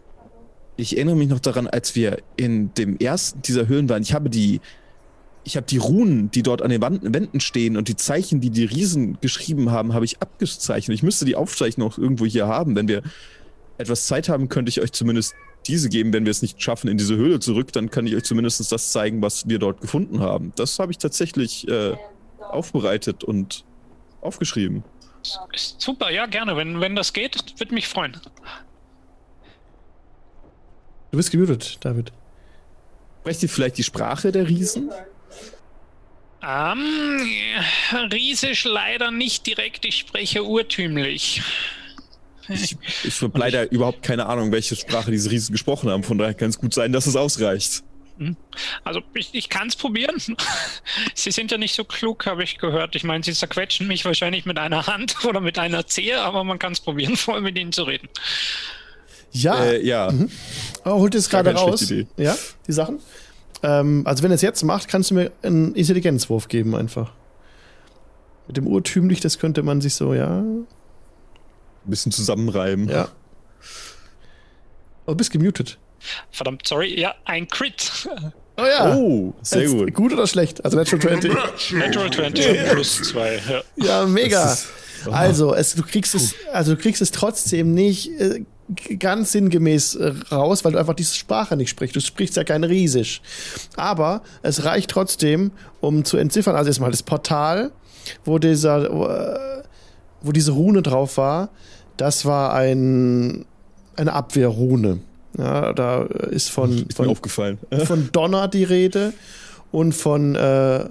ich 0.77 0.95
erinnere 0.95 1.15
mich 1.15 1.29
noch 1.29 1.39
daran, 1.39 1.67
als 1.67 1.95
wir 1.95 2.17
in 2.37 2.73
dem 2.75 2.97
ersten 2.97 3.41
dieser 3.41 3.67
Höhlen 3.67 3.89
waren. 3.89 4.03
Ich 4.03 4.13
habe 4.13 4.29
die, 4.29 4.61
ich 5.43 5.55
habe 5.55 5.65
die 5.65 5.77
Runen, 5.77 6.31
die 6.31 6.43
dort 6.43 6.61
an 6.61 6.69
den 6.69 6.81
Wänden 6.81 7.39
stehen 7.39 7.75
und 7.75 7.87
die 7.87 7.95
Zeichen, 7.95 8.39
die 8.39 8.49
die 8.49 8.65
Riesen 8.65 9.17
geschrieben 9.19 9.71
haben, 9.71 9.93
habe 9.93 10.05
ich 10.05 10.21
abgezeichnet. 10.21 10.95
Ich 10.95 11.03
müsste 11.03 11.25
die 11.25 11.35
Aufzeichnung 11.35 11.89
auch 11.89 11.97
irgendwo 11.97 12.25
hier 12.25 12.47
haben. 12.47 12.75
Wenn 12.75 12.87
wir 12.87 13.01
etwas 13.77 14.07
Zeit 14.07 14.29
haben, 14.29 14.49
könnte 14.49 14.69
ich 14.69 14.81
euch 14.81 14.91
zumindest 14.91 15.33
diese 15.67 15.89
geben. 15.89 16.13
Wenn 16.13 16.25
wir 16.25 16.31
es 16.31 16.41
nicht 16.41 16.61
schaffen 16.61 16.87
in 16.89 16.97
diese 16.97 17.15
Höhle 17.15 17.39
zurück, 17.39 17.71
dann 17.73 17.89
kann 17.89 18.05
ich 18.05 18.15
euch 18.15 18.23
zumindest 18.23 18.71
das 18.71 18.91
zeigen, 18.91 19.21
was 19.21 19.47
wir 19.47 19.59
dort 19.59 19.81
gefunden 19.81 20.19
haben. 20.19 20.53
Das 20.55 20.77
habe 20.79 20.91
ich 20.91 20.97
tatsächlich 20.97 21.67
äh, 21.67 21.95
aufbereitet 22.39 23.23
und 23.23 23.65
aufgeschrieben. 24.21 24.83
Super, 25.55 26.11
ja, 26.11 26.25
gerne. 26.25 26.55
Wenn, 26.57 26.79
wenn 26.81 26.95
das 26.95 27.13
geht, 27.13 27.59
würde 27.59 27.73
mich 27.73 27.87
freuen. 27.87 28.19
Du 31.11 31.17
bist 31.17 31.31
gemutet, 31.31 31.77
David. 31.81 32.11
Sprecht 33.21 33.43
ihr 33.43 33.49
vielleicht 33.49 33.77
die 33.77 33.83
Sprache 33.83 34.31
der 34.31 34.47
Riesen? 34.47 34.91
Ähm, 36.41 37.25
Riesisch 38.11 38.65
leider 38.65 39.11
nicht 39.11 39.47
direkt. 39.47 39.85
Ich 39.85 39.97
spreche 39.99 40.43
urtümlich. 40.43 41.41
Ich, 42.49 42.75
ich 43.05 43.21
habe 43.21 43.39
leider 43.39 43.71
überhaupt 43.71 44.03
keine 44.03 44.25
Ahnung, 44.25 44.51
welche 44.51 44.75
Sprache 44.75 45.11
diese 45.11 45.31
Riesen 45.31 45.53
gesprochen 45.53 45.89
haben. 45.89 46.03
Von 46.03 46.17
daher 46.17 46.33
kann 46.33 46.49
es 46.49 46.59
gut 46.59 46.73
sein, 46.73 46.91
dass 46.91 47.07
es 47.07 47.15
ausreicht. 47.15 47.83
Hm? 48.17 48.37
Also 48.83 49.01
ich, 49.13 49.33
ich 49.33 49.49
kann 49.49 49.67
es 49.67 49.75
probieren. 49.75 50.15
Sie 51.15 51.31
sind 51.31 51.51
ja 51.51 51.57
nicht 51.57 51.75
so 51.75 51.83
klug, 51.83 52.25
habe 52.25 52.43
ich 52.43 52.57
gehört. 52.57 52.95
Ich 52.95 53.03
meine, 53.03 53.23
Sie 53.23 53.33
zerquetschen 53.33 53.87
mich 53.87 54.05
wahrscheinlich 54.05 54.45
mit 54.45 54.57
einer 54.57 54.87
Hand 54.87 55.17
oder 55.25 55.39
mit 55.39 55.57
einer 55.57 55.87
Zehe, 55.87 56.21
aber 56.21 56.43
man 56.43 56.59
kann 56.59 56.73
es 56.73 56.79
probieren, 56.79 57.17
voll 57.17 57.41
mit 57.41 57.57
Ihnen 57.57 57.71
zu 57.71 57.83
reden. 57.83 58.09
Ja. 59.31 59.63
Äh, 59.63 59.85
ja. 59.85 60.11
Mhm. 60.11 60.29
Oh, 60.85 60.99
holt 60.99 61.15
es 61.15 61.29
gerade 61.29 61.53
raus. 61.53 61.91
Ja, 62.17 62.37
die 62.67 62.71
Sachen. 62.71 62.99
Ähm, 63.63 64.03
also 64.05 64.21
wenn 64.23 64.31
er 64.31 64.35
es 64.35 64.41
jetzt 64.41 64.63
macht, 64.63 64.87
kannst 64.87 65.09
du 65.09 65.15
mir 65.15 65.31
einen 65.41 65.73
Intelligenzwurf 65.73 66.47
geben 66.47 66.75
einfach. 66.75 67.11
Mit 68.47 68.57
dem 68.57 68.67
urtümlich, 68.67 69.21
das 69.21 69.39
könnte 69.39 69.63
man 69.63 69.81
sich 69.81 69.95
so, 69.95 70.13
ja. 70.13 70.39
Ein 70.39 70.67
bisschen 71.85 72.11
zusammenreiben. 72.11 72.89
Ja. 72.89 73.09
Oh, 75.05 75.11
du 75.11 75.15
bist 75.15 75.31
gemutet. 75.31 75.79
Verdammt, 76.31 76.67
sorry. 76.67 76.99
Ja, 76.99 77.15
ein 77.25 77.47
Crit. 77.47 78.07
Oh 78.57 78.63
ja. 78.63 78.95
Oh, 78.95 79.33
sehr 79.41 79.63
Jetzt 79.63 79.71
gut. 79.71 79.93
Gut 79.93 80.13
oder 80.13 80.27
schlecht? 80.27 80.63
Also 80.63 80.77
Natural 80.77 81.19
20. 81.19 81.33
Natural 81.73 82.11
20 82.11 82.71
plus 82.71 83.01
2. 83.01 83.41
Ja. 83.49 83.61
Ja, 83.85 84.05
mega. 84.05 84.55
Also, 85.11 85.53
es, 85.53 85.75
du 85.75 85.83
kriegst 85.83 86.15
es, 86.15 86.35
also 86.51 86.75
du 86.75 86.81
kriegst 86.81 87.01
es 87.01 87.11
trotzdem 87.11 87.73
nicht 87.73 88.09
äh, 88.19 88.45
ganz 88.97 89.31
sinngemäß 89.31 89.95
äh, 89.95 90.13
raus, 90.31 90.63
weil 90.63 90.73
du 90.73 90.77
einfach 90.77 90.93
diese 90.93 91.15
Sprache 91.15 91.57
nicht 91.57 91.69
sprichst. 91.69 91.95
Du 91.95 91.99
sprichst 91.99 92.37
ja 92.37 92.43
kein 92.43 92.63
Riesisch. 92.63 93.21
Aber 93.75 94.21
es 94.41 94.63
reicht 94.63 94.91
trotzdem, 94.91 95.51
um 95.81 96.05
zu 96.05 96.17
entziffern. 96.17 96.55
Also 96.55 96.69
erstmal 96.69 96.91
das 96.91 97.03
Portal, 97.03 97.71
wo 98.23 98.39
dieser, 98.39 98.85
äh, 98.85 99.63
wo 100.21 100.31
diese 100.31 100.51
Rune 100.51 100.81
drauf 100.81 101.17
war, 101.17 101.49
das 101.97 102.25
war 102.25 102.53
ein, 102.53 103.45
eine 103.95 104.13
Abwehrrune. 104.13 104.99
Ja, 105.37 105.73
da 105.73 106.03
ist 106.03 106.49
von, 106.51 106.87
Ist 106.87 106.97
von 106.97 107.09
aufgefallen. 107.09 107.57
von 107.85 108.09
Donner 108.11 108.47
die 108.47 108.63
Rede 108.63 109.13
und 109.71 109.93
von 109.93 110.35
äh, 110.35 110.85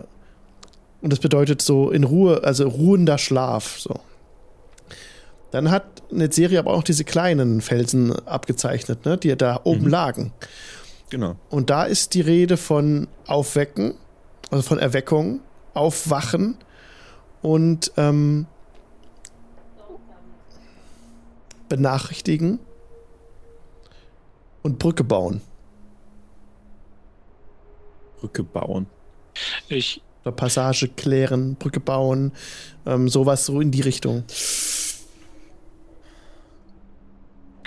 und 1.03 1.13
das 1.13 1.19
bedeutet 1.19 1.61
so 1.61 1.91
in 1.91 2.05
Ruhe, 2.05 2.45
also 2.45 2.67
ruhender 2.67 3.19
Schlaf. 3.19 3.79
So. 3.81 4.01
Dann 5.51 5.71
hat 5.71 5.85
eine 6.13 6.33
Serie 6.33 6.61
aber 6.61 6.73
auch 6.75 6.85
diese 6.85 7.05
kleinen 7.05 7.61
Felsen 7.61 8.13
abgezeichnet, 8.27 9.05
ne, 9.05 9.19
die 9.19 9.37
da 9.37 9.61
oben 9.65 9.89
lagen. 9.89 10.33
Genau. 11.11 11.37
Und 11.51 11.71
da 11.71 11.85
ist 11.85 12.15
die 12.15 12.21
Rede 12.21 12.57
von 12.57 13.09
Aufwecken, 13.27 13.95
also 14.51 14.63
von 14.63 14.79
Erweckung, 14.79 15.41
Aufwachen 15.75 16.57
und 17.43 17.93
ähm, 17.97 18.47
benachrichtigen 21.69 22.61
und 24.63 24.79
Brücke 24.79 25.05
bauen. 25.05 25.41
Brücke 28.21 28.43
bauen. 28.43 28.87
Ich, 29.69 30.01
Oder 30.23 30.33
Passage 30.33 30.89
klären, 30.89 31.57
Brücke 31.57 31.81
bauen, 31.81 32.33
ähm, 32.87 33.09
sowas 33.09 33.47
so 33.47 33.61
in 33.61 33.71
die 33.71 33.81
Richtung. 33.81 34.25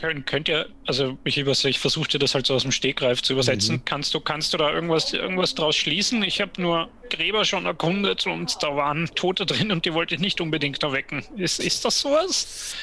könnt, 0.06 0.26
könnt 0.28 0.48
ihr, 0.50 0.68
also 0.86 1.18
ich, 1.24 1.38
ich 1.38 1.80
versuchte 1.80 2.20
das 2.20 2.36
halt 2.36 2.46
so 2.46 2.54
aus 2.54 2.62
dem 2.62 2.72
Stegreif 2.72 3.22
zu 3.22 3.34
übersetzen. 3.34 3.84
Kannst 3.86 4.14
du, 4.14 4.20
kannst 4.20 4.54
du 4.54 4.58
da 4.58 4.72
irgendwas, 4.72 5.14
irgendwas 5.14 5.56
draus 5.56 5.76
schließen? 5.76 6.22
Ich 6.24 6.42
habe 6.42 6.62
nur 6.62 6.90
Gräber 7.10 7.46
schon 7.46 7.66
erkundet 7.66 8.28
und 8.28 8.62
da 8.62 8.76
waren 8.76 9.10
Tote 9.16 9.46
drin 9.46 9.72
und 9.72 9.86
die 9.86 9.94
wollte 9.94 10.16
ich 10.16 10.22
nicht 10.22 10.42
unbedingt 10.42 10.84
erwecken. 10.84 11.24
Ist, 11.38 11.60
ist 11.60 11.86
das 11.86 12.00
sowas? 12.00 12.76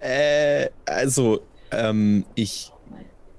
Äh, 0.00 0.68
also, 0.86 1.40
ähm, 1.72 2.24
ich 2.34 2.70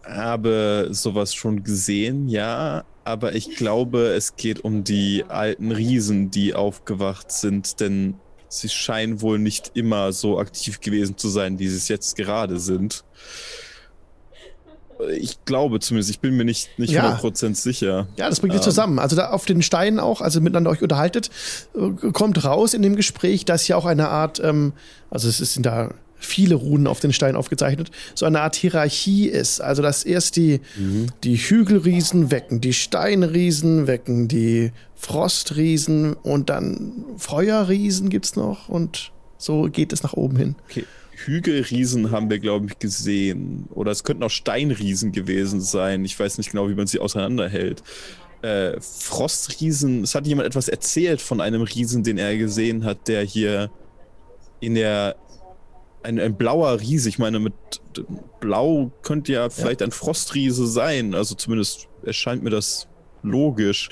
habe 0.04 0.88
sowas 0.92 1.34
schon 1.34 1.64
gesehen, 1.64 2.28
ja, 2.30 2.84
aber 3.04 3.36
ich 3.36 3.56
glaube, 3.56 4.08
es 4.14 4.36
geht 4.36 4.64
um 4.64 4.84
die 4.84 5.26
alten 5.28 5.72
Riesen, 5.72 6.32
die 6.32 6.54
aufgewacht 6.54 7.32
sind, 7.32 7.80
denn 7.80 8.16
sie 8.50 8.70
scheinen 8.70 9.22
wohl 9.22 9.40
nicht 9.40 9.72
immer 9.76 10.12
so 10.12 10.40
aktiv 10.40 10.80
gewesen 10.82 11.18
zu 11.18 11.28
sein, 11.30 11.60
wie 11.60 11.68
sie 11.68 11.78
es 11.78 11.88
jetzt 11.88 12.16
gerade 12.16 12.60
sind. 12.60 13.04
Ich 15.16 15.46
glaube 15.46 15.80
zumindest, 15.80 16.10
ich 16.10 16.20
bin 16.20 16.36
mir 16.36 16.44
nicht, 16.44 16.78
nicht 16.78 16.92
Ja. 16.92 17.16
100% 17.16 17.56
sicher. 17.56 18.08
Ja, 18.18 18.28
das 18.30 18.42
bringt 18.42 18.54
ihr 18.54 18.58
Ähm. 18.60 18.64
zusammen. 18.64 19.00
Also 19.00 19.16
da 19.16 19.30
auf 19.30 19.46
den 19.46 19.62
Steinen 19.62 19.98
auch, 19.98 20.20
also 20.20 20.42
miteinander 20.42 20.72
euch 20.72 20.82
unterhaltet, 20.82 21.30
äh, 21.74 22.12
kommt 22.12 22.44
raus 22.44 22.74
in 22.74 22.82
dem 22.82 22.98
Gespräch, 22.98 23.46
dass 23.46 23.68
ja 23.70 23.78
auch 23.78 23.86
eine 23.86 24.10
Art, 24.10 24.42
ähm, 24.44 24.74
also 25.10 25.30
es 25.30 25.38
sind 25.38 25.66
da 25.66 25.92
viele 26.20 26.56
Runen 26.56 26.86
auf 26.86 27.00
den 27.00 27.14
Steinen 27.14 27.36
aufgezeichnet, 27.36 27.90
so 28.14 28.26
eine 28.26 28.41
Art 28.41 28.56
Hierarchie 28.56 29.28
ist. 29.28 29.62
Also 29.62 29.82
dass 29.82 30.04
erst 30.04 30.36
die, 30.36 30.60
die 31.24 31.38
Hügelriesen 31.38 32.30
wecken, 32.30 32.62
die 32.62 32.74
Steinriesen 32.74 33.88
wecken, 33.88 34.28
die 34.28 34.72
Frostriesen 34.96 36.14
und 36.14 36.50
dann 36.50 37.06
Feuerriesen 37.18 38.10
gibt's 38.10 38.36
noch 38.36 38.70
und 38.70 39.12
so 39.38 39.64
geht 39.64 39.94
es 39.94 40.04
nach 40.04 40.14
oben 40.14 40.38
hin. 40.38 40.56
Okay. 40.70 40.84
Hügelriesen 41.26 42.12
haben 42.12 42.30
wir, 42.30 42.40
glaube 42.40 42.68
ich, 42.68 42.80
gesehen. 42.80 43.66
Oder 43.72 43.91
es 43.91 44.04
könnten 44.04 44.24
auch 44.24 44.30
Steinriesen 44.30 45.12
gewesen 45.12 45.62
sein. 45.62 46.06
Ich 46.06 46.20
weiß 46.20 46.38
nicht 46.38 46.52
genau, 46.52 46.70
wie 46.70 46.76
man 46.76 46.88
sie 46.88 47.00
auseinanderhält. 47.00 47.84
Äh, 48.41 48.80
Frostriesen, 48.80 50.04
es 50.04 50.16
hat 50.16 50.26
jemand 50.28 50.48
etwas 50.48 50.70
erzählt 50.70 51.22
von 51.22 51.41
einem 51.41 51.62
Riesen, 51.62 52.04
den 52.04 52.18
er 52.18 52.38
gesehen 52.38 52.86
hat, 52.86 53.08
der 53.08 53.24
hier 53.24 53.70
in 54.60 54.76
der. 54.76 55.16
Ein, 56.02 56.20
ein 56.20 56.38
blauer 56.38 56.80
Riese, 56.80 57.10
ich 57.10 57.20
meine, 57.20 57.40
mit 57.40 57.54
Blau 58.40 58.92
könnte 59.02 59.34
ja 59.34 59.50
vielleicht 59.50 59.82
ein 59.82 59.92
Frostriese 59.92 60.66
sein. 60.68 61.14
Also 61.14 61.36
zumindest 61.36 61.88
erscheint 62.04 62.44
mir 62.44 62.50
das 62.50 62.88
logisch. 63.24 63.90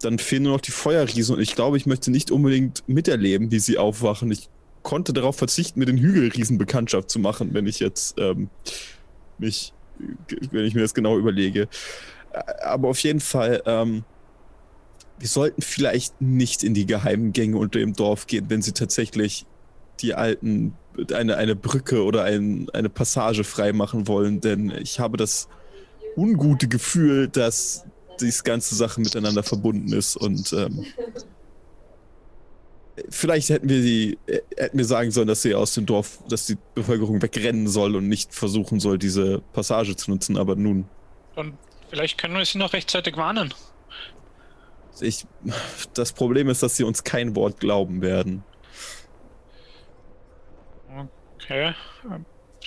Dann 0.00 0.18
fehlen 0.18 0.44
nur 0.44 0.52
noch 0.52 0.60
die 0.60 0.70
Feuerriesen 0.70 1.36
und 1.36 1.42
ich 1.42 1.54
glaube, 1.54 1.76
ich 1.76 1.86
möchte 1.86 2.10
nicht 2.10 2.30
unbedingt 2.30 2.82
miterleben, 2.88 3.50
wie 3.50 3.58
sie 3.58 3.78
aufwachen. 3.78 4.30
Ich 4.32 4.48
konnte 4.82 5.12
darauf 5.12 5.36
verzichten, 5.36 5.78
mit 5.78 5.88
den 5.88 5.98
Hügelriesen 5.98 6.58
Bekanntschaft 6.58 7.10
zu 7.10 7.18
machen, 7.18 7.54
wenn 7.54 7.66
ich 7.66 7.78
jetzt 7.78 8.18
ähm, 8.18 8.50
mich, 9.38 9.72
wenn 10.50 10.64
ich 10.64 10.74
mir 10.74 10.80
das 10.80 10.94
genau 10.94 11.18
überlege. 11.18 11.68
Aber 12.64 12.88
auf 12.88 12.98
jeden 13.00 13.20
Fall, 13.20 13.62
ähm, 13.66 14.04
wir 15.18 15.28
sollten 15.28 15.62
vielleicht 15.62 16.20
nicht 16.20 16.64
in 16.64 16.74
die 16.74 16.86
geheimen 16.86 17.32
Gänge 17.32 17.58
unter 17.58 17.78
dem 17.78 17.92
Dorf 17.92 18.26
gehen, 18.26 18.46
wenn 18.48 18.62
sie 18.62 18.72
tatsächlich 18.72 19.46
die 20.00 20.14
alten, 20.14 20.74
eine, 21.12 21.36
eine 21.36 21.56
Brücke 21.56 22.04
oder 22.04 22.24
ein, 22.24 22.68
eine 22.72 22.88
Passage 22.88 23.44
freimachen 23.44 24.08
wollen, 24.08 24.40
denn 24.40 24.70
ich 24.70 25.00
habe 25.00 25.16
das 25.16 25.48
ungute 26.16 26.68
Gefühl, 26.68 27.28
dass 27.28 27.84
diese 28.20 28.42
ganze 28.42 28.74
Sache 28.74 29.00
miteinander 29.00 29.42
verbunden 29.42 29.92
ist 29.92 30.16
und 30.16 30.52
ähm, 30.52 30.84
vielleicht 33.08 33.48
hätten 33.48 33.68
wir 33.68 33.80
die, 33.80 34.18
äh, 34.26 34.40
hätten 34.56 34.78
wir 34.78 34.84
sagen 34.84 35.10
sollen, 35.10 35.28
dass 35.28 35.42
sie 35.42 35.54
aus 35.54 35.74
dem 35.74 35.86
Dorf, 35.86 36.18
dass 36.28 36.46
die 36.46 36.58
Bevölkerung 36.74 37.22
wegrennen 37.22 37.68
soll 37.68 37.96
und 37.96 38.08
nicht 38.08 38.34
versuchen 38.34 38.80
soll, 38.80 38.98
diese 38.98 39.40
Passage 39.52 39.96
zu 39.96 40.10
nutzen, 40.10 40.36
aber 40.36 40.56
nun, 40.56 40.84
Dann 41.36 41.56
vielleicht 41.88 42.18
können 42.18 42.34
wir 42.34 42.44
sie 42.44 42.58
noch 42.58 42.72
rechtzeitig 42.72 43.16
warnen. 43.16 43.54
ich, 45.00 45.26
das 45.94 46.12
Problem 46.12 46.48
ist, 46.48 46.62
dass 46.62 46.76
sie 46.76 46.84
uns 46.84 47.04
kein 47.04 47.34
Wort 47.34 47.60
glauben 47.60 48.02
werden. 48.02 48.44
Okay. 51.52 51.74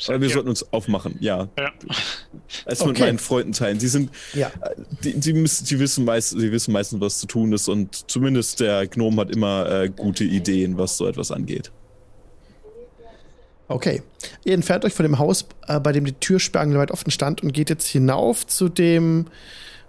Aber 0.10 0.20
wir 0.22 0.28
Ja. 0.28 0.34
sollten 0.34 0.50
uns 0.50 0.74
aufmachen, 0.74 1.16
ja. 1.22 1.48
Ja. 1.58 1.72
Es 2.66 2.82
mit 2.82 2.90
Okay. 2.96 3.02
meinen 3.06 3.18
Freunden 3.20 3.54
teilen. 3.54 3.80
Sie 3.80 3.88
sind, 3.88 4.12
Ja. 4.34 4.52
die, 5.04 5.18
die, 5.20 5.32
müssen, 5.34 5.66
die 5.66 5.80
wissen 5.80 6.04
meist, 6.04 6.32
sie 6.32 6.52
wissen 6.52 6.74
meistens, 6.74 7.00
was 7.00 7.20
zu 7.20 7.28
tun 7.28 7.54
ist 7.54 7.70
und 7.70 8.10
zumindest 8.12 8.60
der 8.60 8.88
Gnome 8.88 9.22
hat 9.22 9.30
immer 9.32 9.70
äh, 9.72 9.90
gute 9.90 10.26
Ideen, 10.26 10.78
was 10.78 10.98
so 10.98 11.08
etwas 11.08 11.32
angeht. 11.32 11.72
Okay. 13.68 14.04
Ihr 14.44 14.54
entfernt 14.54 14.86
euch 14.86 14.94
von 14.94 15.04
dem 15.04 15.18
Haus, 15.18 15.46
äh, 15.68 15.80
bei 15.80 15.92
dem 15.92 16.06
die 16.06 16.14
Türsperrung 16.14 16.76
weit 16.76 16.92
offen 16.92 17.10
stand 17.10 17.42
und 17.42 17.52
geht 17.54 17.70
jetzt 17.70 17.88
hinauf 17.88 18.46
zu 18.46 18.70
dem, 18.70 19.26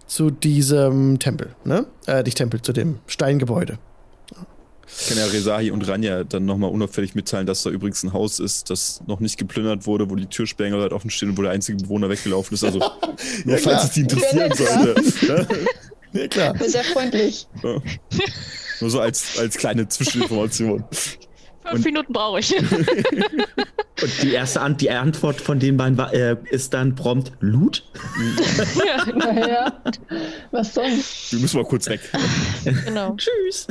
zu 0.06 0.30
diesem 0.30 1.18
Tempel, 1.18 1.54
ne? 1.64 1.84
Äh, 2.06 2.22
nicht 2.22 2.38
Tempel, 2.38 2.62
zu 2.62 2.72
dem 2.72 3.00
Steingebäude. 3.06 3.78
Ich 4.88 5.08
kann 5.08 5.18
ja 5.18 5.26
Rezahi 5.26 5.70
und 5.70 5.86
Ranja 5.88 6.24
dann 6.24 6.44
nochmal 6.44 6.70
unauffällig 6.70 7.14
mitteilen, 7.14 7.46
dass 7.46 7.62
da 7.62 7.70
übrigens 7.70 8.02
ein 8.04 8.12
Haus 8.12 8.38
ist, 8.38 8.70
das 8.70 9.02
noch 9.06 9.20
nicht 9.20 9.36
geplündert 9.36 9.86
wurde, 9.86 10.08
wo 10.10 10.14
die 10.14 10.26
Türsperren 10.26 10.72
halt 10.74 10.92
offen 10.92 11.10
stehen 11.10 11.30
und 11.30 11.38
wo 11.38 11.42
der 11.42 11.50
einzige 11.50 11.78
Bewohner 11.78 12.08
weggelaufen 12.08 12.54
ist. 12.54 12.64
Also, 12.64 12.78
nur 13.44 13.56
Ja, 13.56 13.62
falls 13.62 13.84
es 13.84 13.90
die 13.90 14.00
interessieren 14.02 14.52
Ja, 14.58 15.36
sollte. 15.36 15.46
Ja, 16.12 16.28
klar. 16.28 16.54
Sehr 16.66 16.84
freundlich. 16.84 17.46
Ja. 17.62 17.82
Nur 18.80 18.90
so 18.90 19.00
als, 19.00 19.38
als 19.38 19.56
kleine 19.56 19.88
Zwischeninformation. 19.88 20.84
Fünf 21.68 21.84
Minuten 21.84 22.12
brauche 22.12 22.38
ich. 22.38 22.54
Und 24.02 24.22
die 24.22 24.32
erste 24.32 24.60
Ant 24.60 24.80
die 24.82 24.90
Antwort 24.90 25.40
von 25.40 25.58
den 25.58 25.76
beiden 25.76 25.96
war, 25.98 26.12
äh, 26.12 26.36
ist 26.50 26.74
dann 26.74 26.94
prompt 26.94 27.32
Loot. 27.40 27.82
ja, 28.86 29.04
Naja, 29.14 29.82
was 30.52 30.74
sonst? 30.74 31.32
Wir 31.32 31.40
müssen 31.40 31.56
mal 31.56 31.64
kurz 31.66 31.88
weg. 31.88 32.00
genau. 32.84 33.16
Tschüss. 33.16 33.66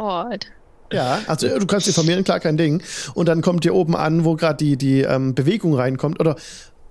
Oh, 0.00 0.24
Ja, 0.92 1.20
also 1.26 1.58
du 1.58 1.66
kannst 1.66 1.86
informieren, 1.86 2.24
klar, 2.24 2.40
kein 2.40 2.56
Ding. 2.56 2.82
Und 3.12 3.28
dann 3.28 3.42
kommt 3.42 3.66
ihr 3.66 3.74
oben 3.74 3.94
an, 3.94 4.24
wo 4.24 4.34
gerade 4.34 4.56
die, 4.56 4.78
die 4.78 5.02
ähm, 5.02 5.34
Bewegung 5.34 5.74
reinkommt. 5.74 6.18
Oder 6.20 6.36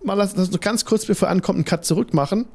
mal 0.04 0.14
lass 0.14 0.36
das 0.36 0.52
nur 0.52 0.60
ganz 0.60 0.86
kurz, 0.86 1.06
bevor 1.06 1.28
ihr 1.28 1.32
ankommt, 1.32 1.56
einen 1.58 1.66
Cut 1.66 1.86
zurück 1.86 2.14
machen. 2.14 2.46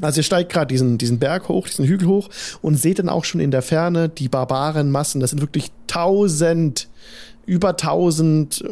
Also 0.00 0.20
ihr 0.20 0.22
steigt 0.22 0.52
gerade 0.52 0.68
diesen, 0.68 0.96
diesen 0.96 1.18
Berg 1.18 1.48
hoch, 1.48 1.66
diesen 1.66 1.86
Hügel 1.86 2.06
hoch 2.06 2.28
und 2.62 2.76
seht 2.76 3.00
dann 3.00 3.08
auch 3.08 3.24
schon 3.24 3.40
in 3.40 3.50
der 3.50 3.62
Ferne 3.62 4.08
die 4.08 4.28
Barbarenmassen. 4.28 5.20
Das 5.20 5.30
sind 5.30 5.40
wirklich 5.40 5.72
tausend, 5.88 6.88
über 7.46 7.76
tausend 7.76 8.62
äh, 8.62 8.68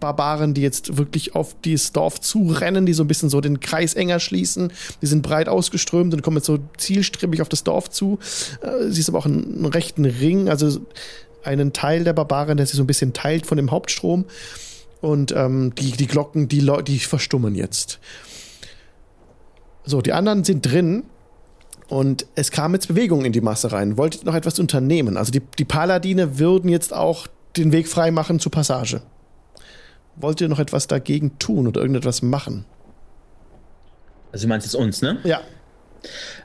Barbaren, 0.00 0.54
die 0.54 0.62
jetzt 0.62 0.96
wirklich 0.96 1.34
auf 1.34 1.56
dieses 1.64 1.92
Dorf 1.92 2.20
zurennen, 2.20 2.86
die 2.86 2.92
so 2.92 3.04
ein 3.04 3.08
bisschen 3.08 3.28
so 3.28 3.40
den 3.40 3.60
Kreis 3.60 3.94
enger 3.94 4.20
schließen. 4.20 4.72
Die 5.02 5.06
sind 5.06 5.22
breit 5.22 5.48
ausgeströmt 5.48 6.12
und 6.12 6.22
kommen 6.22 6.38
jetzt 6.38 6.46
so 6.46 6.58
zielstrebig 6.76 7.40
auf 7.42 7.48
das 7.48 7.64
Dorf 7.64 7.90
zu. 7.90 8.18
Äh, 8.62 8.90
siehst 8.90 9.08
aber 9.08 9.18
auch 9.18 9.26
einen, 9.26 9.56
einen 9.56 9.66
rechten 9.66 10.04
Ring, 10.04 10.48
also 10.48 10.80
einen 11.44 11.72
Teil 11.72 12.04
der 12.04 12.12
Barbaren, 12.12 12.56
der 12.56 12.66
sich 12.66 12.76
so 12.76 12.82
ein 12.82 12.88
bisschen 12.88 13.12
teilt 13.12 13.46
von 13.46 13.56
dem 13.56 13.70
Hauptstrom. 13.70 14.24
Und 15.00 15.32
ähm, 15.32 15.74
die, 15.76 15.92
die 15.92 16.06
Glocken, 16.06 16.48
die, 16.48 16.68
die 16.86 16.98
verstummen 16.98 17.54
jetzt. 17.54 18.00
So, 19.84 20.02
die 20.02 20.12
anderen 20.12 20.42
sind 20.42 20.62
drin 20.66 21.04
und 21.88 22.26
es 22.34 22.50
kam 22.50 22.74
jetzt 22.74 22.88
Bewegung 22.88 23.24
in 23.24 23.32
die 23.32 23.40
Masse 23.40 23.70
rein. 23.70 23.96
Wolltet 23.96 24.24
noch 24.24 24.34
etwas 24.34 24.58
unternehmen? 24.58 25.16
Also 25.16 25.30
die, 25.30 25.42
die 25.58 25.64
Paladine 25.64 26.38
würden 26.38 26.68
jetzt 26.68 26.92
auch 26.92 27.28
den 27.56 27.72
Weg 27.72 27.86
frei 27.86 28.10
machen 28.10 28.40
zur 28.40 28.50
Passage. 28.50 29.02
Wollt 30.16 30.40
ihr 30.40 30.48
noch 30.48 30.58
etwas 30.58 30.86
dagegen 30.86 31.38
tun 31.38 31.66
oder 31.66 31.80
irgendetwas 31.80 32.22
machen? 32.22 32.64
Also 34.32 34.44
du 34.44 34.48
meinst 34.48 34.66
jetzt 34.66 34.74
uns, 34.74 35.02
ne? 35.02 35.18
Ja. 35.24 35.40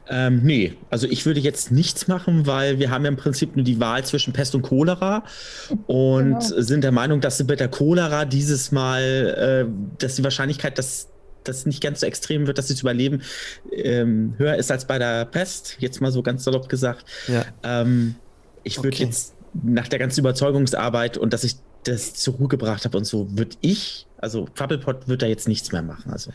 Ähm, 0.09 0.41
nee, 0.43 0.73
also 0.89 1.07
ich 1.07 1.25
würde 1.25 1.39
jetzt 1.39 1.71
nichts 1.71 2.07
machen, 2.07 2.47
weil 2.47 2.79
wir 2.79 2.89
haben 2.89 3.05
ja 3.05 3.09
im 3.09 3.17
Prinzip 3.17 3.55
nur 3.55 3.63
die 3.63 3.79
Wahl 3.79 4.03
zwischen 4.03 4.33
Pest 4.33 4.55
und 4.55 4.63
Cholera 4.63 5.23
und 5.87 6.39
genau. 6.39 6.61
sind 6.61 6.83
der 6.83 6.91
Meinung, 6.91 7.21
dass 7.21 7.41
mit 7.43 7.59
der 7.59 7.67
Cholera 7.67 8.25
dieses 8.25 8.71
Mal, 8.71 9.67
äh, 9.67 9.97
dass 9.99 10.15
die 10.15 10.23
Wahrscheinlichkeit, 10.23 10.77
dass 10.77 11.07
das 11.43 11.65
nicht 11.65 11.81
ganz 11.81 12.01
so 12.01 12.07
extrem 12.07 12.47
wird, 12.47 12.57
dass 12.57 12.67
sie 12.67 12.73
es 12.73 12.81
überleben, 12.81 13.21
ähm, 13.71 14.33
höher 14.37 14.55
ist 14.55 14.71
als 14.71 14.85
bei 14.85 14.99
der 14.99 15.25
Pest, 15.25 15.77
jetzt 15.79 16.01
mal 16.01 16.11
so 16.11 16.21
ganz 16.23 16.43
salopp 16.43 16.69
gesagt. 16.69 17.05
Ja. 17.27 17.45
Ähm, 17.63 18.15
ich 18.63 18.77
würde 18.77 18.89
okay. 18.89 19.05
jetzt 19.05 19.33
nach 19.63 19.87
der 19.87 19.99
ganzen 19.99 20.19
Überzeugungsarbeit 20.19 21.17
und 21.17 21.33
dass 21.33 21.43
ich 21.43 21.55
das 21.83 22.13
zur 22.13 22.35
Ruhe 22.35 22.47
gebracht 22.47 22.85
habe 22.85 22.97
und 22.97 23.05
so, 23.05 23.27
würde 23.31 23.55
ich, 23.61 24.05
also 24.17 24.45
Quabbelpot 24.55 25.07
wird 25.07 25.21
da 25.21 25.27
jetzt 25.27 25.47
nichts 25.47 25.71
mehr 25.71 25.81
machen. 25.81 26.11
Also. 26.11 26.31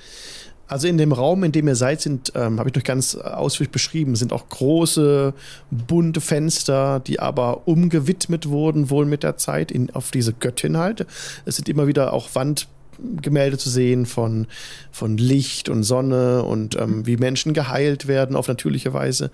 Also 0.69 0.89
in 0.89 0.99
dem 0.99 1.13
Raum, 1.13 1.45
in 1.45 1.53
dem 1.53 1.69
ihr 1.69 1.77
seid, 1.77 2.01
sind, 2.01 2.33
ähm, 2.35 2.59
habe 2.59 2.69
ich 2.69 2.75
noch 2.75 2.83
ganz 2.83 3.15
ausführlich 3.15 3.71
beschrieben, 3.71 4.17
sind 4.17 4.33
auch 4.33 4.49
große, 4.49 5.33
bunte 5.71 6.21
Fenster, 6.21 6.99
die 6.99 7.21
aber 7.21 7.69
umgewidmet 7.69 8.49
wurden, 8.49 8.91
wohl 8.91 9.07
mit 9.07 9.23
der 9.23 9.37
Zeit, 9.37 9.71
in, 9.71 9.95
auf 9.95 10.11
diese 10.11 10.33
Göttin 10.33 10.77
halt. 10.77 11.07
Es 11.45 11.55
sind 11.55 11.69
immer 11.69 11.87
wieder 11.87 12.13
auch 12.13 12.31
Wandgemälde 12.35 13.59
zu 13.59 13.71
sehen 13.71 14.07
von, 14.07 14.49
von 14.91 15.19
Licht 15.19 15.69
und 15.69 15.85
Sonne 15.85 16.43
und 16.43 16.75
ähm, 16.75 17.07
wie 17.07 17.17
Menschen 17.17 17.55
geheilt 17.55 18.09
werden 18.09 18.35
auf 18.35 18.49
natürliche 18.49 18.93
Weise. 18.93 19.31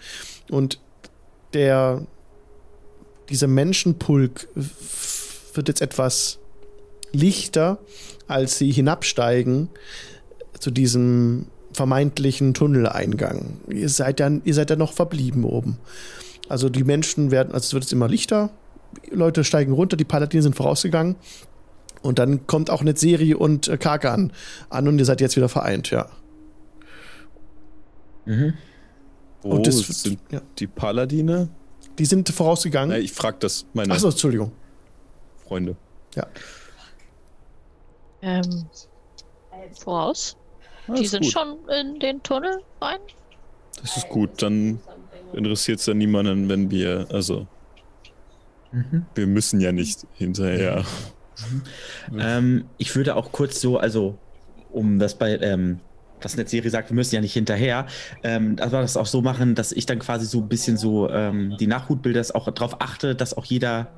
Und 0.50 0.80
der, 1.54 2.02
dieser 3.30 3.46
Menschenpulk 3.46 4.48
wird 5.54 5.68
jetzt 5.68 5.80
etwas 5.80 6.38
lichter, 7.12 7.78
als 8.26 8.58
sie 8.58 8.70
hinabsteigen 8.70 9.68
zu 10.58 10.70
diesem 10.70 11.46
vermeintlichen 11.72 12.54
Tunneleingang. 12.54 13.60
Ihr 13.68 13.88
seid 13.88 14.20
dann, 14.20 14.42
ihr 14.44 14.54
seid 14.54 14.70
dann 14.70 14.78
noch 14.78 14.92
verblieben 14.92 15.44
oben. 15.44 15.78
Also 16.48 16.68
die 16.68 16.84
Menschen 16.84 17.30
werden, 17.30 17.52
also 17.52 17.64
es 17.64 17.74
wird 17.74 17.84
jetzt 17.84 17.92
immer 17.92 18.08
lichter. 18.08 18.50
Leute 19.10 19.42
steigen 19.44 19.72
runter, 19.72 19.96
die 19.96 20.04
Paladine 20.04 20.42
sind 20.42 20.56
vorausgegangen. 20.56 21.16
Und 22.02 22.18
dann 22.18 22.46
kommt 22.46 22.68
auch 22.68 22.82
Netzeri 22.82 23.34
und 23.34 23.68
äh, 23.68 23.78
Kakan 23.78 24.32
an 24.68 24.88
und 24.88 24.98
ihr 24.98 25.04
seid 25.04 25.20
jetzt 25.20 25.36
wieder 25.36 25.48
vereint, 25.48 25.90
ja. 25.90 26.08
Mhm. 28.24 28.54
Wo 29.42 29.50
und 29.50 29.66
das, 29.66 29.78
sind 29.78 30.18
ja. 30.30 30.40
die 30.58 30.66
Paladine? 30.66 31.48
Die 31.98 32.04
sind 32.04 32.28
vorausgegangen. 32.28 32.96
Ja, 32.96 33.02
ich 33.02 33.12
frage 33.12 33.36
das 33.40 33.66
meine 33.72 33.92
Achso, 33.92 34.08
Entschuldigung. 34.08 34.52
Freunde. 35.52 35.76
Ja. 36.14 36.26
Ähm, 38.22 38.64
voraus? 39.78 40.38
Die 40.96 41.06
sind 41.06 41.24
gut. 41.24 41.32
schon 41.32 41.58
in 41.68 42.00
den 42.00 42.22
Tunnel 42.22 42.62
rein? 42.80 43.00
Das 43.82 43.98
ist 43.98 44.08
gut, 44.08 44.42
dann 44.42 44.80
interessiert 45.34 45.80
es 45.80 45.86
ja 45.86 45.92
niemanden, 45.92 46.48
wenn 46.48 46.70
wir, 46.70 47.06
also 47.12 47.46
mhm. 48.72 49.04
wir 49.14 49.26
müssen 49.26 49.60
ja 49.60 49.72
nicht 49.72 50.06
hinterher. 50.14 50.86
Mhm. 52.10 52.18
Ähm, 52.18 52.64
ich 52.78 52.96
würde 52.96 53.14
auch 53.14 53.30
kurz 53.30 53.60
so, 53.60 53.76
also 53.76 54.16
um 54.70 54.98
das 54.98 55.16
bei, 55.16 55.36
ähm, 55.36 55.80
was 56.22 56.34
Netzserie 56.34 56.70
sagt, 56.70 56.88
wir 56.88 56.94
müssen 56.94 57.14
ja 57.14 57.20
nicht 57.20 57.34
hinterher, 57.34 57.86
ähm, 58.22 58.56
aber 58.58 58.80
das 58.80 58.96
auch 58.96 59.06
so 59.06 59.20
machen, 59.20 59.54
dass 59.54 59.70
ich 59.72 59.84
dann 59.84 59.98
quasi 59.98 60.24
so 60.24 60.38
ein 60.38 60.48
bisschen 60.48 60.78
so 60.78 61.10
ähm, 61.10 61.56
die 61.60 61.66
Nachhutbilder 61.66 62.24
auch 62.34 62.50
darauf 62.50 62.80
achte, 62.80 63.14
dass 63.14 63.36
auch 63.36 63.44
jeder 63.44 63.88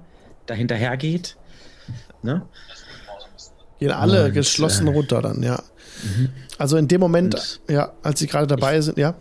da 0.46 0.54
hinterher 0.54 0.96
geht. 0.96 1.36
Ne? 2.24 2.42
Gehen 3.78 3.90
alle 3.90 4.26
Und, 4.26 4.32
geschlossen 4.32 4.86
äh, 4.86 4.90
runter 4.90 5.22
dann, 5.22 5.42
ja. 5.42 5.62
Mhm. 6.02 6.30
Also 6.58 6.76
in 6.76 6.88
dem 6.88 7.00
Moment, 7.00 7.34
Und 7.34 7.74
ja, 7.74 7.92
als 8.02 8.20
sie 8.20 8.26
gerade 8.26 8.46
dabei 8.46 8.78
ich, 8.78 8.84
sind, 8.84 8.98
ja. 8.98 9.14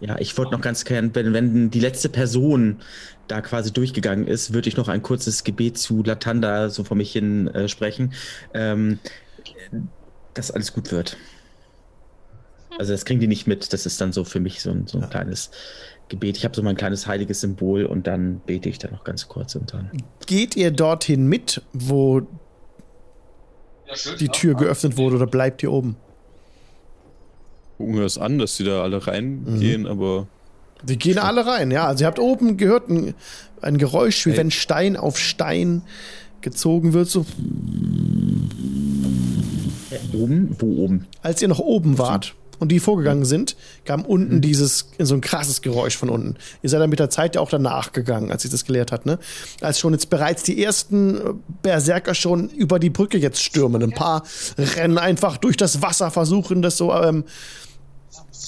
Ja, 0.00 0.18
ich 0.18 0.36
wollte 0.36 0.52
noch 0.52 0.60
ganz 0.60 0.84
gerne, 0.84 1.14
wenn, 1.14 1.32
wenn 1.32 1.70
die 1.70 1.80
letzte 1.80 2.08
Person 2.08 2.80
da 3.28 3.40
quasi 3.40 3.72
durchgegangen 3.72 4.26
ist, 4.26 4.52
würde 4.52 4.68
ich 4.68 4.76
noch 4.76 4.88
ein 4.88 5.02
kurzes 5.02 5.44
Gebet 5.44 5.78
zu 5.78 6.02
Latanda 6.02 6.68
so 6.68 6.84
vor 6.84 6.96
mich 6.96 7.12
hin 7.12 7.48
äh, 7.48 7.68
sprechen, 7.68 8.12
ähm, 8.52 8.98
dass 10.34 10.50
alles 10.50 10.72
gut 10.72 10.92
wird. 10.92 11.16
Also 12.78 12.92
das 12.92 13.04
kriegen 13.04 13.20
die 13.20 13.28
nicht 13.28 13.46
mit, 13.46 13.72
das 13.72 13.86
ist 13.86 14.00
dann 14.00 14.12
so 14.12 14.24
für 14.24 14.40
mich 14.40 14.60
so 14.60 14.70
ein, 14.70 14.86
so 14.86 14.98
ein 14.98 15.02
ja. 15.02 15.06
kleines 15.06 15.50
Gebet. 16.08 16.36
Ich 16.36 16.44
habe 16.44 16.54
so 16.54 16.62
mein 16.62 16.76
kleines 16.76 17.06
heiliges 17.06 17.40
Symbol 17.40 17.86
und 17.86 18.06
dann 18.06 18.40
bete 18.40 18.68
ich 18.68 18.78
da 18.78 18.90
noch 18.90 19.04
ganz 19.04 19.28
kurz 19.28 19.54
und 19.54 19.72
dann. 19.72 19.90
Geht 20.26 20.56
ihr 20.56 20.70
dorthin 20.70 21.26
mit, 21.26 21.62
wo 21.72 22.22
die 24.20 24.28
Tür 24.28 24.54
geöffnet 24.54 24.96
wurde 24.96 25.16
oder 25.16 25.26
bleibt 25.26 25.62
ihr 25.62 25.72
oben? 25.72 25.96
Gucken 27.78 27.96
wir 27.96 28.04
es 28.04 28.18
an, 28.18 28.38
dass 28.38 28.56
sie 28.56 28.64
da 28.64 28.82
alle 28.82 29.06
reingehen, 29.06 29.82
mhm. 29.82 29.86
aber. 29.86 30.26
Die 30.82 30.98
gehen 30.98 31.18
alle 31.18 31.46
rein, 31.46 31.70
ja. 31.70 31.86
Also 31.86 32.04
ihr 32.04 32.06
habt 32.06 32.18
oben 32.18 32.56
gehört 32.56 32.88
ein, 32.88 33.14
ein 33.62 33.78
Geräusch, 33.78 34.26
wie 34.26 34.30
hey. 34.30 34.38
wenn 34.38 34.50
Stein 34.50 34.96
auf 34.96 35.18
Stein 35.18 35.82
gezogen 36.42 36.92
wird, 36.92 37.08
so. 37.08 37.24
Oben? 40.12 40.56
Wo 40.58 40.84
oben? 40.84 41.06
Als 41.22 41.40
ihr 41.40 41.48
noch 41.48 41.60
oben 41.60 41.98
wart 41.98 42.34
und 42.58 42.68
die 42.70 42.80
vorgegangen 42.80 43.24
sind, 43.24 43.56
kam 43.84 44.04
unten 44.04 44.36
mhm. 44.36 44.40
dieses, 44.40 44.88
so 44.98 45.14
ein 45.14 45.20
krasses 45.20 45.62
Geräusch 45.62 45.96
von 45.96 46.08
unten. 46.08 46.36
Ihr 46.62 46.70
seid 46.70 46.80
dann 46.80 46.90
mit 46.90 46.98
der 46.98 47.10
Zeit 47.10 47.34
ja 47.34 47.40
auch 47.40 47.50
danach 47.50 47.92
gegangen, 47.92 48.30
als 48.30 48.42
sich 48.42 48.50
das 48.50 48.64
gelehrt 48.64 48.92
hat, 48.92 49.06
ne? 49.06 49.18
Als 49.60 49.78
schon 49.78 49.92
jetzt 49.92 50.10
bereits 50.10 50.42
die 50.42 50.62
ersten 50.62 51.16
äh, 51.16 51.20
Berserker 51.62 52.14
schon 52.14 52.48
über 52.50 52.78
die 52.78 52.90
Brücke 52.90 53.18
jetzt 53.18 53.42
stürmen. 53.42 53.82
Ein 53.82 53.92
paar 53.92 54.24
rennen 54.58 54.98
einfach 54.98 55.36
durch 55.36 55.56
das 55.56 55.82
Wasser, 55.82 56.10
versuchen 56.10 56.62
das 56.62 56.76
so, 56.76 56.92
ähm, 56.92 57.24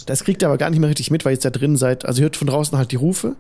das 0.07 0.25
kriegt 0.25 0.43
ihr 0.43 0.49
aber 0.49 0.59
gar 0.59 0.71
nicht 0.71 0.79
mehr 0.79 0.91
richtig 0.91 1.11
mit, 1.11 1.25
weil 1.25 1.33
ihr 1.33 1.35
jetzt 1.35 1.45
da 1.45 1.51
drin 1.51 1.77
seid. 1.77 2.05
Also 2.05 2.21
ihr 2.21 2.25
hört 2.25 2.37
von 2.37 2.47
draußen 2.47 2.77
halt 2.77 2.93
die 2.93 2.97
Rufe. 2.97 3.37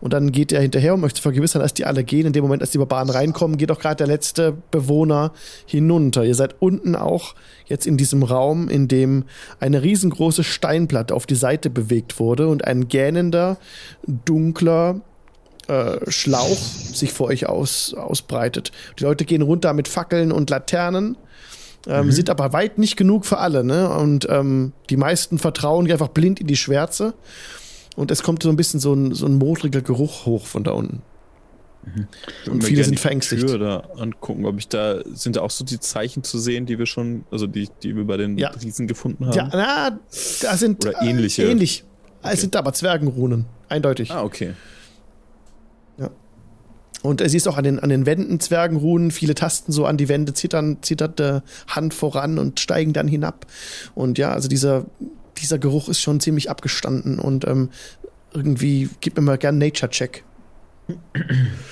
Und 0.00 0.12
dann 0.12 0.32
geht 0.32 0.52
er 0.52 0.60
hinterher, 0.62 0.94
um 0.94 1.04
euch 1.04 1.14
zu 1.14 1.22
vergewissern, 1.22 1.60
dass 1.60 1.74
die 1.74 1.84
alle 1.84 2.04
gehen. 2.04 2.26
In 2.26 2.32
dem 2.32 2.42
Moment, 2.42 2.62
als 2.62 2.70
die 2.70 2.78
Barbaren 2.78 3.10
reinkommen, 3.10 3.56
geht 3.56 3.70
auch 3.70 3.78
gerade 3.78 3.96
der 3.96 4.06
letzte 4.06 4.56
Bewohner 4.70 5.32
hinunter. 5.66 6.24
Ihr 6.24 6.34
seid 6.34 6.56
unten 6.60 6.96
auch 6.96 7.34
jetzt 7.66 7.86
in 7.86 7.96
diesem 7.96 8.22
Raum, 8.22 8.68
in 8.68 8.88
dem 8.88 9.24
eine 9.58 9.82
riesengroße 9.82 10.44
Steinplatte 10.44 11.14
auf 11.14 11.26
die 11.26 11.34
Seite 11.34 11.70
bewegt 11.70 12.18
wurde 12.18 12.48
und 12.48 12.64
ein 12.64 12.88
gähnender, 12.88 13.58
dunkler 14.06 15.00
äh, 15.68 16.10
Schlauch 16.10 16.58
sich 16.58 17.12
vor 17.12 17.28
euch 17.28 17.46
aus, 17.46 17.94
ausbreitet. 17.94 18.72
Die 18.98 19.04
Leute 19.04 19.24
gehen 19.24 19.42
runter 19.42 19.72
mit 19.72 19.88
Fackeln 19.88 20.32
und 20.32 20.50
Laternen. 20.50 21.16
Ähm, 21.86 22.06
mhm. 22.06 22.12
Sind 22.12 22.28
aber 22.28 22.52
weit 22.52 22.78
nicht 22.78 22.96
genug 22.96 23.24
für 23.24 23.38
alle, 23.38 23.64
ne? 23.64 23.88
Und 23.88 24.26
ähm, 24.28 24.72
die 24.90 24.96
meisten 24.96 25.38
vertrauen 25.38 25.90
einfach 25.90 26.08
blind 26.08 26.40
in 26.40 26.46
die 26.46 26.56
Schwärze. 26.56 27.14
Und 27.96 28.10
es 28.10 28.22
kommt 28.22 28.42
so 28.42 28.48
ein 28.48 28.56
bisschen 28.56 28.80
so 28.80 28.94
ein, 28.94 29.14
so 29.14 29.26
ein 29.26 29.36
modriger 29.36 29.80
Geruch 29.80 30.26
hoch 30.26 30.46
von 30.46 30.64
da 30.64 30.72
unten. 30.72 31.02
Mhm. 31.84 32.06
Und 32.52 32.64
viele 32.64 32.84
sind 32.84 33.00
verängstigt. 33.00 33.46
Tür 33.46 33.58
da 33.58 33.78
angucken, 33.96 34.44
ob 34.44 34.58
ich 34.58 34.68
da 34.68 35.02
sind 35.14 35.36
da 35.36 35.40
auch 35.40 35.50
so 35.50 35.64
die 35.64 35.80
Zeichen 35.80 36.22
zu 36.22 36.38
sehen, 36.38 36.66
die 36.66 36.78
wir 36.78 36.86
schon, 36.86 37.24
also 37.30 37.46
die, 37.46 37.68
die 37.82 37.96
wir 37.96 38.04
bei 38.04 38.16
den 38.16 38.36
ja. 38.36 38.50
Riesen 38.50 38.86
gefunden 38.86 39.26
haben. 39.26 39.36
Ja, 39.36 39.48
na, 39.52 39.98
da 40.42 40.56
sind 40.56 40.84
oder 40.84 41.00
ähnliche. 41.02 41.44
Äh, 41.44 41.50
ähnlich. 41.50 41.84
Okay. 42.22 42.34
Es 42.34 42.40
sind 42.42 42.54
aber 42.54 42.72
Zwergenrunen, 42.74 43.46
eindeutig. 43.68 44.10
Ah, 44.10 44.22
okay. 44.22 44.52
Ja. 45.96 46.10
Und 47.02 47.22
äh, 47.22 47.28
siehst 47.30 47.48
auch 47.48 47.56
an 47.56 47.64
den, 47.64 47.78
an 47.78 47.88
den 47.88 48.04
Wänden 48.04 48.40
Zwergenrunen, 48.40 49.10
viele 49.10 49.34
Tasten 49.34 49.72
so 49.72 49.86
an 49.86 49.96
die 49.96 50.10
Wände, 50.10 50.34
zittern, 50.34 50.78
zittert 50.82 51.18
äh, 51.18 51.40
Hand 51.66 51.94
voran 51.94 52.38
und 52.38 52.60
steigen 52.60 52.92
dann 52.92 53.08
hinab. 53.08 53.46
Und 53.94 54.18
ja, 54.18 54.32
also 54.32 54.48
dieser 54.48 54.84
dieser 55.40 55.58
Geruch 55.58 55.88
ist 55.88 56.00
schon 56.00 56.20
ziemlich 56.20 56.50
abgestanden 56.50 57.18
und 57.18 57.46
ähm, 57.46 57.70
irgendwie 58.32 58.88
gib 59.00 59.16
mir 59.16 59.22
mal 59.22 59.38
gern 59.38 59.58
Nature-Check. 59.58 60.24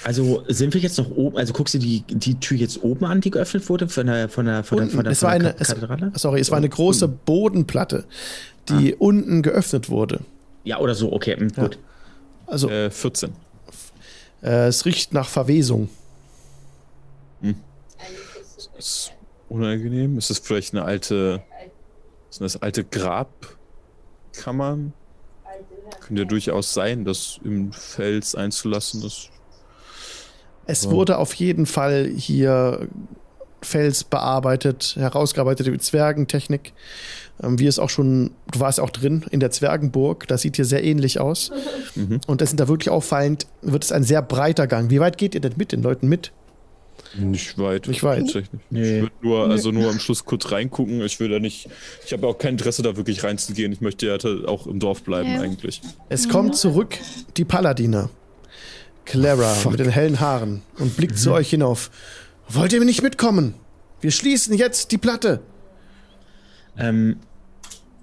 Also 0.04 0.44
sind 0.46 0.74
wir 0.74 0.80
jetzt 0.80 0.96
noch 0.98 1.10
oben, 1.10 1.36
also 1.38 1.52
guckst 1.52 1.74
du 1.74 1.78
die, 1.78 2.02
die 2.08 2.38
Tür 2.38 2.56
jetzt 2.56 2.82
oben 2.84 3.04
an, 3.04 3.20
die 3.20 3.30
geöffnet 3.30 3.68
wurde 3.68 3.88
von 3.88 4.06
der, 4.06 4.28
von 4.28 4.46
der, 4.46 4.62
von 4.62 4.78
der, 4.78 4.88
von 4.88 5.04
der, 5.04 5.12
es 5.12 5.22
war 5.22 5.30
eine, 5.30 5.54
Kathedrale? 5.54 6.12
Es, 6.14 6.22
sorry, 6.22 6.40
es 6.40 6.50
war 6.50 6.58
eine 6.58 6.68
große 6.68 7.08
Bodenplatte, 7.08 8.04
die 8.68 8.94
ah. 8.94 8.96
unten 9.00 9.42
geöffnet 9.42 9.90
wurde. 9.90 10.20
Ja, 10.62 10.78
oder 10.78 10.94
so, 10.94 11.12
okay, 11.12 11.36
hm, 11.36 11.52
gut. 11.52 11.74
Ja. 11.74 11.80
Also 12.46 12.70
äh, 12.70 12.90
14. 12.90 13.32
Äh, 14.42 14.68
es 14.68 14.84
riecht 14.84 15.12
nach 15.12 15.28
Verwesung. 15.28 15.88
Hm. 17.40 17.56
Ist 18.78 19.10
unangenehm. 19.48 20.16
Ist 20.16 20.30
das 20.30 20.38
vielleicht 20.38 20.74
eine 20.74 20.84
alte 20.84 21.42
sind 22.30 22.44
das 22.44 22.60
alte 22.62 22.84
Grabkammern? 24.32 24.92
Könnte 26.00 26.22
ja 26.22 26.28
durchaus 26.28 26.74
sein, 26.74 27.04
das 27.04 27.40
im 27.44 27.72
Fels 27.72 28.34
einzulassen 28.34 29.02
ist. 29.04 29.30
Es 30.66 30.82
So. 30.82 30.90
wurde 30.90 31.18
auf 31.18 31.34
jeden 31.34 31.66
Fall 31.66 32.06
hier 32.06 32.88
Fels 33.62 34.04
bearbeitet, 34.04 34.94
herausgearbeitet 34.96 35.66
mit 35.66 35.82
Zwergentechnik. 35.82 36.72
Ähm, 37.42 37.58
wie 37.58 37.66
es 37.66 37.78
auch 37.78 37.90
schon, 37.90 38.32
du 38.52 38.60
warst 38.60 38.78
auch 38.78 38.90
drin 38.90 39.24
in 39.30 39.40
der 39.40 39.50
Zwergenburg, 39.50 40.28
das 40.28 40.42
sieht 40.42 40.56
hier 40.56 40.64
sehr 40.64 40.84
ähnlich 40.84 41.18
aus. 41.20 41.50
Und 42.26 42.40
das 42.40 42.50
sind 42.50 42.60
da 42.60 42.68
wirklich 42.68 42.90
auffallend, 42.90 43.46
wird 43.62 43.84
es 43.84 43.92
ein 43.92 44.04
sehr 44.04 44.22
breiter 44.22 44.66
Gang. 44.66 44.90
Wie 44.90 45.00
weit 45.00 45.18
geht 45.18 45.34
ihr 45.34 45.40
denn 45.40 45.54
mit 45.56 45.72
den 45.72 45.82
Leuten 45.82 46.08
mit? 46.08 46.32
Nicht 47.16 47.56
weit. 47.58 47.88
Nicht 47.88 48.02
weit. 48.02 48.20
Tatsächlich. 48.20 48.60
Nee. 48.70 48.96
Ich 48.96 49.02
würde 49.02 49.14
nur, 49.22 49.48
also 49.48 49.70
nur 49.70 49.88
am 49.90 49.98
Schluss 49.98 50.24
kurz 50.24 50.50
reingucken. 50.52 51.00
Ich 51.02 51.18
will 51.20 51.28
da 51.28 51.38
nicht, 51.38 51.68
ich 52.04 52.12
habe 52.12 52.26
auch 52.26 52.36
kein 52.38 52.52
Interesse, 52.54 52.82
da 52.82 52.96
wirklich 52.96 53.24
reinzugehen. 53.24 53.72
Ich 53.72 53.80
möchte 53.80 54.06
ja 54.06 54.18
ta- 54.18 54.44
auch 54.46 54.66
im 54.66 54.78
Dorf 54.78 55.02
bleiben 55.02 55.30
Ja. 55.32 55.40
eigentlich. 55.40 55.80
Es 56.08 56.28
kommt 56.28 56.56
zurück 56.56 56.98
die 57.36 57.44
Paladiner. 57.44 58.10
Clara 59.04 59.56
mit 59.70 59.80
den 59.80 59.88
hellen 59.88 60.20
Haaren 60.20 60.60
und 60.78 60.96
blickt 60.96 61.18
zu 61.18 61.32
euch 61.32 61.48
hinauf. 61.50 61.90
Wollt 62.48 62.72
ihr 62.74 62.84
nicht 62.84 63.02
mitkommen? 63.02 63.54
Wir 64.02 64.10
schließen 64.10 64.54
jetzt 64.54 64.92
die 64.92 64.98
Platte. 64.98 65.40
Ähm, 66.76 67.16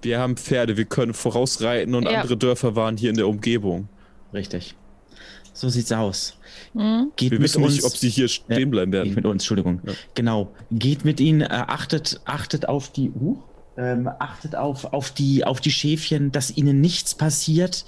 Wir 0.02 0.18
haben 0.20 0.36
Pferde, 0.36 0.76
wir 0.76 0.84
können 0.84 1.14
vorausreiten 1.14 1.94
und 1.94 2.04
Ja. 2.04 2.20
andere 2.20 2.36
Dörfer 2.36 2.76
waren 2.76 2.96
hier 2.96 3.10
in 3.10 3.16
der 3.16 3.28
Umgebung. 3.28 3.88
richtig. 4.34 4.74
So 5.52 5.68
sieht's 5.70 5.90
aus. 5.90 6.36
Mhm. 6.74 7.12
Geht 7.16 7.30
Wir 7.30 7.38
mit 7.38 7.44
wissen 7.44 7.62
uns. 7.62 7.74
nicht, 7.74 7.84
ob 7.84 7.96
sie 7.96 8.08
hier 8.08 8.28
stehen 8.28 8.70
bleiben 8.70 8.92
Geht 8.92 9.00
werden. 9.02 9.14
mit 9.14 9.26
uns, 9.26 9.42
Entschuldigung. 9.42 9.80
Ja. 9.86 9.92
Genau. 10.14 10.52
Geht 10.70 11.04
mit 11.04 11.20
ihnen, 11.20 11.42
äh, 11.42 11.46
achtet, 11.50 12.20
achtet 12.24 12.68
auf 12.68 12.90
die, 12.92 13.10
uh, 13.10 13.38
ähm, 13.78 14.08
achtet 14.18 14.56
auf, 14.56 14.92
auf 14.92 15.10
die, 15.10 15.44
auf 15.44 15.60
die 15.60 15.70
Schäfchen, 15.70 16.32
dass 16.32 16.56
ihnen 16.56 16.80
nichts 16.80 17.14
passiert. 17.14 17.84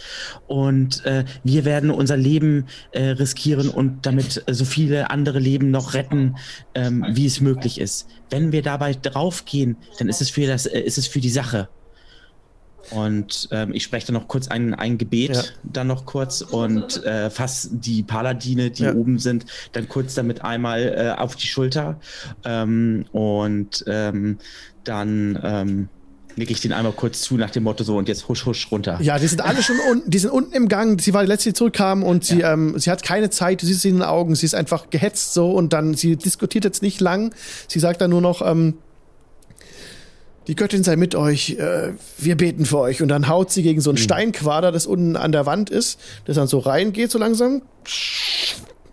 Und 0.46 1.04
äh, 1.04 1.24
wir 1.44 1.64
werden 1.64 1.90
unser 1.90 2.16
Leben 2.16 2.66
äh, 2.92 3.04
riskieren 3.10 3.70
und 3.70 4.04
damit 4.04 4.42
äh, 4.46 4.54
so 4.54 4.64
viele 4.64 5.10
andere 5.10 5.38
Leben 5.38 5.70
noch 5.70 5.94
retten, 5.94 6.36
ähm, 6.74 7.04
wie 7.10 7.26
es 7.26 7.40
möglich 7.40 7.80
ist. 7.80 8.06
Wenn 8.30 8.52
wir 8.52 8.62
dabei 8.62 8.92
draufgehen, 8.94 9.76
dann 9.98 10.08
ist 10.08 10.20
es 10.20 10.30
für 10.30 10.46
das, 10.46 10.66
äh, 10.66 10.80
ist 10.80 10.98
es 10.98 11.06
für 11.06 11.20
die 11.20 11.30
Sache. 11.30 11.68
Und 12.90 13.48
ähm, 13.52 13.73
ich 13.74 13.82
spreche 13.85 14.06
dann 14.09 14.15
noch 14.15 14.28
kurz 14.28 14.48
ein, 14.48 14.74
ein 14.74 14.98
Gebet, 14.98 15.35
Ja. 15.35 15.43
dann 15.62 15.86
noch 15.86 16.06
kurz 16.06 16.40
und 16.40 17.02
äh, 17.05 17.31
fass 17.31 17.69
die 17.70 18.02
Paladine, 18.02 18.70
die 18.70 18.85
Ja. 18.85 18.94
oben 18.94 19.19
sind, 19.19 19.47
dann 19.73 19.89
kurz 19.89 20.15
damit 20.15 20.43
einmal 20.44 20.82
äh, 21.16 21.20
auf 21.20 21.36
die 21.36 21.47
Schulter 21.47 22.01
ähm, 22.44 23.05
und 23.12 23.85
ähm, 23.86 24.39
dann 24.85 25.39
ähm, 25.43 25.89
nicke 26.36 26.52
ich 26.52 26.60
den 26.60 26.73
einmal 26.73 26.93
kurz 26.93 27.20
zu 27.23 27.36
nach 27.36 27.51
dem 27.51 27.65
Motto 27.65 27.82
so 27.82 27.97
und 27.97 28.06
jetzt 28.09 28.28
husch 28.28 28.47
husch 28.47 28.70
runter. 28.70 28.98
Ja, 29.02 29.19
die 29.19 29.27
sind 29.27 29.40
alle 29.40 29.60
schon 29.62 29.77
unten, 29.90 30.09
die 30.09 30.19
sind 30.19 30.31
unten 30.31 30.52
im 30.52 30.69
Gang. 30.69 31.01
Sie 31.01 31.12
war 31.12 31.23
die 31.23 31.28
letzte, 31.28 31.51
die 31.51 31.55
zurückkam 31.55 32.02
und 32.05 32.24
sie, 32.24 32.43
ähm, 32.43 32.78
sie 32.78 32.90
hat 32.90 33.02
keine 33.02 33.28
Zeit, 33.28 33.60
du 33.60 33.66
siehst 33.66 33.82
sie 33.82 33.89
in 33.89 33.97
den 33.97 34.02
Augen, 34.05 34.36
sie 34.36 34.47
ist 34.47 34.55
einfach 34.55 34.89
gehetzt 34.90 35.35
so 35.35 35.51
und 35.51 35.73
dann, 35.73 35.94
sie 35.94 36.16
diskutiert 36.16 36.65
jetzt 36.65 36.81
nicht 36.81 37.01
lang. 37.01 37.35
Sie 37.66 37.81
sagt 37.81 38.01
dann 38.01 38.10
nur 38.10 38.20
noch, 38.20 38.40
ähm, 38.48 38.74
die 40.48 40.56
Göttin 40.56 40.82
sei 40.82 40.96
mit 40.96 41.14
euch, 41.14 41.50
äh, 41.50 41.92
wir 42.16 42.36
beten 42.36 42.64
für 42.64 42.78
euch. 42.78 43.02
Und 43.02 43.08
dann 43.08 43.28
haut 43.28 43.52
sie 43.52 43.62
gegen 43.62 43.82
so 43.82 43.90
ein 43.90 43.98
Steinquader, 43.98 44.72
das 44.72 44.86
unten 44.86 45.14
an 45.14 45.30
der 45.30 45.44
Wand 45.44 45.68
ist, 45.68 46.00
das 46.24 46.36
dann 46.36 46.48
so 46.48 46.58
reingeht 46.58 47.10
so 47.10 47.18
langsam. 47.18 47.62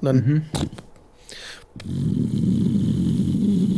Und 0.01 0.05
dann 0.05 0.45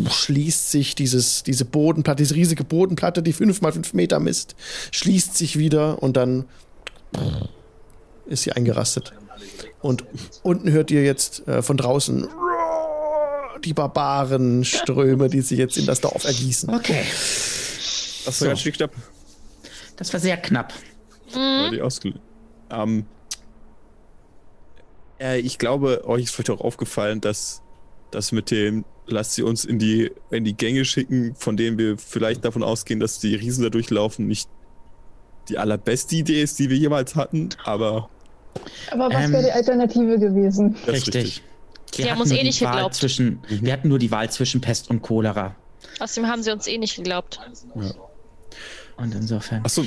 schließt 0.09 0.71
sich 0.71 0.95
dieses, 0.95 1.43
diese 1.43 1.65
Bodenplatte, 1.65 2.23
diese 2.23 2.35
riesige 2.35 2.63
Bodenplatte, 2.63 3.21
die 3.21 3.33
fünf 3.33 3.61
mal 3.61 3.71
fünf 3.71 3.93
Meter 3.93 4.19
misst, 4.19 4.55
schließt 4.91 5.37
sich 5.37 5.57
wieder 5.57 6.01
und 6.01 6.17
dann 6.17 6.45
ist 8.25 8.43
sie 8.43 8.53
eingerastet. 8.53 9.13
Und 9.81 10.03
unten 10.41 10.71
hört 10.71 10.89
ihr 10.89 11.03
jetzt 11.03 11.47
äh, 11.47 11.61
von 11.61 11.77
draußen 11.77 12.27
die 13.63 13.73
Barbarenströme, 13.73 15.29
die 15.29 15.41
sich 15.41 15.57
jetzt 15.57 15.77
in 15.77 15.85
das 15.85 16.01
Dorf 16.01 16.25
ergießen. 16.25 16.69
Okay, 16.69 17.03
Das 18.27 18.41
war 18.41 18.47
ganz 18.49 18.59
schön 18.61 18.73
knapp. 18.73 18.91
das 19.95 20.13
war 20.13 20.19
sehr 20.19 20.37
knapp. 20.37 20.73
Die 21.33 21.81
ausge 21.81 22.13
ähm, 22.69 23.05
äh, 25.19 25.39
ich 25.39 25.57
glaube, 25.57 26.03
euch 26.07 26.25
ist 26.25 26.35
vielleicht 26.35 26.49
auch 26.49 26.61
aufgefallen, 26.61 27.21
dass 27.21 27.61
das 28.11 28.31
mit 28.31 28.51
dem, 28.51 28.85
lasst 29.07 29.33
sie 29.33 29.43
uns 29.43 29.65
in 29.65 29.79
die, 29.79 30.11
in 30.31 30.43
die 30.45 30.55
Gänge 30.55 30.85
schicken, 30.85 31.35
von 31.35 31.57
denen 31.57 31.77
wir 31.77 31.97
vielleicht 31.97 32.45
davon 32.45 32.63
ausgehen, 32.63 32.99
dass 32.99 33.19
die 33.19 33.35
Riesen 33.35 33.63
da 33.63 33.69
durchlaufen, 33.69 34.27
nicht 34.27 34.49
die 35.49 35.57
allerbeste 35.57 36.15
Idee 36.17 36.41
ist, 36.41 36.59
die 36.59 36.69
wir 36.69 36.77
jemals 36.77 37.15
hatten, 37.15 37.49
aber 37.63 38.09
Aber 38.91 39.09
was 39.09 39.25
Ähm, 39.25 39.33
wäre 39.33 39.43
die 39.43 39.51
Alternative 39.51 40.19
gewesen? 40.19 40.75
das 40.85 40.97
ist 40.97 41.07
Richtig. 41.07 41.41
Wir 41.95 42.05
Die 42.05 42.11
haben 42.11 42.21
uns 42.21 42.31
eh 42.31 42.43
nicht 42.43 42.59
geglaubt. 42.59 42.95
Zwischen, 42.95 43.39
Wir 43.47 43.71
hatten 43.71 43.87
nur 43.87 43.99
die 43.99 44.11
Wahl 44.11 44.29
zwischen 44.29 44.59
Pest 44.59 44.89
und 44.89 45.01
Cholera. 45.01 45.55
Außerdem 45.99 46.29
haben 46.29 46.43
sie 46.43 46.51
uns 46.51 46.67
eh 46.67 46.77
nicht 46.77 46.95
geglaubt. 46.97 47.39
Und 48.97 49.13
insofern. 49.13 49.63
Achso, 49.63 49.83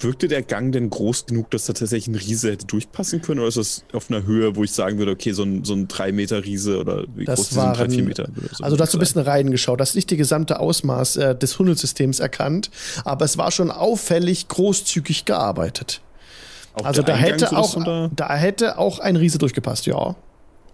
wirkte 0.00 0.28
der 0.28 0.40
Gang 0.42 0.70
denn 0.72 0.88
groß 0.88 1.26
genug, 1.26 1.50
dass 1.50 1.66
da 1.66 1.72
tatsächlich 1.72 2.06
ein 2.06 2.14
Riese 2.14 2.52
hätte 2.52 2.64
durchpassen 2.66 3.20
können? 3.20 3.40
Oder 3.40 3.48
ist 3.48 3.56
das 3.56 3.84
auf 3.92 4.08
einer 4.08 4.22
Höhe, 4.24 4.54
wo 4.54 4.62
ich 4.62 4.70
sagen 4.70 4.98
würde, 4.98 5.10
okay, 5.10 5.32
so 5.32 5.42
ein, 5.42 5.64
so 5.64 5.74
ein 5.74 5.88
3-Meter-Riese 5.88 6.78
oder 6.78 7.04
wie 7.16 7.24
groß 7.24 7.34
Das 7.36 7.48
die 7.48 7.54
sind? 7.54 7.64
Drei, 7.64 7.78
waren, 7.80 7.90
vier 7.90 8.04
Meter 8.04 8.28
oder 8.36 8.54
so. 8.54 8.62
also 8.62 8.76
du 8.76 8.82
hast 8.84 8.92
so 8.92 8.98
ein 8.98 9.00
bisschen 9.00 9.22
reingeschaut, 9.22 9.80
hast 9.80 9.96
nicht 9.96 10.10
die 10.12 10.16
gesamte 10.16 10.60
Ausmaß 10.60 11.16
äh, 11.16 11.34
des 11.36 11.50
Tunnelsystems 11.54 12.20
erkannt, 12.20 12.70
aber 13.04 13.24
es 13.24 13.36
war 13.36 13.50
schon 13.50 13.72
auffällig 13.72 14.46
großzügig 14.46 15.24
gearbeitet. 15.24 16.00
Auch 16.74 16.84
Also 16.84 17.02
da 17.02 17.14
Eingang 17.14 17.30
hätte 17.32 17.46
so 17.48 17.56
auch, 17.56 17.84
da- 17.84 18.10
da 18.14 18.34
hätte 18.36 18.78
auch 18.78 19.00
ein 19.00 19.16
Riese 19.16 19.38
durchgepasst, 19.38 19.86
ja. 19.86 20.14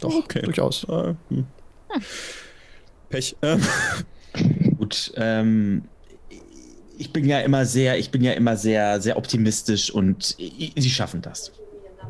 Doch, 0.00 0.14
Okay. 0.14 0.42
durchaus. 0.42 0.86
Ah, 0.90 1.14
hm. 1.30 1.46
Pech. 3.08 3.36
Ähm, 3.40 3.60
Gut, 4.78 5.12
ähm, 5.16 5.84
ich 7.02 7.12
bin 7.12 7.24
ja 7.28 7.40
immer 7.40 7.66
sehr, 7.66 7.98
ich 7.98 8.10
bin 8.10 8.22
ja 8.22 8.32
immer 8.32 8.56
sehr, 8.56 9.00
sehr 9.00 9.16
optimistisch 9.16 9.90
und 9.90 10.36
sie 10.38 10.90
schaffen 10.90 11.20
das. 11.20 11.50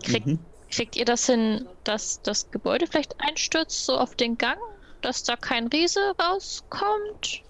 Krieg, 0.05 0.27
Mhm. 0.27 0.39
Kriegt 0.71 0.97
ihr 0.97 1.05
das 1.05 1.27
hin, 1.27 1.67
dass 1.85 2.21
das 2.23 2.51
Gebäude 2.51 2.87
vielleicht 2.87 3.15
einstürzt, 3.21 3.85
so 3.87 3.97
auf 3.99 4.15
den 4.15 4.39
Gang? 4.39 4.59
Dass 5.03 5.23
da 5.23 5.37
kein 5.37 5.67
Riese 5.69 6.01
rauskommt? 6.21 7.43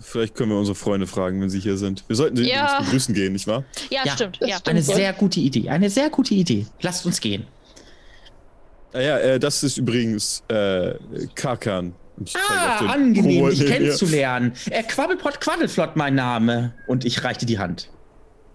vielleicht 0.00 0.34
können 0.34 0.50
wir 0.50 0.58
unsere 0.58 0.74
Freunde 0.74 1.06
fragen, 1.06 1.40
wenn 1.40 1.50
sie 1.50 1.60
hier 1.60 1.76
sind. 1.76 2.02
Wir 2.08 2.16
sollten 2.16 2.36
sie 2.36 2.48
Ja. 2.48 2.80
begrüßen 2.80 3.14
gehen, 3.14 3.34
nicht 3.34 3.46
wahr? 3.46 3.62
Ja, 3.90 4.02
stimmt. 4.08 4.38
das 4.40 4.48
Ja. 4.48 4.56
stimmt. 4.56 4.68
Eine 4.70 4.80
ja. 4.80 4.94
sehr 4.96 5.12
gute 5.12 5.38
Idee, 5.40 5.68
eine 5.68 5.90
sehr 5.90 6.10
gute 6.10 6.34
Idee. 6.34 6.66
Lasst 6.80 7.06
uns 7.06 7.20
gehen. 7.20 7.46
Ah 8.92 9.00
ja, 9.00 9.18
äh, 9.18 9.38
das 9.38 9.62
ist 9.62 9.76
übrigens 9.78 10.42
äh, 10.48 10.94
Karkan. 11.34 11.94
Ah, 12.34 12.78
den 12.78 12.88
angenehm, 12.88 13.40
Kohl 13.40 13.50
dich 13.54 13.66
kennenzulernen. 13.66 14.52
Äh, 14.70 14.82
Quabbelpott 14.82 15.40
Quaddelflott, 15.40 15.96
mein 15.96 16.14
Name. 16.14 16.74
Und 16.86 17.04
ich 17.04 17.24
reichte 17.24 17.46
die 17.46 17.58
Hand. 17.58 17.90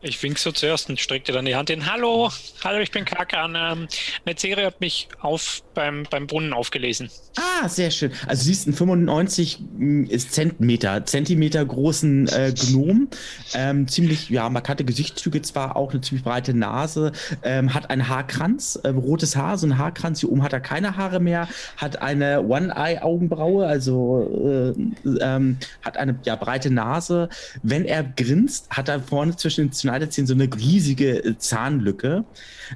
Ich 0.02 0.22
wink 0.23 0.38
so 0.40 0.53
zuerst 0.53 0.90
und 0.90 0.98
streck 0.99 1.26
dir 1.26 1.34
dann 1.34 1.45
die 1.45 1.56
Hand 1.56 1.69
hin. 1.69 1.91
Hallo, 1.91 2.31
hallo, 2.64 2.80
ich 2.80 2.91
bin 2.91 3.03
Kakan. 3.03 3.56
Ähm, 3.57 3.88
Netzeri 4.26 4.64
hat 4.64 4.80
mich 4.80 5.10
auf 5.19 5.61
beim, 5.80 6.03
beim 6.10 6.27
Brunnen 6.27 6.51
aufgelesen. 6.51 7.10
Ah, 7.38 7.69
sehr 7.69 7.89
schön. 7.89 8.11
Also 8.27 8.43
siehst 8.43 8.68
einen 8.68 8.76
95 8.76 9.60
mm, 9.77 10.03
ist 10.10 10.34
Zentimeter, 10.34 11.06
Zentimeter 11.06 11.64
großen 11.64 12.27
äh, 12.27 12.53
Gnom. 12.53 13.07
Ähm, 13.53 13.88
ziemlich, 13.88 14.30
ja, 14.30 14.49
markante 14.49 14.84
Gesichtszüge 14.84 15.41
zwar, 15.41 15.77
auch 15.77 15.91
eine 15.91 16.01
ziemlich 16.01 16.26
breite 16.26 16.53
Nase. 16.53 17.14
Ähm, 17.43 17.73
hat 17.73 17.89
einen 17.89 18.10
Haarkranz, 18.10 18.77
ähm, 18.84 18.97
rotes 18.97 19.38
Haar, 19.38 19.57
so 19.57 19.68
ein 19.68 19.77
Haarkranz. 19.77 20.19
Hier 20.19 20.30
oben 20.30 20.43
hat 20.43 20.51
er 20.51 20.60
keine 20.60 20.97
Haare 20.97 21.22
mehr. 21.22 21.47
Hat 21.77 22.01
eine 22.01 22.43
One-Eye-Augenbraue, 22.43 23.65
also 23.65 24.76
äh, 24.76 25.14
ähm, 25.22 25.60
hat 25.81 25.95
eine 25.95 26.19
ja, 26.26 26.35
breite 26.35 26.72
Nase. 26.72 27.30
Wenn 27.64 27.85
er 27.85 28.03
grinst, 28.03 28.69
hat 28.69 28.89
er 28.89 28.99
vorne 28.99 29.38
zwischen 29.38 29.69
den 29.69 29.73
Schneidezähnen 29.73 30.27
so 30.27 30.34
eine 30.34 30.49
riesige 30.53 31.23
äh, 31.23 31.38
Zahnlücke. 31.38 32.26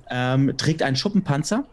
Ähm, 0.09 0.53
trägt 0.55 0.81
einen 0.83 0.95
Schuppenpanzer. 0.95 1.65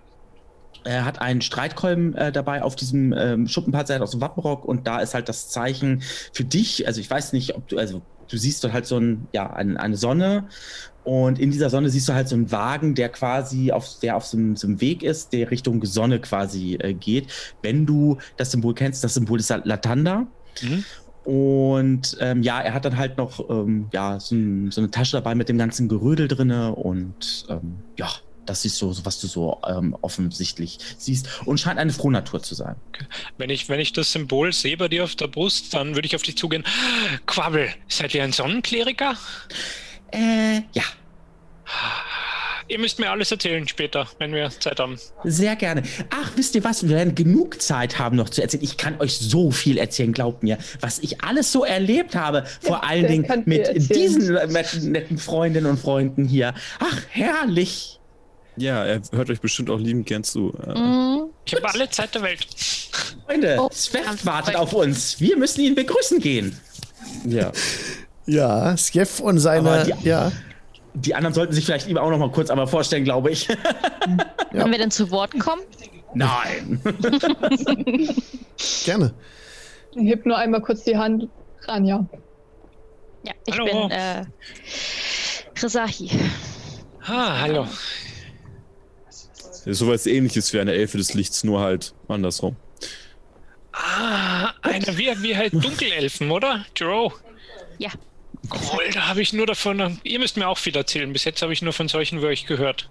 Er 0.84 1.04
hat 1.04 1.20
einen 1.20 1.40
Streitkolben 1.40 2.14
äh, 2.14 2.32
dabei 2.32 2.62
auf 2.62 2.76
diesem 2.76 3.12
ähm, 3.12 3.46
Schuppenpanzer, 3.46 3.94
er 3.94 4.00
hat 4.00 4.02
auch 4.02 4.10
so 4.10 4.16
einen 4.16 4.22
Wappenrock 4.22 4.64
und 4.64 4.86
da 4.86 5.00
ist 5.00 5.14
halt 5.14 5.28
das 5.28 5.48
Zeichen 5.48 6.02
für 6.32 6.44
dich. 6.44 6.86
Also 6.86 7.00
ich 7.00 7.10
weiß 7.10 7.32
nicht, 7.32 7.54
ob 7.56 7.68
du, 7.68 7.78
also 7.78 8.02
du 8.28 8.36
siehst 8.36 8.64
dort 8.64 8.72
halt 8.72 8.86
so 8.86 8.98
ein, 8.98 9.28
ja, 9.32 9.50
ein, 9.52 9.76
eine 9.76 9.96
Sonne 9.96 10.48
und 11.04 11.38
in 11.38 11.50
dieser 11.50 11.70
Sonne 11.70 11.88
siehst 11.88 12.08
du 12.08 12.14
halt 12.14 12.28
so 12.28 12.36
einen 12.36 12.52
Wagen, 12.52 12.94
der 12.94 13.08
quasi 13.08 13.72
auf, 13.72 13.98
der 14.00 14.16
auf 14.16 14.26
so 14.26 14.36
einem, 14.36 14.56
so 14.56 14.66
einem 14.66 14.80
Weg 14.80 15.02
ist, 15.02 15.32
der 15.32 15.50
Richtung 15.50 15.84
Sonne 15.84 16.20
quasi 16.20 16.74
äh, 16.74 16.92
geht. 16.92 17.28
Wenn 17.62 17.86
du 17.86 18.18
das 18.36 18.50
Symbol 18.50 18.74
kennst, 18.74 19.02
das 19.02 19.14
Symbol 19.14 19.40
ist 19.40 19.50
halt 19.50 19.64
Latanda. 19.64 20.26
Mhm. 20.62 20.84
Und 21.24 22.16
ähm, 22.20 22.42
ja, 22.42 22.60
er 22.60 22.74
hat 22.74 22.84
dann 22.84 22.96
halt 22.96 23.16
noch 23.16 23.48
ähm, 23.50 23.88
ja, 23.92 24.18
so, 24.20 24.34
ein, 24.34 24.70
so 24.70 24.80
eine 24.80 24.90
Tasche 24.90 25.16
dabei 25.16 25.34
mit 25.34 25.48
dem 25.48 25.58
ganzen 25.58 25.88
Gerödel 25.88 26.28
drinne 26.28 26.74
und 26.74 27.46
ähm, 27.48 27.78
ja, 27.96 28.08
das 28.46 28.64
ist 28.64 28.76
so, 28.76 28.94
was 29.04 29.20
du 29.20 29.26
so 29.26 29.60
ähm, 29.68 29.96
offensichtlich 30.00 30.78
siehst 30.98 31.28
und 31.44 31.58
scheint 31.60 31.78
eine 31.78 31.92
Frohnatur 31.92 32.42
zu 32.42 32.54
sein. 32.54 32.76
Wenn 33.38 33.50
ich, 33.50 33.68
wenn 33.68 33.80
ich 33.80 33.92
das 33.92 34.12
Symbol 34.12 34.52
sehe 34.52 34.76
bei 34.76 34.88
dir 34.88 35.04
auf 35.04 35.14
der 35.14 35.28
Brust, 35.28 35.72
dann 35.74 35.94
würde 35.94 36.06
ich 36.06 36.16
auf 36.16 36.22
dich 36.22 36.36
zugehen. 36.36 36.64
Quabbel, 37.26 37.68
seid 37.88 38.14
ihr 38.14 38.24
ein 38.24 38.32
Sonnenkleriker? 38.32 39.14
Äh, 40.12 40.62
ja. 40.72 40.82
ihr 42.66 42.78
müsst 42.78 42.98
mir 42.98 43.10
alles 43.10 43.30
erzählen 43.30 43.66
später, 43.68 44.08
wenn 44.18 44.32
wir 44.32 44.50
Zeit 44.50 44.80
haben. 44.80 44.98
Sehr 45.24 45.54
gerne. 45.56 45.82
Ach, 46.10 46.32
wisst 46.36 46.54
ihr 46.54 46.64
was? 46.64 46.82
Wir 46.88 46.96
werden 46.96 47.14
genug 47.14 47.60
Zeit 47.62 47.98
haben, 47.98 48.16
noch 48.16 48.28
zu 48.28 48.42
erzählen. 48.42 48.64
Ich 48.64 48.76
kann 48.76 49.00
euch 49.00 49.16
so 49.18 49.50
viel 49.50 49.78
erzählen, 49.78 50.12
glaubt 50.12 50.42
mir. 50.42 50.58
Was 50.80 50.98
ich 50.98 51.22
alles 51.22 51.52
so 51.52 51.64
erlebt 51.64 52.16
habe, 52.16 52.44
vor 52.60 52.80
Ja, 52.82 52.88
allen 52.88 53.06
Dingen 53.06 53.42
mit 53.46 53.94
diesen 53.94 54.34
netten, 54.34 54.92
netten 54.92 55.18
Freundinnen 55.18 55.70
und 55.70 55.78
Freunden 55.78 56.24
hier. 56.26 56.54
Ach, 56.80 56.98
herrlich. 57.10 57.99
Ja, 58.60 58.84
er 58.84 59.00
hört 59.12 59.30
euch 59.30 59.40
bestimmt 59.40 59.70
auch 59.70 59.78
liebend 59.78 60.06
gern 60.06 60.22
zu. 60.24 60.52
Äh, 60.66 60.78
Mhm. 60.78 61.30
Ich 61.46 61.54
habe 61.54 61.68
alle 61.72 61.88
Zeit 61.88 62.14
der 62.14 62.22
Welt. 62.22 62.46
Freunde, 63.26 63.56
Oh, 63.58 63.70
ganz 64.04 64.24
wartet 64.26 64.54
auf 64.56 64.72
uns. 64.74 65.18
Wir 65.20 65.36
müssen 65.38 65.62
ihn 65.62 65.74
begrüßen 65.74 66.20
gehen. 66.20 66.58
Ja. 67.24 67.50
Ja, 68.26 68.76
Sjef 68.76 69.20
und 69.20 69.38
seine. 69.38 69.70
Aber 69.70 69.84
die- 69.84 70.06
Ja, 70.08 70.30
Die 70.94 71.14
anderen 71.14 71.32
sollten 71.34 71.52
sich 71.54 71.64
vielleicht 71.64 71.86
lieber 71.86 72.02
auch 72.02 72.10
noch 72.10 72.18
mal 72.18 72.30
kurz 72.32 72.50
einmal 72.50 72.66
vorstellen, 72.66 73.04
glaube 73.04 73.30
ich. 73.30 73.46
Können 74.50 74.70
wir 74.72 74.78
denn 74.78 74.90
zu 74.90 75.10
Wort 75.10 75.38
kommen? 75.40 75.62
Nein. 76.14 76.80
gerne. 78.84 79.14
Heb 79.96 80.26
nur 80.26 80.36
einmal 80.36 80.60
kurz 80.62 80.82
die 80.84 80.96
Hand. 80.96 81.28
Ranja. 81.62 82.04
Ja, 83.24 83.32
ich 83.46 83.54
Hallo. 83.54 83.64
bin 83.88 83.90
äh, 83.92 84.24
Resahi. 85.62 86.10
Ah, 87.06 87.40
hallo. 87.40 87.66
Sowas 89.66 90.06
ähnliches 90.06 90.52
wie 90.52 90.60
eine 90.60 90.72
Elfe 90.72 90.98
des 90.98 91.14
Lichts, 91.14 91.44
nur 91.44 91.60
halt 91.60 91.94
andersrum. 92.08 92.56
Ah, 93.72 94.52
eine 94.62 94.98
wie, 94.98 95.10
wie 95.22 95.36
halt 95.36 95.52
Dunkelelfen, 95.52 96.30
oder? 96.30 96.64
Joe. 96.76 97.12
Ja, 97.78 97.90
Cool, 98.50 98.84
da 98.94 99.06
habe 99.08 99.20
ich 99.20 99.32
nur 99.34 99.46
davon. 99.46 100.00
Ihr 100.02 100.18
müsst 100.18 100.36
mir 100.38 100.48
auch 100.48 100.56
viel 100.56 100.74
erzählen. 100.74 101.12
Bis 101.12 101.24
jetzt 101.24 101.42
habe 101.42 101.52
ich 101.52 101.60
nur 101.60 101.74
von 101.74 101.88
solchen 101.88 102.22
wie 102.22 102.26
euch 102.26 102.46
gehört. 102.46 102.88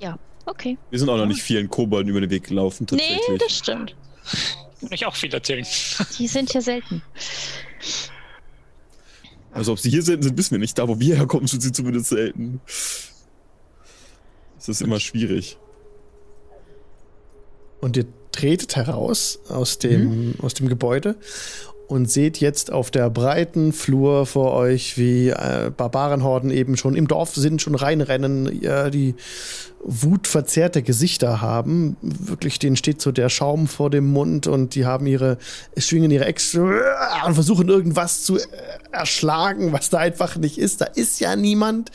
ja, 0.00 0.18
okay. 0.46 0.78
Wir 0.90 0.98
sind 0.98 1.08
auch 1.10 1.18
noch 1.18 1.26
nicht 1.26 1.42
vielen 1.42 1.68
Kobolden 1.68 2.10
über 2.10 2.20
den 2.22 2.30
Weg 2.30 2.44
gelaufen, 2.44 2.86
Nee, 2.90 2.96
tatsächlich. 2.98 3.38
das 3.42 3.58
stimmt. 3.58 3.96
Kann 4.80 4.92
ich 4.92 5.04
auch 5.06 5.14
viel 5.14 5.32
erzählen. 5.32 5.66
Die 6.18 6.26
sind 6.26 6.52
ja 6.54 6.60
selten. 6.62 7.02
also 9.52 9.72
ob 9.72 9.78
sie 9.78 9.90
hier 9.90 10.02
selten 10.02 10.22
sind, 10.22 10.38
wissen 10.38 10.52
wir 10.52 10.58
nicht. 10.58 10.78
Da, 10.78 10.88
wo 10.88 10.98
wir 10.98 11.16
herkommen, 11.16 11.46
sind 11.46 11.62
sie 11.62 11.72
zumindest 11.72 12.08
selten. 12.08 12.60
Das 14.66 14.80
ist 14.80 14.80
immer 14.82 14.98
schwierig. 14.98 15.58
Und 17.80 17.96
ihr 17.96 18.06
tretet 18.32 18.74
heraus 18.74 19.38
aus 19.48 19.78
dem, 19.78 20.34
aus 20.42 20.54
dem 20.54 20.68
Gebäude 20.68 21.16
und 21.88 22.10
seht 22.10 22.38
jetzt 22.38 22.72
auf 22.72 22.90
der 22.90 23.10
breiten 23.10 23.72
Flur 23.72 24.26
vor 24.26 24.52
euch, 24.52 24.98
wie 24.98 25.28
äh, 25.28 25.70
Barbarenhorden 25.76 26.50
eben 26.50 26.76
schon 26.76 26.96
im 26.96 27.06
Dorf 27.08 27.34
sind, 27.34 27.62
schon 27.62 27.74
reinrennen, 27.74 28.62
äh, 28.62 28.90
die 28.90 29.14
wutverzerrte 29.88 30.82
Gesichter 30.82 31.40
haben. 31.40 31.96
Wirklich, 32.02 32.58
denen 32.58 32.76
steht 32.76 33.00
so 33.00 33.12
der 33.12 33.28
Schaum 33.28 33.68
vor 33.68 33.88
dem 33.88 34.06
Mund 34.12 34.48
und 34.48 34.74
die 34.74 34.84
haben 34.84 35.06
ihre, 35.06 35.38
schwingen 35.76 36.10
ihre 36.10 36.24
Ex 36.24 36.54
und 36.56 37.34
versuchen 37.34 37.68
irgendwas 37.68 38.24
zu 38.24 38.36
äh, 38.36 38.42
erschlagen, 38.90 39.72
was 39.72 39.88
da 39.88 39.98
einfach 39.98 40.36
nicht 40.36 40.58
ist. 40.58 40.80
Da 40.80 40.86
ist 40.86 41.20
ja 41.20 41.36
niemand. 41.36 41.92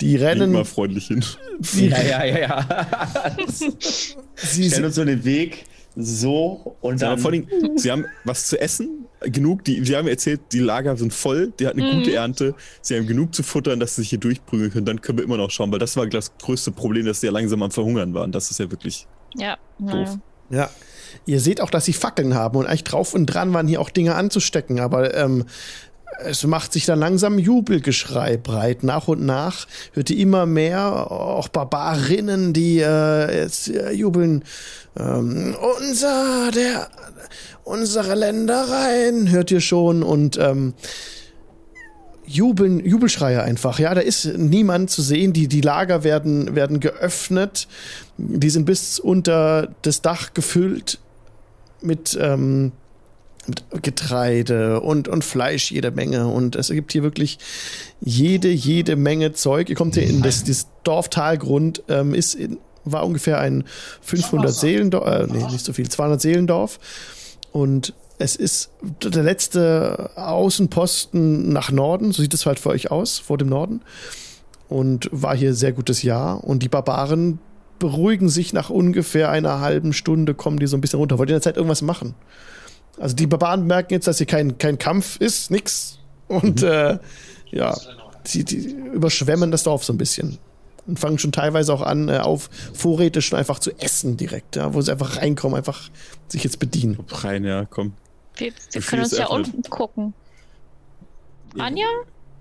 Die 0.00 0.16
Rennen 0.16 0.52
mal 0.52 0.64
freundlich 0.64 1.06
hin. 1.06 1.24
die, 1.60 1.88
Ja, 1.88 2.02
ja, 2.02 2.24
ja, 2.24 2.38
ja. 2.38 3.36
sie, 4.36 4.68
Stellen 4.68 4.86
uns 4.86 4.96
so 4.96 5.04
den 5.04 5.24
Weg 5.24 5.66
so 5.94 6.76
und 6.80 7.00
Ja, 7.00 7.10
dann. 7.10 7.18
vor 7.18 7.30
allem, 7.32 7.46
sie 7.76 7.90
haben 7.90 8.04
was 8.24 8.46
zu 8.46 8.60
essen, 8.60 9.06
genug. 9.20 9.64
Die, 9.64 9.84
sie 9.84 9.96
haben 9.96 10.08
erzählt, 10.08 10.40
die 10.52 10.60
Lager 10.60 10.96
sind 10.96 11.12
voll, 11.12 11.52
die 11.58 11.66
hatten 11.66 11.80
eine 11.80 11.96
gute 11.96 12.14
Ernte. 12.14 12.54
Sie 12.80 12.96
haben 12.96 13.06
genug 13.06 13.34
zu 13.34 13.42
futtern, 13.42 13.80
dass 13.80 13.96
sie 13.96 14.02
sich 14.02 14.10
hier 14.10 14.20
durchprügeln 14.20 14.70
können. 14.70 14.86
Dann 14.86 15.00
können 15.00 15.18
wir 15.18 15.24
immer 15.24 15.36
noch 15.36 15.50
schauen, 15.50 15.72
weil 15.72 15.78
das 15.78 15.96
war 15.96 16.06
das 16.06 16.36
größte 16.38 16.70
Problem, 16.72 17.06
dass 17.06 17.20
sie 17.20 17.26
ja 17.26 17.32
langsam 17.32 17.62
am 17.62 17.70
Verhungern 17.70 18.14
waren. 18.14 18.32
Das 18.32 18.50
ist 18.50 18.58
ja 18.58 18.70
wirklich. 18.70 19.06
Ja, 19.36 19.56
Doof. 19.78 19.90
naja. 19.90 20.20
Ja. 20.50 20.70
Ihr 21.26 21.40
seht 21.40 21.60
auch, 21.60 21.70
dass 21.70 21.84
sie 21.84 21.92
Fackeln 21.92 22.34
haben 22.34 22.58
und 22.58 22.66
eigentlich 22.66 22.84
drauf 22.84 23.14
und 23.14 23.26
dran 23.26 23.52
waren, 23.52 23.66
hier 23.66 23.80
auch 23.80 23.90
Dinge 23.90 24.14
anzustecken, 24.14 24.80
aber 24.80 25.14
ähm, 25.14 25.44
es 26.20 26.44
macht 26.44 26.72
sich 26.72 26.84
dann 26.84 26.98
langsam 26.98 27.38
Jubelgeschrei 27.38 28.36
breit. 28.36 28.82
Nach 28.82 29.08
und 29.08 29.24
nach 29.24 29.66
hört 29.92 30.10
ihr 30.10 30.18
immer 30.18 30.46
mehr, 30.46 31.10
auch 31.10 31.48
Barbarinnen, 31.48 32.52
die 32.52 32.80
äh, 32.80 33.42
jetzt 33.42 33.68
äh, 33.68 33.92
jubeln. 33.92 34.44
Ähm, 34.98 35.56
unser, 35.78 36.50
der, 36.50 36.88
unsere 37.64 38.14
Ländereien, 38.14 39.30
hört 39.30 39.50
ihr 39.50 39.60
schon 39.60 40.02
und 40.02 40.38
ähm, 40.38 40.74
Jubeln, 42.26 42.84
Jubelschreie 42.84 43.42
einfach. 43.42 43.78
Ja, 43.78 43.94
da 43.94 44.02
ist 44.02 44.26
niemand 44.26 44.90
zu 44.90 45.00
sehen. 45.00 45.32
Die, 45.32 45.48
die 45.48 45.62
Lager 45.62 46.04
werden, 46.04 46.54
werden 46.54 46.78
geöffnet. 46.78 47.68
Die 48.18 48.50
sind 48.50 48.66
bis 48.66 48.98
unter 48.98 49.74
das 49.80 50.02
Dach 50.02 50.34
gefüllt 50.34 50.98
mit, 51.80 52.18
ähm, 52.20 52.72
mit 53.48 53.82
Getreide 53.82 54.80
und, 54.80 55.08
und 55.08 55.24
Fleisch 55.24 55.70
jede 55.70 55.90
Menge. 55.90 56.28
Und 56.28 56.54
es 56.54 56.68
gibt 56.68 56.92
hier 56.92 57.02
wirklich 57.02 57.38
jede, 58.00 58.48
jede 58.48 58.96
Menge 58.96 59.32
Zeug. 59.32 59.68
Ihr 59.70 59.76
kommt 59.76 59.94
hier 59.94 60.04
in 60.04 60.22
das, 60.22 60.44
das 60.44 60.68
Dorftalgrund, 60.84 61.82
ähm, 61.88 62.14
ist 62.14 62.34
in, 62.34 62.58
war 62.84 63.04
ungefähr 63.04 63.40
ein 63.40 63.64
500 64.02 64.52
Seelendorf, 64.54 65.06
äh, 65.06 65.26
nee, 65.26 65.44
nicht 65.50 65.64
so 65.64 65.72
viel, 65.72 65.88
200 65.88 66.20
Seelendorf. 66.20 66.78
Und 67.52 67.94
es 68.18 68.36
ist 68.36 68.70
der 69.02 69.22
letzte 69.22 70.10
Außenposten 70.16 71.52
nach 71.52 71.70
Norden, 71.70 72.12
so 72.12 72.22
sieht 72.22 72.34
es 72.34 72.46
halt 72.46 72.58
für 72.58 72.70
euch 72.70 72.90
aus, 72.90 73.18
vor 73.18 73.38
dem 73.38 73.48
Norden. 73.48 73.80
Und 74.68 75.08
war 75.12 75.34
hier 75.36 75.54
sehr 75.54 75.72
gutes 75.72 76.02
Jahr. 76.02 76.44
Und 76.44 76.62
die 76.62 76.68
Barbaren 76.68 77.38
beruhigen 77.78 78.28
sich 78.28 78.52
nach 78.52 78.70
ungefähr 78.70 79.30
einer 79.30 79.60
halben 79.60 79.92
Stunde, 79.92 80.34
kommen 80.34 80.58
die 80.58 80.66
so 80.66 80.76
ein 80.76 80.80
bisschen 80.80 80.98
runter. 80.98 81.18
Wollt 81.18 81.30
ihr 81.30 81.36
in 81.36 81.40
der 81.40 81.42
Zeit 81.42 81.56
irgendwas 81.56 81.80
machen? 81.80 82.14
Also 82.98 83.14
die 83.14 83.26
Barbaren 83.26 83.66
merken 83.66 83.94
jetzt, 83.94 84.06
dass 84.06 84.18
hier 84.18 84.26
kein, 84.26 84.58
kein 84.58 84.78
Kampf 84.78 85.20
ist, 85.20 85.50
nix. 85.50 85.98
Und 86.26 86.62
äh, 86.62 86.98
ja, 87.50 87.76
die, 88.26 88.44
die 88.44 88.70
überschwemmen 88.70 89.50
das 89.50 89.62
Dorf 89.62 89.84
so 89.84 89.92
ein 89.92 89.98
bisschen. 89.98 90.38
Und 90.86 90.98
fangen 90.98 91.18
schon 91.18 91.32
teilweise 91.32 91.72
auch 91.72 91.82
an, 91.82 92.08
äh, 92.08 92.18
auf 92.18 92.48
Vorräte 92.72 93.20
schon 93.22 93.38
einfach 93.38 93.58
zu 93.58 93.70
essen 93.78 94.16
direkt, 94.16 94.56
ja, 94.56 94.72
wo 94.72 94.80
sie 94.80 94.90
einfach 94.90 95.18
reinkommen, 95.18 95.56
einfach 95.56 95.90
sich 96.28 96.44
jetzt 96.44 96.58
bedienen. 96.58 96.98
Rein, 97.08 97.44
ja, 97.44 97.66
komm. 97.66 97.92
Wir, 98.36 98.52
wir 98.72 98.82
können 98.82 99.02
uns 99.02 99.12
ja 99.12 99.24
eröffnet? 99.24 99.54
umgucken. 99.54 100.14
Anja? 101.58 101.86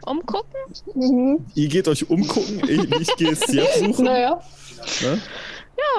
Umgucken? 0.06 0.56
Mhm. 0.96 1.46
Ihr 1.56 1.68
geht 1.68 1.88
euch 1.88 2.10
umgucken, 2.10 2.62
ich, 2.68 3.02
ich 3.02 3.16
gehe 3.18 3.32
es 3.32 3.52
jetzt 3.52 3.80
suchen. 3.84 4.06
Naja. 4.06 4.42
Ne? 5.02 5.22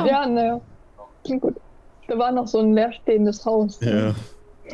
Ja, 0.07 0.27
naja. 0.27 0.61
Klingt 1.25 1.43
gut. 1.43 1.57
Da 2.07 2.19
war 2.19 2.33
noch 2.33 2.47
so 2.49 2.61
ein 2.61 2.73
leerstehendes 2.73 3.45
Haus. 3.45 3.79
Ja. 3.81 4.15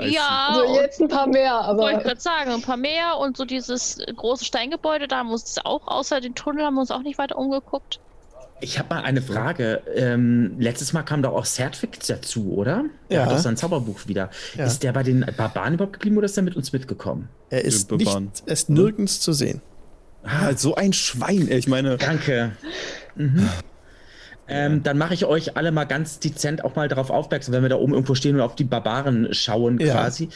Ja, 0.01 0.49
Also 0.51 0.75
jetzt 0.81 1.01
ein 1.01 1.09
paar 1.09 1.27
mehr, 1.27 1.53
wollte 1.69 1.83
ich 1.91 1.95
aber 1.97 2.03
gerade 2.03 2.21
sagen, 2.21 2.51
ein 2.51 2.63
paar 2.63 2.77
mehr 2.77 3.17
und 3.19 3.37
so 3.37 3.45
dieses 3.45 3.99
große 4.17 4.45
Steingebäude, 4.45 5.09
da 5.09 5.19
haben 5.19 5.29
wir 5.29 5.35
uns 5.35 5.57
auch, 5.65 5.87
außer 5.87 6.21
den 6.21 6.35
Tunnel, 6.35 6.65
haben 6.65 6.75
wir 6.75 6.81
uns 6.81 6.91
auch 6.91 7.03
nicht 7.03 7.19
weiter 7.19 7.37
umgeguckt. 7.39 8.01
Ich 8.61 8.79
habe 8.79 8.95
mal 8.95 9.03
eine 9.03 9.21
Frage. 9.21 9.83
Ähm, 9.95 10.55
letztes 10.59 10.93
Mal 10.93 11.03
kam 11.03 11.23
doch 11.23 11.33
auch 11.35 11.45
Sertwig 11.45 11.99
dazu, 12.07 12.53
oder? 12.55 12.85
Der 13.11 13.19
Ja. 13.19 13.25
hat 13.27 13.33
doch 13.33 13.39
sein 13.39 13.57
Zauberbuch 13.57 14.07
wieder. 14.07 14.31
Ja. 14.57 14.65
Ist 14.65 14.83
der 14.83 14.93
bei 14.93 15.03
den 15.03 15.27
Barbaren 15.37 15.75
überhaupt 15.75 15.95
geblieben 15.95 16.17
oder 16.17 16.27
ist 16.27 16.37
der 16.37 16.45
mit 16.45 16.57
uns 16.57 16.73
mitgekommen? 16.73 17.29
Er 17.51 17.65
ist 17.65 17.91
nicht, 17.91 18.09
er 18.47 18.53
ist 18.53 18.71
nirgends 18.71 19.21
zu 19.21 19.33
sehen. 19.33 19.61
Ah, 20.23 20.55
so 20.57 20.75
ein 20.77 20.93
Schwein, 20.93 21.49
ey. 21.49 21.59
Ich 21.59 21.69
meine, 21.69 21.99
Danke. 21.99 22.53
Mhm. 23.17 23.49
Ähm, 24.47 24.83
dann 24.83 24.99
mache 24.99 25.15
ich 25.15 25.25
euch 25.25 25.57
alle 25.57 25.73
mal 25.73 25.85
ganz 25.85 26.19
dezent 26.19 26.65
auch 26.65 26.77
mal 26.77 26.89
darauf 26.89 27.11
aufmerksam, 27.11 27.55
wenn 27.55 27.63
wir 27.63 27.71
da 27.71 27.77
oben 27.77 27.95
irgendwo 27.95 28.15
stehen 28.15 28.35
und 28.37 28.43
auf 28.43 28.55
die 28.57 28.65
Barbaren 28.65 29.33
schauen 29.33 29.79
Ja. 29.81 29.93
quasi. 29.95 30.29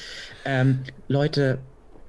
Ähm, 0.44 0.80
Leute, 1.08 1.58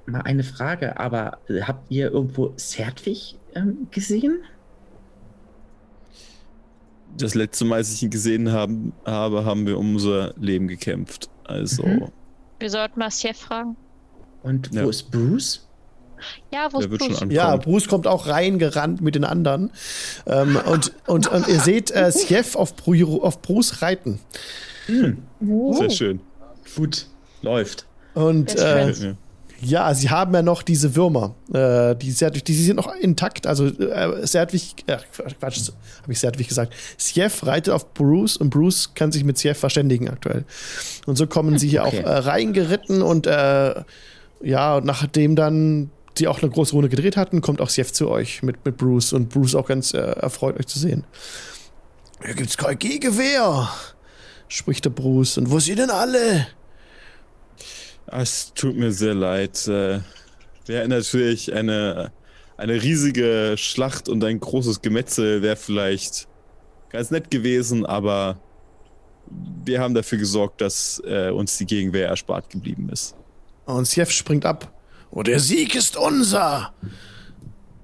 mal 0.06 0.22
eine 0.22 0.42
Frage, 0.42 0.98
aber 0.98 1.38
äh, 1.48 1.60
habt 1.62 1.90
ihr 1.90 2.10
irgendwo 2.10 2.54
Sertwig 2.56 3.38
ähm, 3.54 3.88
gesehen? 3.90 4.42
das 7.16 7.34
letzte 7.34 7.64
Mal, 7.64 7.76
als 7.76 7.92
ich 7.92 8.02
ihn 8.02 8.10
gesehen 8.10 8.52
haben, 8.52 8.92
habe, 9.04 9.44
haben 9.44 9.66
wir 9.66 9.78
um 9.78 9.94
unser 9.96 10.32
Leben 10.38 10.68
gekämpft. 10.68 11.28
Also, 11.44 11.84
Mhm. 11.84 12.08
Wir 12.60 12.70
sollten 12.70 12.98
mal 12.98 13.10
Chef 13.10 13.36
fragen. 13.36 13.76
Und 14.42 14.72
wo 14.72 14.76
Ja. 14.76 14.88
ist 14.88 15.10
Bruce? 15.10 15.69
Ja, 16.52 16.68
Bruce? 16.68 16.88
Ja, 17.28 17.56
Bruce 17.56 17.88
kommt 17.88 18.06
auch 18.06 18.26
reingerannt 18.26 19.00
mit 19.00 19.14
den 19.14 19.24
anderen. 19.24 19.70
Ähm, 20.26 20.58
und, 20.66 20.92
und, 21.06 21.28
und 21.28 21.48
ihr 21.48 21.60
seht 21.60 21.90
äh, 21.90 22.12
Sjef 22.12 22.56
auf, 22.56 22.76
Bru 22.76 23.22
auf 23.22 23.42
Bruce 23.42 23.82
reiten. 23.82 24.20
Sehr 24.86 25.90
schön. 25.90 26.20
Gut, 26.76 27.06
läuft. 27.42 27.86
Und 28.14 28.56
äh, 28.56 29.14
ja, 29.62 29.94
sie 29.94 30.08
haben 30.08 30.32
ja 30.34 30.42
noch 30.42 30.62
diese 30.62 30.96
Würmer. 30.96 31.34
Äh, 31.52 31.94
die, 31.96 32.10
Serdwig, 32.12 32.44
die 32.44 32.54
sind 32.54 32.76
noch 32.76 32.94
intakt. 32.94 33.46
Also 33.46 33.66
äh, 33.66 34.26
Serdwig, 34.26 34.74
äh, 34.86 34.96
Quatsch, 35.38 35.70
habe 36.02 36.12
ich 36.12 36.18
Serdwig 36.18 36.48
gesagt. 36.48 36.72
Sjef 36.98 37.44
reitet 37.46 37.74
auf 37.74 37.92
Bruce 37.92 38.36
und 38.38 38.50
Bruce 38.50 38.92
kann 38.94 39.12
sich 39.12 39.22
mit 39.22 39.38
Sjef 39.38 39.58
verständigen 39.58 40.08
aktuell. 40.08 40.44
Und 41.06 41.16
so 41.16 41.26
kommen 41.26 41.58
sie 41.58 41.68
hier 41.68 41.84
Okay. 41.84 42.04
auch 42.04 42.08
äh, 42.08 42.18
reingeritten 42.18 43.02
und 43.02 43.26
äh, 43.26 43.82
ja, 44.42 44.76
und 44.76 44.86
nachdem 44.86 45.36
dann 45.36 45.90
die 46.20 46.28
auch 46.28 46.42
eine 46.42 46.50
große 46.50 46.72
Runde 46.72 46.88
gedreht 46.88 47.16
hatten, 47.16 47.40
kommt 47.40 47.60
auch 47.60 47.70
Sjef 47.70 47.92
zu 47.92 48.08
euch 48.08 48.42
mit, 48.42 48.64
mit 48.64 48.76
Bruce 48.76 49.12
und 49.12 49.28
Bruce 49.30 49.54
auch 49.54 49.66
ganz 49.66 49.94
äh, 49.94 49.98
erfreut, 49.98 50.58
euch 50.58 50.66
zu 50.66 50.78
sehen. 50.78 51.04
Hier 52.24 52.34
gibt's 52.34 52.56
kein 52.56 52.78
Gehgewehr, 52.78 53.68
spricht 54.48 54.84
der 54.84 54.90
Bruce. 54.90 55.38
Und 55.38 55.50
wo 55.50 55.58
sind 55.58 55.78
denn 55.78 55.90
alle? 55.90 56.46
Es 58.06 58.52
tut 58.54 58.76
mir 58.76 58.92
sehr 58.92 59.14
leid. 59.14 59.66
Äh, 59.68 60.00
Wäre 60.66 60.86
natürlich 60.86 61.52
eine, 61.52 62.12
eine 62.56 62.82
riesige 62.82 63.54
Schlacht 63.56 64.08
und 64.08 64.22
ein 64.22 64.38
großes 64.38 64.82
Gemetzel 64.82 65.42
wäre 65.42 65.56
vielleicht 65.56 66.28
ganz 66.90 67.10
nett 67.10 67.30
gewesen, 67.30 67.86
aber 67.86 68.38
wir 69.64 69.80
haben 69.80 69.94
dafür 69.94 70.18
gesorgt, 70.18 70.60
dass 70.60 71.02
äh, 71.04 71.30
uns 71.30 71.56
die 71.56 71.66
Gegenwehr 71.66 72.08
erspart 72.08 72.50
geblieben 72.50 72.88
ist. 72.90 73.16
Und 73.64 73.88
Sjef 73.88 74.10
springt 74.10 74.44
ab. 74.44 74.72
Oh, 75.10 75.22
der 75.22 75.40
Sieg 75.40 75.74
ist 75.74 75.96
unser. 75.96 76.72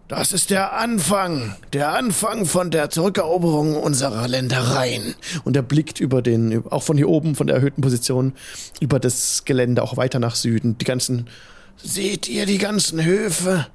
Das 0.09 0.33
ist 0.33 0.51
der 0.51 0.75
Anfang, 0.75 1.57
der 1.73 1.93
Anfang 1.93 2.47
von 2.47 2.71
der 2.71 2.91
Zurückeroberung 2.91 3.75
unserer 3.75 4.29
Ländereien. 4.29 5.17
Und 5.43 5.57
er 5.57 5.63
blickt 5.63 5.99
über 5.99 6.23
den, 6.23 6.65
auch 6.69 6.85
von 6.85 6.97
hier 6.97 7.09
oben, 7.09 7.35
von 7.35 7.49
der 7.49 7.57
erhöhten 7.57 7.81
Position, 7.83 8.35
über 8.81 9.01
das 9.01 9.45
Gelände 9.45 9.83
auch 9.83 9.97
weiter 9.97 10.21
nach 10.21 10.37
Süden. 10.37 10.79
Die 10.79 10.85
ganzen, 10.85 11.29
seht 11.77 12.29
ihr 12.29 12.47
die 12.47 12.59
ganzen 12.59 13.05
Höfe? 13.05 13.67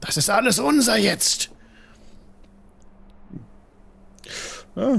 Das 0.00 0.18
ist 0.18 0.28
alles 0.28 0.58
unser 0.58 0.98
jetzt. 0.98 1.50
Ah, 4.76 4.98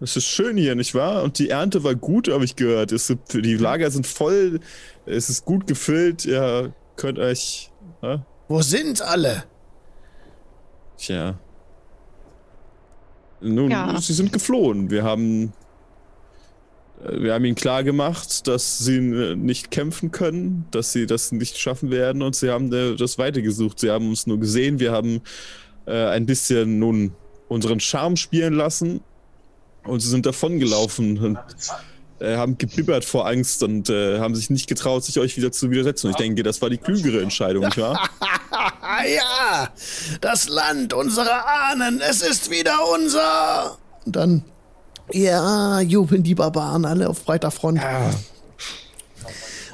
es 0.00 0.16
ist 0.16 0.26
schön 0.26 0.56
hier, 0.56 0.74
nicht 0.74 0.94
wahr? 0.94 1.22
Und 1.22 1.38
die 1.38 1.50
Ernte 1.50 1.84
war 1.84 1.94
gut, 1.94 2.28
habe 2.28 2.46
ich 2.46 2.56
gehört. 2.56 2.90
Es 2.90 3.14
die 3.34 3.56
Lager 3.56 3.90
sind 3.90 4.06
voll, 4.06 4.60
es 5.04 5.28
ist 5.28 5.44
gut 5.44 5.66
gefüllt. 5.66 6.24
Ihr 6.24 6.72
könnt 6.96 7.18
euch. 7.18 7.70
Ja? 8.02 8.24
Wo 8.48 8.62
sind 8.62 9.02
alle? 9.02 9.44
Tja. 10.98 11.38
Nun, 13.40 13.70
Ja. 13.70 14.00
sie 14.00 14.12
sind 14.12 14.32
geflohen. 14.32 14.90
Wir 14.90 15.02
haben. 15.02 15.52
äh, 17.04 17.20
Wir 17.20 17.34
haben 17.34 17.44
ihnen 17.44 17.56
klar 17.56 17.82
gemacht, 17.82 18.46
dass 18.46 18.78
sie 18.78 18.96
äh, 18.98 19.34
nicht 19.34 19.70
kämpfen 19.70 20.10
können, 20.12 20.66
dass 20.70 20.92
sie 20.92 21.06
das 21.06 21.32
nicht 21.32 21.58
schaffen 21.58 21.90
werden 21.90 22.22
und 22.22 22.36
sie 22.36 22.50
haben 22.50 22.72
äh, 22.72 22.94
das 22.94 23.18
weitergesucht. 23.18 23.80
Sie 23.80 23.90
haben 23.90 24.08
uns 24.08 24.26
nur 24.26 24.38
gesehen, 24.38 24.78
wir 24.78 24.92
haben 24.92 25.22
äh, 25.86 26.06
ein 26.08 26.26
bisschen 26.26 26.78
nun 26.78 27.12
unseren 27.48 27.80
Charme 27.80 28.16
spielen 28.16 28.52
lassen 28.54 29.00
und 29.84 29.98
sie 30.00 30.08
sind 30.08 30.24
davongelaufen 30.26 31.18
und 31.18 31.38
äh, 32.22 32.36
haben 32.36 32.56
gebibbert 32.56 33.04
vor 33.04 33.26
Angst 33.26 33.62
und 33.62 33.90
äh, 33.90 34.18
haben 34.20 34.34
sich 34.34 34.48
nicht 34.48 34.68
getraut, 34.68 35.04
sich 35.04 35.18
euch 35.18 35.36
wieder 35.36 35.50
zu 35.50 35.70
widersetzen. 35.70 36.06
Und 36.06 36.12
ich 36.12 36.16
denke, 36.16 36.42
das 36.42 36.62
war 36.62 36.70
die 36.70 36.78
klügere 36.78 37.20
Entscheidung, 37.20 37.64
nicht 37.64 37.78
wahr? 37.78 38.08
Ah 38.50 39.04
ja, 39.04 39.68
das 40.20 40.48
Land 40.48 40.92
unserer 40.94 41.44
Ahnen, 41.46 42.00
es 42.00 42.22
ist 42.22 42.50
wieder 42.50 42.78
unser. 42.94 43.78
Und 44.04 44.16
dann, 44.16 44.44
ja, 45.10 45.80
jubeln 45.80 46.22
die 46.22 46.34
Barbaren 46.34 46.84
alle 46.84 47.08
auf 47.08 47.24
breiter 47.24 47.50
Front. 47.50 47.80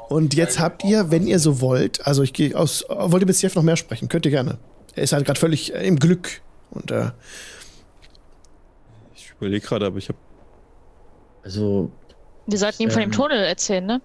Und 0.08 0.34
jetzt 0.34 0.58
habt 0.58 0.84
ihr, 0.84 1.10
wenn 1.10 1.26
ihr 1.26 1.38
so 1.38 1.60
wollt, 1.60 2.06
also 2.06 2.22
ich 2.22 2.32
gehe 2.32 2.56
aus, 2.56 2.84
wollt 2.88 3.22
ihr 3.22 3.26
mit 3.26 3.40
Jeff 3.40 3.54
noch 3.54 3.62
mehr 3.62 3.76
sprechen? 3.76 4.08
Könnt 4.08 4.24
ihr 4.24 4.30
gerne. 4.30 4.56
Er 4.94 5.02
ist 5.02 5.12
halt 5.12 5.26
gerade 5.26 5.38
völlig 5.38 5.74
äh, 5.74 5.86
im 5.86 5.98
Glück. 5.98 6.40
Und 6.70 6.90
äh, 6.90 7.10
Ich 9.14 9.32
überlege 9.38 9.66
gerade, 9.66 9.86
aber 9.86 9.98
ich 9.98 10.08
habe. 10.08 10.18
Also, 11.42 11.92
Wir 12.50 12.58
sollten 12.58 12.82
ihm 12.82 12.90
von 12.90 13.00
dem 13.00 13.10
Ähm. 13.10 13.16
Tunnel 13.16 13.44
erzählen, 13.44 13.84
ne? 13.86 14.00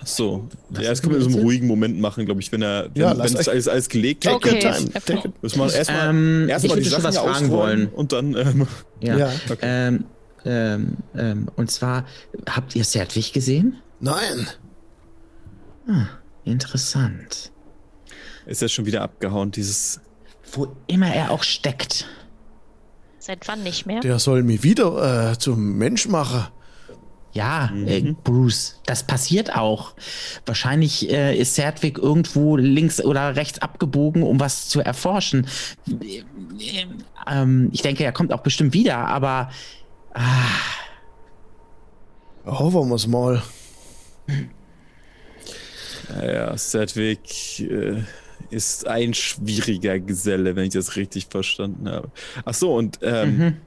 Ach 0.00 0.06
so. 0.06 0.48
Was 0.70 0.82
ja, 0.82 0.90
das 0.90 0.98
ist 0.98 1.02
können 1.02 1.14
wir 1.16 1.24
in 1.24 1.30
so 1.32 1.38
einem 1.38 1.46
ruhigen 1.46 1.66
Moment 1.66 1.98
machen, 2.00 2.24
glaube 2.26 2.40
ich, 2.40 2.52
wenn 2.52 2.62
er, 2.62 2.90
wenn, 2.94 3.02
Ja, 3.02 3.10
wenn 3.12 3.20
euch- 3.36 3.48
alles, 3.48 3.66
alles 3.68 3.88
gelegt 3.88 4.26
hat. 4.26 4.34
Okay. 4.34 4.58
time. 4.60 4.90
okay. 4.94 5.00
Take 5.14 5.28
it. 5.28 5.42
Müssen 5.42 5.58
wir 5.58 5.72
erstmal 5.74 6.10
Ähm, 6.10 6.48
erst 6.48 6.64
die 6.64 6.84
Sachen 6.84 7.04
was 7.04 7.16
fragen 7.18 7.50
wollen. 7.50 7.88
und 7.88 8.12
dann. 8.12 8.34
Ähm, 8.36 8.66
ja. 9.00 9.16
Ja. 9.16 9.32
Ähm, 9.62 10.04
ähm, 10.44 10.96
ähm, 11.16 11.48
und 11.56 11.70
zwar, 11.70 12.04
habt 12.48 12.76
ihr 12.76 12.84
Serdwig 12.84 13.32
gesehen? 13.32 13.76
Nein. 14.00 14.46
Interessant. 16.44 17.50
ist 18.46 18.62
er 18.62 18.68
schon 18.68 18.86
wieder 18.86 19.02
abgehauen, 19.02 19.50
dieses. 19.50 20.00
Wo 20.52 20.68
immer 20.86 21.12
er 21.14 21.30
auch 21.30 21.42
steckt. 21.42 22.06
Seit 23.18 23.46
wann 23.48 23.62
nicht 23.62 23.84
mehr? 23.84 24.00
Der 24.00 24.18
soll 24.18 24.42
mich 24.42 24.62
wieder 24.62 25.32
äh, 25.32 25.38
zum 25.38 25.76
Mensch 25.76 26.08
machen. 26.08 26.46
Ja, 27.32 27.70
äh, 27.86 28.14
Bruce, 28.24 28.80
das 28.86 29.02
passiert 29.02 29.54
auch. 29.54 29.94
Wahrscheinlich 30.46 31.10
äh, 31.10 31.36
ist 31.36 31.54
Serdwig 31.54 31.98
irgendwo 31.98 32.56
links 32.56 33.04
oder 33.04 33.36
rechts 33.36 33.60
abgebogen, 33.60 34.22
um 34.22 34.40
was 34.40 34.68
zu 34.68 34.80
erforschen. 34.80 35.46
Äh, 35.88 36.18
äh, 36.18 36.86
ähm, 37.30 37.68
ich 37.72 37.82
denke, 37.82 38.04
er 38.04 38.12
kommt 38.12 38.32
auch 38.32 38.40
bestimmt 38.40 38.72
wieder, 38.72 38.96
aber 38.96 39.50
Hoffen 42.46 42.88
wir's 42.88 43.06
mal. 43.06 43.42
Naja, 46.08 46.56
Sedwick 46.56 47.60
äh, 47.60 48.02
ist 48.50 48.86
ein 48.86 49.12
schwieriger 49.12 49.98
Geselle, 49.98 50.56
wenn 50.56 50.64
ich 50.64 50.72
das 50.72 50.96
richtig 50.96 51.26
verstanden 51.26 51.88
habe. 51.88 52.10
Ach 52.44 52.54
so, 52.54 52.74
und 52.74 52.98
ähm, 53.02 53.58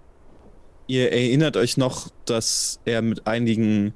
ihr 0.91 1.11
erinnert 1.13 1.55
euch 1.55 1.77
noch, 1.77 2.09
dass 2.25 2.79
er 2.83 3.01
mit 3.01 3.25
einigen 3.25 3.93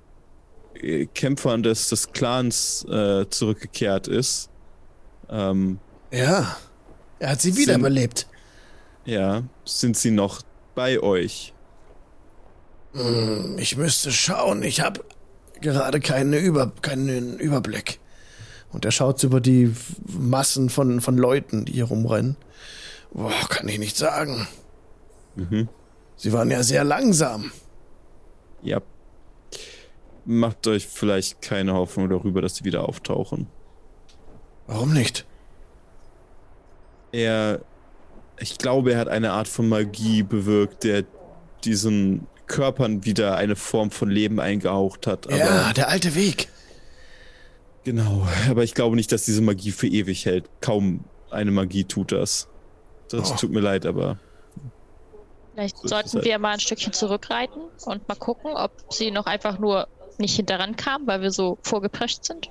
äh, 0.81 1.07
Kämpfern 1.07 1.61
des, 1.61 1.89
des 1.89 2.13
Clans 2.13 2.85
äh, 2.85 3.25
zurückgekehrt 3.29 4.07
ist. 4.07 4.49
Ähm, 5.29 5.79
Ja. 6.11 6.55
Er 7.19 7.29
hat 7.31 7.41
sie 7.41 7.55
wiederbelebt. 7.57 8.27
ja, 9.05 9.43
sind 9.65 9.97
sie 9.97 10.11
noch 10.11 10.41
bei 10.73 10.99
euch? 11.01 11.53
Hm, 12.93 13.57
Ich 13.59 13.75
müsste 13.77 14.11
schauen. 14.11 14.63
Ich 14.63 14.81
habe 14.81 15.03
gerade 15.61 15.99
keine 15.99 16.37
Über 16.39 16.71
keinen 16.81 17.39
Überblick. 17.39 17.99
Und 18.71 18.83
er 18.85 18.91
schaut 18.91 19.23
über 19.23 19.39
die 19.41 19.73
Massen 20.07 20.69
von, 20.69 20.99
von 21.01 21.17
Leuten, 21.17 21.65
die 21.65 21.73
hier 21.73 21.85
rumrennen. 21.85 22.35
Boah, 23.13 23.31
kann 23.49 23.67
ich 23.69 23.79
nicht 23.79 23.95
sagen. 23.97 24.47
Mhm. 25.35 25.69
Sie 26.17 26.31
waren 26.33 26.49
ja 26.51 26.63
sehr 26.63 26.83
langsam. 26.83 27.51
Ja. 28.61 28.81
Macht 30.25 30.65
euch 30.67 30.87
vielleicht 30.87 31.41
keine 31.41 31.73
Hoffnung 31.73 32.09
darüber, 32.09 32.41
dass 32.41 32.55
sie 32.55 32.63
wieder 32.65 32.87
auftauchen. 32.87 33.47
Warum 34.67 34.93
nicht? 34.93 35.25
Er, 37.11 37.61
ich 38.39 38.57
glaube, 38.57 38.93
er 38.93 38.99
hat 38.99 39.07
eine 39.07 39.31
Art 39.31 39.47
von 39.47 39.69
Magie 39.69 40.23
bewirkt, 40.23 40.83
der 40.83 41.03
diesen 41.63 42.27
Körpern 42.47 43.05
wieder 43.05 43.35
eine 43.37 43.55
Form 43.55 43.91
von 43.91 44.09
Leben 44.09 44.39
eingehaucht 44.39 45.07
hat. 45.07 45.31
Ja, 45.31 45.73
der 45.73 45.89
alte 45.89 46.15
Weg. 46.15 46.47
genau. 47.83 48.27
Aber 48.49 48.63
ich 48.63 48.73
glaube 48.73 48.95
nicht, 48.95 49.11
dass 49.11 49.25
diese 49.25 49.41
Magie 49.41 49.71
für 49.71 49.87
ewig 49.87 50.25
hält. 50.25 50.49
Kaum 50.61 51.03
eine 51.29 51.51
Magie 51.51 51.83
tut 51.85 52.11
das. 52.11 52.47
Das 53.09 53.31
Oh. 53.31 53.35
tut 53.35 53.51
mir 53.51 53.59
leid, 53.61 53.85
aber 53.85 54.17
Vielleicht 55.55 55.77
So 55.77 55.87
sollten 55.87 56.13
halt. 56.13 56.25
wir 56.25 56.37
mal 56.39 56.53
ein 56.53 56.59
Stückchen 56.59 56.93
zurückreiten 56.93 57.61
und 57.85 58.07
mal 58.07 58.15
gucken, 58.15 58.51
ob 58.55 58.71
sie 58.89 59.09
noch 59.09 59.25
einfach 59.25 59.57
nur 59.57 59.87
nicht 60.17 60.35
hinterran 60.35 60.75
kamen, 60.75 61.07
weil 61.07 61.21
wir 61.21 61.31
so 61.31 61.57
vorgeprescht 61.63 62.23
sind. 62.25 62.49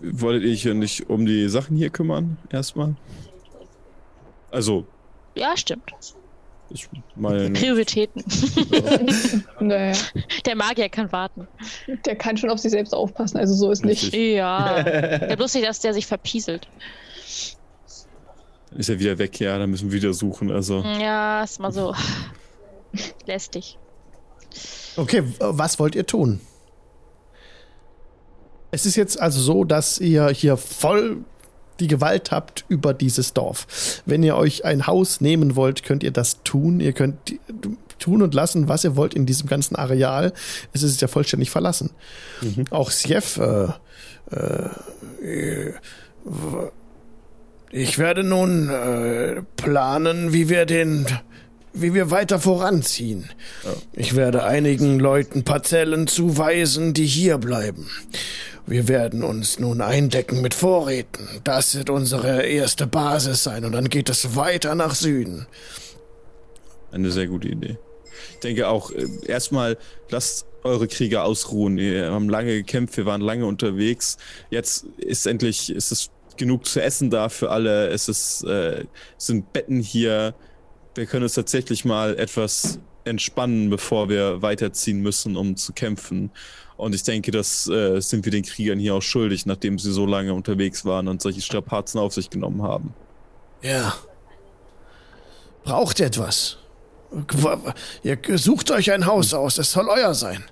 wolltet 0.00 0.44
ihr 0.44 0.52
euch 0.52 0.64
ja 0.64 0.74
nicht 0.74 1.08
um 1.08 1.24
die 1.26 1.48
Sachen 1.48 1.76
hier 1.76 1.90
kümmern, 1.90 2.36
erstmal? 2.50 2.94
Also, 4.50 4.86
Ja, 5.34 5.56
stimmt. 5.56 5.92
ich 6.70 6.88
meine. 7.16 7.50
Prioritäten. 7.50 8.22
Naja, 9.60 9.96
Der 10.44 10.56
Magier 10.56 10.88
kann 10.90 11.10
warten. 11.12 11.48
der 12.04 12.16
kann 12.16 12.36
schon 12.36 12.50
auf 12.50 12.58
sich 12.58 12.70
selbst 12.70 12.94
aufpassen, 12.94 13.38
also 13.38 13.54
so 13.54 13.70
ist 13.70 13.84
nicht. 13.84 14.02
Richtig. 14.04 14.34
Ja. 14.36 14.82
Der 14.82 15.36
bloß 15.36 15.54
nicht, 15.54 15.66
dass 15.66 15.80
der 15.80 15.94
sich 15.94 16.06
verpieselt. 16.06 16.68
Ist 18.76 18.88
er 18.88 18.98
wieder 18.98 19.18
weg, 19.18 19.38
ja, 19.40 19.56
dann 19.58 19.70
müssen 19.70 19.90
wir 19.92 19.96
wieder 20.02 20.12
suchen. 20.14 20.50
Also, 20.50 20.80
Ja, 21.00 21.42
ist 21.44 21.60
mal 21.60 21.72
so 21.72 21.94
lästig. 23.26 23.78
Okay, 24.96 25.22
was 25.38 25.78
wollt 25.78 25.94
ihr 25.94 26.06
tun? 26.06 26.40
Es 28.70 28.86
ist 28.86 28.96
jetzt 28.96 29.20
also 29.20 29.40
so, 29.40 29.64
dass 29.64 29.98
ihr 29.98 30.28
hier 30.28 30.56
voll 30.56 31.18
die 31.80 31.86
Gewalt 31.88 32.30
habt 32.30 32.64
über 32.68 32.94
dieses 32.94 33.32
Dorf. 33.32 34.02
Wenn 34.06 34.22
ihr 34.22 34.36
euch 34.36 34.64
ein 34.64 34.86
Haus 34.86 35.20
nehmen 35.20 35.56
wollt, 35.56 35.82
könnt 35.82 36.02
ihr 36.04 36.12
das 36.12 36.42
tun. 36.44 36.78
Ihr 36.80 36.92
könnt 36.92 37.34
tun 37.98 38.22
und 38.22 38.34
lassen, 38.34 38.68
was 38.68 38.84
ihr 38.84 38.94
wollt 38.96 39.14
in 39.14 39.26
diesem 39.26 39.48
ganzen 39.48 39.74
Areal. 39.76 40.32
Es 40.72 40.82
ist 40.82 41.00
ja 41.00 41.08
vollständig 41.08 41.50
verlassen. 41.50 41.90
Auch 42.70 42.90
Sjef, 42.90 43.38
äh, 43.38 43.68
äh, 44.30 45.72
w- 46.24 46.70
ich 47.76 47.98
werde 47.98 48.22
nun 48.22 48.68
äh, 48.68 49.42
planen, 49.56 50.32
wie 50.32 50.48
wir 50.48 50.64
den, 50.64 51.06
wie 51.72 51.92
wir 51.92 52.12
weiter 52.12 52.38
voranziehen. 52.38 53.28
Ich 53.92 54.14
werde 54.14 54.44
einigen 54.44 55.00
Leuten 55.00 55.42
Parzellen 55.42 56.06
zuweisen, 56.06 56.94
die 56.94 57.04
hier 57.04 57.38
bleiben. 57.38 57.90
Wir 58.64 58.86
werden 58.86 59.24
uns 59.24 59.58
nun 59.58 59.80
eindecken 59.80 60.40
mit 60.40 60.54
Vorräten. 60.54 61.26
Das 61.42 61.74
wird 61.74 61.90
unsere 61.90 62.42
erste 62.44 62.86
Basis 62.86 63.42
sein 63.42 63.64
und 63.64 63.72
dann 63.72 63.88
geht 63.88 64.08
es 64.08 64.36
weiter 64.36 64.76
nach 64.76 64.94
Süden. 64.94 65.48
Eine 66.92 67.10
sehr 67.10 67.26
gute 67.26 67.48
Idee. 67.48 67.76
Ich 68.34 68.38
denke 68.38 68.68
auch, 68.68 68.92
äh, 68.92 69.08
erstmal 69.26 69.78
lasst 70.10 70.46
eure 70.62 70.86
Krieger 70.86 71.24
ausruhen. 71.24 71.76
Wir 71.76 72.12
haben 72.12 72.28
lange 72.28 72.54
gekämpft, 72.54 72.96
wir 72.96 73.04
waren 73.04 73.20
lange 73.20 73.46
unterwegs. 73.46 74.16
Jetzt 74.50 74.86
ist 74.96 75.26
endlich, 75.26 75.70
ist 75.70 75.90
es 75.90 76.10
genug 76.36 76.66
zu 76.66 76.82
essen 76.82 77.10
da 77.10 77.28
für 77.28 77.50
alle. 77.50 77.88
Es 77.88 78.08
ist, 78.08 78.44
äh, 78.44 78.84
sind 79.18 79.52
Betten 79.52 79.80
hier. 79.80 80.34
Wir 80.94 81.06
können 81.06 81.24
uns 81.24 81.34
tatsächlich 81.34 81.84
mal 81.84 82.16
etwas 82.18 82.78
entspannen, 83.04 83.70
bevor 83.70 84.08
wir 84.08 84.42
weiterziehen 84.42 85.00
müssen, 85.00 85.36
um 85.36 85.56
zu 85.56 85.72
kämpfen. 85.72 86.30
Und 86.76 86.94
ich 86.94 87.02
denke, 87.02 87.30
das 87.30 87.68
äh, 87.68 88.00
sind 88.00 88.24
wir 88.24 88.32
den 88.32 88.42
Kriegern 88.42 88.78
hier 88.78 88.94
auch 88.94 89.02
schuldig, 89.02 89.46
nachdem 89.46 89.78
sie 89.78 89.92
so 89.92 90.06
lange 90.06 90.34
unterwegs 90.34 90.84
waren 90.84 91.08
und 91.08 91.22
solche 91.22 91.40
Strapazen 91.40 92.00
auf 92.00 92.14
sich 92.14 92.30
genommen 92.30 92.62
haben. 92.62 92.94
Ja. 93.62 93.94
Braucht 95.62 96.00
etwas. 96.00 96.58
Ihr 98.02 98.18
sucht 98.38 98.70
euch 98.72 98.90
ein 98.90 99.06
Haus 99.06 99.34
aus, 99.34 99.58
es 99.58 99.70
soll 99.70 99.88
euer 99.88 100.14
sein. 100.14 100.44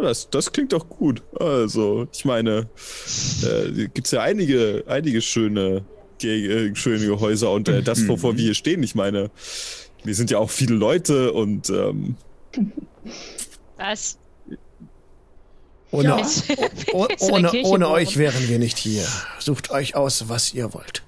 Das, 0.00 0.30
das 0.30 0.52
klingt 0.52 0.72
doch 0.72 0.88
gut. 0.88 1.22
Also, 1.38 2.06
ich 2.12 2.24
meine, 2.24 2.68
äh, 3.42 3.88
gibt 3.88 4.06
es 4.06 4.12
ja 4.12 4.22
einige, 4.22 4.84
einige 4.86 5.20
schöne, 5.20 5.84
äh, 6.22 6.74
schöne 6.74 7.20
Häuser 7.20 7.50
und 7.52 7.68
äh, 7.68 7.82
das, 7.82 8.06
wovor 8.08 8.36
wir 8.36 8.44
hier 8.44 8.54
stehen. 8.54 8.82
Ich 8.82 8.94
meine, 8.94 9.30
wir 10.04 10.14
sind 10.14 10.30
ja 10.30 10.38
auch 10.38 10.50
viele 10.50 10.74
Leute 10.74 11.32
und 11.32 11.70
ähm, 11.70 12.16
Was? 13.76 14.18
Ohne, 15.90 16.08
Ja. 16.08 16.26
oh, 16.92 17.06
ohne, 17.20 17.50
ohne 17.62 17.88
euch 17.88 18.16
wären 18.18 18.48
wir 18.48 18.58
nicht 18.58 18.78
hier. 18.78 19.04
Sucht 19.38 19.70
euch 19.70 19.96
aus, 19.96 20.28
was 20.28 20.52
ihr 20.54 20.74
wollt. 20.74 21.02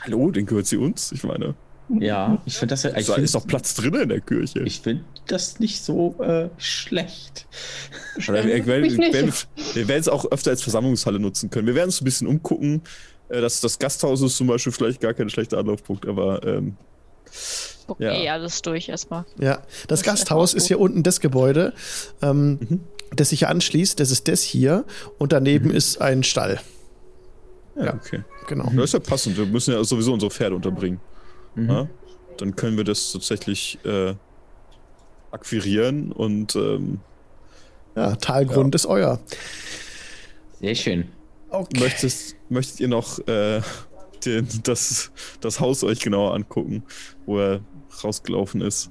hallo, 0.00 0.30
den 0.30 0.46
gehört 0.46 0.66
sie 0.66 0.76
uns. 0.76 1.12
Ich 1.12 1.22
meine, 1.24 1.54
Ja, 1.98 2.40
ich 2.46 2.54
finde 2.56 2.72
das 2.74 2.82
ja. 2.84 2.96
Ich 2.96 3.06
da 3.06 3.14
find, 3.14 3.24
ist 3.24 3.34
doch 3.34 3.46
Platz 3.46 3.74
drin 3.74 3.94
in 3.94 4.08
der 4.08 4.20
Kirche. 4.20 4.60
ich 4.60 4.80
finde 4.80 5.02
das 5.26 5.58
nicht 5.58 5.82
so 5.82 6.14
äh, 6.22 6.48
schlecht. 6.58 7.46
Oder 8.28 8.44
wir, 8.44 8.64
werden, 8.66 9.32
wir 9.74 9.88
werden 9.88 10.00
es 10.00 10.08
auch 10.08 10.30
öfter 10.30 10.50
als 10.50 10.62
Versammlungshalle 10.62 11.18
nutzen 11.18 11.50
können. 11.50 11.66
Wir 11.66 11.74
werden 11.74 11.88
uns 11.88 12.00
ein 12.00 12.04
bisschen 12.04 12.26
umgucken. 12.28 12.82
Äh, 13.28 13.40
Das, 13.40 13.60
das 13.60 13.78
Gasthaus 13.78 14.20
ist 14.22 14.36
zum 14.36 14.46
Beispiel 14.46 14.72
vielleicht 14.72 15.00
gar 15.00 15.14
kein 15.14 15.30
schlechter 15.30 15.58
Anlaufpunkt, 15.58 16.06
aber 16.06 16.46
ähm, 16.46 16.76
Gucken 17.86 18.06
Ja. 18.06 18.12
eh 18.12 18.28
alles 18.28 18.62
durch 18.62 18.88
erstmal. 18.88 19.24
Ja, 19.40 19.62
das 19.88 20.00
ist 20.00 20.06
Gasthaus 20.06 20.54
ist 20.54 20.66
hier 20.68 20.78
unten 20.78 21.02
das 21.02 21.20
Gebäude, 21.20 21.72
ähm, 22.22 22.80
das 23.14 23.30
sich 23.30 23.40
hier 23.40 23.48
anschließt. 23.48 23.98
Das 23.98 24.10
ist 24.12 24.28
das 24.28 24.42
hier. 24.42 24.84
Und 25.18 25.32
daneben 25.32 25.70
ist 25.72 26.00
ein 26.00 26.22
Stall. 26.22 26.60
ja, 27.76 27.86
Ja. 27.86 27.94
okay. 27.94 28.22
Genau. 28.48 28.64
Das 28.76 28.84
ist 28.86 28.92
ja 28.94 28.98
passend. 29.00 29.36
Wir 29.36 29.46
müssen 29.46 29.74
ja 29.74 29.82
sowieso 29.84 30.12
unsere 30.12 30.30
Pferde 30.30 30.54
unterbringen. 30.56 31.00
Mhm. 31.54 31.70
Ja? 31.70 31.88
Dann 32.38 32.56
können 32.56 32.76
wir 32.76 32.84
das 32.84 33.12
tatsächlich 33.12 33.78
äh, 33.84 34.14
akquirieren 35.30 36.12
und 36.12 36.56
ähm, 36.56 37.00
Ja, 37.96 38.16
Talgrund 38.16 38.74
ist 38.74 38.86
euer. 38.86 39.18
Sehr 40.60 40.74
schön. 40.74 41.08
Okay. 41.50 41.80
möchtest, 41.80 42.36
möchtet 42.48 42.80
ihr 42.80 42.88
noch 42.88 43.18
äh, 43.26 43.60
den, 44.24 44.46
das, 44.62 45.10
das 45.40 45.58
Haus 45.60 45.82
euch 45.84 46.00
genauer 46.00 46.34
angucken, 46.34 46.84
wo 47.26 47.38
er 47.38 47.60
rausgelaufen 48.04 48.60
ist? 48.60 48.90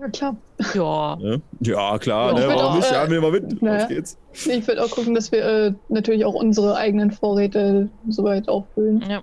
Ja, 0.00 0.08
klar. 0.08 0.36
Ja. 0.74 1.18
Ja, 1.60 1.98
klar, 1.98 2.28
Ja, 2.28 2.32
ne? 2.34 2.40
ich 2.40 2.48
will 2.48 2.56
warum 2.56 2.72
auch, 2.72 2.76
nicht? 2.76 2.90
äh, 2.90 2.94
Ja, 2.94 3.06
nehmen 3.06 3.22
wir 3.22 3.30
mit. 3.32 3.62
naja. 3.62 3.78
Los 3.80 3.88
geht's. 3.88 4.18
Ich 4.32 4.66
würde 4.66 4.82
auch 4.84 4.90
gucken, 4.90 5.14
dass 5.14 5.30
wir 5.30 5.44
äh, 5.44 5.74
natürlich 5.88 6.24
auch 6.24 6.34
unsere 6.34 6.74
eigenen 6.76 7.10
Vorräte 7.10 7.88
soweit 8.08 8.48
auffüllen. 8.48 9.02
ja. 9.08 9.22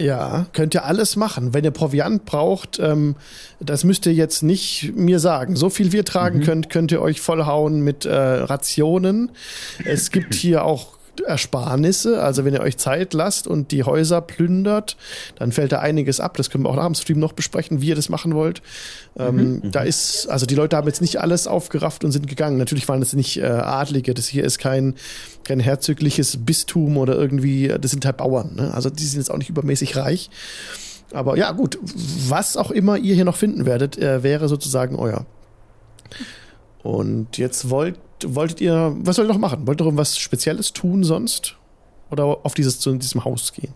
Ja, 0.00 0.46
könnt 0.52 0.74
ihr 0.74 0.84
alles 0.84 1.14
machen. 1.14 1.54
Wenn 1.54 1.62
ihr 1.62 1.70
Proviant 1.70 2.24
braucht, 2.24 2.80
ähm, 2.80 3.14
das 3.60 3.84
müsst 3.84 4.06
ihr 4.06 4.12
jetzt 4.12 4.42
nicht 4.42 4.92
mir 4.96 5.20
sagen. 5.20 5.54
So 5.54 5.70
viel 5.70 5.92
wir 5.92 6.04
tragen 6.04 6.40
könnt, 6.40 6.68
könnt 6.68 6.90
ihr 6.90 7.00
euch 7.00 7.20
vollhauen 7.20 7.80
mit 7.82 8.04
äh, 8.04 8.12
Rationen. 8.12 9.30
Es 9.84 10.10
gibt 10.10 10.34
hier 10.34 10.64
auch 10.64 10.93
Ersparnisse. 11.20 12.22
Also 12.22 12.44
wenn 12.44 12.54
ihr 12.54 12.60
euch 12.60 12.76
Zeit 12.76 13.14
lasst 13.14 13.46
und 13.46 13.70
die 13.70 13.84
Häuser 13.84 14.20
plündert, 14.20 14.96
dann 15.36 15.52
fällt 15.52 15.72
da 15.72 15.80
einiges 15.80 16.20
ab. 16.20 16.36
Das 16.36 16.50
können 16.50 16.64
wir 16.64 16.70
auch 16.70 16.76
nach 16.76 16.86
dem 16.86 16.94
Stream 16.94 17.18
noch 17.18 17.32
besprechen, 17.32 17.80
wie 17.80 17.88
ihr 17.88 17.94
das 17.94 18.08
machen 18.08 18.34
wollt. 18.34 18.62
Ähm, 19.16 19.62
Da 19.70 19.82
ist, 19.82 20.26
also 20.28 20.46
die 20.46 20.54
Leute 20.54 20.76
haben 20.76 20.86
jetzt 20.86 21.00
nicht 21.00 21.20
alles 21.20 21.46
aufgerafft 21.46 22.04
und 22.04 22.12
sind 22.12 22.26
gegangen. 22.26 22.58
Natürlich 22.58 22.88
waren 22.88 23.00
das 23.00 23.12
nicht 23.12 23.38
äh, 23.38 23.44
Adlige. 23.44 24.14
Das 24.14 24.26
hier 24.26 24.44
ist 24.44 24.58
kein, 24.58 24.94
kein 25.44 25.60
herzögliches 25.60 26.44
Bistum 26.44 26.96
oder 26.96 27.14
irgendwie, 27.14 27.68
das 27.80 27.90
sind 27.90 28.04
halt 28.04 28.16
Bauern. 28.16 28.54
Ne? 28.54 28.74
Also 28.74 28.90
die 28.90 29.04
sind 29.04 29.20
jetzt 29.20 29.30
auch 29.30 29.38
nicht 29.38 29.50
übermäßig 29.50 29.96
reich. 29.96 30.30
Aber 31.12 31.36
ja, 31.36 31.52
gut, 31.52 31.78
was 32.28 32.56
auch 32.56 32.70
immer 32.70 32.96
ihr 32.96 33.14
hier 33.14 33.24
noch 33.24 33.36
finden 33.36 33.66
werdet, 33.66 33.98
äh, 33.98 34.22
wäre 34.22 34.48
sozusagen 34.48 34.96
euer. 34.96 35.26
Und 36.82 37.38
jetzt 37.38 37.70
wollt, 37.70 37.98
wolltet 38.24 38.60
ihr, 38.60 38.94
was 38.98 39.18
wollt 39.18 39.28
ihr 39.28 39.32
noch 39.32 39.38
machen? 39.40 39.66
Wollt 39.66 39.80
ihr 39.80 39.84
irgendwas 39.84 40.18
Spezielles 40.18 40.72
tun 40.72 41.04
sonst? 41.04 41.56
Oder 42.10 42.24
auf 42.44 42.54
dieses, 42.54 42.80
zu 42.80 42.94
diesem 42.94 43.24
Haus 43.24 43.52
gehen? 43.52 43.72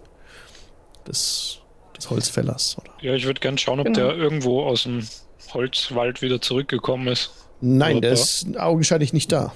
Des, 1.06 1.58
des 1.96 2.10
Holzfällers, 2.10 2.76
oder? 2.78 2.90
Ja, 3.00 3.14
ich 3.14 3.24
würde 3.26 3.40
gerne 3.40 3.58
schauen, 3.58 3.80
ob 3.80 3.86
Genau. 3.86 3.98
der 3.98 4.14
irgendwo 4.16 4.62
aus 4.64 4.82
dem 4.84 5.06
Holzwald 5.52 6.22
wieder 6.22 6.40
zurückgekommen 6.40 7.08
ist. 7.08 7.30
Nein, 7.60 7.96
Oder 7.96 8.00
der 8.02 8.10
da? 8.10 8.20
ist 8.20 8.56
augenscheinlich 8.58 9.12
nicht 9.12 9.32
da. 9.32 9.52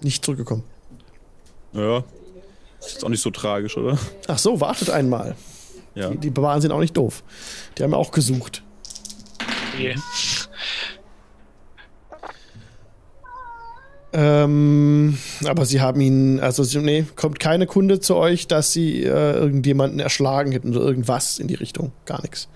Nicht 0.00 0.24
zurückgekommen. 0.24 0.64
Ja. 1.72 2.04
Ist 2.80 3.04
auch 3.04 3.08
nicht 3.08 3.22
so 3.22 3.30
tragisch, 3.30 3.76
oder? 3.76 3.98
Ach 4.28 4.38
so, 4.38 4.60
wartet 4.60 4.90
einmal. 4.90 5.34
Ja. 5.94 6.10
Die, 6.10 6.18
die 6.18 6.30
Barbaren 6.30 6.60
sind 6.60 6.72
auch 6.72 6.80
nicht 6.80 6.96
doof. 6.96 7.22
Die 7.76 7.82
haben 7.82 7.90
ja 7.92 7.96
auch 7.96 8.10
gesucht. 8.12 8.62
Yeah. 9.78 9.96
Ähm, 14.18 15.18
aber 15.44 15.66
sie 15.66 15.82
haben 15.82 16.00
ihn, 16.00 16.40
also 16.40 16.62
sie, 16.64 16.78
nee, 16.78 17.04
kommt 17.16 17.38
keine 17.38 17.66
Kunde 17.66 18.00
zu 18.00 18.16
euch, 18.16 18.46
dass 18.46 18.72
sie 18.72 19.02
äh, 19.02 19.08
irgendjemanden 19.34 20.00
erschlagen 20.00 20.52
hätten 20.52 20.74
oder 20.74 20.86
irgendwas 20.86 21.38
in 21.38 21.48
die 21.48 21.54
Richtung. 21.54 21.92
Gar 22.06 22.22
nichts. 22.22 22.48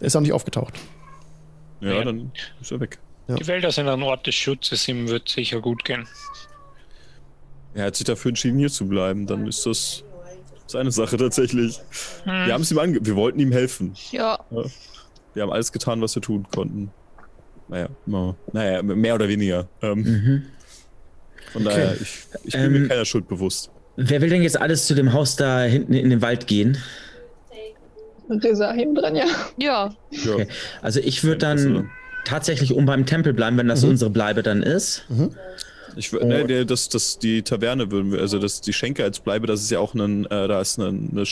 Er 0.00 0.06
ist 0.06 0.16
auch 0.16 0.22
nicht 0.22 0.32
aufgetaucht. 0.32 0.72
Ja, 1.82 1.92
Ja. 1.92 2.04
dann 2.04 2.32
ist 2.62 2.72
er 2.72 2.80
weg. 2.80 2.98
Ja. 3.28 3.34
Die 3.34 3.46
Wälder 3.46 3.70
sind 3.70 3.86
ein 3.86 4.02
Ort 4.02 4.26
des 4.26 4.34
Schutzes, 4.34 4.88
ihm 4.88 5.08
wird 5.08 5.28
sicher 5.28 5.60
gut 5.60 5.84
gehen. 5.84 6.08
Er 7.74 7.86
hat 7.86 7.96
sich 7.96 8.04
dafür 8.06 8.30
entschieden, 8.30 8.58
hier 8.58 8.70
zu 8.70 8.86
bleiben. 8.88 9.26
Dann 9.26 9.46
ist 9.46 9.66
das 9.66 10.04
seine 10.66 10.90
Sache 10.90 11.18
tatsächlich. 11.18 11.78
Wir 12.24 12.52
haben 12.54 12.62
es 12.62 12.70
ihm 12.70 12.78
ange 12.78 12.98
wir 13.04 13.14
wollten 13.16 13.40
ihm 13.40 13.52
helfen. 13.52 13.94
Ja. 14.10 14.38
Wir 15.34 15.42
haben 15.42 15.52
alles 15.52 15.70
getan, 15.70 16.00
was 16.00 16.14
wir 16.14 16.22
tun 16.22 16.46
konnten. 16.54 16.90
Naja, 17.68 17.88
naja 18.52 18.82
mehr 18.82 19.14
oder 19.14 19.28
weniger. 19.28 19.68
Ähm, 19.82 19.98
Mhm. 20.02 20.42
Von 21.52 21.64
daher, 21.64 21.94
ich, 22.00 22.18
ich 22.44 22.52
bin 22.52 22.62
Ähm, 22.62 22.82
mir 22.82 22.88
keiner 22.88 23.04
Schuld 23.04 23.28
bewusst. 23.28 23.70
Wer 23.96 24.20
will 24.22 24.30
denn 24.30 24.42
jetzt 24.42 24.58
alles 24.60 24.86
zu 24.86 24.94
dem 24.94 25.12
Haus 25.12 25.36
da 25.36 25.62
hinten 25.62 25.92
in 25.94 26.08
den 26.10 26.22
Wald 26.22 26.46
gehen? 26.46 26.78
Resahim 28.30 28.94
dran, 28.94 29.14
ja. 29.16 29.26
Ja. 29.58 29.94
Ja. 30.10 30.32
Okay. 30.34 30.46
Also 30.80 31.00
ich 31.00 31.22
würde 31.24 31.38
dann 31.38 31.90
tatsächlich 32.24 32.72
um 32.72 32.86
beim 32.86 33.04
Tempel 33.04 33.32
bleiben, 33.34 33.58
wenn 33.58 33.68
das 33.68 33.84
unsere 33.84 34.10
Bleibe 34.10 34.42
dann 34.42 34.62
ist. 34.62 35.04
Ich 35.96 36.08
wür- 36.08 36.24
ne, 36.24 36.46
der, 36.46 36.64
das, 36.64 36.88
das, 36.88 37.18
die 37.18 37.42
Taverne 37.42 37.90
würden 37.90 38.12
wir, 38.12 38.20
also 38.20 38.38
das, 38.38 38.62
die 38.62 38.72
Schenke 38.72 39.04
als 39.04 39.20
Bleibe, 39.20 39.46
das 39.46 39.60
ist 39.60 39.70
ja 39.70 39.78
auch 39.80 39.92
ein, 39.94 40.24
äh, 40.26 40.48
da 40.48 40.60
ist 40.60 40.78
eine, 40.78 40.88
ähm, 40.88 41.10
eine 41.12 41.26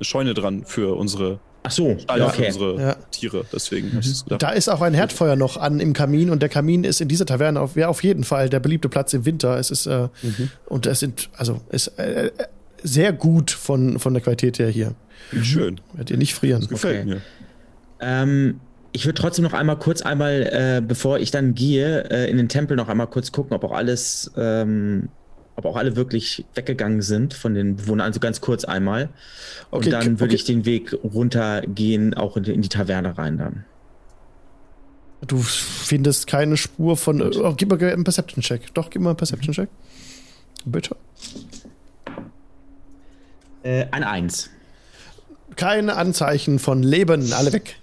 Scheune 0.00 0.32
dran 0.32 0.64
für 0.64 0.96
unsere, 0.96 1.40
Ach 1.66 1.70
so, 1.72 1.98
Stall 1.98 2.20
für 2.20 2.26
okay. 2.26 2.46
unsere 2.46 2.80
Ja. 2.80 2.96
Tiere. 3.10 3.44
Deswegen 3.52 3.92
hab 3.92 4.00
ich 4.02 4.08
das 4.10 4.24
gedacht. 4.24 4.42
Da 4.42 4.50
ist 4.50 4.68
auch 4.68 4.80
ein 4.82 4.94
Herdfeuer 4.94 5.34
noch 5.34 5.56
an 5.56 5.80
im 5.80 5.92
Kamin 5.94 6.30
und 6.30 6.40
der 6.40 6.48
Kamin 6.48 6.84
ist 6.84 7.00
in 7.00 7.08
dieser 7.08 7.26
Taverne 7.26 7.60
auf, 7.60 7.74
ja, 7.74 7.88
auf 7.88 8.04
jeden 8.04 8.22
Fall 8.22 8.48
der 8.48 8.60
beliebte 8.60 8.88
Platz 8.88 9.12
im 9.14 9.24
Winter. 9.24 9.58
Es 9.58 9.70
ist, 9.72 9.86
äh, 9.86 10.08
und 10.66 10.86
es 10.86 11.00
sind, 11.00 11.28
also, 11.36 11.60
ist 11.70 11.88
äh, 11.98 12.26
äh, 12.26 12.30
sehr 12.84 13.12
gut 13.12 13.50
von, 13.50 13.98
von 13.98 14.14
der 14.14 14.22
Qualität 14.22 14.60
her 14.60 14.68
hier. 14.68 14.94
Schön. 15.42 15.80
Werdet 15.94 16.10
ihr 16.12 16.18
nicht 16.18 16.34
frieren. 16.34 16.66
Gefällt 16.68 17.00
Okay. 17.02 17.08
mir. 17.14 17.20
Ähm, 18.00 18.60
ich 18.92 19.04
würde 19.04 19.20
trotzdem 19.20 19.42
noch 19.42 19.52
einmal 19.54 19.78
kurz 19.78 20.02
einmal, 20.02 20.42
äh, 20.52 20.80
bevor 20.86 21.18
ich 21.18 21.30
dann 21.30 21.54
gehe, 21.54 22.08
äh, 22.10 22.30
in 22.30 22.36
den 22.36 22.48
Tempel 22.48 22.76
noch 22.76 22.88
einmal 22.88 23.08
kurz 23.08 23.32
gucken, 23.32 23.54
ob 23.56 23.64
auch 23.64 23.72
alles, 23.72 24.30
ähm, 24.36 25.08
ob 25.56 25.64
auch 25.64 25.76
alle 25.76 25.96
wirklich 25.96 26.44
weggegangen 26.54 27.02
sind 27.02 27.34
von 27.34 27.54
den 27.54 27.76
Bewohnern, 27.76 28.06
also 28.06 28.20
ganz 28.20 28.40
kurz 28.40 28.64
einmal. 28.64 29.08
Und 29.70 29.80
Okay, 29.80 29.90
dann 29.90 30.20
würde 30.20 30.24
okay. 30.24 30.34
ich 30.34 30.44
den 30.44 30.64
Weg 30.64 30.94
runtergehen, 31.02 32.14
auch 32.14 32.36
in 32.36 32.44
die, 32.44 32.52
in 32.52 32.62
die 32.62 32.68
Taverne 32.68 33.16
rein 33.18 33.38
dann. 33.38 33.64
Du 35.26 35.38
findest 35.38 36.26
keine 36.26 36.56
Spur 36.56 36.96
von. 36.96 37.22
Oh, 37.22 37.54
gib 37.56 37.70
mal 37.70 37.82
einen 37.82 38.04
Perception-Check. 38.04 38.74
Doch, 38.74 38.90
gib 38.90 39.00
mal 39.00 39.10
einen 39.10 39.16
Perception-Check. 39.16 39.68
Bitte. 40.66 40.94
Äh, 43.62 43.86
ein 43.90 44.04
Eins. 44.04 44.50
Keine 45.56 45.96
Anzeichen 45.96 46.58
von 46.58 46.82
Leben. 46.82 47.32
Alle 47.32 47.52
weg. 47.52 47.76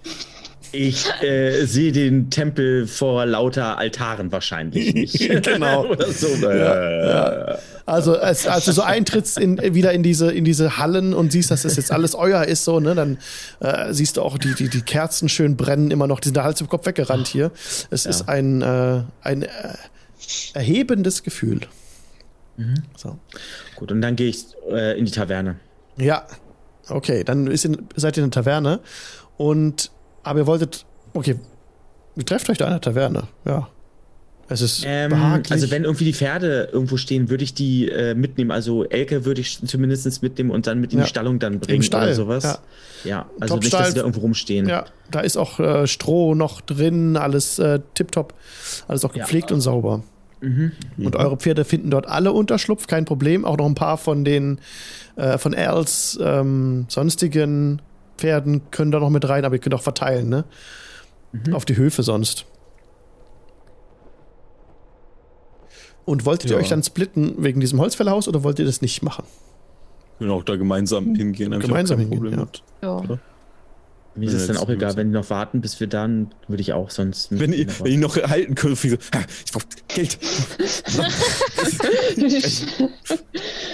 Ich 0.74 1.06
äh, 1.22 1.64
sehe 1.66 1.92
den 1.92 2.30
Tempel 2.30 2.86
vor 2.86 3.26
lauter 3.26 3.78
Altaren 3.78 4.32
wahrscheinlich 4.32 4.94
nicht. 4.94 5.14
Genau. 5.44 5.86
Oder 5.90 6.10
so. 6.10 6.28
ja. 6.50 7.58
Also 7.86 8.16
als, 8.18 8.46
als 8.46 8.64
du 8.64 8.72
so 8.72 8.82
eintrittst 8.82 9.38
in, 9.38 9.74
wieder 9.74 9.92
in 9.92 10.02
diese, 10.02 10.32
in 10.32 10.44
diese 10.44 10.78
Hallen 10.78 11.12
und 11.12 11.32
siehst, 11.32 11.50
dass 11.50 11.62
das 11.62 11.76
jetzt 11.76 11.92
alles 11.92 12.14
euer 12.14 12.44
ist, 12.44 12.64
so, 12.64 12.80
ne, 12.80 12.94
dann 12.94 13.18
äh, 13.60 13.92
siehst 13.92 14.16
du 14.16 14.22
auch 14.22 14.38
die, 14.38 14.54
die, 14.54 14.68
die 14.68 14.80
Kerzen 14.80 15.28
schön 15.28 15.56
brennen 15.56 15.90
immer 15.90 16.06
noch. 16.06 16.20
Die 16.20 16.28
sind 16.28 16.36
da 16.36 16.44
Hals 16.44 16.60
im 16.60 16.68
Kopf 16.68 16.86
weggerannt 16.86 17.28
hier. 17.28 17.50
Es 17.90 18.06
ist 18.06 18.28
ein, 18.28 18.62
äh, 18.62 19.02
ein 19.22 19.42
äh, 19.42 19.48
erhebendes 20.54 21.22
Gefühl. 21.22 21.60
So. 22.96 23.18
Gut, 23.76 23.92
und 23.92 24.00
dann 24.00 24.16
gehe 24.16 24.28
ich 24.28 24.46
äh, 24.70 24.98
in 24.98 25.04
die 25.04 25.12
Taverne. 25.12 25.56
Ja, 25.96 26.26
okay, 26.88 27.24
dann 27.24 27.48
in, 27.48 27.88
seid 27.96 28.16
ihr 28.16 28.24
in 28.24 28.30
der 28.30 28.42
Taverne 28.42 28.80
und 29.36 29.90
aber 30.24 30.40
ihr 30.40 30.46
wolltet, 30.46 30.84
okay, 31.12 31.36
ihr 32.16 32.24
trefft 32.26 32.48
euch 32.50 32.58
da 32.58 32.64
in 32.66 32.72
der 32.72 32.80
Taverne, 32.80 33.24
ja. 33.44 33.68
Es 34.46 34.60
ist 34.60 34.84
Ähm, 34.86 35.08
behaglich. 35.08 35.52
also 35.52 35.70
wenn 35.70 35.84
irgendwie 35.84 36.04
die 36.04 36.12
Pferde 36.12 36.68
irgendwo 36.70 36.98
stehen, 36.98 37.30
würde 37.30 37.42
ich 37.42 37.54
die 37.54 37.88
äh, 37.88 38.14
mitnehmen. 38.14 38.50
Also 38.50 38.84
Elke 38.84 39.24
würde 39.24 39.40
ich 39.40 39.58
zumindest 39.66 40.22
mitnehmen 40.22 40.50
und 40.50 40.66
dann 40.66 40.82
mit 40.82 40.92
in 40.92 40.98
Ja. 40.98 41.04
die 41.06 41.08
Stallung 41.08 41.38
dann 41.38 41.60
bringen 41.60 41.82
Stall, 41.82 42.08
oder 42.08 42.14
sowas. 42.14 42.44
ja. 42.44 42.58
Ja, 43.04 43.26
also 43.40 43.56
nicht, 43.56 43.72
dass 43.72 43.88
sie 43.88 43.94
da 43.94 44.00
irgendwo 44.00 44.20
rumstehen. 44.20 44.66
ja, 44.68 44.84
da 45.10 45.20
ist 45.20 45.38
auch 45.38 45.60
äh, 45.60 45.86
Stroh 45.86 46.34
noch 46.34 46.60
drin, 46.60 47.16
alles 47.16 47.58
äh, 47.58 47.80
tipptopp, 47.94 48.34
alles 48.86 49.04
auch 49.06 49.12
gepflegt 49.14 49.50
und 49.50 49.60
sauber. 49.62 50.02
Und 50.42 51.16
eure 51.16 51.38
Pferde 51.38 51.64
finden 51.64 51.88
dort 51.90 52.06
alle 52.06 52.32
Unterschlupf, 52.32 52.86
kein 52.86 53.06
Problem. 53.06 53.46
Auch 53.46 53.56
noch 53.56 53.64
ein 53.64 53.74
paar 53.74 53.96
von 53.96 54.26
den 54.26 54.58
äh, 55.16 55.38
von 55.38 55.54
Erls 55.54 56.18
ähm, 56.22 56.84
sonstigen 56.88 57.80
Pferden 58.18 58.70
können 58.70 58.90
da 58.90 59.00
noch 59.00 59.10
mit 59.10 59.28
rein, 59.28 59.44
aber 59.44 59.54
ihr 59.56 59.60
könnt 59.60 59.74
auch 59.74 59.82
verteilen, 59.82 60.28
ne? 60.28 60.44
Auf 61.52 61.64
die 61.64 61.76
Höfe 61.76 62.02
sonst. 62.02 62.46
Und 66.04 66.24
wolltet 66.26 66.50
ihr 66.50 66.56
Ja. 66.56 66.62
euch 66.62 66.68
dann 66.68 66.82
splitten 66.82 67.42
wegen 67.42 67.60
diesem 67.60 67.80
Holzfällerhaus 67.80 68.28
oder 68.28 68.44
wollt 68.44 68.58
ihr 68.58 68.66
das 68.66 68.82
nicht 68.82 69.02
machen? 69.02 69.24
Wir 70.18 70.26
können 70.26 70.38
auch 70.38 70.44
da 70.44 70.56
gemeinsam 70.56 71.14
hingehen. 71.14 71.52
hab 71.54 71.60
ich 71.60 71.66
Gemeinsam 71.66 71.98
hingehen, 71.98 72.18
Problem 72.20 72.38
ja. 72.38 72.44
mit. 72.44 72.62
Ja. 72.82 73.18
Mir 74.16 74.28
ist 74.28 74.34
es 74.34 74.46
dann 74.46 74.58
auch 74.58 74.68
egal, 74.68 74.90
müssen- 74.90 74.96
wenn 74.98 75.08
die 75.08 75.14
noch 75.14 75.28
warten, 75.30 75.60
bis 75.60 75.80
wir 75.80 75.88
dann, 75.88 76.30
würde 76.46 76.60
ich 76.60 76.72
auch 76.72 76.90
sonst. 76.90 77.32
Wenn 77.32 77.52
ich, 77.52 77.66
mitnehmen, 77.66 77.78
wenn 77.82 77.92
ich 77.92 77.98
noch 77.98 78.16
halten 78.16 78.54
könnte, 78.54 78.76
so, 78.90 78.96
ha, 79.12 79.24
ich 79.44 79.50
brauch 79.52 79.62
Geld. 79.88 80.18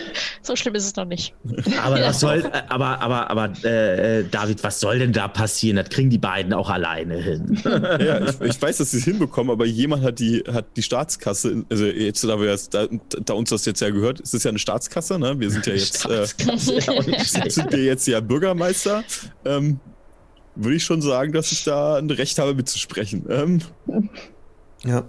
So 0.51 0.57
schlimm 0.57 0.75
ist 0.75 0.85
es 0.85 0.97
noch 0.97 1.05
nicht. 1.05 1.33
aber 1.81 2.01
was 2.01 2.19
soll, 2.19 2.43
aber, 2.69 3.01
aber, 3.01 3.31
aber, 3.31 3.53
äh, 3.63 4.19
äh, 4.19 4.25
David, 4.29 4.65
was 4.65 4.81
soll 4.81 4.99
denn 4.99 5.13
da 5.13 5.29
passieren? 5.29 5.77
Das 5.77 5.91
kriegen 5.91 6.11
die 6.11 6.19
beiden 6.19 6.53
auch 6.53 6.69
alleine 6.69 7.19
hin. 7.19 7.61
Ja, 8.01 8.21
ich, 8.21 8.41
ich 8.41 8.61
weiß, 8.61 8.79
dass 8.79 8.91
sie 8.91 8.97
es 8.99 9.05
hinbekommen, 9.05 9.53
aber 9.53 9.65
jemand 9.65 10.03
hat 10.03 10.19
die, 10.19 10.43
hat 10.53 10.77
die 10.77 10.83
Staatskasse, 10.83 11.65
also 11.71 11.85
jetzt, 11.85 12.25
da, 12.25 12.41
wir 12.41 12.57
da, 12.71 12.89
da 13.25 13.35
uns 13.35 13.51
das 13.51 13.65
jetzt 13.65 13.81
ja 13.81 13.91
gehört, 13.91 14.19
es 14.19 14.35
ist 14.35 14.43
ja 14.43 14.49
eine 14.49 14.59
Staatskasse, 14.59 15.21
ne? 15.21 15.39
Wir 15.39 15.51
sind 15.51 15.67
ja 15.67 15.75
jetzt, 15.75 16.05
äh, 16.07 16.27
ja, 16.47 16.57
sind 16.57 17.71
wir 17.71 17.85
jetzt 17.85 18.09
ja 18.09 18.19
Bürgermeister. 18.19 19.05
Ähm, 19.45 19.79
würde 20.57 20.75
ich 20.77 20.83
schon 20.83 21.01
sagen, 21.01 21.33
dass 21.33 21.53
ich 21.53 21.63
da 21.63 21.97
ein 21.97 22.11
Recht 22.11 22.41
habe 22.41 22.55
mitzusprechen. 22.55 23.25
Ähm, 23.29 23.61
Ja. 24.85 25.05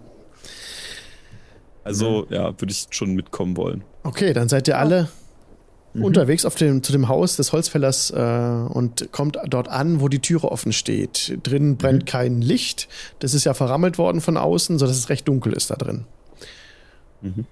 also, 1.84 2.28
ja, 2.30 2.50
würde 2.62 2.72
ich 2.72 2.86
schon 2.92 3.16
mitkommen 3.16 3.58
wollen. 3.58 3.84
Okay, 4.04 4.34
dann 4.34 4.50
seid 4.50 4.68
ihr 4.68 4.78
alle 4.78 5.10
Mhm. 5.94 6.04
unterwegs 6.04 6.46
auf 6.46 6.56
dem, 6.56 6.84
zu 6.84 6.92
dem 6.92 7.08
Haus 7.08 7.36
des 7.36 7.52
Holzfällers 7.52 8.12
äh, 8.12 8.74
und 8.74 9.12
kommt 9.12 9.38
dort 9.48 9.68
an, 9.68 10.02
wo 10.02 10.08
die 10.08 10.20
Türe 10.20 10.52
offen 10.52 10.72
steht. 10.72 11.38
Drinnen 11.44 11.78
brennt 11.78 12.06
kein 12.06 12.42
Licht. 12.42 12.88
Das 13.20 13.34
ist 13.34 13.44
ja 13.44 13.54
verrammelt 13.54 13.98
worden 13.98 14.22
von 14.22 14.38
außen, 14.38 14.80
sodass 14.80 14.98
es 14.98 15.10
recht 15.10 15.28
dunkel 15.28 15.54
ist 15.54 15.70
da 15.70 15.76
drin. 15.76 16.06
Mhm. 17.22 17.46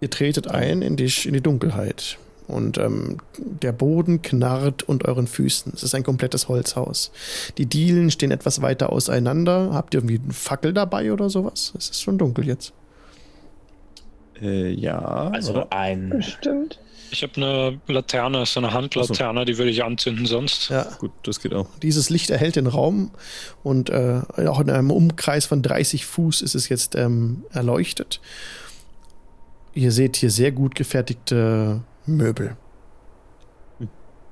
Ihr 0.00 0.10
tretet 0.10 0.48
ein 0.48 0.82
in 0.82 0.96
die, 0.96 1.12
in 1.24 1.34
die 1.34 1.40
Dunkelheit. 1.40 2.18
Und 2.48 2.76
ähm, 2.76 3.18
der 3.38 3.72
Boden 3.72 4.20
knarrt 4.20 4.82
unter 4.82 5.08
euren 5.08 5.26
Füßen. 5.26 5.72
Es 5.74 5.82
ist 5.82 5.94
ein 5.94 6.02
komplettes 6.02 6.48
Holzhaus. 6.48 7.12
Die 7.56 7.66
Dielen 7.66 8.10
stehen 8.10 8.30
etwas 8.30 8.60
weiter 8.62 8.90
auseinander. 8.90 9.70
Habt 9.72 9.94
ihr 9.94 9.98
irgendwie 10.00 10.20
eine 10.22 10.32
Fackel 10.32 10.72
dabei 10.72 11.12
oder 11.12 11.30
sowas? 11.30 11.72
Es 11.78 11.90
ist 11.90 12.02
schon 12.02 12.18
dunkel 12.18 12.46
jetzt. 12.46 12.72
Äh, 14.42 14.70
ja. 14.72 15.30
Also 15.32 15.66
ein. 15.70 16.10
Bestimmt. 16.10 16.78
Ich 17.12 17.22
habe 17.22 17.36
eine 17.36 17.80
Laterne, 17.88 18.46
so 18.46 18.58
eine 18.58 18.72
Handlaterne, 18.72 19.44
die 19.44 19.58
würde 19.58 19.70
ich 19.70 19.84
anzünden 19.84 20.24
sonst. 20.24 20.70
Ja. 20.70 20.84
gut, 20.98 21.12
das 21.24 21.40
geht 21.40 21.52
auch. 21.52 21.66
Dieses 21.82 22.08
Licht 22.08 22.30
erhellt 22.30 22.56
den 22.56 22.66
Raum 22.66 23.10
und 23.62 23.90
äh, 23.90 24.22
auch 24.46 24.60
in 24.60 24.70
einem 24.70 24.90
Umkreis 24.90 25.44
von 25.44 25.60
30 25.62 26.06
Fuß 26.06 26.40
ist 26.40 26.54
es 26.54 26.70
jetzt 26.70 26.94
ähm, 26.94 27.44
erleuchtet. 27.52 28.20
Ihr 29.74 29.92
seht 29.92 30.16
hier 30.16 30.30
sehr 30.30 30.52
gut 30.52 30.74
gefertigte 30.74 31.82
Möbel, 32.06 32.56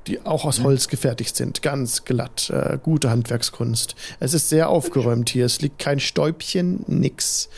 die 0.07 0.25
auch 0.25 0.47
aus 0.47 0.63
Holz 0.63 0.89
gefertigt 0.89 1.37
sind, 1.37 1.61
ganz 1.61 2.05
glatt, 2.07 2.49
äh, 2.49 2.79
gute 2.83 3.11
Handwerkskunst. 3.11 3.95
Es 4.21 4.33
ist 4.33 4.49
sehr 4.49 4.71
aufgeräumt 4.71 5.29
hier, 5.29 5.45
es 5.45 5.61
liegt 5.61 5.79
kein 5.79 6.01
Stäubchen, 6.01 6.83
nix. 6.87 7.51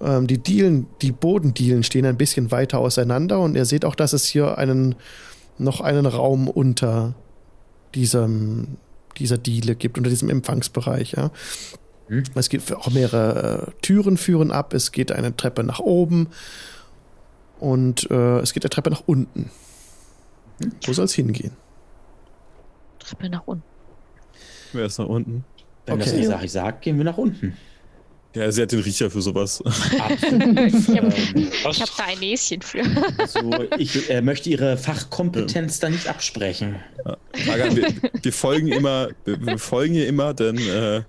Ähm, 0.00 0.26
die 0.26 0.38
Dielen, 0.38 0.86
die 1.02 1.12
Bodendielen 1.12 1.82
stehen 1.82 2.06
ein 2.06 2.16
bisschen 2.16 2.50
weiter 2.50 2.78
auseinander 2.78 3.40
und 3.40 3.54
ihr 3.54 3.64
seht 3.64 3.84
auch, 3.84 3.94
dass 3.94 4.12
es 4.12 4.24
hier 4.26 4.58
einen 4.58 4.94
noch 5.58 5.80
einen 5.80 6.06
Raum 6.06 6.48
unter 6.48 7.14
diesem, 7.94 8.78
dieser 9.18 9.36
Diele 9.36 9.74
gibt, 9.74 9.98
unter 9.98 10.08
diesem 10.08 10.30
Empfangsbereich. 10.30 11.12
Ja. 11.12 11.30
Hm. 12.08 12.24
Es 12.34 12.48
gibt 12.48 12.72
auch 12.74 12.90
mehrere 12.90 13.68
äh, 13.68 13.80
Türen 13.82 14.16
führen 14.16 14.50
ab, 14.50 14.72
es 14.72 14.90
geht 14.92 15.12
eine 15.12 15.36
Treppe 15.36 15.62
nach 15.62 15.80
oben 15.80 16.28
und 17.58 18.10
äh, 18.10 18.38
es 18.38 18.54
geht 18.54 18.64
eine 18.64 18.70
Treppe 18.70 18.90
nach 18.90 19.02
unten. 19.06 19.50
Wo 20.84 20.92
soll 20.92 21.04
es 21.04 21.14
hingehen? 21.14 21.52
Treppe 22.98 23.28
nach 23.28 23.46
unten. 23.46 23.64
Wer 24.72 24.86
ist 24.86 24.98
nach 24.98 25.06
unten? 25.06 25.44
Wenn 25.86 25.98
das 25.98 26.08
Okay. 26.08 26.22
Isari 26.22 26.48
sagt, 26.48 26.82
gehen 26.82 26.96
wir 26.96 27.04
nach 27.04 27.18
unten. 27.18 27.56
Ja, 28.34 28.50
sie 28.52 28.62
hat 28.62 28.70
den 28.70 28.80
Riecher 28.80 29.10
für 29.10 29.22
sowas. 29.22 29.62
Absolut. 29.98 30.40
Ich 30.70 30.96
habe 30.96 31.12
ähm, 31.34 31.50
hab 31.64 31.96
da 31.96 32.04
ein 32.04 32.18
Näschen 32.18 32.62
für. 32.62 32.82
also 33.18 33.40
ich 33.78 34.08
äh, 34.08 34.20
möchte 34.22 34.50
ihre 34.50 34.76
Fachkompetenz 34.76 35.80
da 35.80 35.88
nicht 35.88 36.06
absprechen. 36.06 36.76
Saga, 37.44 37.74
wir, 37.74 37.88
wir 38.22 38.32
folgen 38.32 38.68
immer, 38.68 39.08
wir, 39.24 39.44
wir 39.44 39.58
folgen 39.58 39.94
ihr 39.94 40.06
immer, 40.06 40.34
denn 40.34 40.58
äh, 40.58 41.02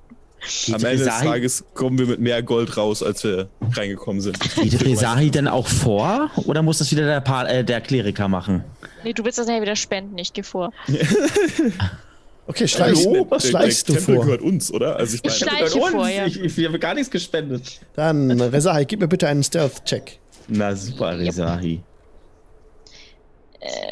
am 0.73 0.83
Ende 0.83 1.05
des 1.05 1.19
Tages 1.19 1.63
kommen 1.75 1.99
wir 1.99 2.07
mit 2.07 2.19
mehr 2.19 2.41
Gold 2.41 2.75
raus, 2.77 3.03
als 3.03 3.23
wir 3.23 3.49
reingekommen 3.73 4.21
sind. 4.21 4.39
Geht 4.55 4.83
Resahi 4.83 5.29
denn 5.29 5.47
auch 5.47 5.67
vor 5.67 6.31
oder 6.45 6.63
muss 6.63 6.79
das 6.79 6.91
wieder 6.91 7.05
der, 7.05 7.21
pa 7.21 7.45
äh, 7.45 7.63
der 7.63 7.81
Kleriker 7.81 8.27
machen? 8.27 8.63
Nee, 9.03 9.13
du 9.13 9.23
willst 9.23 9.37
das 9.37 9.47
ja 9.47 9.61
wieder 9.61 9.75
spenden, 9.75 10.17
ich 10.17 10.33
gehe 10.33 10.43
vor. 10.43 10.71
Okay, 12.47 12.67
schleichst, 12.67 13.05
Der- 13.05 13.23
der- 13.23 13.39
schleichst 13.39 13.87
der 13.87 13.95
du 13.95 13.99
Tempel 14.01 14.15
vor. 14.15 14.25
gehört 14.25 14.41
uns, 14.41 14.71
oder? 14.73 14.95
Also 14.97 15.15
ich 15.15 15.23
Ich 15.23 15.45
meine, 15.45 15.57
schleiche 15.57 15.79
uns, 15.79 15.91
vor, 15.91 16.07
ja. 16.09 16.25
Ich, 16.25 16.39
ich, 16.41 16.57
ich 16.57 16.65
habe 16.67 16.79
gar 16.79 16.93
nichts 16.93 17.09
gespendet. 17.11 17.79
Dann, 17.93 18.31
Resahai, 18.41 18.83
gib 18.85 18.99
mir 18.99 19.07
bitte 19.07 19.27
einen 19.27 19.43
Stealth-Check. 19.43 20.19
Na 20.47 20.75
super, 20.75 21.17
Resahi. 21.17 21.81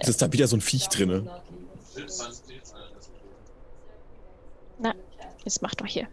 es 0.01 0.07
ist 0.09 0.21
da 0.21 0.31
wieder 0.33 0.47
so 0.47 0.57
ein 0.57 0.61
Viech 0.61 0.87
drinne. 0.89 1.23
Na, 4.79 4.93
jetzt 5.45 5.61
mach 5.61 5.75
doch 5.75 5.85
hier. 5.85 6.07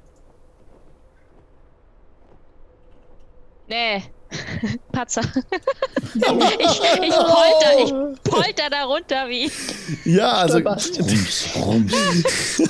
Nee. 3.69 4.03
Patzer. 4.93 5.23
ich, 6.15 6.23
ich 6.23 7.15
polter, 7.15 7.78
ich 7.85 7.93
polter 8.24 8.70
da 8.70 8.85
runter 8.85 9.28
wie. 9.28 9.51
Ja, 10.05 10.32
also 10.32 10.59
Stolperst. 10.59 11.01
Rums, 11.01 11.47
rums. 11.57 11.93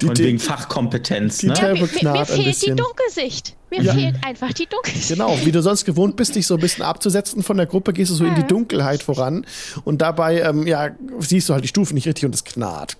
die, 0.00 0.06
Von 0.06 0.18
wegen 0.18 0.38
Fachkompetenz, 0.38 1.38
die 1.38 1.48
ne? 1.48 1.54
Treppe 1.54 1.88
Mir, 2.02 2.12
mir 2.12 2.26
fehlt 2.26 2.62
die. 2.64 2.74
Dunkelsicht. 2.74 3.56
Mir 3.70 3.82
Ja. 3.82 3.94
fehlt 3.94 4.14
einfach 4.24 4.52
die 4.52 4.66
Dunkelsicht. 4.66 5.08
Genau, 5.08 5.36
wie 5.42 5.50
du 5.50 5.60
sonst 5.60 5.84
gewohnt 5.84 6.14
bist, 6.16 6.36
dich 6.36 6.46
so 6.46 6.54
ein 6.54 6.60
bisschen 6.60 6.84
abzusetzen 6.84 7.42
von 7.42 7.56
der 7.56 7.66
Gruppe, 7.66 7.92
gehst 7.92 8.12
du 8.12 8.14
so 8.14 8.24
in 8.24 8.34
die 8.36 8.42
Ja. 8.42 8.46
Dunkelheit 8.46 9.02
voran 9.02 9.44
und 9.84 10.02
dabei, 10.02 10.40
ähm, 10.40 10.66
ja, 10.66 10.90
siehst 11.18 11.48
du 11.48 11.54
halt 11.54 11.64
die 11.64 11.68
Stufen 11.68 11.94
nicht 11.94 12.06
richtig 12.06 12.24
und 12.26 12.34
es 12.34 12.44
knarrt. 12.44 12.96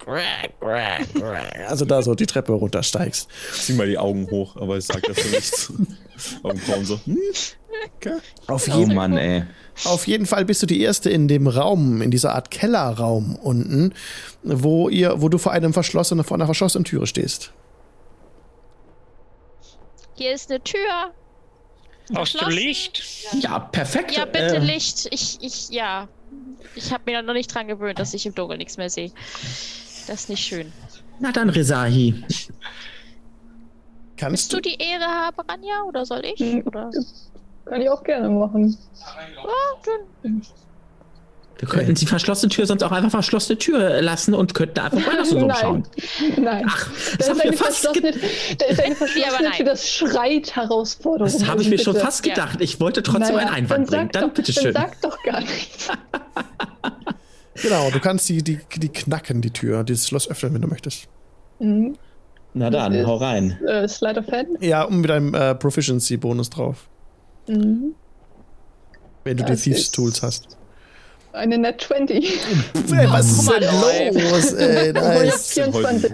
Also 1.69 1.85
da 1.85 2.03
so 2.03 2.15
die 2.17 2.27
Treppe 2.27 2.53
runtersteigst. 2.53 3.29
Zieh 3.53 3.75
mal 3.75 3.87
die 3.87 3.99
Augen 3.99 4.29
hoch, 4.31 4.57
aber 4.57 4.77
ich 4.77 4.87
sag 4.87 5.03
dafür 5.03 5.31
nichts. 5.31 5.73
Augenbrauen 6.43 6.85
so. 6.85 6.99
Hm? 7.05 7.19
Okay. 7.97 8.17
Auf 8.47 8.69
Oh 8.73 8.79
jeden, 8.79 8.95
Mann, 8.95 9.17
ey. 9.17 9.45
auf 9.85 10.07
jeden 10.07 10.27
Fall 10.27 10.45
bist 10.45 10.63
du 10.63 10.67
die 10.67 10.81
Erste 10.81 11.11
in 11.11 11.29
dem 11.29 11.47
Raum, 11.47 12.03
in 12.03 12.11
dieser 12.11 12.35
Art 12.35 12.51
Kellerraum 12.51 13.37
unten, 13.37 13.93
wo 14.43 14.89
ihr, 14.89 15.21
wo 15.21 15.29
du 15.29 15.39
vor 15.39 15.53
einem 15.53 15.73
verschlossenen, 15.73 16.25
vor 16.25 16.37
einer 16.37 16.47
verschlossenen 16.47 16.85
Türe 16.85 17.07
stehst. 17.07 17.53
Hier 20.15 20.33
ist 20.33 20.51
eine 20.51 20.63
Tür. 20.63 20.79
Dem 22.09 22.17
Verschlossen. 22.17 22.53
Licht? 22.53 23.03
Ja, 23.41 23.59
perfekt. 23.59 24.13
Ja, 24.17 24.25
bitte 24.25 24.57
Äh, 24.57 24.59
Licht. 24.65 25.09
Ich, 25.11 25.39
ich, 25.43 25.69
ja. 25.71 26.09
Ich 26.75 26.93
habe 26.93 27.03
mir 27.07 27.21
noch 27.23 27.35
nicht 27.35 27.53
dran 27.55 27.67
gewöhnt, 27.69 27.99
dass 27.99 28.15
ich 28.15 28.25
im 28.27 28.35
Dunkeln 28.35 28.59
nichts 28.59 28.77
mehr 28.77 28.89
sehe. 28.91 29.11
Das 30.07 30.21
ist 30.23 30.29
nicht 30.29 30.45
schön. 30.45 30.73
Na 31.19 31.33
dann, 31.33 31.51
Rezahi. 31.51 32.15
Willst 32.23 32.53
Kannst 34.17 34.53
du 34.53 34.57
du? 34.57 34.63
die 34.71 34.77
Ehre 34.77 35.05
haben, 35.05 35.37
Ranja, 35.49 35.83
oder 35.87 36.07
soll 36.07 36.23
ich? 36.25 36.41
Mhm. 36.41 36.63
Oder? 36.67 36.91
Kann 37.67 37.81
ich 37.83 37.91
auch 37.91 38.03
gerne 38.05 38.29
machen. 38.29 38.77
Ah, 39.03 39.17
Wir 41.59 41.69
könnten 41.69 41.95
die 41.95 42.07
verschlossene 42.07 42.51
Tür 42.51 42.67
sonst 42.67 42.83
auch 42.85 42.93
einfach 42.93 43.11
verschlossene 43.11 43.59
Tür 43.59 44.01
lassen 44.03 44.35
und 44.35 44.55
könnten 44.55 44.79
einfach 44.79 45.05
woanders 45.07 45.31
so 45.31 45.37
Nein. 45.37 45.45
rumschauen. 45.51 45.87
Nein. 46.37 46.65
Ach, 46.69 46.87
da 46.87 47.17
das 47.17 47.27
ist 47.27 47.29
habe 47.31 47.39
ich 47.39 47.43
eine 47.45 47.51
mir 47.53 47.57
fast, 47.57 47.93
ge 47.95 48.03
verschlossene, 48.03 48.57
da 48.59 48.67
ist 48.67 48.81
eine 48.83 48.95
verschlossene 48.97 49.43
nein. 49.43 49.53
Tür, 49.53 49.65
das 49.67 49.89
schreit 49.91 50.55
Herausforderung. 50.55 51.33
das 51.33 51.47
habe 51.49 51.63
ich 51.63 51.69
mir 51.71 51.79
schon 51.79 51.95
Bitte. 51.95 52.05
fast 52.05 52.27
Ja. 52.27 52.35
gedacht. 52.35 52.61
Ich 52.61 52.79
wollte 52.79 53.03
trotzdem 53.03 53.37
Naja, 53.37 53.49
einen 53.49 53.65
Einwand 53.65 53.89
bringen. 53.89 54.05
sag 54.05 54.13
Dann 54.13 54.23
doch, 54.29 54.35
bitteschön. 54.35 54.75
Dann 54.75 54.91
sag 54.91 55.01
doch 55.01 55.23
gar 55.25 55.41
nichts. 55.41 55.89
Genau, 57.63 57.91
du 57.91 58.01
kannst 58.01 58.29
die, 58.29 58.43
die, 58.45 58.59
die 58.77 58.91
knacken, 58.91 59.41
die 59.41 59.51
Tür, 59.51 59.83
dieses 59.83 60.07
Schloss 60.09 60.29
öffnen, 60.31 60.53
wenn 60.55 60.61
du 60.63 60.69
möchtest. 60.69 61.09
Mhm. 61.59 61.97
Na 62.53 62.69
dann, 62.71 62.93
ist- 62.93 63.07
hau 63.07 63.17
rein. 63.17 63.59
Äh, 63.67 63.89
Slide 63.89 64.21
of 64.21 64.29
Hand. 64.31 64.63
Ja, 64.63 64.83
und 64.85 65.01
mit 65.01 65.11
einem 65.11 65.33
äh, 65.35 65.55
Proficiency-Bonus 65.55 66.51
drauf, 66.51 66.89
Mhm. 67.49 67.95
wenn 69.25 69.37
du 69.37 69.45
die 69.45 69.57
Thieves 69.57 69.91
Tools 69.91 70.23
hast. 70.23 70.47
Eine 71.33 71.59
Net 71.59 71.83
20. 71.83 72.25
Ey, 72.93 73.11
was 73.11 73.31
ist 73.31 73.51
denn 73.51 73.63
los? 73.63 74.53
Ey, 74.55 74.91
Obwohl 74.91 75.25
ich 75.25 75.33
hab 75.35 75.35
nice. 75.35 75.51
24. 75.53 76.13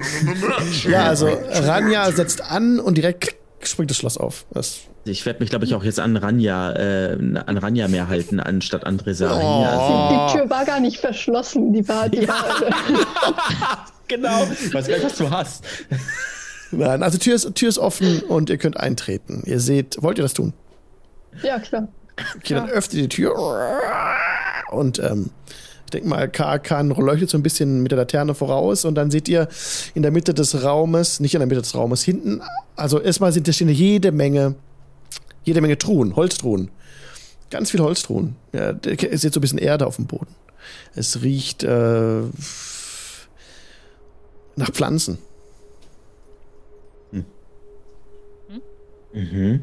Ja, 0.89 1.05
also 1.05 1.29
Ranja 1.29 2.11
setzt 2.11 2.43
an 2.43 2.81
und 2.81 2.97
direkt 2.97 3.37
springt 3.63 3.91
das 3.91 3.99
Schloss 3.99 4.17
auf. 4.19 4.45
Das, 4.51 4.79
Ich 5.05 5.25
werde 5.25 5.39
mich, 5.39 5.51
glaube 5.51 5.65
ich, 5.65 5.75
auch 5.77 5.85
jetzt 5.85 6.01
an 6.01 6.17
Ranja, 6.17 6.73
äh, 6.73 7.13
an 7.47 7.57
Ranja 7.57 7.87
mehr 7.87 8.09
halten, 8.09 8.41
anstatt 8.41 8.85
an 8.85 8.99
Rezahi. 8.99 9.41
Oh. 9.45 9.65
Also, 9.65 10.27
Die 10.35 10.39
Tür 10.39 10.51
war 10.51 10.65
gar 10.65 10.81
nicht 10.81 10.97
verschlossen. 10.99 11.73
Die 11.73 11.87
war, 11.89 12.09
die 12.09 12.27
war 12.27 12.45
genau. 14.09 14.43
Ich 14.65 14.75
weiß 14.75 14.89
gar 14.89 14.97
nicht, 14.97 15.05
was 15.07 15.17
du 15.17 15.31
hast. 15.31 15.63
nein, 16.73 17.03
also 17.05 17.19
Tür 17.19 17.37
ist, 17.37 17.55
Tür 17.55 17.69
ist 17.69 17.79
offen 17.79 18.21
und 18.23 18.51
ihr 18.51 18.59
könnt 18.59 18.77
eintreten. 18.77 19.45
Ihr 19.47 19.61
seht, 19.61 20.03
wollt 20.03 20.19
ihr 20.19 20.23
das 20.23 20.35
tun? 20.35 20.53
Ja 21.43 21.59
klar. 21.59 21.89
Okay, 22.37 22.55
dann 22.55 22.69
öffnet 22.69 22.95
ihr 22.95 23.03
die 23.03 23.09
Tür 23.09 23.35
und 24.71 24.99
ähm, 24.99 25.31
ich 25.87 25.91
denke 25.91 26.09
mal, 26.09 26.29
Karkan 26.31 26.89
leuchtet 26.91 27.31
so 27.31 27.39
ein 27.39 27.43
bisschen 27.43 27.83
mit 27.83 27.93
der 27.93 27.99
Laterne 27.99 28.35
voraus 28.35 28.85
und 28.85 28.95
dann 28.95 29.11
seht 29.11 29.29
ihr 29.29 29.49
in 29.95 30.03
der 30.03 30.11
Mitte 30.11 30.33
des 30.33 30.63
Raumes, 30.63 31.21
nicht 31.21 31.35
in 31.35 31.41
der 31.41 31.47
Mitte 31.47 31.61
des 31.61 31.75
Raumes, 31.75 32.03
hinten, 32.03 32.41
also 32.77 33.01
erstmal 33.01 33.33
sind 33.33 33.49
da 33.49 33.53
stehen 33.53 33.69
jede 33.69 34.13
Menge, 34.13 34.55
jede 35.45 35.61
Menge 35.61 35.79
Truhen, 35.79 36.17
Holztruhen. 36.17 36.71
Ganz 37.51 37.71
viele 37.71 37.85
Holztruhen. 37.85 38.37
Ja, 38.55 38.75
ihr 38.87 39.19
seht 39.19 39.35
so 39.35 39.41
ein 39.41 39.43
bisschen 39.43 39.59
Erde 39.59 39.87
auf 39.87 39.97
dem 39.97 40.07
Boden. 40.07 40.35
Es 40.95 41.21
riecht 41.21 41.65
äh, 41.65 42.23
nach 44.57 44.71
Pflanzen. 44.71 45.19
Mhm. 49.13 49.63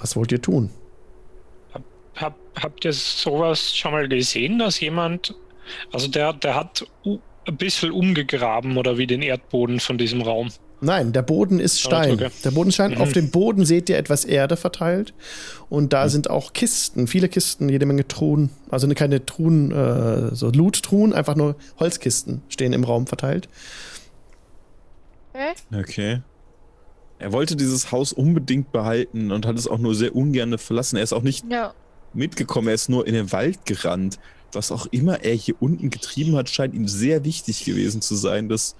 Was 0.00 0.16
wollt 0.16 0.32
ihr 0.32 0.40
tun? 0.42 0.70
Hab, 2.16 2.34
habt 2.60 2.84
ihr 2.84 2.92
sowas 2.92 3.74
schon 3.76 3.92
mal 3.92 4.08
gesehen, 4.08 4.58
dass 4.58 4.80
jemand, 4.80 5.34
also 5.92 6.08
der, 6.08 6.32
der 6.32 6.54
hat 6.54 6.86
ein 7.04 7.56
bisschen 7.56 7.92
umgegraben 7.92 8.76
oder 8.76 8.98
wie 8.98 9.06
den 9.06 9.22
Erdboden 9.22 9.80
von 9.80 9.96
diesem 9.98 10.20
Raum? 10.22 10.48
Nein, 10.82 11.12
der 11.12 11.20
Boden 11.22 11.60
ist 11.60 11.78
Stein. 11.80 12.12
okay. 12.12 12.30
Der 12.42 12.50
Boden 12.52 12.68
ist 12.70 12.74
Stein. 12.76 12.92
Mhm. 12.92 13.00
Auf 13.02 13.12
dem 13.12 13.30
Boden 13.30 13.66
seht 13.66 13.90
ihr 13.90 13.98
etwas 13.98 14.24
Erde 14.24 14.56
verteilt. 14.56 15.12
Und 15.68 15.92
da 15.92 16.08
sind 16.08 16.30
auch 16.30 16.54
Kisten, 16.54 17.06
viele 17.06 17.28
Kisten, 17.28 17.68
jede 17.68 17.84
Menge 17.84 18.08
Truhen. 18.08 18.48
Also 18.70 18.86
ne- 18.86 18.94
keine 18.94 19.24
Truhen, 19.26 19.70
äh, 19.72 20.34
so 20.34 20.50
Loot-Truhen, 20.50 21.12
einfach 21.12 21.36
nur 21.36 21.56
Holzkisten 21.78 22.40
stehen 22.48 22.72
im 22.72 22.84
Raum 22.84 23.06
verteilt. 23.06 23.48
Okay. 25.72 26.20
Er 27.20 27.32
wollte 27.32 27.54
dieses 27.54 27.92
Haus 27.92 28.12
unbedingt 28.14 28.72
behalten 28.72 29.30
und 29.30 29.44
hat 29.46 29.56
es 29.58 29.68
auch 29.68 29.78
nur 29.78 29.94
sehr 29.94 30.16
ungern 30.16 30.56
verlassen. 30.58 30.96
Er 30.96 31.02
ist 31.02 31.12
auch 31.12 31.22
nicht 31.22 31.44
Ja. 31.50 31.74
mitgekommen, 32.14 32.68
er 32.68 32.74
ist 32.74 32.88
nur 32.88 33.06
in 33.06 33.12
den 33.14 33.30
Wald 33.30 33.66
gerannt. 33.66 34.18
Was 34.52 34.72
auch 34.72 34.86
immer 34.86 35.22
er 35.22 35.34
hier 35.34 35.54
unten 35.60 35.90
getrieben 35.90 36.34
hat, 36.36 36.48
scheint 36.48 36.74
ihm 36.74 36.88
sehr 36.88 37.22
wichtig 37.24 37.64
gewesen 37.64 38.00
zu 38.00 38.16
sein. 38.16 38.48
Das 38.48 38.74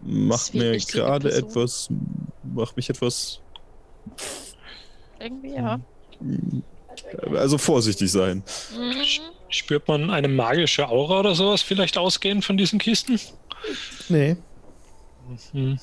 macht 0.00 0.54
wie 0.54 0.58
mir 0.58 0.78
gerade 0.78 1.32
etwas, 1.32 1.88
macht 2.44 2.76
mich 2.76 2.88
etwas, 2.88 3.40
Irgendwie, 5.18 5.54
ja. 5.54 5.80
also 7.34 7.58
vorsichtig 7.58 8.10
sein. 8.12 8.42
Mhm. 8.76 8.94
Spürt 9.48 9.88
man 9.88 10.10
eine 10.10 10.28
magische 10.28 10.88
Aura 10.88 11.20
oder 11.20 11.34
sowas 11.34 11.62
vielleicht 11.62 11.98
ausgehen 11.98 12.42
von 12.42 12.56
diesen 12.56 12.78
Kisten? 12.78 13.18
Nee. 14.08 14.36
Hm. 15.52 15.78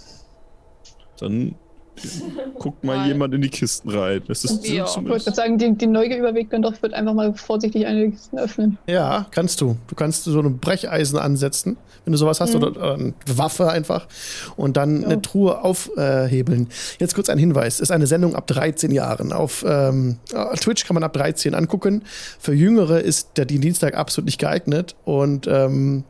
Dann 1.19 1.55
guckt 2.59 2.83
mal 2.83 2.97
Mal. 2.97 3.07
jemand 3.07 3.33
in 3.33 3.41
die 3.41 3.49
Kisten 3.49 3.89
rein. 3.89 4.21
Das 4.27 4.43
ist 4.43 4.67
Ja. 4.67 4.85
Ich 4.85 4.95
wollte 4.95 5.25
gerade 5.25 5.35
sagen, 5.35 5.57
die, 5.57 5.73
die 5.75 5.87
Neugier 5.87 6.17
überwiegt 6.17 6.53
dann 6.53 6.61
doch, 6.61 6.73
ich 6.73 6.81
würde 6.81 6.95
einfach 6.95 7.13
mal 7.13 7.33
vorsichtig 7.33 7.85
eine 7.85 8.01
der 8.01 8.11
Kisten 8.11 8.37
öffnen. 8.39 8.77
Ja, 8.87 9.25
kannst 9.31 9.61
du. 9.61 9.77
Du 9.87 9.95
kannst 9.95 10.23
so 10.23 10.39
ein 10.39 10.57
Brecheisen 10.59 11.17
ansetzen, 11.19 11.77
wenn 12.05 12.11
du 12.11 12.17
sowas 12.17 12.39
hast, 12.41 12.51
Mhm. 12.53 12.63
oder, 12.63 12.67
oder 12.71 12.93
eine 12.95 13.13
Waffe 13.27 13.69
einfach. 13.69 14.07
Und 14.55 14.77
dann 14.77 15.01
Ja. 15.01 15.07
eine 15.07 15.21
Truhe 15.21 15.61
aufhebeln. 15.63 16.67
Jetzt 16.99 17.15
kurz 17.15 17.29
ein 17.29 17.37
Hinweis. 17.37 17.79
Ist 17.79 17.91
eine 17.91 18.07
Sendung 18.07 18.35
ab 18.35 18.47
13 18.47 18.91
Jahren. 18.91 19.31
Auf 19.33 19.63
ähm, 19.67 20.17
Twitch 20.59 20.85
kann 20.85 20.93
man 20.95 21.03
ab 21.03 21.13
13 21.13 21.55
angucken. 21.55 22.03
Für 22.39 22.53
Jüngere 22.53 22.99
ist 23.01 23.31
der 23.37 23.45
Dienstag 23.45 23.95
absolut 23.95 24.25
nicht 24.25 24.39
geeignet. 24.39 24.95
Und 25.05 25.47
ähm, 25.47 26.03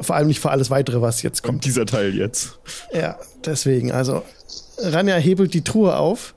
vor 0.00 0.16
allem 0.16 0.26
nicht 0.28 0.40
für 0.40 0.50
alles 0.50 0.70
weitere, 0.70 1.00
was 1.00 1.22
jetzt 1.22 1.42
kommt. 1.42 1.52
Kommt 1.52 1.64
dieser 1.66 1.86
Teil 1.86 2.14
jetzt. 2.14 2.58
Ja, 2.92 3.16
deswegen. 3.46 3.92
Also, 3.92 4.22
Ranja 4.78 5.16
hebelt 5.16 5.54
die 5.54 5.62
Truhe 5.62 5.96
auf 5.96 6.34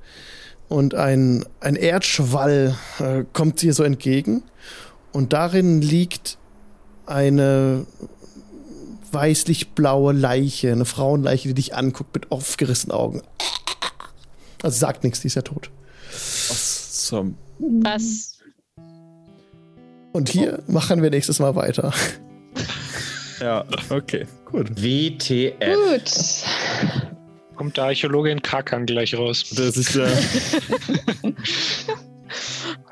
und 0.67 0.95
ein, 0.95 1.45
ein 1.59 1.75
Erdschwall 1.75 2.75
äh, 2.99 3.23
kommt 3.33 3.61
ihr 3.63 3.73
so 3.73 3.83
entgegen. 3.83 4.43
Und 5.11 5.33
darin 5.33 5.81
liegt 5.81 6.37
eine 7.05 7.85
weißlich-blaue 9.11 10.13
Leiche, 10.13 10.71
eine 10.71 10.85
Frauenleiche, 10.85 11.47
die 11.49 11.53
dich 11.53 11.75
anguckt 11.75 12.13
mit 12.13 12.31
aufgerissenen 12.31 12.95
Augen. 12.95 13.21
Also 14.61 14.77
sagt 14.77 15.03
nichts, 15.03 15.21
die 15.21 15.27
ist 15.27 15.35
ja 15.35 15.41
tot. 15.41 15.69
Zum 16.11 17.37
Was? 17.59 18.39
Und 20.11 20.29
hier 20.29 20.63
machen 20.67 21.01
wir 21.03 21.09
nächstes 21.09 21.39
Mal 21.39 21.55
weiter. 21.55 21.93
ja, 23.39 23.65
okay, 23.89 24.25
gut. 24.55 24.81
WTF. 24.81 25.57
Gut. 25.59 26.11
Kommt 27.55 27.77
der 27.77 27.85
Archäologe 27.85 28.31
in 28.31 28.41
Kakan 28.41 28.85
gleich 28.85 29.15
raus. 29.17 29.45
Das 29.55 29.77
ist 29.77 29.95
ja. 29.95 30.05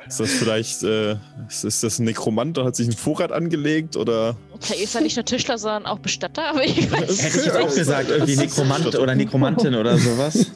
ist 0.08 0.20
das 0.20 0.32
vielleicht, 0.32 0.84
äh, 0.84 1.18
ist, 1.50 1.66
ist 1.66 1.84
das 1.84 2.00
ein 2.00 2.06
Nekromant 2.06 2.58
und 2.58 2.66
hat 2.66 2.76
sich 2.76 2.88
einen 2.88 2.96
Vorrat 2.96 3.32
angelegt 3.32 3.98
oder? 3.98 4.38
Okay, 4.54 4.82
ist 4.82 4.96
ja 4.96 5.02
nicht 5.02 5.18
nur 5.18 5.26
Tischler, 5.26 5.58
sondern 5.58 5.86
auch 5.86 6.00
Bestatter, 6.00 6.50
aber 6.50 6.64
ich 6.64 6.90
weiß 6.92 7.24
Hätte 7.24 7.40
ich 7.40 7.46
jetzt 7.46 7.58
auch 7.58 7.76
gesagt, 7.76 8.10
irgendwie 8.10 8.38
Nekromant 8.38 8.96
oder 8.96 9.16
Nekromantin 9.16 9.76
oder 9.76 9.98
sowas. 9.98 10.46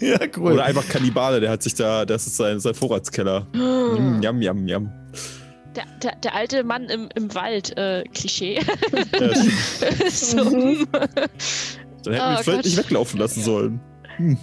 Ja, 0.00 0.18
cool. 0.36 0.54
Oder 0.54 0.64
einfach 0.64 0.88
Kannibale, 0.88 1.38
der 1.38 1.48
hat 1.48 1.62
sich 1.62 1.76
da, 1.76 2.04
das 2.04 2.26
ist 2.26 2.36
sein, 2.36 2.58
sein 2.58 2.74
Vorratskeller. 2.74 3.46
Mm, 3.52 4.20
Jam, 4.20 4.42
jam, 4.42 4.66
jam. 4.66 4.90
Der, 5.74 5.84
der, 6.02 6.16
der 6.16 6.34
alte 6.34 6.64
Mann 6.64 6.84
im, 6.84 7.08
im 7.14 7.34
Wald, 7.34 7.76
äh, 7.78 8.04
Klischee. 8.12 8.60
Ja, 8.60 9.34
so, 10.10 10.44
Mhm. 10.44 10.86
Dann 10.92 11.02
hätten 11.02 11.28
Oh 12.04 12.10
wir 12.10 12.30
ihn 12.38 12.42
vielleicht 12.44 12.64
nicht 12.64 12.76
weglaufen 12.76 13.18
lassen 13.20 13.42
sollen. 13.42 13.80
Hm. 14.16 14.36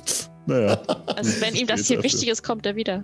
Naja. 0.46 0.80
also 1.06 1.42
wenn 1.42 1.56
ihm 1.56 1.68
das 1.68 1.86
hier 1.88 2.02
wichtig 2.02 2.30
ist, 2.30 2.42
kommt 2.42 2.66
er 2.66 2.76
wieder. 2.76 3.04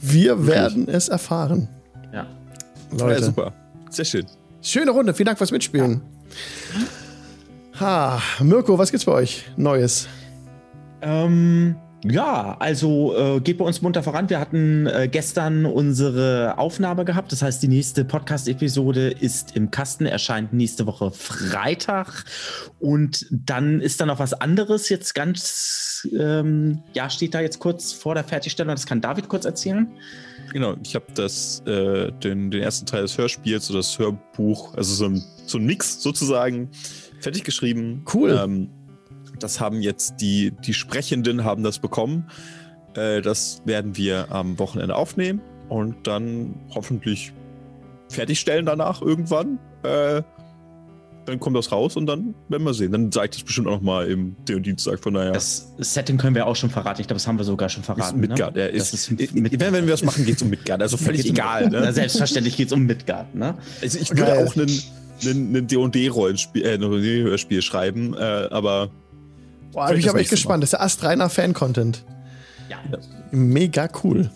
Wir 0.00 0.46
werden 0.46 0.88
es 0.88 1.08
erfahren. 1.08 1.68
Ja. 2.12 2.26
Ja, 2.96 3.06
Leute. 3.06 3.24
super. 3.24 3.52
Sehr 3.90 4.04
schön. 4.04 4.26
Schöne 4.62 4.90
Runde, 4.90 5.14
vielen 5.14 5.26
Dank 5.26 5.38
fürs 5.38 5.52
Mitspielen. 5.52 6.02
Ha, 7.78 8.20
Mirko, 8.40 8.78
was 8.78 8.90
gibt's 8.90 9.04
bei 9.04 9.12
euch 9.12 9.44
Neues? 9.56 10.08
Ähm, 11.02 11.76
ja, 12.04 12.56
also 12.58 13.16
äh, 13.16 13.40
geht 13.40 13.58
bei 13.58 13.64
uns 13.64 13.80
munter 13.80 14.02
voran. 14.02 14.28
Wir 14.28 14.40
hatten 14.40 14.86
äh, 14.86 15.08
gestern 15.08 15.64
unsere 15.64 16.58
Aufnahme 16.58 17.04
gehabt. 17.04 17.30
Das 17.30 17.42
heißt, 17.42 17.62
die 17.62 17.68
nächste 17.68 18.04
Podcast-Episode 18.04 19.08
ist 19.10 19.54
im 19.54 19.70
Kasten, 19.70 20.06
erscheint 20.06 20.52
nächste 20.52 20.86
Woche 20.86 21.12
Freitag. 21.12 22.24
Und 22.80 23.26
dann 23.30 23.80
ist 23.80 24.00
da 24.00 24.06
noch 24.06 24.18
was 24.18 24.34
anderes. 24.34 24.88
Jetzt 24.88 25.14
ganz, 25.14 26.08
ähm, 26.18 26.82
ja, 26.92 27.08
steht 27.08 27.34
da 27.34 27.40
jetzt 27.40 27.60
kurz 27.60 27.92
vor 27.92 28.14
der 28.14 28.24
Fertigstellung. 28.24 28.74
Das 28.74 28.86
kann 28.86 29.00
David 29.00 29.28
kurz 29.28 29.44
erzählen. 29.44 29.86
Genau, 30.52 30.74
ich 30.82 30.96
habe 30.96 31.06
das, 31.14 31.62
äh, 31.66 32.10
den, 32.12 32.50
den 32.50 32.62
ersten 32.62 32.84
Teil 32.84 33.02
des 33.02 33.16
Hörspiels 33.16 33.70
oder 33.70 33.78
das 33.78 33.96
Hörbuch, 33.98 34.74
also 34.74 34.92
so 34.94 35.06
ein, 35.06 35.22
so 35.46 35.56
ein 35.56 35.64
Mix 35.64 36.02
sozusagen, 36.02 36.70
fertig 37.20 37.44
geschrieben. 37.44 38.04
Cool. 38.12 38.38
Ähm, 38.42 38.70
das 39.38 39.60
haben 39.60 39.80
jetzt 39.80 40.20
die, 40.20 40.52
die 40.64 40.74
Sprechenden 40.74 41.44
haben 41.44 41.62
das 41.62 41.78
bekommen. 41.78 42.28
Äh, 42.94 43.22
das 43.22 43.62
werden 43.64 43.96
wir 43.96 44.30
am 44.30 44.58
Wochenende 44.58 44.94
aufnehmen 44.94 45.40
und 45.68 46.06
dann 46.06 46.54
hoffentlich 46.74 47.32
fertigstellen 48.08 48.66
danach 48.66 49.02
irgendwann. 49.02 49.58
Äh, 49.82 50.22
dann 51.24 51.38
kommt 51.38 51.56
das 51.56 51.70
raus 51.70 51.96
und 51.96 52.06
dann 52.06 52.34
werden 52.48 52.64
wir 52.64 52.74
sehen. 52.74 52.92
Dann 52.92 53.12
sage 53.12 53.26
ich 53.26 53.36
das 53.36 53.42
bestimmt 53.44 53.68
auch 53.68 53.74
noch 53.76 53.80
mal 53.80 54.08
im 54.08 54.34
den 54.48 54.62
Dienstag. 54.62 54.98
Von 54.98 55.14
daher. 55.14 55.32
Das 55.32 55.72
Setting 55.78 56.18
können 56.18 56.34
wir 56.34 56.46
auch 56.46 56.56
schon 56.56 56.70
verraten. 56.70 57.00
Ich 57.00 57.06
glaube, 57.06 57.18
das 57.18 57.28
haben 57.28 57.38
wir 57.38 57.44
sogar 57.44 57.68
schon 57.68 57.84
verraten. 57.84 58.20
Ist 58.20 58.28
Midgard. 58.28 58.56
Ne? 58.56 58.62
Ja, 58.62 58.66
ist, 58.66 58.92
das 58.92 59.08
ist 59.08 59.10
Midgard. 59.12 59.60
Wenn, 59.60 59.72
wenn 59.72 59.86
wir 59.86 59.92
das 59.92 60.02
machen, 60.02 60.24
geht 60.24 60.36
es 60.36 60.42
um 60.42 60.50
Midgard. 60.50 60.82
Also 60.82 60.96
völlig 60.96 61.24
egal. 61.24 61.70
Ne? 61.70 61.80
Na, 61.80 61.92
selbstverständlich 61.92 62.56
geht 62.56 62.66
es 62.66 62.72
um 62.72 62.82
Midgard. 62.82 63.34
Ne? 63.34 63.54
Also 63.80 63.98
ich 63.98 64.10
würde 64.10 64.22
Geil. 64.22 64.46
auch 64.46 64.56
einen 64.56 64.82
einen 65.24 65.66
D&D-Rollenspiel 65.68 66.64
äh, 66.64 67.62
schreiben, 67.62 68.14
äh, 68.14 68.48
aber 68.50 68.90
Boah, 69.72 69.88
bin 69.88 69.98
ich 69.98 70.08
aber 70.08 70.20
echt 70.20 70.30
gespannt. 70.30 70.58
Mal. 70.58 70.60
Das 70.60 70.72
ist 70.72 70.78
ja 70.78 70.80
astreiner 70.80 71.30
Fan-Content. 71.30 72.04
Ja. 72.68 72.78
Mega 73.30 73.88
cool. 74.04 74.30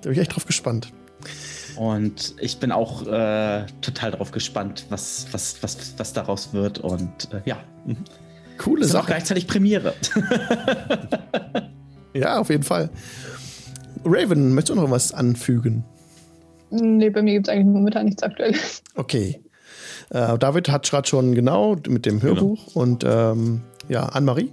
Da 0.00 0.08
bin 0.08 0.12
ich 0.12 0.18
echt 0.18 0.34
drauf 0.34 0.46
gespannt. 0.46 0.92
Und 1.76 2.34
ich 2.40 2.58
bin 2.58 2.72
auch 2.72 3.06
äh, 3.06 3.66
total 3.80 4.12
drauf 4.12 4.32
gespannt, 4.32 4.86
was, 4.88 5.26
was, 5.32 5.62
was, 5.62 5.94
was 5.96 6.12
daraus 6.12 6.52
wird. 6.52 6.78
Und 6.78 7.32
äh, 7.32 7.40
ja. 7.44 7.58
Mhm. 7.86 7.98
Coole 8.58 8.84
ist 8.84 8.90
Sache. 8.90 9.02
auch 9.02 9.06
gleichzeitig 9.06 9.46
Premiere. 9.46 9.94
ja, 12.14 12.38
auf 12.38 12.50
jeden 12.50 12.62
Fall. 12.62 12.90
Raven, 14.04 14.54
möchtest 14.54 14.76
du 14.76 14.82
noch 14.82 14.90
was 14.90 15.12
anfügen? 15.12 15.84
Nee, 16.70 17.10
bei 17.10 17.22
mir 17.22 17.34
gibt 17.34 17.48
es 17.48 17.52
eigentlich 17.52 17.66
momentan 17.66 18.06
nichts 18.06 18.22
Aktuelles. 18.22 18.82
Okay. 18.94 19.42
Äh, 20.10 20.38
David 20.38 20.68
hat 20.68 20.88
gerade 20.88 21.08
schon 21.08 21.34
genau 21.34 21.76
mit 21.88 22.06
dem 22.06 22.22
Hörbuch 22.22 22.66
genau. 22.66 22.80
und 22.80 23.04
ähm, 23.06 23.62
ja, 23.88 24.04
Anne-Marie? 24.04 24.52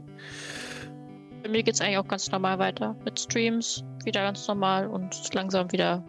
Bei 1.48 1.52
mir 1.52 1.64
geht 1.64 1.76
es 1.76 1.82
eigentlich 1.82 1.98
auch 1.98 2.07
ganz 2.10 2.30
normal 2.30 2.60
weiter 2.60 2.94
mit 3.06 3.22
Streams, 3.22 3.82
wieder 4.03 4.22
ganz 4.22 4.45
normal 4.49 4.86
und 4.86 5.34
langsam 5.34 5.72
wieder 5.72 6.03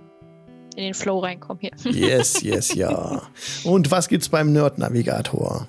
in 0.74 0.82
den 0.82 0.94
Flow 0.94 1.20
reinkommen 1.20 1.60
hier. 1.60 1.70
Yes, 1.94 2.42
yes, 2.42 2.74
ja. 2.74 3.22
Und 3.64 3.88
was 3.92 4.08
gibt's 4.08 4.28
beim 4.28 4.52
Nerd-Navigator? 4.52 5.68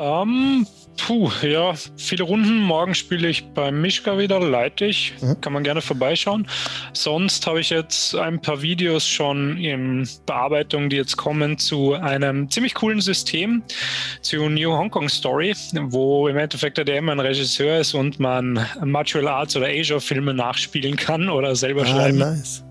Ähm, 0.00 0.66
puh, 0.96 1.30
ja, 1.42 1.74
viele 1.96 2.24
Runden. 2.24 2.58
Morgen 2.58 2.94
spiele 2.94 3.28
ich 3.28 3.44
bei 3.54 3.70
Mischka 3.70 4.18
wieder, 4.18 4.40
leite 4.40 4.86
ich. 4.86 5.14
Mhm. 5.20 5.40
Kann 5.40 5.52
man 5.52 5.64
gerne 5.64 5.80
vorbeischauen. 5.80 6.46
Sonst 6.92 7.46
habe 7.46 7.60
ich 7.60 7.70
jetzt 7.70 8.14
ein 8.14 8.40
paar 8.40 8.62
Videos 8.62 9.06
schon 9.06 9.56
in 9.56 10.08
Bearbeitung, 10.26 10.90
die 10.90 10.96
jetzt 10.96 11.16
kommen 11.16 11.58
zu 11.58 11.94
einem 11.94 12.50
ziemlich 12.50 12.74
coolen 12.74 13.00
System, 13.00 13.62
zu 14.20 14.48
New 14.48 14.72
Hong 14.72 14.90
Kong 14.90 15.08
Story, 15.08 15.54
wo 15.74 16.28
im 16.28 16.36
Endeffekt 16.36 16.78
der 16.78 16.84
DM 16.84 17.08
ein 17.08 17.20
Regisseur 17.20 17.80
ist 17.80 17.94
und 17.94 18.20
man 18.20 18.66
Martial 18.84 19.28
Arts 19.28 19.56
oder 19.56 19.66
Asia-Filme 19.66 20.34
nachspielen 20.34 20.96
kann 20.96 21.28
oder 21.28 21.54
selber 21.56 21.82
ah, 21.82 21.86
schreiben. 21.86 22.18
Nice. 22.18 22.64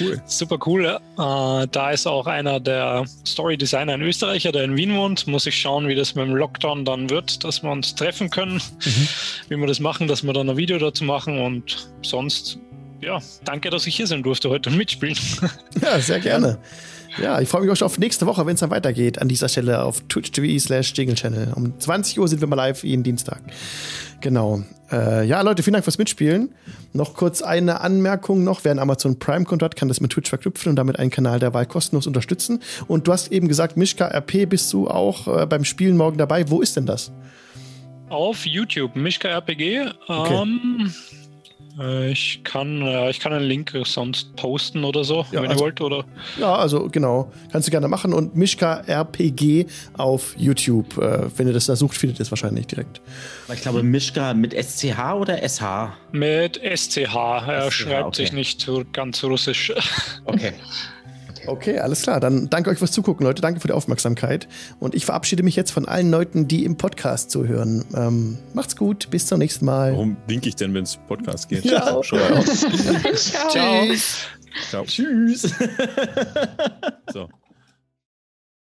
Cool. 0.00 0.20
Super 0.26 0.58
cool. 0.66 0.84
Äh, 0.86 0.98
da 1.16 1.90
ist 1.90 2.06
auch 2.06 2.26
einer 2.26 2.60
der 2.60 3.04
Story-Designer 3.26 3.94
ein 3.94 4.02
Österreicher, 4.02 4.52
der 4.52 4.64
in 4.64 4.76
Wien 4.76 4.94
wohnt. 4.96 5.26
Muss 5.26 5.46
ich 5.46 5.58
schauen, 5.58 5.88
wie 5.88 5.94
das 5.94 6.14
mit 6.14 6.26
dem 6.26 6.34
Lockdown 6.34 6.84
dann 6.84 7.10
wird, 7.10 7.44
dass 7.44 7.62
wir 7.62 7.70
uns 7.70 7.94
treffen 7.94 8.30
können, 8.30 8.54
mhm. 8.54 9.08
wie 9.48 9.56
wir 9.56 9.66
das 9.66 9.80
machen, 9.80 10.08
dass 10.08 10.22
wir 10.22 10.32
dann 10.32 10.50
ein 10.50 10.56
Video 10.56 10.78
dazu 10.78 11.04
machen 11.04 11.40
und 11.40 11.88
sonst, 12.02 12.58
ja, 13.00 13.20
danke, 13.44 13.70
dass 13.70 13.86
ich 13.86 13.96
hier 13.96 14.06
sein 14.06 14.22
durfte 14.22 14.48
heute 14.50 14.70
und 14.70 14.76
mitspielen. 14.76 15.16
Ja, 15.80 15.98
sehr 16.00 16.20
gerne. 16.20 16.58
Ja, 17.20 17.40
ich 17.40 17.48
freue 17.48 17.62
mich 17.62 17.70
auch 17.70 17.76
schon 17.76 17.86
auf 17.86 17.98
nächste 17.98 18.26
Woche, 18.26 18.46
wenn 18.46 18.54
es 18.54 18.60
dann 18.60 18.70
weitergeht. 18.70 19.20
An 19.20 19.28
dieser 19.28 19.48
Stelle 19.48 19.82
auf 19.82 20.00
twitch.tv 20.08 20.58
slash 20.58 20.92
Channel. 20.92 21.52
Um 21.54 21.78
20 21.78 22.18
Uhr 22.18 22.28
sind 22.28 22.40
wir 22.40 22.48
mal 22.48 22.56
live 22.56 22.84
jeden 22.84 23.02
Dienstag. 23.02 23.40
Genau. 24.20 24.62
Äh, 24.90 25.26
ja, 25.26 25.40
Leute, 25.42 25.62
vielen 25.62 25.72
Dank 25.72 25.84
fürs 25.84 25.98
Mitspielen. 25.98 26.54
Noch 26.92 27.14
kurz 27.14 27.42
eine 27.42 27.80
Anmerkung 27.80 28.44
noch. 28.44 28.64
Wer 28.64 28.72
ein 28.72 28.78
Amazon 28.78 29.18
Prime-Konto 29.18 29.64
hat, 29.64 29.76
kann 29.76 29.88
das 29.88 30.00
mit 30.00 30.12
Twitch 30.12 30.28
verknüpfen 30.28 30.70
und 30.70 30.76
damit 30.76 30.98
einen 30.98 31.10
Kanal 31.10 31.38
der 31.38 31.52
Wahl 31.54 31.66
kostenlos 31.66 32.06
unterstützen. 32.06 32.62
Und 32.86 33.08
du 33.08 33.12
hast 33.12 33.32
eben 33.32 33.48
gesagt, 33.48 33.76
Mischka 33.76 34.06
RP 34.06 34.48
bist 34.48 34.72
du 34.72 34.88
auch 34.88 35.26
äh, 35.26 35.46
beim 35.46 35.64
Spielen 35.64 35.96
morgen 35.96 36.18
dabei. 36.18 36.48
Wo 36.50 36.60
ist 36.60 36.76
denn 36.76 36.86
das? 36.86 37.12
Auf 38.08 38.46
YouTube, 38.46 38.94
Mischka 38.94 39.28
RPG. 39.28 39.86
Okay. 40.06 40.42
Ähm, 40.42 40.86
äh, 40.86 41.21
ich 42.10 42.42
kann, 42.44 42.82
äh, 42.82 43.10
ich 43.10 43.20
kann 43.20 43.32
einen 43.32 43.46
Link 43.46 43.72
sonst 43.84 44.36
posten 44.36 44.84
oder 44.84 45.04
so, 45.04 45.26
ja, 45.32 45.42
wenn 45.42 45.50
also, 45.50 45.54
ihr 45.54 45.60
wollt, 45.60 45.80
oder? 45.80 46.04
Ja, 46.38 46.54
also 46.54 46.88
genau. 46.90 47.32
Kannst 47.50 47.68
du 47.68 47.70
gerne 47.70 47.88
machen. 47.88 48.12
Und 48.12 48.36
Mischka 48.36 48.82
RPG 48.86 49.66
auf 49.94 50.34
YouTube. 50.36 50.98
Äh, 50.98 51.28
wenn 51.36 51.46
ihr 51.46 51.52
das 51.54 51.66
da 51.66 51.76
sucht, 51.76 51.96
findet 51.96 52.18
ihr 52.18 52.22
es 52.22 52.30
wahrscheinlich 52.30 52.66
direkt. 52.66 53.00
Ich 53.52 53.62
glaube, 53.62 53.82
Mischka 53.82 54.34
mit 54.34 54.52
SCH 54.52 55.14
oder 55.14 55.38
SH? 55.48 55.92
Mit 56.12 56.56
SCH. 56.56 57.14
Er 57.46 57.70
SCH, 57.70 57.72
schreibt 57.72 58.06
okay. 58.08 58.16
sich 58.16 58.32
nicht 58.32 58.68
ganz 58.92 59.22
russisch. 59.24 59.72
Okay. 60.24 60.52
Okay, 61.46 61.78
alles 61.78 62.02
klar. 62.02 62.20
Dann 62.20 62.48
danke 62.50 62.70
euch 62.70 62.78
fürs 62.78 62.92
Zugucken, 62.92 63.24
Leute. 63.26 63.42
Danke 63.42 63.60
für 63.60 63.68
die 63.68 63.74
Aufmerksamkeit. 63.74 64.48
Und 64.80 64.94
ich 64.94 65.04
verabschiede 65.04 65.42
mich 65.42 65.56
jetzt 65.56 65.70
von 65.70 65.86
allen 65.86 66.10
Leuten, 66.10 66.48
die 66.48 66.64
im 66.64 66.76
Podcast 66.76 67.30
zuhören. 67.30 67.84
Ähm, 67.94 68.38
macht's 68.54 68.76
gut, 68.76 69.10
bis 69.10 69.26
zum 69.26 69.38
nächsten 69.38 69.64
Mal. 69.64 69.92
Warum 69.92 70.16
winke 70.26 70.48
ich 70.48 70.56
denn, 70.56 70.74
wenn 70.74 70.84
es 70.84 70.96
Podcast 71.08 71.48
geht? 71.48 71.64
Ja. 71.64 71.82
Ciao. 72.02 72.02
Ciao. 72.02 72.42
Tschüss. 73.48 74.26
Ciao. 74.70 74.84
Tschüss. 74.84 75.42
so. 77.12 77.28